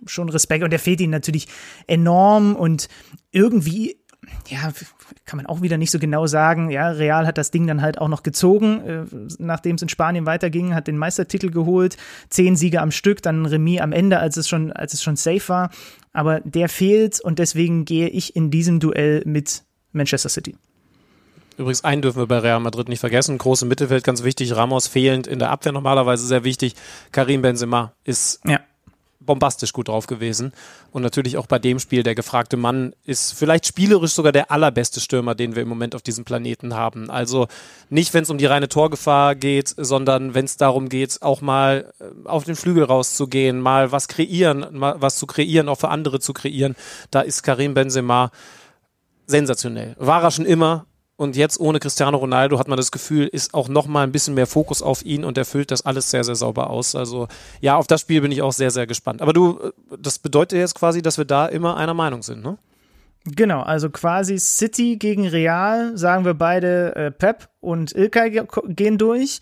schon 0.07 0.29
Respekt. 0.29 0.65
Und 0.65 0.71
der 0.71 0.79
fehlt 0.79 1.01
ihnen 1.01 1.13
natürlich 1.13 1.49
enorm 1.87 2.55
und 2.57 2.89
irgendwie, 3.31 3.97
ja, 4.49 4.73
kann 5.25 5.37
man 5.37 5.47
auch 5.47 5.63
wieder 5.63 5.79
nicht 5.79 5.91
so 5.91 5.99
genau 5.99 6.27
sagen. 6.27 6.71
Ja, 6.71 6.91
Real 6.91 7.27
hat 7.27 7.39
das 7.39 7.51
Ding 7.51 7.67
dann 7.67 7.83
halt 7.83 7.99
auch 7.99 8.09
noch 8.09 8.23
gezogen, 8.23 8.81
äh, 8.81 9.05
nachdem 9.39 9.77
es 9.77 9.83
in 9.83 9.89
Spanien 9.89 10.27
weiterging, 10.27 10.75
hat 10.75 10.87
den 10.87 10.99
Meistertitel 10.99 11.51
geholt, 11.51 11.97
zehn 12.29 12.57
Siege 12.57 12.81
am 12.81 12.91
Stück, 12.91 13.23
dann 13.23 13.47
Remis 13.47 13.81
am 13.81 13.93
Ende, 13.93 14.19
als 14.19 14.37
es 14.37 14.49
schon, 14.49 14.73
als 14.73 14.95
es 14.95 15.03
schon 15.03 15.17
safe 15.17 15.49
war. 15.49 15.71
Aber 16.13 16.41
der 16.41 16.69
fehlt 16.69 17.21
und 17.21 17.39
deswegen 17.39 17.85
gehe 17.85 18.09
ich 18.09 18.37
in 18.37 18.51
diesem 18.51 18.81
Duell 18.81 19.23
mit 19.25 19.65
Manchester 19.93 20.29
City. 20.29 20.57
Übrigens, 21.57 21.85
einen 21.85 22.03
dürfen 22.03 22.21
wir 22.21 22.27
bei 22.27 22.39
Real 22.39 22.61
Madrid 22.61 22.89
nicht 22.89 23.01
vergessen. 23.01 23.39
Große 23.39 23.67
Mittelfeld, 23.67 24.05
ganz 24.05 24.23
wichtig. 24.23 24.57
Ramos 24.57 24.87
fehlend 24.87 25.27
in 25.27 25.39
der 25.39 25.51
Abwehr 25.51 25.73
normalerweise 25.73 26.27
sehr 26.27 26.45
wichtig. 26.45 26.75
Karim 27.11 27.43
Benzema 27.43 27.93
ist 28.05 28.41
ja. 28.47 28.61
bombastisch 29.21 29.73
gut 29.73 29.89
drauf 29.89 30.07
gewesen. 30.07 30.53
Und 30.91 31.03
natürlich 31.03 31.37
auch 31.37 31.47
bei 31.47 31.59
dem 31.59 31.79
Spiel 31.79 32.03
der 32.03 32.15
gefragte 32.15 32.57
Mann 32.57 32.95
ist 33.05 33.35
vielleicht 33.35 33.67
spielerisch 33.67 34.13
sogar 34.13 34.33
der 34.33 34.51
allerbeste 34.51 35.01
Stürmer, 35.01 35.35
den 35.35 35.55
wir 35.55 35.63
im 35.63 35.69
Moment 35.69 35.95
auf 35.95 36.03
diesem 36.03 36.25
Planeten 36.25 36.75
haben. 36.75 37.11
Also 37.11 37.49
nicht, 37.91 38.15
wenn 38.15 38.23
es 38.23 38.31
um 38.31 38.39
die 38.39 38.47
reine 38.47 38.69
Torgefahr 38.69 39.35
geht, 39.35 39.75
sondern 39.77 40.35
wenn 40.35 40.47
es 40.47 40.57
darum 40.57 40.89
geht, 40.89 41.23
auch 41.23 41.41
mal 41.41 41.93
äh, 42.01 42.29
auf 42.29 42.45
den 42.45 42.57
Flügel 42.57 42.85
rauszugehen, 42.85 43.61
mal 43.61 43.93
was 43.93 44.09
kreieren, 44.09 44.67
mal 44.73 45.01
was 45.01 45.17
zu 45.17 45.27
kreieren, 45.27 45.69
auch 45.69 45.79
für 45.79 45.91
andere 45.91 46.19
zu 46.19 46.33
kreieren. 46.33 46.77
Da 47.11 47.21
ist 47.21 47.43
Karim 47.43 47.75
Benzema 47.75 48.31
sensationell. 49.27 49.95
War 49.99 50.23
er 50.23 50.31
schon 50.31 50.47
immer, 50.47 50.87
und 51.23 51.37
jetzt 51.37 51.61
ohne 51.61 51.79
Cristiano 51.79 52.19
Ronaldo 52.19 52.59
hat 52.59 52.69
man 52.69 52.77
das 52.77 52.91
Gefühl, 52.91 53.27
ist 53.27 53.55
auch 53.55 53.69
noch 53.69 53.87
mal 53.87 54.03
ein 54.03 54.13
bisschen 54.13 54.35
mehr 54.35 54.47
Fokus 54.47 54.83
auf 54.83 55.05
ihn 55.05 55.25
und 55.25 55.39
er 55.39 55.45
füllt 55.45 55.71
das 55.71 55.87
alles 55.87 56.11
sehr, 56.11 56.25
sehr 56.25 56.35
sauber 56.35 56.69
aus. 56.69 56.95
Also 56.95 57.29
ja, 57.61 57.77
auf 57.77 57.87
das 57.87 58.01
Spiel 58.01 58.21
bin 58.21 58.33
ich 58.33 58.43
auch 58.43 58.53
sehr, 58.53 58.71
sehr 58.71 58.87
gespannt. 58.87 59.23
Aber 59.23 59.33
du, 59.33 59.61
das 59.99 60.19
bedeutet 60.19 60.59
jetzt 60.59 60.75
quasi, 60.75 61.01
dass 61.01 61.19
wir 61.19 61.25
da 61.25 61.47
immer 61.47 61.77
einer 61.77 61.95
Meinung 61.95 62.23
sind, 62.23 62.43
ne? 62.43 62.59
Genau, 63.25 63.63
also 63.63 63.89
quasi 63.89 64.37
City 64.39 64.97
gegen 64.97 65.29
Real, 65.29 65.97
sagen 65.97 66.25
wir 66.25 66.35
beide, 66.35 66.97
äh, 66.97 67.11
Pep 67.13 67.49
und 67.61 67.95
Ilkay 67.95 68.43
gehen 68.67 68.99
durch. 68.99 69.41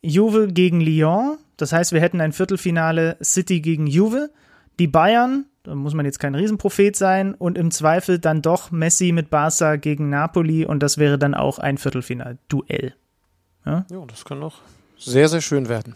Juve 0.00 0.46
gegen 0.46 0.80
Lyon, 0.80 1.38
das 1.56 1.72
heißt, 1.72 1.90
wir 1.90 2.00
hätten 2.00 2.20
ein 2.20 2.32
Viertelfinale 2.32 3.16
City 3.20 3.60
gegen 3.60 3.88
Juve. 3.88 4.30
Die 4.78 4.86
Bayern 4.86 5.46
da 5.66 5.74
muss 5.74 5.94
man 5.94 6.06
jetzt 6.06 6.20
kein 6.20 6.36
Riesenprophet 6.36 6.94
sein 6.94 7.34
und 7.34 7.58
im 7.58 7.72
Zweifel 7.72 8.20
dann 8.20 8.40
doch 8.40 8.70
Messi 8.70 9.10
mit 9.10 9.30
Barca 9.30 9.76
gegen 9.76 10.08
Napoli 10.08 10.64
und 10.64 10.80
das 10.80 10.96
wäre 10.96 11.18
dann 11.18 11.34
auch 11.34 11.58
ein 11.58 11.76
Viertelfinal-Duell. 11.76 12.94
Ja? 13.64 13.84
ja, 13.90 14.04
das 14.06 14.24
kann 14.24 14.40
doch 14.40 14.60
sehr, 14.96 15.28
sehr 15.28 15.40
schön 15.40 15.68
werden. 15.68 15.94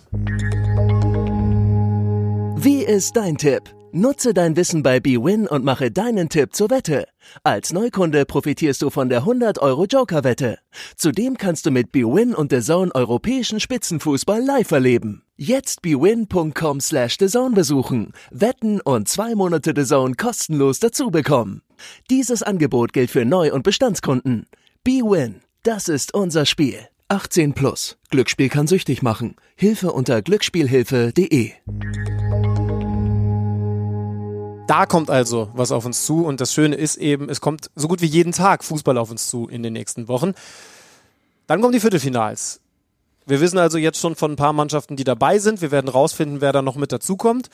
Wie 2.56 2.82
ist 2.82 3.16
dein 3.16 3.36
Tipp? 3.36 3.62
Nutze 3.92 4.34
dein 4.34 4.54
Wissen 4.54 4.84
bei 4.84 5.00
BWin 5.00 5.48
und 5.48 5.64
mache 5.64 5.90
deinen 5.90 6.28
Tipp 6.28 6.54
zur 6.54 6.70
Wette. 6.70 7.08
Als 7.42 7.72
Neukunde 7.72 8.24
profitierst 8.24 8.82
du 8.82 8.90
von 8.90 9.08
der 9.08 9.18
100 9.20 9.58
Euro 9.58 9.84
Joker-Wette. 9.84 10.58
Zudem 10.96 11.36
kannst 11.36 11.66
du 11.66 11.72
mit 11.72 11.90
BWin 11.90 12.32
und 12.32 12.52
The 12.52 12.60
Zone 12.60 12.94
europäischen 12.94 13.58
Spitzenfußball 13.58 14.44
live 14.44 14.70
erleben. 14.70 15.22
Jetzt 15.36 15.82
bwin.com 15.82 16.80
slash 16.80 17.18
thezone 17.18 17.54
besuchen, 17.54 18.12
wetten 18.30 18.80
und 18.80 19.08
zwei 19.08 19.34
Monate 19.34 19.72
The 19.74 19.84
Zone 19.84 20.14
kostenlos 20.14 20.78
dazu 20.78 21.10
bekommen. 21.10 21.62
Dieses 22.10 22.44
Angebot 22.44 22.92
gilt 22.92 23.10
für 23.10 23.24
Neu- 23.24 23.52
und 23.52 23.64
Bestandskunden. 23.64 24.46
BWin, 24.84 25.40
das 25.64 25.88
ist 25.88 26.14
unser 26.14 26.46
Spiel. 26.46 26.78
18 27.08 27.54
plus. 27.54 27.98
Glücksspiel 28.10 28.50
kann 28.50 28.68
süchtig 28.68 29.02
machen. 29.02 29.34
Hilfe 29.56 29.90
unter 29.90 30.22
glücksspielhilfe.de. 30.22 31.50
Da 34.70 34.86
kommt 34.86 35.10
also 35.10 35.50
was 35.52 35.72
auf 35.72 35.84
uns 35.84 36.06
zu 36.06 36.24
und 36.24 36.40
das 36.40 36.54
Schöne 36.54 36.76
ist 36.76 36.96
eben, 36.96 37.28
es 37.28 37.40
kommt 37.40 37.72
so 37.74 37.88
gut 37.88 38.00
wie 38.02 38.06
jeden 38.06 38.30
Tag 38.30 38.62
Fußball 38.62 38.98
auf 38.98 39.10
uns 39.10 39.26
zu 39.26 39.48
in 39.48 39.64
den 39.64 39.72
nächsten 39.72 40.06
Wochen. 40.06 40.32
Dann 41.48 41.60
kommen 41.60 41.72
die 41.72 41.80
Viertelfinals. 41.80 42.60
Wir 43.26 43.40
wissen 43.40 43.58
also 43.58 43.78
jetzt 43.78 43.98
schon 43.98 44.14
von 44.14 44.30
ein 44.30 44.36
paar 44.36 44.52
Mannschaften, 44.52 44.94
die 44.94 45.02
dabei 45.02 45.40
sind. 45.40 45.60
Wir 45.60 45.72
werden 45.72 45.88
rausfinden, 45.88 46.40
wer 46.40 46.52
da 46.52 46.62
noch 46.62 46.76
mit 46.76 46.92
dazukommt. 46.92 47.50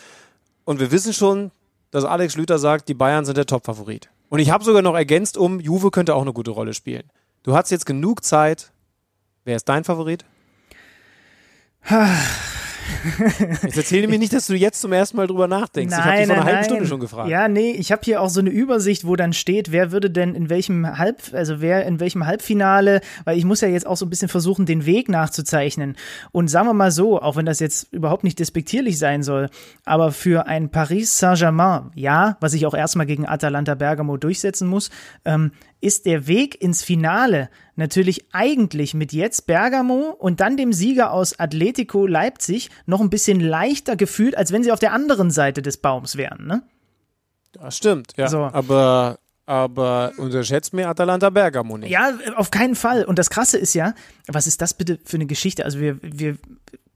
Und 0.66 0.78
wir 0.78 0.90
wissen 0.90 1.14
schon, 1.14 1.52
dass 1.90 2.04
Alex 2.04 2.34
Schlüter 2.34 2.58
sagt, 2.58 2.86
die 2.90 2.94
Bayern 2.94 3.24
sind 3.24 3.38
der 3.38 3.46
Topfavorit. 3.46 4.10
Und 4.28 4.40
ich 4.40 4.50
habe 4.50 4.62
sogar 4.62 4.82
noch 4.82 4.94
ergänzt 4.94 5.38
um, 5.38 5.58
Juve 5.58 5.90
könnte 5.90 6.14
auch 6.14 6.20
eine 6.20 6.34
gute 6.34 6.50
Rolle 6.50 6.74
spielen. 6.74 7.04
Du 7.44 7.56
hast 7.56 7.70
jetzt 7.70 7.86
genug 7.86 8.24
Zeit. 8.24 8.72
Wer 9.44 9.56
ist 9.56 9.70
dein 9.70 9.84
Favorit? 9.84 10.26
Jetzt 13.62 13.76
erzähle 13.76 14.08
mir 14.08 14.18
nicht, 14.18 14.32
dass 14.32 14.46
du 14.46 14.54
jetzt 14.54 14.80
zum 14.80 14.92
ersten 14.92 15.16
Mal 15.16 15.26
drüber 15.26 15.48
nachdenkst. 15.48 15.94
Nein, 15.96 16.00
ich 16.00 16.06
habe 16.06 16.16
dich 16.18 16.26
vor 16.26 16.36
einer 16.36 16.44
halben 16.44 16.64
Stunde 16.64 16.86
schon 16.86 17.00
gefragt. 17.00 17.28
Ja, 17.28 17.48
nee, 17.48 17.72
ich 17.72 17.92
habe 17.92 18.02
hier 18.04 18.20
auch 18.20 18.28
so 18.28 18.40
eine 18.40 18.50
Übersicht, 18.50 19.06
wo 19.06 19.16
dann 19.16 19.32
steht, 19.32 19.72
wer 19.72 19.92
würde 19.92 20.10
denn 20.10 20.34
in 20.34 20.50
welchem 20.50 20.98
Halb, 20.98 21.22
also 21.32 21.60
wer 21.60 21.86
in 21.86 22.00
welchem 22.00 22.26
Halbfinale, 22.26 23.00
weil 23.24 23.38
ich 23.38 23.44
muss 23.44 23.60
ja 23.60 23.68
jetzt 23.68 23.86
auch 23.86 23.96
so 23.96 24.06
ein 24.06 24.10
bisschen 24.10 24.28
versuchen, 24.28 24.66
den 24.66 24.86
Weg 24.86 25.08
nachzuzeichnen. 25.08 25.96
Und 26.32 26.48
sagen 26.48 26.66
wir 26.66 26.74
mal 26.74 26.90
so, 26.90 27.20
auch 27.20 27.36
wenn 27.36 27.46
das 27.46 27.60
jetzt 27.60 27.92
überhaupt 27.92 28.24
nicht 28.24 28.38
despektierlich 28.38 28.98
sein 28.98 29.22
soll, 29.22 29.50
aber 29.84 30.12
für 30.12 30.46
ein 30.46 30.70
Paris 30.70 31.18
Saint-Germain, 31.18 31.90
ja, 31.94 32.36
was 32.40 32.54
ich 32.54 32.66
auch 32.66 32.74
erstmal 32.74 33.06
gegen 33.06 33.26
Atalanta 33.26 33.74
Bergamo 33.74 34.16
durchsetzen 34.16 34.68
muss, 34.68 34.90
ähm, 35.24 35.52
ist 35.86 36.04
der 36.04 36.26
Weg 36.26 36.60
ins 36.60 36.82
Finale 36.82 37.48
natürlich 37.76 38.26
eigentlich 38.32 38.92
mit 38.92 39.12
jetzt 39.12 39.46
Bergamo 39.46 40.16
und 40.18 40.40
dann 40.40 40.56
dem 40.56 40.72
Sieger 40.72 41.12
aus 41.12 41.38
Atletico 41.38 42.06
Leipzig 42.06 42.70
noch 42.86 43.00
ein 43.00 43.10
bisschen 43.10 43.40
leichter 43.40 43.94
gefühlt, 43.94 44.36
als 44.36 44.50
wenn 44.52 44.64
sie 44.64 44.72
auf 44.72 44.80
der 44.80 44.92
anderen 44.92 45.30
Seite 45.30 45.62
des 45.62 45.76
Baums 45.76 46.16
wären, 46.16 46.46
ne? 46.46 46.62
Das 47.52 47.76
stimmt, 47.76 48.14
ja. 48.16 48.28
So. 48.28 48.38
Aber 48.40 49.18
aber 49.46 50.12
unterschätzt 50.16 50.74
mir 50.74 50.88
Atalanta 50.88 51.30
Bergamo 51.30 51.78
nicht. 51.78 51.90
Ja, 51.90 52.18
auf 52.34 52.50
keinen 52.50 52.74
Fall. 52.74 53.04
Und 53.04 53.16
das 53.16 53.30
Krasse 53.30 53.58
ist 53.58 53.74
ja, 53.74 53.94
was 54.26 54.48
ist 54.48 54.60
das 54.60 54.74
bitte 54.74 54.98
für 55.04 55.18
eine 55.18 55.26
Geschichte? 55.26 55.64
Also 55.64 55.78
wir, 55.78 55.98
wir 56.02 56.36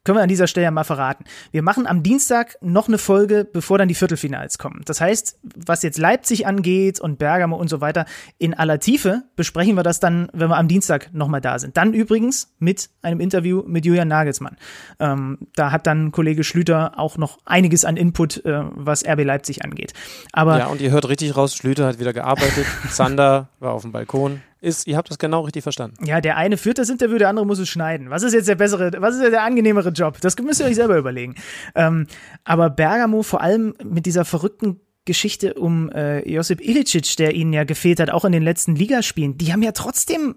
können 0.05 0.19
wir 0.19 0.23
an 0.23 0.29
dieser 0.29 0.47
Stelle 0.47 0.65
ja 0.65 0.71
mal 0.71 0.85
verraten. 0.85 1.25
Wir 1.51 1.63
machen 1.63 1.87
am 1.87 2.03
Dienstag 2.03 2.57
noch 2.63 2.89
eine 2.89 2.99
Folge, 2.99 3.47
bevor 3.51 3.79
dann 3.79 3.89
die 3.89 3.95
Viertelfinals 3.95 4.59
kommen. 4.59 4.83
Das 4.87 5.01
heißt, 5.01 5.39
was 5.43 5.83
jetzt 5.83 5.99
Leipzig 5.99 6.47
angeht 6.47 7.01
und 7.01 7.19
Bergamo 7.19 7.57
und 7.57 7.69
so 7.69 7.81
weiter, 7.81 8.07
in 8.39 8.55
aller 8.55 8.79
Tiefe 8.79 9.25
besprechen 9.37 9.77
wir 9.77 9.83
das 9.83 10.01
dann, 10.01 10.29
wenn 10.33 10.49
wir 10.49 10.57
am 10.57 10.69
Dienstag 10.69 11.13
nochmal 11.13 11.41
da 11.41 11.59
sind. 11.59 11.77
Dann 11.77 11.93
übrigens 11.93 12.55
mit 12.59 12.89
einem 13.03 13.21
Interview 13.21 13.63
mit 13.67 13.85
Julian 13.85 14.09
Nagelsmann. 14.09 14.57
Ähm, 14.99 15.39
da 15.55 15.71
hat 15.71 15.87
dann 15.87 16.13
Kollege 16.13 16.45
Schlüter 16.45 16.99
auch 16.99 17.19
noch 17.19 17.39
einiges 17.45 17.85
an 17.85 17.97
Input, 17.97 18.45
äh, 18.45 18.63
was 18.71 19.07
RB 19.07 19.25
Leipzig 19.25 19.65
angeht. 19.65 19.93
Aber 20.33 20.59
ja, 20.59 20.67
und 20.67 20.81
ihr 20.81 20.91
hört 20.91 21.09
richtig 21.09 21.37
raus, 21.37 21.55
Schlüter 21.55 21.87
hat 21.87 21.99
wieder 21.99 22.13
gearbeitet, 22.13 22.67
Zander 22.91 23.51
war 23.59 23.73
auf 23.73 23.83
dem 23.83 23.93
Balkon 23.93 24.41
ist, 24.61 24.87
ihr 24.87 24.97
habt 24.97 25.11
das 25.11 25.19
genau 25.19 25.41
richtig 25.41 25.63
verstanden. 25.63 26.05
Ja, 26.05 26.21
der 26.21 26.37
eine 26.37 26.57
führt 26.57 26.79
das 26.79 26.91
Interview, 26.91 27.19
der 27.19 27.29
andere 27.29 27.47
muss 27.47 27.59
es 27.59 27.69
schneiden. 27.69 28.11
Was 28.11 28.23
ist 28.23 28.35
jetzt 28.35 28.49
der 28.49 28.55
bessere, 28.55 28.91
was 28.99 29.17
ist 29.17 29.23
der 29.23 29.43
angenehmere 29.43 29.91
Job? 29.91 30.21
Das 30.21 30.37
müsst 30.39 30.61
ihr 30.61 30.67
euch 30.67 30.75
selber 30.75 30.97
überlegen. 30.97 31.35
Ähm, 31.75 32.07
aber 32.45 32.71
Bergamo 32.71 33.23
vor 33.23 33.41
allem 33.41 33.75
mit 33.83 34.07
dieser 34.07 34.25
verrückten 34.25 34.81
Geschichte 35.05 35.55
um 35.55 35.91
äh, 35.91 36.29
Josip 36.31 36.61
Ilicic, 36.61 37.17
der 37.17 37.35
ihnen 37.35 37.53
ja 37.53 37.65
gefehlt 37.65 38.01
hat, 38.01 38.11
auch 38.11 38.25
in 38.25 38.33
den 38.33 38.43
letzten 38.43 38.77
Ligaspielen, 38.77 39.39
die 39.39 39.53
haben 39.53 39.63
ja 39.63 39.73
trotzdem 39.73 40.37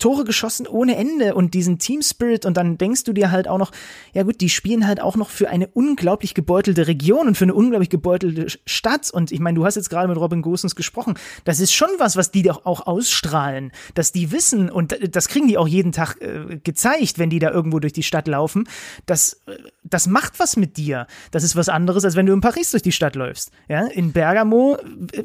Tore 0.00 0.24
geschossen 0.24 0.66
ohne 0.66 0.96
Ende 0.96 1.34
und 1.34 1.54
diesen 1.54 1.78
Team 1.78 2.02
Spirit 2.02 2.44
und 2.44 2.56
dann 2.56 2.78
denkst 2.78 3.04
du 3.04 3.12
dir 3.12 3.30
halt 3.30 3.46
auch 3.46 3.58
noch, 3.58 3.70
ja 4.12 4.24
gut, 4.24 4.40
die 4.40 4.48
spielen 4.48 4.86
halt 4.86 5.00
auch 5.00 5.16
noch 5.16 5.30
für 5.30 5.48
eine 5.48 5.68
unglaublich 5.68 6.34
gebeutelte 6.34 6.88
Region 6.88 7.28
und 7.28 7.36
für 7.36 7.44
eine 7.44 7.54
unglaublich 7.54 7.90
gebeutelte 7.90 8.46
Stadt 8.66 9.10
und 9.10 9.30
ich 9.30 9.40
meine, 9.40 9.56
du 9.56 9.64
hast 9.64 9.76
jetzt 9.76 9.90
gerade 9.90 10.08
mit 10.08 10.16
Robin 10.16 10.42
Gosens 10.42 10.74
gesprochen, 10.74 11.14
das 11.44 11.60
ist 11.60 11.72
schon 11.72 11.88
was, 11.98 12.16
was 12.16 12.30
die 12.30 12.42
doch 12.42 12.66
auch 12.66 12.86
ausstrahlen, 12.86 13.70
dass 13.94 14.10
die 14.12 14.32
wissen 14.32 14.70
und 14.70 14.96
das 15.14 15.28
kriegen 15.28 15.46
die 15.46 15.58
auch 15.58 15.68
jeden 15.68 15.92
Tag 15.92 16.20
äh, 16.20 16.58
gezeigt, 16.62 17.18
wenn 17.18 17.30
die 17.30 17.38
da 17.38 17.50
irgendwo 17.50 17.78
durch 17.78 17.92
die 17.92 18.02
Stadt 18.02 18.26
laufen, 18.26 18.68
das, 19.06 19.34
äh, 19.46 19.56
das 19.84 20.06
macht 20.06 20.40
was 20.40 20.56
mit 20.56 20.76
dir. 20.76 21.06
Das 21.30 21.44
ist 21.44 21.56
was 21.56 21.68
anderes, 21.68 22.04
als 22.04 22.16
wenn 22.16 22.26
du 22.26 22.32
in 22.32 22.40
Paris 22.40 22.70
durch 22.70 22.82
die 22.82 22.92
Stadt 22.92 23.14
läufst. 23.14 23.52
Ja, 23.68 23.86
in 23.86 24.12
Bergamo 24.12 24.76
äh, 25.12 25.22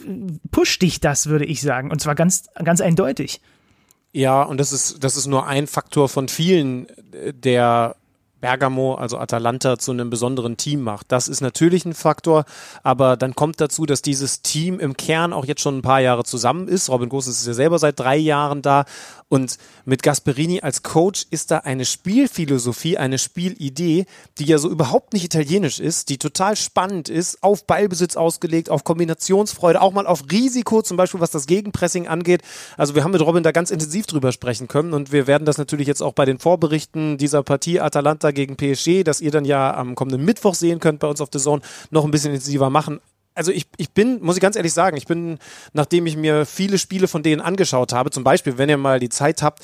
pusht 0.51 0.81
dich 0.81 0.99
das, 0.99 1.27
würde 1.27 1.45
ich 1.45 1.61
sagen 1.61 1.91
und 1.91 2.01
zwar 2.01 2.15
ganz, 2.15 2.49
ganz 2.63 2.81
eindeutig. 2.81 3.41
Ja, 4.15 4.43
und 4.43 4.61
das 4.61 4.71
ist, 4.71 5.03
das 5.03 5.17
ist 5.17 5.27
nur 5.27 5.45
ein 5.45 5.67
Faktor 5.67 6.07
von 6.07 6.29
vielen, 6.29 6.87
äh, 7.11 7.33
der 7.33 7.97
Bergamo, 8.45 8.93
also 8.93 9.17
Atalanta, 9.17 9.79
zu 9.79 9.91
einem 9.91 10.11
besonderen 10.11 10.55
Team 10.55 10.81
macht. 10.81 11.11
Das 11.11 11.27
ist 11.27 11.41
natürlich 11.41 11.83
ein 11.83 11.95
Faktor, 11.95 12.45
aber 12.83 13.17
dann 13.17 13.33
kommt 13.33 13.59
dazu, 13.59 13.87
dass 13.87 14.03
dieses 14.03 14.43
Team 14.43 14.79
im 14.79 14.95
Kern 14.95 15.33
auch 15.33 15.45
jetzt 15.45 15.61
schon 15.61 15.79
ein 15.79 15.81
paar 15.81 15.99
Jahre 15.99 16.23
zusammen 16.23 16.67
ist. 16.67 16.87
Robin 16.89 17.09
Gosens 17.09 17.39
ist 17.39 17.47
ja 17.47 17.55
selber 17.55 17.79
seit 17.79 17.99
drei 17.99 18.17
Jahren 18.17 18.61
da 18.61 18.85
und 19.27 19.57
mit 19.85 20.03
Gasperini 20.03 20.61
als 20.61 20.83
Coach 20.83 21.25
ist 21.31 21.49
da 21.49 21.57
eine 21.57 21.85
Spielphilosophie, 21.85 22.99
eine 22.99 23.17
Spielidee, 23.17 24.05
die 24.37 24.45
ja 24.45 24.59
so 24.59 24.69
überhaupt 24.69 25.13
nicht 25.13 25.25
italienisch 25.25 25.79
ist, 25.79 26.09
die 26.09 26.19
total 26.19 26.55
spannend 26.55 27.09
ist, 27.09 27.41
auf 27.41 27.65
Ballbesitz 27.65 28.15
ausgelegt, 28.15 28.69
auf 28.69 28.83
Kombinationsfreude, 28.83 29.81
auch 29.81 29.93
mal 29.93 30.05
auf 30.05 30.25
Risiko, 30.31 30.83
zum 30.83 30.97
Beispiel 30.97 31.19
was 31.19 31.31
das 31.31 31.47
Gegenpressing 31.47 32.07
angeht. 32.07 32.43
Also 32.77 32.93
wir 32.93 33.03
haben 33.03 33.11
mit 33.11 33.21
Robin 33.21 33.41
da 33.41 33.51
ganz 33.51 33.71
intensiv 33.71 34.05
drüber 34.05 34.31
sprechen 34.31 34.67
können 34.67 34.93
und 34.93 35.11
wir 35.11 35.25
werden 35.25 35.45
das 35.45 35.57
natürlich 35.57 35.87
jetzt 35.87 36.03
auch 36.03 36.13
bei 36.13 36.25
den 36.25 36.37
Vorberichten 36.37 37.17
dieser 37.17 37.41
Partie 37.41 37.79
Atalanta 37.79 38.31
gegen 38.35 38.55
PSG, 38.55 39.03
das 39.03 39.21
ihr 39.21 39.31
dann 39.31 39.45
ja 39.45 39.73
am 39.75 39.95
kommenden 39.95 40.23
Mittwoch 40.23 40.53
sehen 40.53 40.79
könnt 40.79 40.99
bei 40.99 41.07
uns 41.07 41.19
auf 41.21 41.29
The 41.33 41.39
Zone, 41.39 41.63
noch 41.89 42.05
ein 42.05 42.11
bisschen 42.11 42.31
intensiver 42.31 42.69
machen 42.69 42.99
also 43.35 43.51
ich, 43.51 43.67
ich 43.77 43.91
bin, 43.91 44.23
muss 44.23 44.37
ich 44.37 44.41
ganz 44.41 44.55
ehrlich 44.55 44.73
sagen, 44.73 44.97
ich 44.97 45.05
bin, 45.05 45.37
nachdem 45.73 46.07
ich 46.07 46.17
mir 46.17 46.45
viele 46.45 46.77
Spiele 46.77 47.07
von 47.07 47.21
denen 47.21 47.41
angeschaut 47.41 47.93
habe, 47.93 48.09
zum 48.09 48.23
Beispiel, 48.23 48.57
wenn 48.57 48.69
ihr 48.69 48.77
mal 48.77 48.99
die 48.99 49.09
Zeit 49.09 49.43
habt, 49.43 49.61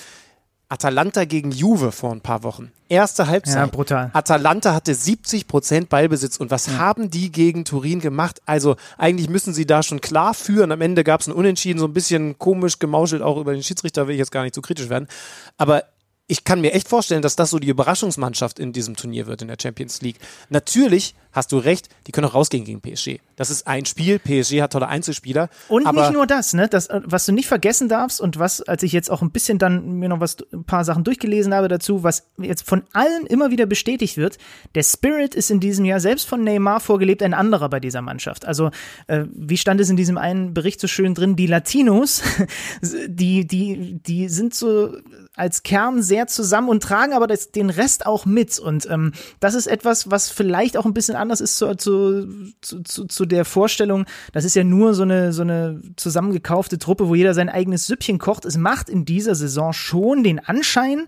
Atalanta 0.71 1.25
gegen 1.25 1.51
Juve 1.51 1.91
vor 1.91 2.13
ein 2.13 2.21
paar 2.21 2.43
Wochen. 2.43 2.71
Erste 2.87 3.27
Halbzeit. 3.27 3.55
Ja, 3.55 3.65
brutal. 3.65 4.09
Atalanta 4.13 4.73
hatte 4.73 4.95
70 4.95 5.47
Prozent 5.47 5.89
Ballbesitz. 5.89 6.37
Und 6.37 6.49
was 6.49 6.67
ja. 6.67 6.77
haben 6.77 7.09
die 7.09 7.29
gegen 7.29 7.65
Turin 7.65 7.99
gemacht? 7.99 8.41
Also 8.45 8.77
eigentlich 8.97 9.29
müssen 9.29 9.53
sie 9.53 9.65
da 9.65 9.83
schon 9.83 9.99
klar 9.99 10.33
führen. 10.33 10.71
Am 10.71 10.79
Ende 10.79 11.03
gab 11.03 11.19
es 11.19 11.27
ein 11.27 11.33
Unentschieden, 11.33 11.79
so 11.79 11.87
ein 11.87 11.93
bisschen 11.93 12.37
komisch 12.37 12.79
gemauschelt, 12.79 13.21
auch 13.21 13.37
über 13.37 13.51
den 13.51 13.63
Schiedsrichter 13.63 14.07
will 14.07 14.13
ich 14.13 14.19
jetzt 14.19 14.31
gar 14.31 14.43
nicht 14.43 14.55
zu 14.55 14.61
kritisch 14.61 14.87
werden. 14.87 15.09
Aber 15.57 15.83
ich 16.31 16.45
kann 16.45 16.61
mir 16.61 16.71
echt 16.71 16.87
vorstellen, 16.87 17.21
dass 17.21 17.35
das 17.35 17.49
so 17.49 17.59
die 17.59 17.67
Überraschungsmannschaft 17.67 18.57
in 18.57 18.71
diesem 18.71 18.95
Turnier 18.95 19.27
wird 19.27 19.41
in 19.41 19.49
der 19.49 19.57
Champions 19.61 20.01
League. 20.01 20.15
Natürlich 20.47 21.13
hast 21.33 21.51
du 21.51 21.57
recht, 21.57 21.89
die 22.07 22.13
können 22.13 22.27
auch 22.27 22.35
rausgehen 22.35 22.63
gegen 22.63 22.79
PSG. 22.79 23.19
Das 23.35 23.49
ist 23.49 23.67
ein 23.67 23.85
Spiel, 23.85 24.17
PSG 24.19 24.61
hat 24.61 24.71
tolle 24.71 24.87
Einzelspieler. 24.87 25.49
Und 25.67 25.91
nicht 25.91 26.13
nur 26.13 26.27
das, 26.27 26.53
ne? 26.53 26.67
Das, 26.69 26.87
was 26.89 27.25
du 27.25 27.33
nicht 27.33 27.47
vergessen 27.47 27.89
darfst 27.89 28.21
und 28.21 28.39
was, 28.39 28.61
als 28.61 28.83
ich 28.83 28.91
jetzt 28.93 29.09
auch 29.11 29.21
ein 29.21 29.31
bisschen 29.31 29.57
dann 29.57 29.99
mir 29.99 30.07
noch 30.07 30.19
was, 30.21 30.37
ein 30.53 30.63
paar 30.63 30.85
Sachen 30.85 31.03
durchgelesen 31.03 31.53
habe 31.53 31.67
dazu, 31.67 32.03
was 32.03 32.27
jetzt 32.37 32.67
von 32.67 32.83
allen 32.93 33.25
immer 33.25 33.51
wieder 33.51 33.65
bestätigt 33.65 34.15
wird, 34.17 34.37
der 34.75 34.83
Spirit 34.83 35.35
ist 35.35 35.51
in 35.51 35.59
diesem 35.59 35.83
Jahr 35.83 35.99
selbst 35.99 36.27
von 36.27 36.43
Neymar 36.43 36.79
vorgelebt 36.79 37.23
ein 37.23 37.33
anderer 37.33 37.69
bei 37.69 37.81
dieser 37.81 38.01
Mannschaft. 38.01 38.45
Also, 38.45 38.71
äh, 39.07 39.25
wie 39.33 39.57
stand 39.57 39.81
es 39.81 39.89
in 39.89 39.97
diesem 39.97 40.17
einen 40.17 40.53
Bericht 40.53 40.79
so 40.79 40.87
schön 40.87 41.13
drin, 41.13 41.35
die 41.35 41.47
Latinos, 41.47 42.21
die, 42.81 43.45
die, 43.45 43.99
die 44.01 44.29
sind 44.29 44.53
so 44.53 44.95
als 45.35 45.63
Kern 45.63 46.03
sehr 46.03 46.20
zusammen 46.27 46.69
und 46.69 46.83
tragen 46.83 47.13
aber 47.13 47.27
das, 47.27 47.51
den 47.51 47.69
Rest 47.69 48.05
auch 48.05 48.25
mit. 48.25 48.59
Und 48.59 48.89
ähm, 48.89 49.13
das 49.39 49.53
ist 49.53 49.67
etwas, 49.67 50.09
was 50.11 50.29
vielleicht 50.29 50.77
auch 50.77 50.85
ein 50.85 50.93
bisschen 50.93 51.15
anders 51.15 51.41
ist 51.41 51.57
zu, 51.57 51.75
zu, 51.75 52.27
zu, 52.61 53.05
zu 53.05 53.25
der 53.25 53.45
Vorstellung, 53.45 54.05
das 54.33 54.45
ist 54.45 54.55
ja 54.55 54.63
nur 54.63 54.93
so 54.93 55.03
eine, 55.03 55.33
so 55.33 55.41
eine 55.41 55.81
zusammengekaufte 55.95 56.77
Truppe, 56.79 57.07
wo 57.07 57.15
jeder 57.15 57.33
sein 57.33 57.49
eigenes 57.49 57.87
Süppchen 57.87 58.19
kocht. 58.19 58.45
Es 58.45 58.57
macht 58.57 58.89
in 58.89 59.05
dieser 59.05 59.35
Saison 59.35 59.73
schon 59.73 60.23
den 60.23 60.39
Anschein, 60.39 61.07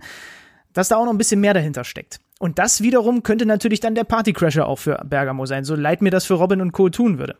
dass 0.74 0.90
da 0.90 0.98
auch 0.98 1.06
noch 1.06 1.14
ein 1.14 1.18
bisschen 1.18 1.42
mehr 1.42 1.54
dahinter 1.54 1.84
steckt. 1.84 2.20
Und 2.40 2.60
das 2.60 2.82
wiederum 2.82 3.24
könnte 3.24 3.46
natürlich 3.46 3.80
dann 3.80 3.96
der 3.96 4.04
Partycrasher 4.04 4.68
auch 4.68 4.80
für 4.80 5.02
Bergamo 5.06 5.46
sein, 5.46 5.64
so 5.64 5.76
leid 5.76 6.02
mir 6.02 6.10
das 6.10 6.26
für 6.26 6.34
Robin 6.34 6.62
und 6.62 6.72
Co. 6.74 6.90
tun 6.90 7.18
würde. 7.18 7.38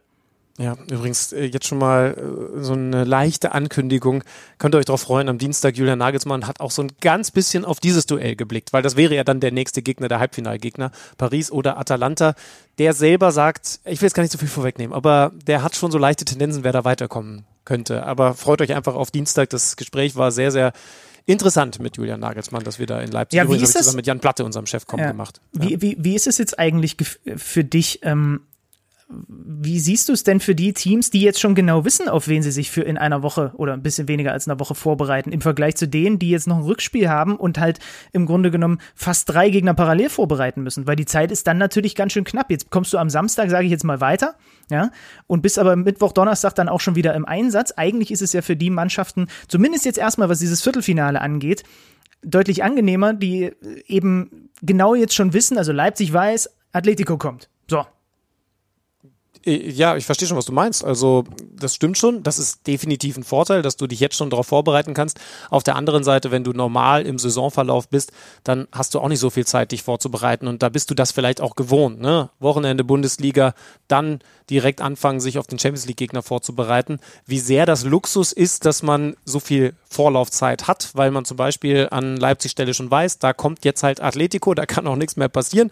Ja, 0.60 0.78
übrigens 0.92 1.34
äh, 1.34 1.46
jetzt 1.46 1.66
schon 1.66 1.80
mal 1.80 2.16
äh, 2.16 2.64
so 2.64 2.74
eine 2.74 3.06
leichte 3.06 3.54
Ankündigung. 3.54 4.24
Könnt 4.60 4.76
ihr 4.76 4.78
euch 4.78 4.86
darauf 4.86 5.02
freuen, 5.02 5.28
am 5.28 5.40
Dienstag 5.40 5.76
Julian 5.76 5.98
Nagelsmann 5.98 6.46
hat 6.46 6.60
auch 6.60 6.70
so 6.70 6.84
ein 6.84 6.92
ganz 7.02 7.32
bisschen 7.32 7.66
auf 7.66 7.80
dieses 7.80 8.06
Duell 8.06 8.36
geblickt, 8.36 8.72
weil 8.72 8.84
das 8.84 8.96
wäre 8.96 9.16
ja 9.16 9.24
dann 9.24 9.40
der 9.40 9.52
nächste 9.52 9.82
Gegner, 9.82 10.10
der 10.10 10.20
Halbfinalgegner, 10.20 10.92
Paris 11.18 11.50
oder 11.52 11.80
Atalanta. 11.80 12.36
Der 12.78 12.94
selber 12.94 13.32
sagt, 13.32 13.80
ich 13.86 14.00
will 14.02 14.08
jetzt 14.08 14.14
gar 14.14 14.22
nicht 14.22 14.32
so 14.32 14.38
viel 14.38 14.48
vorwegnehmen, 14.48 14.94
aber 14.94 15.32
der 15.48 15.64
hat 15.64 15.76
schon 15.76 15.92
so 15.92 15.98
leichte 15.98 16.24
Tendenzen, 16.24 16.64
wer 16.64 16.72
da 16.72 16.86
weiterkommen 16.86 17.46
könnte. 17.66 18.06
Aber 18.06 18.36
freut 18.36 18.62
euch 18.62 18.76
einfach 18.76 18.94
auf 18.94 19.10
Dienstag. 19.10 19.50
Das 19.50 19.76
Gespräch 19.76 20.16
war 20.16 20.32
sehr, 20.32 20.52
sehr 20.52 20.72
interessant 21.26 21.80
mit 21.80 21.98
Julian 21.98 22.20
Nagelsmann, 22.20 22.64
dass 22.64 22.78
wir 22.78 22.86
da 22.86 23.02
in 23.02 23.12
Leipzig 23.12 23.38
ja, 23.38 23.44
ist 23.52 23.74
zusammen 23.74 23.96
mit 23.96 24.06
Jan 24.06 24.20
Platte, 24.20 24.46
unserem 24.46 24.68
Chef, 24.68 24.86
kommen 24.86 25.04
ja. 25.04 25.12
gemacht. 25.12 25.42
Ja. 25.54 25.64
Wie, 25.64 25.82
wie, 25.82 25.98
wie 26.00 26.16
ist 26.16 26.28
es 26.28 26.38
jetzt 26.38 26.60
eigentlich 26.60 26.98
für 27.38 27.64
dich? 27.64 28.02
Ähm 28.04 28.42
wie 29.28 29.80
siehst 29.80 30.10
du 30.10 30.14
es 30.14 30.24
denn 30.24 30.40
für 30.40 30.56
die 30.56 30.74
Teams, 30.74 31.10
die 31.10 31.22
jetzt 31.22 31.40
schon 31.40 31.56
genau 31.56 31.86
wissen, 31.86 32.10
auf 32.10 32.28
wen 32.28 32.44
sie 32.44 32.52
sich 32.52 32.72
für 32.72 32.82
in 32.82 32.98
einer 32.98 33.24
Woche 33.24 33.52
oder 33.56 33.74
ein 33.74 33.84
bisschen 33.84 34.08
weniger 34.08 34.32
als 34.32 34.48
einer 34.48 34.60
Woche 34.60 34.76
vorbereiten, 34.76 35.32
im 35.32 35.42
Vergleich 35.42 35.76
zu 35.76 35.88
denen, 35.88 36.20
die 36.20 36.30
jetzt 36.30 36.48
noch 36.48 36.58
ein 36.58 36.64
Rückspiel 36.64 37.10
haben 37.10 37.36
und 37.36 37.60
halt 37.60 37.80
im 38.12 38.26
Grunde 38.26 38.52
genommen 38.52 38.80
fast 38.96 39.30
drei 39.30 39.50
Gegner 39.50 39.74
parallel 39.74 40.10
vorbereiten 40.10 40.64
müssen? 40.64 40.88
Weil 40.88 40.96
die 40.96 41.06
Zeit 41.06 41.32
ist 41.32 41.48
dann 41.48 41.58
natürlich 41.58 41.96
ganz 41.96 42.14
schön 42.14 42.24
knapp. 42.24 42.52
Jetzt 42.52 42.70
kommst 42.70 42.94
du 42.94 42.98
am 42.98 43.10
Samstag, 43.10 43.50
sage 43.50 43.66
ich 43.66 43.72
jetzt 43.72 43.84
mal 43.84 44.02
weiter, 44.02 44.36
ja, 44.70 44.92
und 45.28 45.42
bist 45.42 45.60
aber 45.60 45.76
Mittwoch, 45.76 46.12
Donnerstag 46.12 46.56
dann 46.56 46.70
auch 46.70 46.80
schon 46.80 46.96
wieder 46.96 47.14
im 47.14 47.26
Einsatz. 47.26 47.74
Eigentlich 47.76 48.12
ist 48.12 48.22
es 48.22 48.34
ja 48.34 48.42
für 48.42 48.56
die 48.56 48.70
Mannschaften, 48.70 49.28
zumindest 49.48 49.86
jetzt 49.86 49.98
erstmal, 49.98 50.30
was 50.30 50.40
dieses 50.40 50.62
Viertelfinale 50.62 51.22
angeht, 51.22 51.64
deutlich 52.24 52.64
angenehmer, 52.64 53.14
die 53.14 53.52
eben 53.88 54.50
genau 54.62 54.96
jetzt 54.96 55.14
schon 55.14 55.34
wissen, 55.34 55.58
also 55.58 55.72
Leipzig 55.72 56.12
weiß, 56.12 56.50
Atletico 56.72 57.18
kommt. 57.18 57.50
So, 57.70 57.86
ja, 59.46 59.98
ich 59.98 60.06
verstehe 60.06 60.28
schon, 60.28 60.38
was 60.38 60.46
du 60.46 60.54
meinst. 60.54 60.86
Also, 60.86 61.26
das 61.60 61.76
stimmt 61.76 61.98
schon. 61.98 62.24
Das 62.24 62.40
ist 62.40 62.66
definitiv 62.66 63.18
ein 63.18 63.24
Vorteil, 63.24 63.62
dass 63.62 63.76
du 63.76 63.88
dich 63.88 64.00
jetzt 64.00 64.16
schon 64.16 64.30
darauf 64.30 64.48
vorbereiten 64.48 64.94
kannst. 64.94 65.20
Auf 65.50 65.64
der 65.64 65.76
anderen 65.76 66.04
Seite, 66.06 66.32
wenn 66.32 66.46
du 66.46 66.54
normal 66.54 67.06
im 67.06 67.20
Saisonverlauf 67.20 67.90
bist, 67.90 68.14
dann 68.46 68.68
hast 68.72 68.94
du 68.94 69.00
auch 69.00 69.10
nicht 69.10 69.20
so 69.20 69.30
viel 69.30 69.46
Zeit, 69.46 69.74
dich 69.74 69.84
vorzubereiten. 69.84 70.48
Und 70.48 70.64
da 70.64 70.70
bist 70.70 70.90
du 70.90 70.94
das 70.94 71.12
vielleicht 71.12 71.42
auch 71.42 71.56
gewohnt. 71.56 72.00
Ne? 72.00 72.30
Wochenende 72.40 72.86
Bundesliga, 72.86 73.54
dann 73.90 74.20
direkt 74.50 74.82
anfangen, 74.82 75.20
sich 75.20 75.38
auf 75.38 75.48
den 75.48 75.60
Champions 75.60 75.88
League-Gegner 75.88 76.22
vorzubereiten. 76.22 77.00
Wie 77.26 77.40
sehr 77.40 77.66
das 77.66 77.84
Luxus 77.84 78.32
ist, 78.32 78.66
dass 78.66 78.82
man 78.82 79.16
so 79.26 79.40
viel 79.40 79.74
Vorlaufzeit 79.90 80.68
hat, 80.68 80.92
weil 80.94 81.12
man 81.12 81.26
zum 81.26 81.38
Beispiel 81.38 81.88
an 81.92 82.18
Leipzig-Stelle 82.18 82.74
schon 82.74 82.90
weiß, 82.90 83.20
da 83.20 83.34
kommt 83.34 83.66
jetzt 83.66 83.84
halt 83.84 84.02
Atletico, 84.02 84.54
da 84.54 84.66
kann 84.66 84.88
auch 84.88 84.96
nichts 84.96 85.18
mehr 85.18 85.30
passieren. 85.30 85.70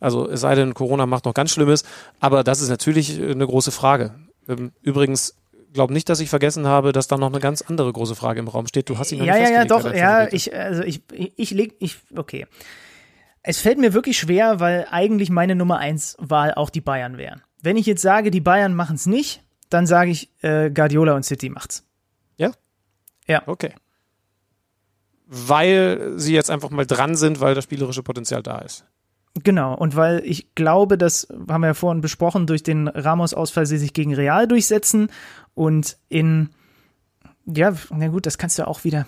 Also 0.00 0.28
es 0.28 0.40
sei 0.40 0.54
denn, 0.54 0.74
Corona 0.74 1.06
macht 1.06 1.24
noch 1.24 1.34
ganz 1.34 1.50
Schlimmes. 1.50 1.84
Aber 2.20 2.44
das 2.44 2.60
ist 2.60 2.68
natürlich 2.68 3.20
eine 3.20 3.46
große 3.46 3.70
Frage. 3.70 4.14
Ähm, 4.48 4.72
übrigens, 4.82 5.34
glaube 5.72 5.92
nicht, 5.92 6.08
dass 6.08 6.20
ich 6.20 6.30
vergessen 6.30 6.66
habe, 6.66 6.92
dass 6.92 7.08
da 7.08 7.16
noch 7.16 7.28
eine 7.28 7.40
ganz 7.40 7.62
andere 7.62 7.92
große 7.92 8.14
Frage 8.14 8.40
im 8.40 8.48
Raum 8.48 8.66
steht. 8.66 8.88
Du 8.88 8.98
hast 8.98 9.12
ihn 9.12 9.18
noch 9.18 9.26
ja, 9.26 9.34
nicht 9.34 9.50
Ja, 9.50 9.56
ja, 9.58 9.64
doch, 9.64 9.94
ja, 9.94 10.28
ich, 10.32 10.54
also 10.54 10.82
ich, 10.82 11.02
ich, 11.12 11.50
leg, 11.50 11.74
ich, 11.78 11.98
okay. 12.16 12.46
Es 13.42 13.60
fällt 13.60 13.78
mir 13.78 13.94
wirklich 13.94 14.18
schwer, 14.18 14.60
weil 14.60 14.86
eigentlich 14.90 15.30
meine 15.30 15.54
Nummer 15.54 15.78
eins 15.78 16.16
Wahl 16.18 16.52
auch 16.54 16.70
die 16.70 16.80
Bayern 16.80 17.16
wären. 17.16 17.42
Wenn 17.62 17.76
ich 17.76 17.86
jetzt 17.86 18.02
sage, 18.02 18.30
die 18.30 18.40
Bayern 18.40 18.74
machen 18.74 18.96
es 18.96 19.06
nicht, 19.06 19.42
dann 19.70 19.86
sage 19.86 20.10
ich, 20.10 20.30
äh, 20.42 20.70
Guardiola 20.70 21.14
und 21.14 21.24
City 21.24 21.48
macht's. 21.48 21.84
Ja? 22.36 22.52
Ja. 23.26 23.42
Okay. 23.46 23.74
Weil 25.26 26.14
sie 26.16 26.34
jetzt 26.34 26.50
einfach 26.50 26.70
mal 26.70 26.86
dran 26.86 27.14
sind, 27.14 27.40
weil 27.40 27.54
das 27.54 27.64
spielerische 27.64 28.02
Potenzial 28.02 28.42
da 28.42 28.58
ist. 28.58 28.84
Genau, 29.44 29.74
und 29.74 29.94
weil 29.96 30.22
ich 30.24 30.54
glaube, 30.54 30.96
das 30.96 31.28
haben 31.48 31.60
wir 31.60 31.68
ja 31.68 31.74
vorhin 31.74 32.00
besprochen, 32.00 32.46
durch 32.46 32.62
den 32.62 32.88
Ramos-Ausfall 32.88 33.66
sie 33.66 33.78
sich 33.78 33.92
gegen 33.92 34.14
Real 34.14 34.48
durchsetzen 34.48 35.10
und 35.54 35.98
in 36.08 36.50
ja, 37.54 37.72
na 37.90 38.08
gut, 38.08 38.26
das 38.26 38.38
kannst 38.38 38.58
du 38.58 38.66
auch 38.66 38.84
wieder. 38.84 39.06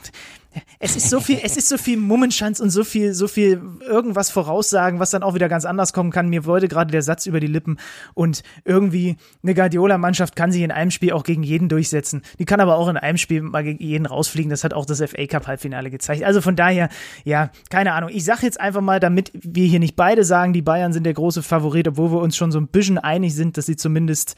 Es 0.81 0.97
ist 0.97 1.11
so 1.11 1.21
viel, 1.21 1.39
es 1.43 1.57
ist 1.57 1.69
so 1.69 1.79
viel 1.79 1.97
Mummenschanz 1.97 2.59
und 2.59 2.71
so 2.71 2.83
viel, 2.83 3.15
so 3.15 3.29
viel 3.29 3.61
irgendwas 3.87 4.31
voraussagen, 4.31 4.99
was 4.99 5.11
dann 5.11 5.23
auch 5.23 5.35
wieder 5.35 5.49
ganz 5.49 5.65
anders 5.65 5.93
kommen 5.93 6.11
kann. 6.11 6.29
Mir 6.29 6.45
wollte 6.45 6.67
gerade 6.67 6.91
der 6.91 7.03
Satz 7.03 7.27
über 7.27 7.39
die 7.39 7.47
Lippen 7.47 7.79
und 8.15 8.43
irgendwie 8.65 9.17
eine 9.43 9.55
Guardiola-Mannschaft 9.55 10.35
kann 10.35 10.51
sich 10.51 10.62
in 10.62 10.73
einem 10.73 10.91
Spiel 10.91 11.12
auch 11.12 11.23
gegen 11.23 11.45
jeden 11.45 11.69
durchsetzen. 11.69 12.23
Die 12.39 12.47
kann 12.47 12.61
aber 12.61 12.77
auch 12.77 12.89
in 12.89 12.97
einem 12.97 13.19
Spiel 13.19 13.43
mal 13.43 13.62
gegen 13.62 13.83
jeden 13.83 14.07
rausfliegen. 14.07 14.51
Das 14.51 14.65
hat 14.65 14.75
auch 14.75 14.87
das 14.87 15.01
FA 15.01 15.27
Cup 15.27 15.47
Halbfinale 15.47 15.91
gezeigt. 15.91 16.25
Also 16.25 16.41
von 16.41 16.57
daher, 16.57 16.89
ja, 17.25 17.51
keine 17.69 17.93
Ahnung. 17.93 18.11
Ich 18.12 18.25
sag 18.25 18.43
jetzt 18.43 18.59
einfach 18.59 18.81
mal, 18.81 18.99
damit 18.99 19.31
wir 19.35 19.67
hier 19.67 19.81
nicht 19.81 19.95
beide 19.95 20.25
sagen, 20.25 20.53
die 20.53 20.62
Bayern 20.62 20.93
sind 20.93 21.05
der 21.05 21.15
große 21.15 21.43
Favorit, 21.43 21.87
obwohl 21.87 22.11
wir 22.11 22.21
uns 22.21 22.37
schon 22.37 22.51
so 22.51 22.59
ein 22.59 22.69
bisschen 22.69 22.99
einig 22.99 23.35
sind, 23.35 23.57
dass 23.57 23.67
sie 23.67 23.77
zumindest 23.77 24.35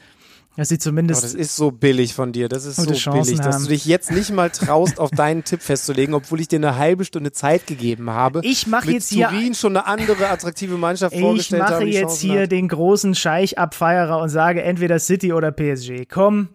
dass 0.55 0.69
sie 0.69 0.77
zumindest. 0.77 1.23
Aber 1.23 1.31
das 1.31 1.33
ist 1.33 1.55
so 1.55 1.71
billig 1.71 2.13
von 2.13 2.31
dir. 2.31 2.47
Das 2.47 2.65
ist 2.65 2.75
so 2.75 2.85
billig, 2.85 3.07
haben. 3.07 3.37
dass 3.45 3.63
du 3.63 3.69
dich 3.69 3.85
jetzt 3.85 4.11
nicht 4.11 4.31
mal 4.31 4.49
traust, 4.49 4.99
auf 4.99 5.09
deinen 5.09 5.43
Tipp 5.43 5.61
festzulegen, 5.61 6.13
obwohl 6.13 6.41
ich 6.41 6.47
dir 6.47 6.57
eine 6.57 6.77
halbe 6.77 7.05
Stunde 7.05 7.31
Zeit 7.31 7.65
gegeben 7.65 8.09
habe. 8.09 8.41
Ich 8.43 8.67
mache 8.67 8.91
jetzt 8.91 9.09
hier. 9.09 9.29
Turin 9.29 9.55
schon 9.55 9.75
eine 9.75 9.87
andere 9.87 10.29
attraktive 10.29 10.77
Mannschaft 10.77 11.15
vorgestellt 11.17 11.63
Ich 11.65 11.69
mache 11.69 11.85
jetzt 11.85 12.19
hier 12.21 12.41
hat. 12.41 12.51
den 12.51 12.67
großen 12.67 13.15
Scheich-Abfeierer 13.15 14.19
und 14.19 14.29
sage 14.29 14.61
entweder 14.63 14.99
City 14.99 15.33
oder 15.33 15.51
PSG. 15.51 16.05
Komm, 16.07 16.49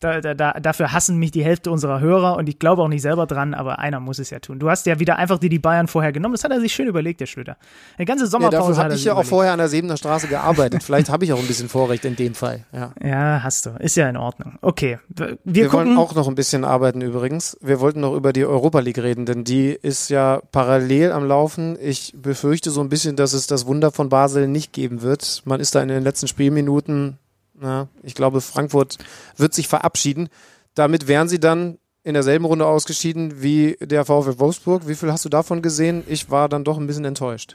da, 0.00 0.20
da, 0.20 0.34
da, 0.34 0.52
dafür 0.54 0.92
hassen 0.92 1.18
mich 1.18 1.30
die 1.30 1.44
Hälfte 1.44 1.70
unserer 1.70 2.00
Hörer 2.00 2.36
und 2.36 2.48
ich 2.48 2.58
glaube 2.58 2.82
auch 2.82 2.88
nicht 2.88 3.02
selber 3.02 3.26
dran, 3.26 3.52
aber 3.52 3.78
einer 3.78 4.00
muss 4.00 4.18
es 4.18 4.30
ja 4.30 4.38
tun. 4.38 4.58
Du 4.58 4.70
hast 4.70 4.86
ja 4.86 4.98
wieder 4.98 5.16
einfach 5.16 5.38
dir 5.38 5.50
die 5.50 5.58
Bayern 5.58 5.88
vorher 5.88 6.10
genommen. 6.10 6.34
Das 6.34 6.42
hat 6.42 6.50
er 6.50 6.60
sich 6.60 6.72
schön 6.72 6.88
überlegt, 6.88 7.20
der 7.20 7.26
Schlüter. 7.26 7.56
Eine 7.98 8.06
ganze 8.06 8.26
Sommerpause 8.26 8.56
ja, 8.56 8.66
dafür 8.68 8.84
habe 8.84 8.94
ich 8.94 9.04
ja 9.04 9.12
überlegt. 9.12 9.26
auch 9.26 9.28
vorher 9.28 9.52
an 9.52 9.58
der 9.58 9.68
Sebener 9.68 9.98
Straße 9.98 10.28
gearbeitet. 10.28 10.82
Vielleicht 10.82 11.10
habe 11.10 11.24
ich 11.24 11.32
auch 11.34 11.38
ein 11.38 11.46
bisschen 11.46 11.68
Vorrecht 11.68 12.04
in 12.06 12.16
dem 12.16 12.34
Fall. 12.34 12.64
Ja. 12.72 12.92
ja, 13.02 13.42
hast 13.42 13.66
du. 13.66 13.70
Ist 13.78 13.96
ja 13.96 14.08
in 14.08 14.16
Ordnung. 14.16 14.54
Okay. 14.62 14.98
Wir, 15.08 15.38
wir 15.44 15.68
gucken. 15.68 15.88
wollen 15.88 15.98
auch 15.98 16.14
noch 16.14 16.28
ein 16.28 16.34
bisschen 16.34 16.64
arbeiten 16.64 17.02
übrigens. 17.02 17.58
Wir 17.60 17.80
wollten 17.80 18.00
noch 18.00 18.14
über 18.14 18.32
die 18.32 18.46
Europa 18.46 18.80
League 18.80 18.98
reden, 18.98 19.26
denn 19.26 19.44
die 19.44 19.68
ist 19.70 20.08
ja 20.08 20.40
parallel 20.50 21.12
am 21.12 21.26
Laufen. 21.26 21.76
Ich 21.80 22.14
befürchte 22.16 22.70
so 22.70 22.80
ein 22.80 22.88
bisschen, 22.88 23.16
dass 23.16 23.34
es 23.34 23.46
das 23.46 23.66
Wunder 23.66 23.92
von 23.92 24.08
Basel 24.08 24.48
nicht 24.48 24.72
geben 24.72 25.02
wird. 25.02 25.42
Man 25.44 25.60
ist 25.60 25.74
da 25.74 25.82
in 25.82 25.88
den 25.88 26.02
letzten 26.02 26.26
Spielminuten 26.26 27.18
na, 27.60 27.88
ich 28.02 28.14
glaube, 28.14 28.40
Frankfurt 28.40 28.98
wird 29.36 29.54
sich 29.54 29.68
verabschieden. 29.68 30.28
Damit 30.74 31.08
wären 31.08 31.28
sie 31.28 31.40
dann 31.40 31.78
in 32.02 32.14
derselben 32.14 32.46
Runde 32.46 32.66
ausgeschieden 32.66 33.42
wie 33.42 33.76
der 33.80 34.04
VfL 34.04 34.38
Wolfsburg. 34.38 34.88
Wie 34.88 34.94
viel 34.94 35.12
hast 35.12 35.24
du 35.24 35.28
davon 35.28 35.60
gesehen? 35.60 36.02
Ich 36.06 36.30
war 36.30 36.48
dann 36.48 36.64
doch 36.64 36.78
ein 36.78 36.86
bisschen 36.86 37.04
enttäuscht. 37.04 37.54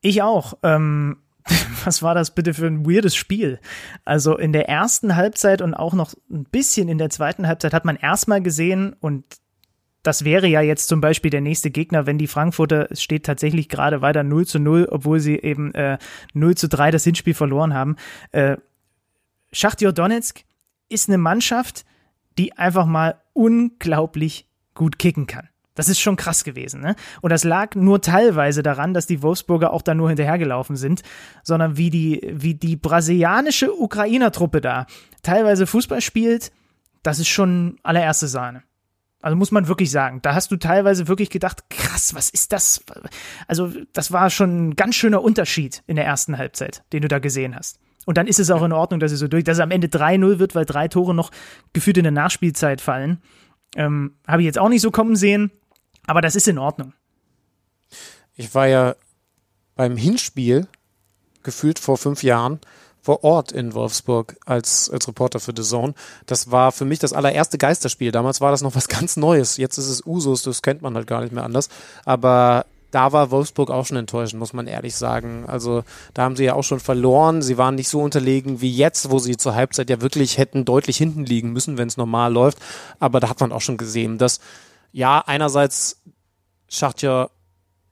Ich 0.00 0.22
auch. 0.22 0.54
Ähm, 0.62 1.16
was 1.84 2.02
war 2.02 2.14
das 2.14 2.34
bitte 2.34 2.54
für 2.54 2.66
ein 2.66 2.86
weirdes 2.86 3.16
Spiel? 3.16 3.58
Also 4.04 4.36
in 4.36 4.52
der 4.52 4.68
ersten 4.68 5.16
Halbzeit 5.16 5.62
und 5.62 5.74
auch 5.74 5.94
noch 5.94 6.14
ein 6.30 6.44
bisschen 6.44 6.88
in 6.88 6.98
der 6.98 7.10
zweiten 7.10 7.48
Halbzeit 7.48 7.74
hat 7.74 7.84
man 7.84 7.96
erstmal 7.96 8.42
gesehen 8.42 8.94
und 9.00 9.24
das 10.04 10.24
wäre 10.24 10.46
ja 10.46 10.60
jetzt 10.60 10.88
zum 10.88 11.00
Beispiel 11.00 11.30
der 11.30 11.40
nächste 11.40 11.70
Gegner, 11.70 12.06
wenn 12.06 12.18
die 12.18 12.28
Frankfurter, 12.28 12.90
es 12.90 13.02
steht 13.02 13.26
tatsächlich 13.26 13.68
gerade 13.68 14.00
weiter 14.00 14.22
0 14.22 14.46
zu 14.46 14.58
0, 14.58 14.88
obwohl 14.90 15.18
sie 15.20 15.36
eben 15.36 15.74
äh, 15.74 15.98
0 16.34 16.54
zu 16.54 16.68
3 16.68 16.92
das 16.92 17.04
Hinspiel 17.04 17.34
verloren 17.34 17.74
haben. 17.74 17.96
Äh, 18.30 18.56
Schachtjor 19.52 19.92
Donetsk 19.92 20.44
ist 20.88 21.08
eine 21.08 21.18
Mannschaft, 21.18 21.84
die 22.38 22.56
einfach 22.56 22.86
mal 22.86 23.20
unglaublich 23.32 24.48
gut 24.74 24.98
kicken 24.98 25.26
kann. 25.26 25.48
Das 25.74 25.88
ist 25.88 26.00
schon 26.00 26.16
krass 26.16 26.42
gewesen, 26.42 26.80
ne? 26.80 26.96
Und 27.20 27.30
das 27.30 27.44
lag 27.44 27.76
nur 27.76 28.02
teilweise 28.02 28.64
daran, 28.64 28.94
dass 28.94 29.06
die 29.06 29.22
Wolfsburger 29.22 29.72
auch 29.72 29.82
da 29.82 29.94
nur 29.94 30.08
hinterhergelaufen 30.08 30.74
sind, 30.74 31.02
sondern 31.44 31.76
wie 31.76 31.90
die, 31.90 32.28
wie 32.32 32.54
die 32.54 32.74
brasilianische 32.74 33.72
Ukrainer-Truppe 33.72 34.60
da 34.60 34.86
teilweise 35.22 35.68
Fußball 35.68 36.00
spielt, 36.00 36.50
das 37.04 37.20
ist 37.20 37.28
schon 37.28 37.78
allererste 37.84 38.26
Sahne. 38.26 38.64
Also 39.20 39.36
muss 39.36 39.52
man 39.52 39.68
wirklich 39.68 39.92
sagen, 39.92 40.20
da 40.22 40.34
hast 40.34 40.50
du 40.50 40.56
teilweise 40.56 41.06
wirklich 41.06 41.30
gedacht, 41.30 41.70
krass, 41.70 42.12
was 42.12 42.28
ist 42.30 42.52
das? 42.52 42.84
Also 43.46 43.72
das 43.92 44.10
war 44.10 44.30
schon 44.30 44.70
ein 44.70 44.76
ganz 44.76 44.96
schöner 44.96 45.22
Unterschied 45.22 45.84
in 45.86 45.94
der 45.94 46.06
ersten 46.06 46.38
Halbzeit, 46.38 46.82
den 46.92 47.02
du 47.02 47.08
da 47.08 47.20
gesehen 47.20 47.54
hast. 47.54 47.78
Und 48.08 48.16
dann 48.16 48.26
ist 48.26 48.40
es 48.40 48.50
auch 48.50 48.62
in 48.62 48.72
Ordnung, 48.72 49.00
dass 49.00 49.12
es 49.12 49.20
so 49.20 49.28
durch, 49.28 49.44
dass 49.44 49.58
es 49.58 49.62
am 49.62 49.70
Ende 49.70 49.88
3-0 49.88 50.38
wird, 50.38 50.54
weil 50.54 50.64
drei 50.64 50.88
Tore 50.88 51.14
noch 51.14 51.30
gefühlt 51.74 51.98
in 51.98 52.04
der 52.04 52.10
Nachspielzeit 52.10 52.80
fallen. 52.80 53.20
Ähm, 53.76 54.14
Habe 54.26 54.40
ich 54.40 54.46
jetzt 54.46 54.58
auch 54.58 54.70
nicht 54.70 54.80
so 54.80 54.90
kommen 54.90 55.14
sehen, 55.14 55.50
aber 56.06 56.22
das 56.22 56.34
ist 56.34 56.48
in 56.48 56.56
Ordnung. 56.56 56.94
Ich 58.34 58.54
war 58.54 58.66
ja 58.66 58.96
beim 59.74 59.98
Hinspiel, 59.98 60.68
gefühlt 61.42 61.78
vor 61.78 61.98
fünf 61.98 62.22
Jahren, 62.22 62.60
vor 63.02 63.24
Ort 63.24 63.52
in 63.52 63.74
Wolfsburg 63.74 64.38
als, 64.46 64.88
als 64.88 65.06
Reporter 65.06 65.38
für 65.38 65.52
The 65.54 65.62
Zone. 65.62 65.92
Das 66.24 66.50
war 66.50 66.72
für 66.72 66.86
mich 66.86 67.00
das 67.00 67.12
allererste 67.12 67.58
Geisterspiel. 67.58 68.10
Damals 68.10 68.40
war 68.40 68.52
das 68.52 68.62
noch 68.62 68.74
was 68.74 68.88
ganz 68.88 69.18
Neues. 69.18 69.58
Jetzt 69.58 69.76
ist 69.76 69.90
es 69.90 70.06
Usus, 70.06 70.42
das 70.44 70.62
kennt 70.62 70.80
man 70.80 70.94
halt 70.94 71.06
gar 71.06 71.20
nicht 71.20 71.34
mehr 71.34 71.44
anders. 71.44 71.68
Aber 72.06 72.64
da 72.90 73.12
war 73.12 73.30
Wolfsburg 73.30 73.70
auch 73.70 73.84
schon 73.84 73.98
enttäuschend, 73.98 74.38
muss 74.38 74.52
man 74.52 74.66
ehrlich 74.66 74.96
sagen. 74.96 75.44
Also 75.46 75.84
da 76.14 76.22
haben 76.22 76.36
sie 76.36 76.44
ja 76.44 76.54
auch 76.54 76.62
schon 76.62 76.80
verloren. 76.80 77.42
Sie 77.42 77.58
waren 77.58 77.74
nicht 77.74 77.88
so 77.88 78.00
unterlegen 78.00 78.60
wie 78.60 78.74
jetzt, 78.74 79.10
wo 79.10 79.18
sie 79.18 79.36
zur 79.36 79.54
Halbzeit 79.54 79.90
ja 79.90 80.00
wirklich 80.00 80.38
hätten 80.38 80.64
deutlich 80.64 80.96
hinten 80.96 81.24
liegen 81.24 81.52
müssen, 81.52 81.76
wenn 81.76 81.88
es 81.88 81.96
normal 81.96 82.32
läuft. 82.32 82.58
Aber 82.98 83.20
da 83.20 83.28
hat 83.28 83.40
man 83.40 83.52
auch 83.52 83.60
schon 83.60 83.76
gesehen, 83.76 84.16
dass 84.16 84.40
ja 84.92 85.20
einerseits 85.20 86.00
Schachtja 86.68 87.30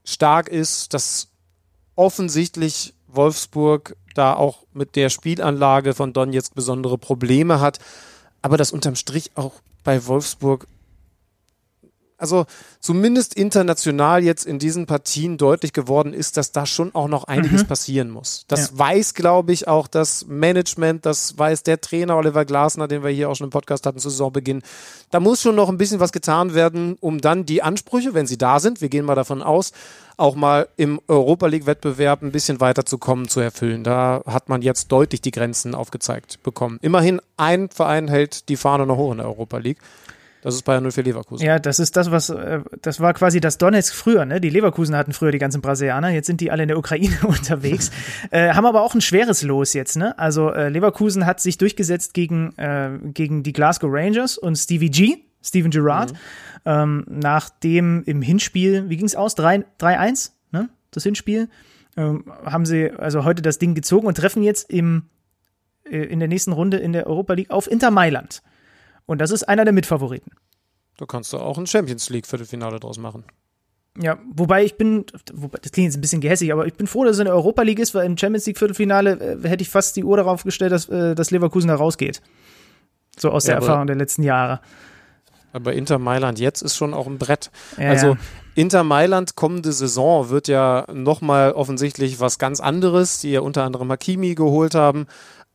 stark 0.04 0.48
ist, 0.48 0.94
dass 0.94 1.28
offensichtlich 1.94 2.94
Wolfsburg 3.08 3.96
da 4.14 4.34
auch 4.34 4.64
mit 4.72 4.96
der 4.96 5.10
Spielanlage 5.10 5.94
von 5.94 6.12
Don 6.12 6.32
jetzt 6.32 6.54
besondere 6.54 6.98
Probleme 6.98 7.60
hat, 7.60 7.78
aber 8.42 8.56
dass 8.56 8.72
unterm 8.72 8.94
Strich 8.94 9.32
auch 9.34 9.54
bei 9.84 10.06
Wolfsburg 10.06 10.66
also 12.18 12.46
zumindest 12.80 13.34
international 13.34 14.24
jetzt 14.24 14.46
in 14.46 14.58
diesen 14.58 14.86
Partien 14.86 15.36
deutlich 15.36 15.72
geworden 15.72 16.14
ist, 16.14 16.36
dass 16.36 16.52
da 16.52 16.64
schon 16.64 16.94
auch 16.94 17.08
noch 17.08 17.24
einiges 17.24 17.62
mhm. 17.62 17.66
passieren 17.66 18.10
muss. 18.10 18.44
Das 18.48 18.70
ja. 18.70 18.78
weiß, 18.78 19.14
glaube 19.14 19.52
ich, 19.52 19.68
auch 19.68 19.86
das 19.86 20.26
Management, 20.26 21.04
das 21.04 21.38
weiß 21.38 21.62
der 21.62 21.80
Trainer 21.80 22.16
Oliver 22.16 22.44
Glasner, 22.44 22.88
den 22.88 23.02
wir 23.02 23.10
hier 23.10 23.28
auch 23.28 23.36
schon 23.36 23.46
im 23.46 23.50
Podcast 23.50 23.86
hatten 23.86 23.98
zu 23.98 24.08
Saisonbeginn. 24.08 24.62
Da 25.10 25.20
muss 25.20 25.42
schon 25.42 25.54
noch 25.54 25.68
ein 25.68 25.78
bisschen 25.78 26.00
was 26.00 26.12
getan 26.12 26.54
werden, 26.54 26.96
um 27.00 27.20
dann 27.20 27.44
die 27.44 27.62
Ansprüche, 27.62 28.14
wenn 28.14 28.26
sie 28.26 28.38
da 28.38 28.60
sind, 28.60 28.80
wir 28.80 28.88
gehen 28.88 29.04
mal 29.04 29.14
davon 29.14 29.42
aus, 29.42 29.72
auch 30.16 30.34
mal 30.34 30.68
im 30.76 31.00
Europa 31.08 31.46
League 31.46 31.66
Wettbewerb 31.66 32.22
ein 32.22 32.32
bisschen 32.32 32.60
weiterzukommen, 32.60 33.28
zu 33.28 33.40
erfüllen. 33.40 33.84
Da 33.84 34.22
hat 34.26 34.48
man 34.48 34.62
jetzt 34.62 34.90
deutlich 34.90 35.20
die 35.20 35.30
Grenzen 35.30 35.74
aufgezeigt 35.74 36.42
bekommen. 36.42 36.78
Immerhin 36.80 37.20
ein 37.36 37.68
Verein 37.68 38.08
hält 38.08 38.48
die 38.48 38.56
Fahne 38.56 38.86
noch 38.86 38.96
hoch 38.96 39.12
in 39.12 39.18
der 39.18 39.26
Europa 39.26 39.58
League. 39.58 39.78
Das 40.42 40.54
ist 40.54 40.62
Bayern 40.62 40.88
04 40.88 41.04
Leverkusen. 41.04 41.44
Ja, 41.44 41.58
das 41.58 41.78
ist 41.78 41.96
das, 41.96 42.10
was, 42.10 42.30
äh, 42.30 42.60
das 42.82 43.00
war 43.00 43.14
quasi 43.14 43.40
das 43.40 43.58
Donetsk 43.58 43.94
früher, 43.94 44.24
ne? 44.24 44.40
Die 44.40 44.50
Leverkusen 44.50 44.94
hatten 44.94 45.12
früher 45.12 45.32
die 45.32 45.38
ganzen 45.38 45.60
Brasilianer, 45.60 46.10
jetzt 46.10 46.26
sind 46.26 46.40
die 46.40 46.50
alle 46.50 46.62
in 46.62 46.68
der 46.68 46.78
Ukraine 46.78 47.16
unterwegs. 47.22 47.90
äh, 48.30 48.52
haben 48.52 48.66
aber 48.66 48.82
auch 48.82 48.94
ein 48.94 49.00
schweres 49.00 49.42
Los 49.42 49.72
jetzt, 49.72 49.96
ne? 49.96 50.18
Also 50.18 50.50
äh, 50.50 50.68
Leverkusen 50.68 51.26
hat 51.26 51.40
sich 51.40 51.58
durchgesetzt 51.58 52.14
gegen, 52.14 52.56
äh, 52.58 52.90
gegen 53.12 53.42
die 53.42 53.52
Glasgow 53.52 53.90
Rangers 53.92 54.38
und 54.38 54.56
Stevie 54.56 54.90
G, 54.90 55.16
Steven 55.42 55.70
Gerrard. 55.70 56.12
Mhm. 56.12 56.18
Ähm, 56.64 57.04
nachdem 57.08 58.02
im 58.04 58.22
Hinspiel, 58.22 58.88
wie 58.88 58.96
ging 58.96 59.06
es 59.06 59.14
aus? 59.14 59.36
3-1, 59.36 60.32
ne? 60.50 60.68
Das 60.90 61.04
Hinspiel. 61.04 61.48
Ähm, 61.96 62.24
haben 62.44 62.66
sie 62.66 62.90
also 62.90 63.24
heute 63.24 63.40
das 63.40 63.58
Ding 63.58 63.74
gezogen 63.74 64.06
und 64.06 64.16
treffen 64.16 64.42
jetzt 64.42 64.70
im, 64.70 65.04
äh, 65.84 65.98
in 65.98 66.18
der 66.18 66.28
nächsten 66.28 66.52
Runde 66.52 66.76
in 66.76 66.92
der 66.92 67.06
Europa 67.06 67.34
League 67.34 67.50
auf 67.50 67.70
Inter 67.70 67.90
Mailand. 67.90 68.42
Und 69.06 69.20
das 69.20 69.30
ist 69.30 69.44
einer 69.44 69.64
der 69.64 69.72
Mitfavoriten. 69.72 70.32
Da 70.98 71.06
kannst 71.06 71.32
du 71.32 71.38
auch 71.38 71.58
ein 71.58 71.66
Champions 71.66 72.10
League 72.10 72.26
Viertelfinale 72.26 72.80
draus 72.80 72.98
machen. 72.98 73.24
Ja, 73.98 74.18
wobei 74.34 74.64
ich 74.64 74.76
bin, 74.76 75.06
das 75.14 75.72
klingt 75.72 75.86
jetzt 75.86 75.96
ein 75.96 76.00
bisschen 76.00 76.20
gehässig, 76.20 76.52
aber 76.52 76.66
ich 76.66 76.74
bin 76.74 76.86
froh, 76.86 77.04
dass 77.04 77.14
es 77.14 77.20
in 77.20 77.24
der 77.24 77.34
Europa 77.34 77.62
League 77.62 77.78
ist, 77.78 77.94
weil 77.94 78.04
im 78.04 78.18
Champions 78.18 78.46
League 78.46 78.58
Viertelfinale 78.58 79.38
äh, 79.42 79.48
hätte 79.48 79.62
ich 79.62 79.70
fast 79.70 79.96
die 79.96 80.04
Uhr 80.04 80.16
darauf 80.16 80.42
gestellt, 80.42 80.72
dass, 80.72 80.88
äh, 80.88 81.14
dass 81.14 81.30
Leverkusen 81.30 81.68
da 81.68 81.76
rausgeht. 81.76 82.20
So 83.16 83.30
aus 83.30 83.46
ja, 83.46 83.54
der 83.54 83.62
Erfahrung 83.62 83.86
der 83.86 83.96
letzten 83.96 84.22
Jahre. 84.22 84.60
Aber 85.52 85.72
Inter 85.72 85.98
Mailand 85.98 86.38
jetzt 86.38 86.60
ist 86.60 86.76
schon 86.76 86.92
auch 86.92 87.06
ein 87.06 87.16
Brett. 87.16 87.50
Ja, 87.78 87.90
also. 87.90 88.16
Inter 88.54 88.84
Mailand 88.84 89.36
kommende 89.36 89.72
Saison 89.72 90.28
wird 90.30 90.48
ja 90.48 90.86
nochmal 90.92 91.52
offensichtlich 91.52 92.20
was 92.20 92.38
ganz 92.38 92.60
anderes, 92.60 93.20
die 93.20 93.32
ja 93.32 93.40
unter 93.40 93.64
anderem 93.64 93.90
Hakimi 93.90 94.34
geholt 94.34 94.74
haben. 94.74 95.06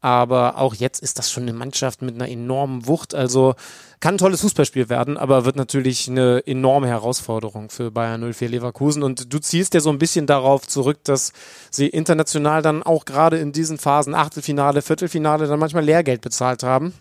Aber 0.01 0.57
auch 0.57 0.73
jetzt 0.73 1.01
ist 1.01 1.19
das 1.19 1.31
schon 1.31 1.43
eine 1.43 1.53
Mannschaft 1.53 2.01
mit 2.01 2.15
einer 2.15 2.27
enormen 2.27 2.87
Wucht. 2.87 3.13
Also 3.13 3.53
kann 3.99 4.15
ein 4.15 4.17
tolles 4.17 4.41
Fußballspiel 4.41 4.89
werden, 4.89 5.15
aber 5.15 5.45
wird 5.45 5.55
natürlich 5.55 6.09
eine 6.09 6.41
enorme 6.47 6.87
Herausforderung 6.87 7.69
für 7.69 7.91
Bayern 7.91 8.33
04 8.33 8.49
Leverkusen. 8.49 9.03
Und 9.03 9.31
du 9.31 9.39
ziehst 9.39 9.75
ja 9.75 9.79
so 9.79 9.91
ein 9.91 9.99
bisschen 9.99 10.25
darauf 10.25 10.67
zurück, 10.67 11.03
dass 11.03 11.33
sie 11.69 11.87
international 11.87 12.63
dann 12.63 12.81
auch 12.81 13.05
gerade 13.05 13.37
in 13.37 13.51
diesen 13.51 13.77
Phasen, 13.77 14.15
Achtelfinale, 14.15 14.81
Viertelfinale, 14.81 15.47
dann 15.47 15.59
manchmal 15.59 15.85
Lehrgeld 15.85 16.21
bezahlt 16.21 16.63
haben. 16.63 16.93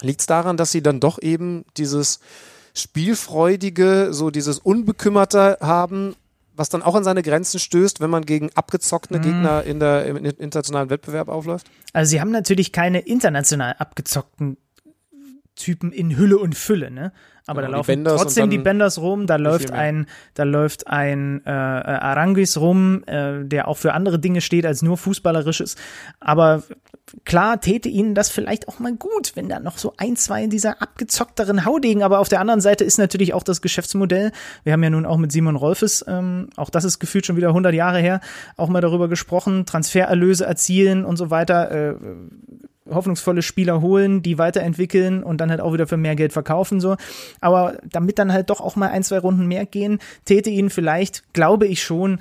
Liegt 0.00 0.20
es 0.20 0.26
daran, 0.26 0.56
dass 0.56 0.72
sie 0.72 0.82
dann 0.82 1.00
doch 1.00 1.20
eben 1.20 1.66
dieses 1.76 2.20
Spielfreudige, 2.72 4.08
so 4.12 4.30
dieses 4.30 4.58
Unbekümmerte 4.58 5.58
haben 5.60 6.16
was 6.56 6.68
dann 6.68 6.82
auch 6.82 6.94
an 6.94 7.04
seine 7.04 7.22
Grenzen 7.22 7.58
stößt, 7.58 8.00
wenn 8.00 8.10
man 8.10 8.24
gegen 8.24 8.50
abgezockte 8.54 9.18
mhm. 9.18 9.22
Gegner 9.22 9.62
in 9.64 9.80
der, 9.80 10.06
im 10.06 10.16
internationalen 10.16 10.90
Wettbewerb 10.90 11.28
aufläuft? 11.28 11.66
Also 11.92 12.10
sie 12.10 12.20
haben 12.20 12.30
natürlich 12.30 12.72
keine 12.72 13.00
international 13.00 13.74
abgezockten 13.78 14.56
Typen 15.56 15.92
in 15.92 16.16
Hülle 16.16 16.38
und 16.38 16.56
Fülle, 16.56 16.90
ne? 16.90 17.12
Aber 17.46 17.60
genau, 17.60 17.72
da 17.72 17.76
laufen 17.78 18.04
die 18.04 18.10
trotzdem 18.10 18.50
die 18.50 18.58
Benders 18.58 18.98
rum, 18.98 19.26
da 19.26 19.36
läuft 19.36 19.70
ein, 19.70 20.06
da 20.32 20.44
läuft 20.44 20.86
ein 20.88 21.42
äh, 21.44 21.50
Arangis 21.50 22.56
rum, 22.56 23.04
äh, 23.06 23.44
der 23.44 23.68
auch 23.68 23.76
für 23.76 23.92
andere 23.92 24.18
Dinge 24.18 24.40
steht 24.40 24.66
als 24.66 24.82
nur 24.82 24.96
fußballerisches. 24.96 25.76
Aber 26.20 26.62
klar 27.24 27.60
täte 27.60 27.88
ihnen 27.88 28.14
das 28.14 28.30
vielleicht 28.30 28.68
auch 28.68 28.78
mal 28.78 28.94
gut, 28.94 29.32
wenn 29.34 29.48
da 29.48 29.60
noch 29.60 29.78
so 29.78 29.94
ein, 29.96 30.16
zwei 30.16 30.46
dieser 30.46 30.80
abgezockteren 30.82 31.64
Haudegen, 31.64 32.02
aber 32.02 32.18
auf 32.18 32.28
der 32.28 32.40
anderen 32.40 32.60
Seite 32.60 32.84
ist 32.84 32.98
natürlich 32.98 33.34
auch 33.34 33.42
das 33.42 33.62
Geschäftsmodell. 33.62 34.32
Wir 34.64 34.72
haben 34.72 34.82
ja 34.82 34.90
nun 34.90 35.06
auch 35.06 35.18
mit 35.18 35.32
Simon 35.32 35.56
Rolfes, 35.56 36.04
ähm, 36.08 36.48
auch 36.56 36.70
das 36.70 36.84
ist 36.84 36.98
gefühlt 36.98 37.26
schon 37.26 37.36
wieder 37.36 37.48
100 37.48 37.74
Jahre 37.74 37.98
her, 37.98 38.20
auch 38.56 38.68
mal 38.68 38.80
darüber 38.80 39.08
gesprochen, 39.08 39.66
Transfererlöse 39.66 40.44
erzielen 40.44 41.04
und 41.04 41.16
so 41.16 41.30
weiter. 41.30 41.70
Äh, 41.70 41.94
hoffnungsvolle 42.90 43.42
Spieler 43.42 43.80
holen, 43.80 44.22
die 44.22 44.36
weiterentwickeln 44.36 45.22
und 45.22 45.40
dann 45.40 45.50
halt 45.50 45.60
auch 45.60 45.72
wieder 45.72 45.86
für 45.86 45.96
mehr 45.96 46.16
Geld 46.16 46.32
verkaufen 46.32 46.80
so. 46.80 46.96
Aber 47.40 47.78
damit 47.84 48.18
dann 48.18 48.32
halt 48.32 48.50
doch 48.50 48.60
auch 48.60 48.76
mal 48.76 48.90
ein, 48.90 49.02
zwei 49.02 49.18
Runden 49.18 49.46
mehr 49.46 49.64
gehen, 49.66 50.00
täte 50.24 50.50
ihnen 50.50 50.70
vielleicht, 50.70 51.32
glaube 51.32 51.66
ich 51.66 51.82
schon, 51.82 52.20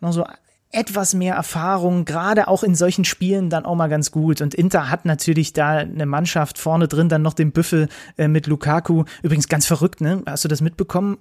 noch 0.00 0.12
so 0.12 0.24
etwas 0.72 1.14
mehr 1.14 1.34
Erfahrung, 1.34 2.04
gerade 2.04 2.48
auch 2.48 2.62
in 2.62 2.74
solchen 2.74 3.04
Spielen 3.04 3.50
dann 3.50 3.64
auch 3.64 3.76
mal 3.76 3.88
ganz 3.88 4.10
gut. 4.10 4.40
Und 4.40 4.54
Inter 4.54 4.90
hat 4.90 5.04
natürlich 5.04 5.52
da 5.52 5.76
eine 5.76 6.06
Mannschaft 6.06 6.58
vorne 6.58 6.88
drin, 6.88 7.10
dann 7.10 7.22
noch 7.22 7.34
den 7.34 7.52
Büffel 7.52 7.88
äh, 8.16 8.26
mit 8.26 8.46
Lukaku. 8.46 9.04
Übrigens 9.22 9.48
ganz 9.48 9.66
verrückt, 9.66 10.00
ne? 10.00 10.22
Hast 10.26 10.44
du 10.44 10.48
das 10.48 10.62
mitbekommen? 10.62 11.18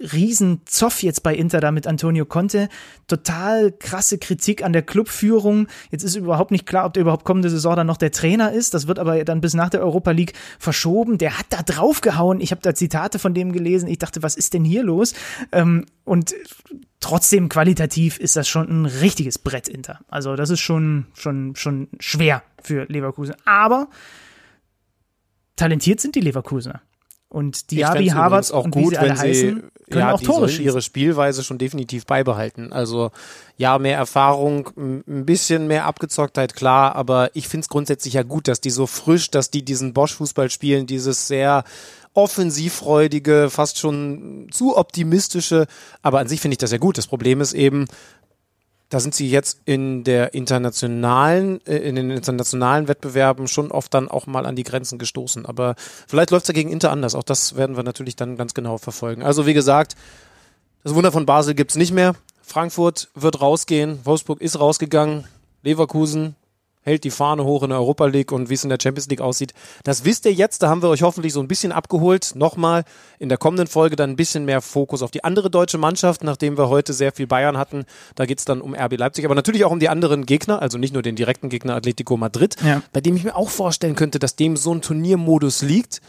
Riesenzoff 0.00 1.02
jetzt 1.02 1.22
bei 1.22 1.34
Inter 1.34 1.60
da 1.60 1.70
mit 1.70 1.86
Antonio 1.86 2.24
Conte. 2.24 2.68
Total 3.06 3.72
krasse 3.72 4.18
Kritik 4.18 4.62
an 4.62 4.72
der 4.72 4.82
Clubführung. 4.82 5.68
Jetzt 5.90 6.02
ist 6.02 6.16
überhaupt 6.16 6.50
nicht 6.50 6.66
klar, 6.66 6.86
ob 6.86 6.92
der 6.94 7.02
überhaupt 7.02 7.24
kommende 7.24 7.50
Saison 7.50 7.76
dann 7.76 7.86
noch 7.86 7.96
der 7.96 8.10
Trainer 8.12 8.52
ist. 8.52 8.74
Das 8.74 8.86
wird 8.86 8.98
aber 8.98 9.24
dann 9.24 9.40
bis 9.40 9.54
nach 9.54 9.70
der 9.70 9.80
Europa 9.80 10.10
League 10.10 10.34
verschoben. 10.58 11.18
Der 11.18 11.38
hat 11.38 11.46
da 11.50 11.62
draufgehauen. 11.62 12.40
Ich 12.40 12.50
habe 12.50 12.62
da 12.62 12.74
Zitate 12.74 13.18
von 13.18 13.34
dem 13.34 13.52
gelesen. 13.52 13.88
Ich 13.88 13.98
dachte, 13.98 14.22
was 14.22 14.36
ist 14.36 14.54
denn 14.54 14.64
hier 14.64 14.82
los? 14.82 15.14
Ähm, 15.52 15.86
und 16.04 16.34
trotzdem 17.00 17.48
qualitativ 17.48 18.18
ist 18.18 18.36
das 18.36 18.48
schon 18.48 18.68
ein 18.68 18.86
richtiges 18.86 19.38
Brett 19.38 19.68
Inter. 19.68 20.00
Also 20.08 20.36
das 20.36 20.50
ist 20.50 20.60
schon, 20.60 21.06
schon, 21.14 21.56
schon 21.56 21.88
schwer 21.98 22.42
für 22.62 22.84
Leverkusen. 22.86 23.34
Aber 23.44 23.88
talentiert 25.56 26.00
sind 26.00 26.14
die 26.14 26.20
Leverkusener. 26.20 26.82
Und 27.28 27.70
Diaby, 27.70 28.08
Harvard 28.08 28.52
auch 28.52 28.64
und 28.64 28.70
gut, 28.70 28.84
wie 28.84 28.88
sie 28.90 28.98
alle 28.98 29.18
heißen, 29.18 29.70
können 29.90 30.06
ja, 30.06 30.12
auch 30.12 30.18
die 30.18 30.26
Tore 30.26 30.48
schießen. 30.48 30.64
ihre 30.64 30.82
Spielweise 30.82 31.44
schon 31.44 31.58
definitiv 31.58 32.06
beibehalten. 32.06 32.72
Also 32.72 33.10
ja, 33.56 33.78
mehr 33.78 33.96
Erfahrung, 33.96 34.70
ein 34.76 35.24
bisschen 35.24 35.66
mehr 35.66 35.86
Abgezocktheit, 35.86 36.54
klar, 36.54 36.96
aber 36.96 37.30
ich 37.34 37.48
finde 37.48 37.64
es 37.64 37.68
grundsätzlich 37.68 38.14
ja 38.14 38.22
gut, 38.22 38.48
dass 38.48 38.60
die 38.60 38.70
so 38.70 38.86
frisch, 38.86 39.30
dass 39.30 39.50
die 39.50 39.64
diesen 39.64 39.92
Bosch-Fußball 39.92 40.50
spielen, 40.50 40.86
dieses 40.86 41.28
sehr 41.28 41.64
offensivfreudige, 42.16 43.50
fast 43.50 43.78
schon 43.78 44.48
zu 44.50 44.76
optimistische, 44.76 45.66
aber 46.00 46.18
an 46.18 46.28
sich 46.28 46.40
finde 46.40 46.54
ich 46.54 46.58
das 46.58 46.72
ja 46.72 46.78
gut. 46.78 46.96
Das 46.96 47.06
Problem 47.06 47.42
ist 47.42 47.52
eben, 47.52 47.86
da 48.88 49.00
sind 49.00 49.14
sie 49.14 49.28
jetzt 49.28 49.60
in 49.64 50.04
der 50.04 50.34
internationalen, 50.34 51.64
äh, 51.66 51.76
in 51.78 51.96
den 51.96 52.10
internationalen 52.10 52.88
Wettbewerben 52.88 53.48
schon 53.48 53.70
oft 53.70 53.92
dann 53.92 54.08
auch 54.08 54.26
mal 54.26 54.46
an 54.46 54.56
die 54.56 54.62
Grenzen 54.62 54.98
gestoßen. 54.98 55.44
Aber 55.44 55.74
vielleicht 56.06 56.30
läuft 56.30 56.44
es 56.44 56.48
ja 56.48 56.54
gegen 56.54 56.70
Inter 56.70 56.92
anders. 56.92 57.14
Auch 57.14 57.24
das 57.24 57.56
werden 57.56 57.76
wir 57.76 57.82
natürlich 57.82 58.16
dann 58.16 58.36
ganz 58.36 58.54
genau 58.54 58.78
verfolgen. 58.78 59.22
Also 59.22 59.46
wie 59.46 59.54
gesagt, 59.54 59.96
das 60.84 60.94
Wunder 60.94 61.10
von 61.10 61.26
Basel 61.26 61.54
gibt's 61.54 61.76
nicht 61.76 61.92
mehr. 61.92 62.14
Frankfurt 62.42 63.08
wird 63.14 63.40
rausgehen, 63.40 63.98
Wolfsburg 64.04 64.40
ist 64.40 64.60
rausgegangen, 64.60 65.24
Leverkusen 65.62 66.36
hält 66.86 67.04
die 67.04 67.10
Fahne 67.10 67.44
hoch 67.44 67.62
in 67.64 67.70
der 67.70 67.78
Europa 67.80 68.06
League 68.06 68.30
und 68.32 68.48
wie 68.48 68.54
es 68.54 68.62
in 68.64 68.70
der 68.70 68.78
Champions 68.80 69.08
League 69.08 69.20
aussieht. 69.20 69.52
Das 69.84 70.04
wisst 70.04 70.24
ihr 70.24 70.32
jetzt, 70.32 70.62
da 70.62 70.68
haben 70.68 70.82
wir 70.82 70.88
euch 70.88 71.02
hoffentlich 71.02 71.32
so 71.32 71.40
ein 71.40 71.48
bisschen 71.48 71.72
abgeholt. 71.72 72.32
Nochmal 72.36 72.84
in 73.18 73.28
der 73.28 73.38
kommenden 73.38 73.66
Folge 73.66 73.96
dann 73.96 74.10
ein 74.10 74.16
bisschen 74.16 74.44
mehr 74.44 74.62
Fokus 74.62 75.02
auf 75.02 75.10
die 75.10 75.24
andere 75.24 75.50
deutsche 75.50 75.78
Mannschaft, 75.78 76.22
nachdem 76.22 76.56
wir 76.56 76.68
heute 76.68 76.92
sehr 76.92 77.10
viel 77.12 77.26
Bayern 77.26 77.58
hatten. 77.58 77.84
Da 78.14 78.24
geht's 78.24 78.44
dann 78.44 78.60
um 78.60 78.74
RB 78.74 78.96
Leipzig, 78.96 79.24
aber 79.24 79.34
natürlich 79.34 79.64
auch 79.64 79.72
um 79.72 79.80
die 79.80 79.88
anderen 79.88 80.24
Gegner, 80.26 80.62
also 80.62 80.78
nicht 80.78 80.94
nur 80.94 81.02
den 81.02 81.16
direkten 81.16 81.48
Gegner 81.48 81.74
Atletico 81.74 82.16
Madrid, 82.16 82.56
Ja. 82.64 82.82
bei 82.92 83.00
dem 83.00 83.16
ich 83.16 83.24
mir 83.24 83.34
auch 83.34 83.50
vorstellen 83.50 83.96
könnte, 83.96 84.20
dass 84.20 84.36
dem 84.36 84.56
so 84.56 84.72
ein 84.72 84.80
Turniermodus 84.80 85.62
liegt. 85.62 86.00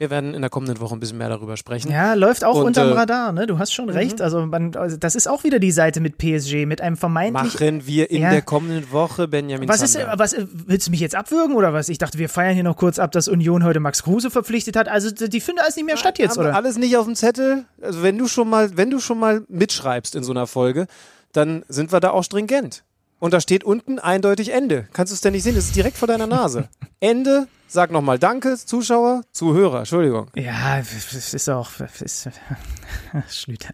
Wir 0.00 0.08
werden 0.08 0.32
in 0.32 0.40
der 0.40 0.48
kommenden 0.48 0.80
Woche 0.80 0.96
ein 0.96 0.98
bisschen 0.98 1.18
mehr 1.18 1.28
darüber 1.28 1.58
sprechen. 1.58 1.92
Ja, 1.92 2.14
läuft 2.14 2.42
auch 2.42 2.54
Und, 2.54 2.68
unterm 2.68 2.88
äh, 2.88 2.92
mhm. 2.92 2.96
Radar, 2.96 3.32
ne? 3.32 3.46
Du 3.46 3.58
hast 3.58 3.74
schon 3.74 3.90
recht. 3.90 4.22
Also, 4.22 4.46
man, 4.46 4.74
also 4.74 4.96
das 4.96 5.14
ist 5.14 5.26
auch 5.28 5.44
wieder 5.44 5.58
die 5.58 5.72
Seite 5.72 6.00
mit 6.00 6.16
PSG, 6.16 6.64
mit 6.64 6.80
einem 6.80 6.96
vermeintlich. 6.96 7.52
Machen 7.52 7.86
wir 7.86 8.10
in 8.10 8.22
Ja. 8.22 8.30
der 8.30 8.40
kommenden 8.40 8.90
Woche 8.92 9.28
Benjamin 9.28 9.68
Was 9.68 9.82
ist, 9.82 9.92
Zander. 9.92 10.14
was, 10.18 10.34
willst 10.38 10.86
du 10.86 10.90
mich 10.92 11.00
jetzt 11.00 11.14
abwürgen 11.14 11.54
oder 11.54 11.74
was? 11.74 11.90
Ich 11.90 11.98
dachte, 11.98 12.16
wir 12.16 12.30
feiern 12.30 12.54
hier 12.54 12.64
noch 12.64 12.78
kurz 12.78 12.98
ab, 12.98 13.12
dass 13.12 13.28
Union 13.28 13.62
heute 13.62 13.78
Max 13.78 14.02
Kruse 14.02 14.30
verpflichtet 14.30 14.74
hat. 14.74 14.88
Also, 14.88 15.10
die 15.10 15.38
findet 15.38 15.64
alles 15.64 15.76
nicht 15.76 15.84
mehr 15.84 15.98
statt 15.98 16.18
jetzt, 16.18 16.38
oder? 16.38 16.54
Alles 16.54 16.78
nicht 16.78 16.96
auf 16.96 17.04
dem 17.04 17.14
Zettel. 17.14 17.66
Also 17.82 18.02
wenn 18.02 18.16
du 18.16 18.26
schon 18.26 18.48
mal, 18.48 18.74
wenn 18.78 18.88
du 18.90 19.00
schon 19.00 19.18
mal 19.18 19.42
mitschreibst 19.48 20.14
in 20.14 20.24
so 20.24 20.32
einer 20.32 20.46
Folge, 20.46 20.86
dann 21.32 21.62
sind 21.68 21.92
wir 21.92 22.00
da 22.00 22.12
auch 22.12 22.24
stringent. 22.24 22.84
Und 23.20 23.34
da 23.34 23.40
steht 23.40 23.64
unten 23.64 23.98
eindeutig 23.98 24.50
Ende. 24.52 24.88
Kannst 24.94 25.12
du 25.12 25.14
es 25.14 25.20
denn 25.20 25.34
nicht 25.34 25.42
sehen? 25.44 25.54
Das 25.54 25.66
ist 25.66 25.76
direkt 25.76 25.98
vor 25.98 26.08
deiner 26.08 26.26
Nase. 26.26 26.68
Ende. 27.00 27.46
Sag 27.68 27.92
nochmal 27.92 28.18
Danke, 28.18 28.56
Zuschauer, 28.56 29.22
Zuhörer. 29.30 29.80
Entschuldigung. 29.80 30.28
Ja, 30.34 30.78
es 30.80 31.34
ist 31.34 31.48
auch. 31.48 31.70
es 31.78 32.00
Ist, 32.02 32.30
Schlüter. 33.28 33.68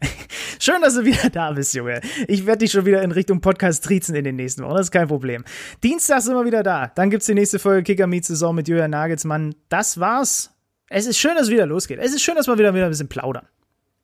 Schön, 0.59 0.83
dass 0.83 0.97
du 0.97 1.05
wieder 1.05 1.31
da 1.31 1.53
bist, 1.53 1.73
Junge. 1.73 2.03
Ich 2.29 2.45
werde 2.45 2.59
dich 2.59 2.73
schon 2.73 2.85
wieder 2.85 3.03
in 3.03 3.13
Richtung 3.13 3.41
Podcast 3.41 3.85
triezen 3.85 4.15
in 4.15 4.25
den 4.25 4.37
nächsten 4.37 4.63
Wochen. 4.65 4.75
Das 4.75 4.89
ist 4.89 4.91
kein 4.91 5.09
Problem. 5.09 5.45
Dienstag 5.83 6.21
sind 6.21 6.35
wir 6.35 6.45
wieder 6.45 6.63
da. 6.63 6.89
Dann 6.89 7.09
gibt's 7.09 7.25
die 7.25 7.35
nächste 7.35 7.59
Folge 7.59 7.85
Kicker 7.85 8.07
Meets 8.07 8.27
Saison 8.27 8.55
mit 8.55 8.69
Julian 8.69 8.91
Nagelsmann. 8.91 9.55
Das 9.71 9.99
war's. 9.99 10.51
Es 10.91 11.07
ist 11.07 11.19
schön, 11.19 11.35
dass 11.37 11.45
es 11.45 11.51
wieder 11.51 11.65
losgeht. 11.67 11.99
Es 11.99 12.13
ist 12.13 12.21
schön, 12.23 12.35
dass 12.35 12.49
wir 12.49 12.59
wieder, 12.59 12.75
wieder 12.75 12.85
ein 12.85 12.91
bisschen 12.91 13.09
plaudern. 13.09 13.47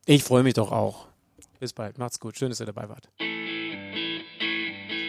Ich 0.07 0.25
freue 0.25 0.43
mich 0.43 0.55
doch 0.55 0.73
auch. 0.73 1.09
Bis 1.61 1.75
bald. 1.75 1.99
Macht's 1.99 2.19
gut. 2.19 2.39
Schön, 2.39 2.49
dass 2.49 2.61
ihr 2.61 2.67
dabei 2.67 2.89
wart. 2.89 3.09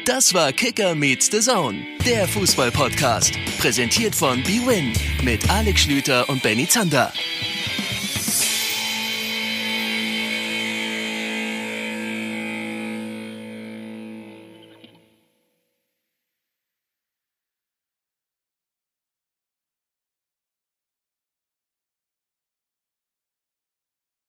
Das 0.05 0.33
war 0.33 0.51
Kicker 0.51 0.95
meets 0.95 1.31
the 1.31 1.39
Zone, 1.39 1.77
der 2.05 2.27
Fußball-Podcast. 2.27 3.31
Präsentiert 3.57 4.13
von 4.13 4.43
BWIN 4.43 4.91
mit 5.23 5.49
Alex 5.49 5.79
Schlüter 5.79 6.27
und 6.27 6.43
Benny 6.43 6.67
Zander. 6.67 7.13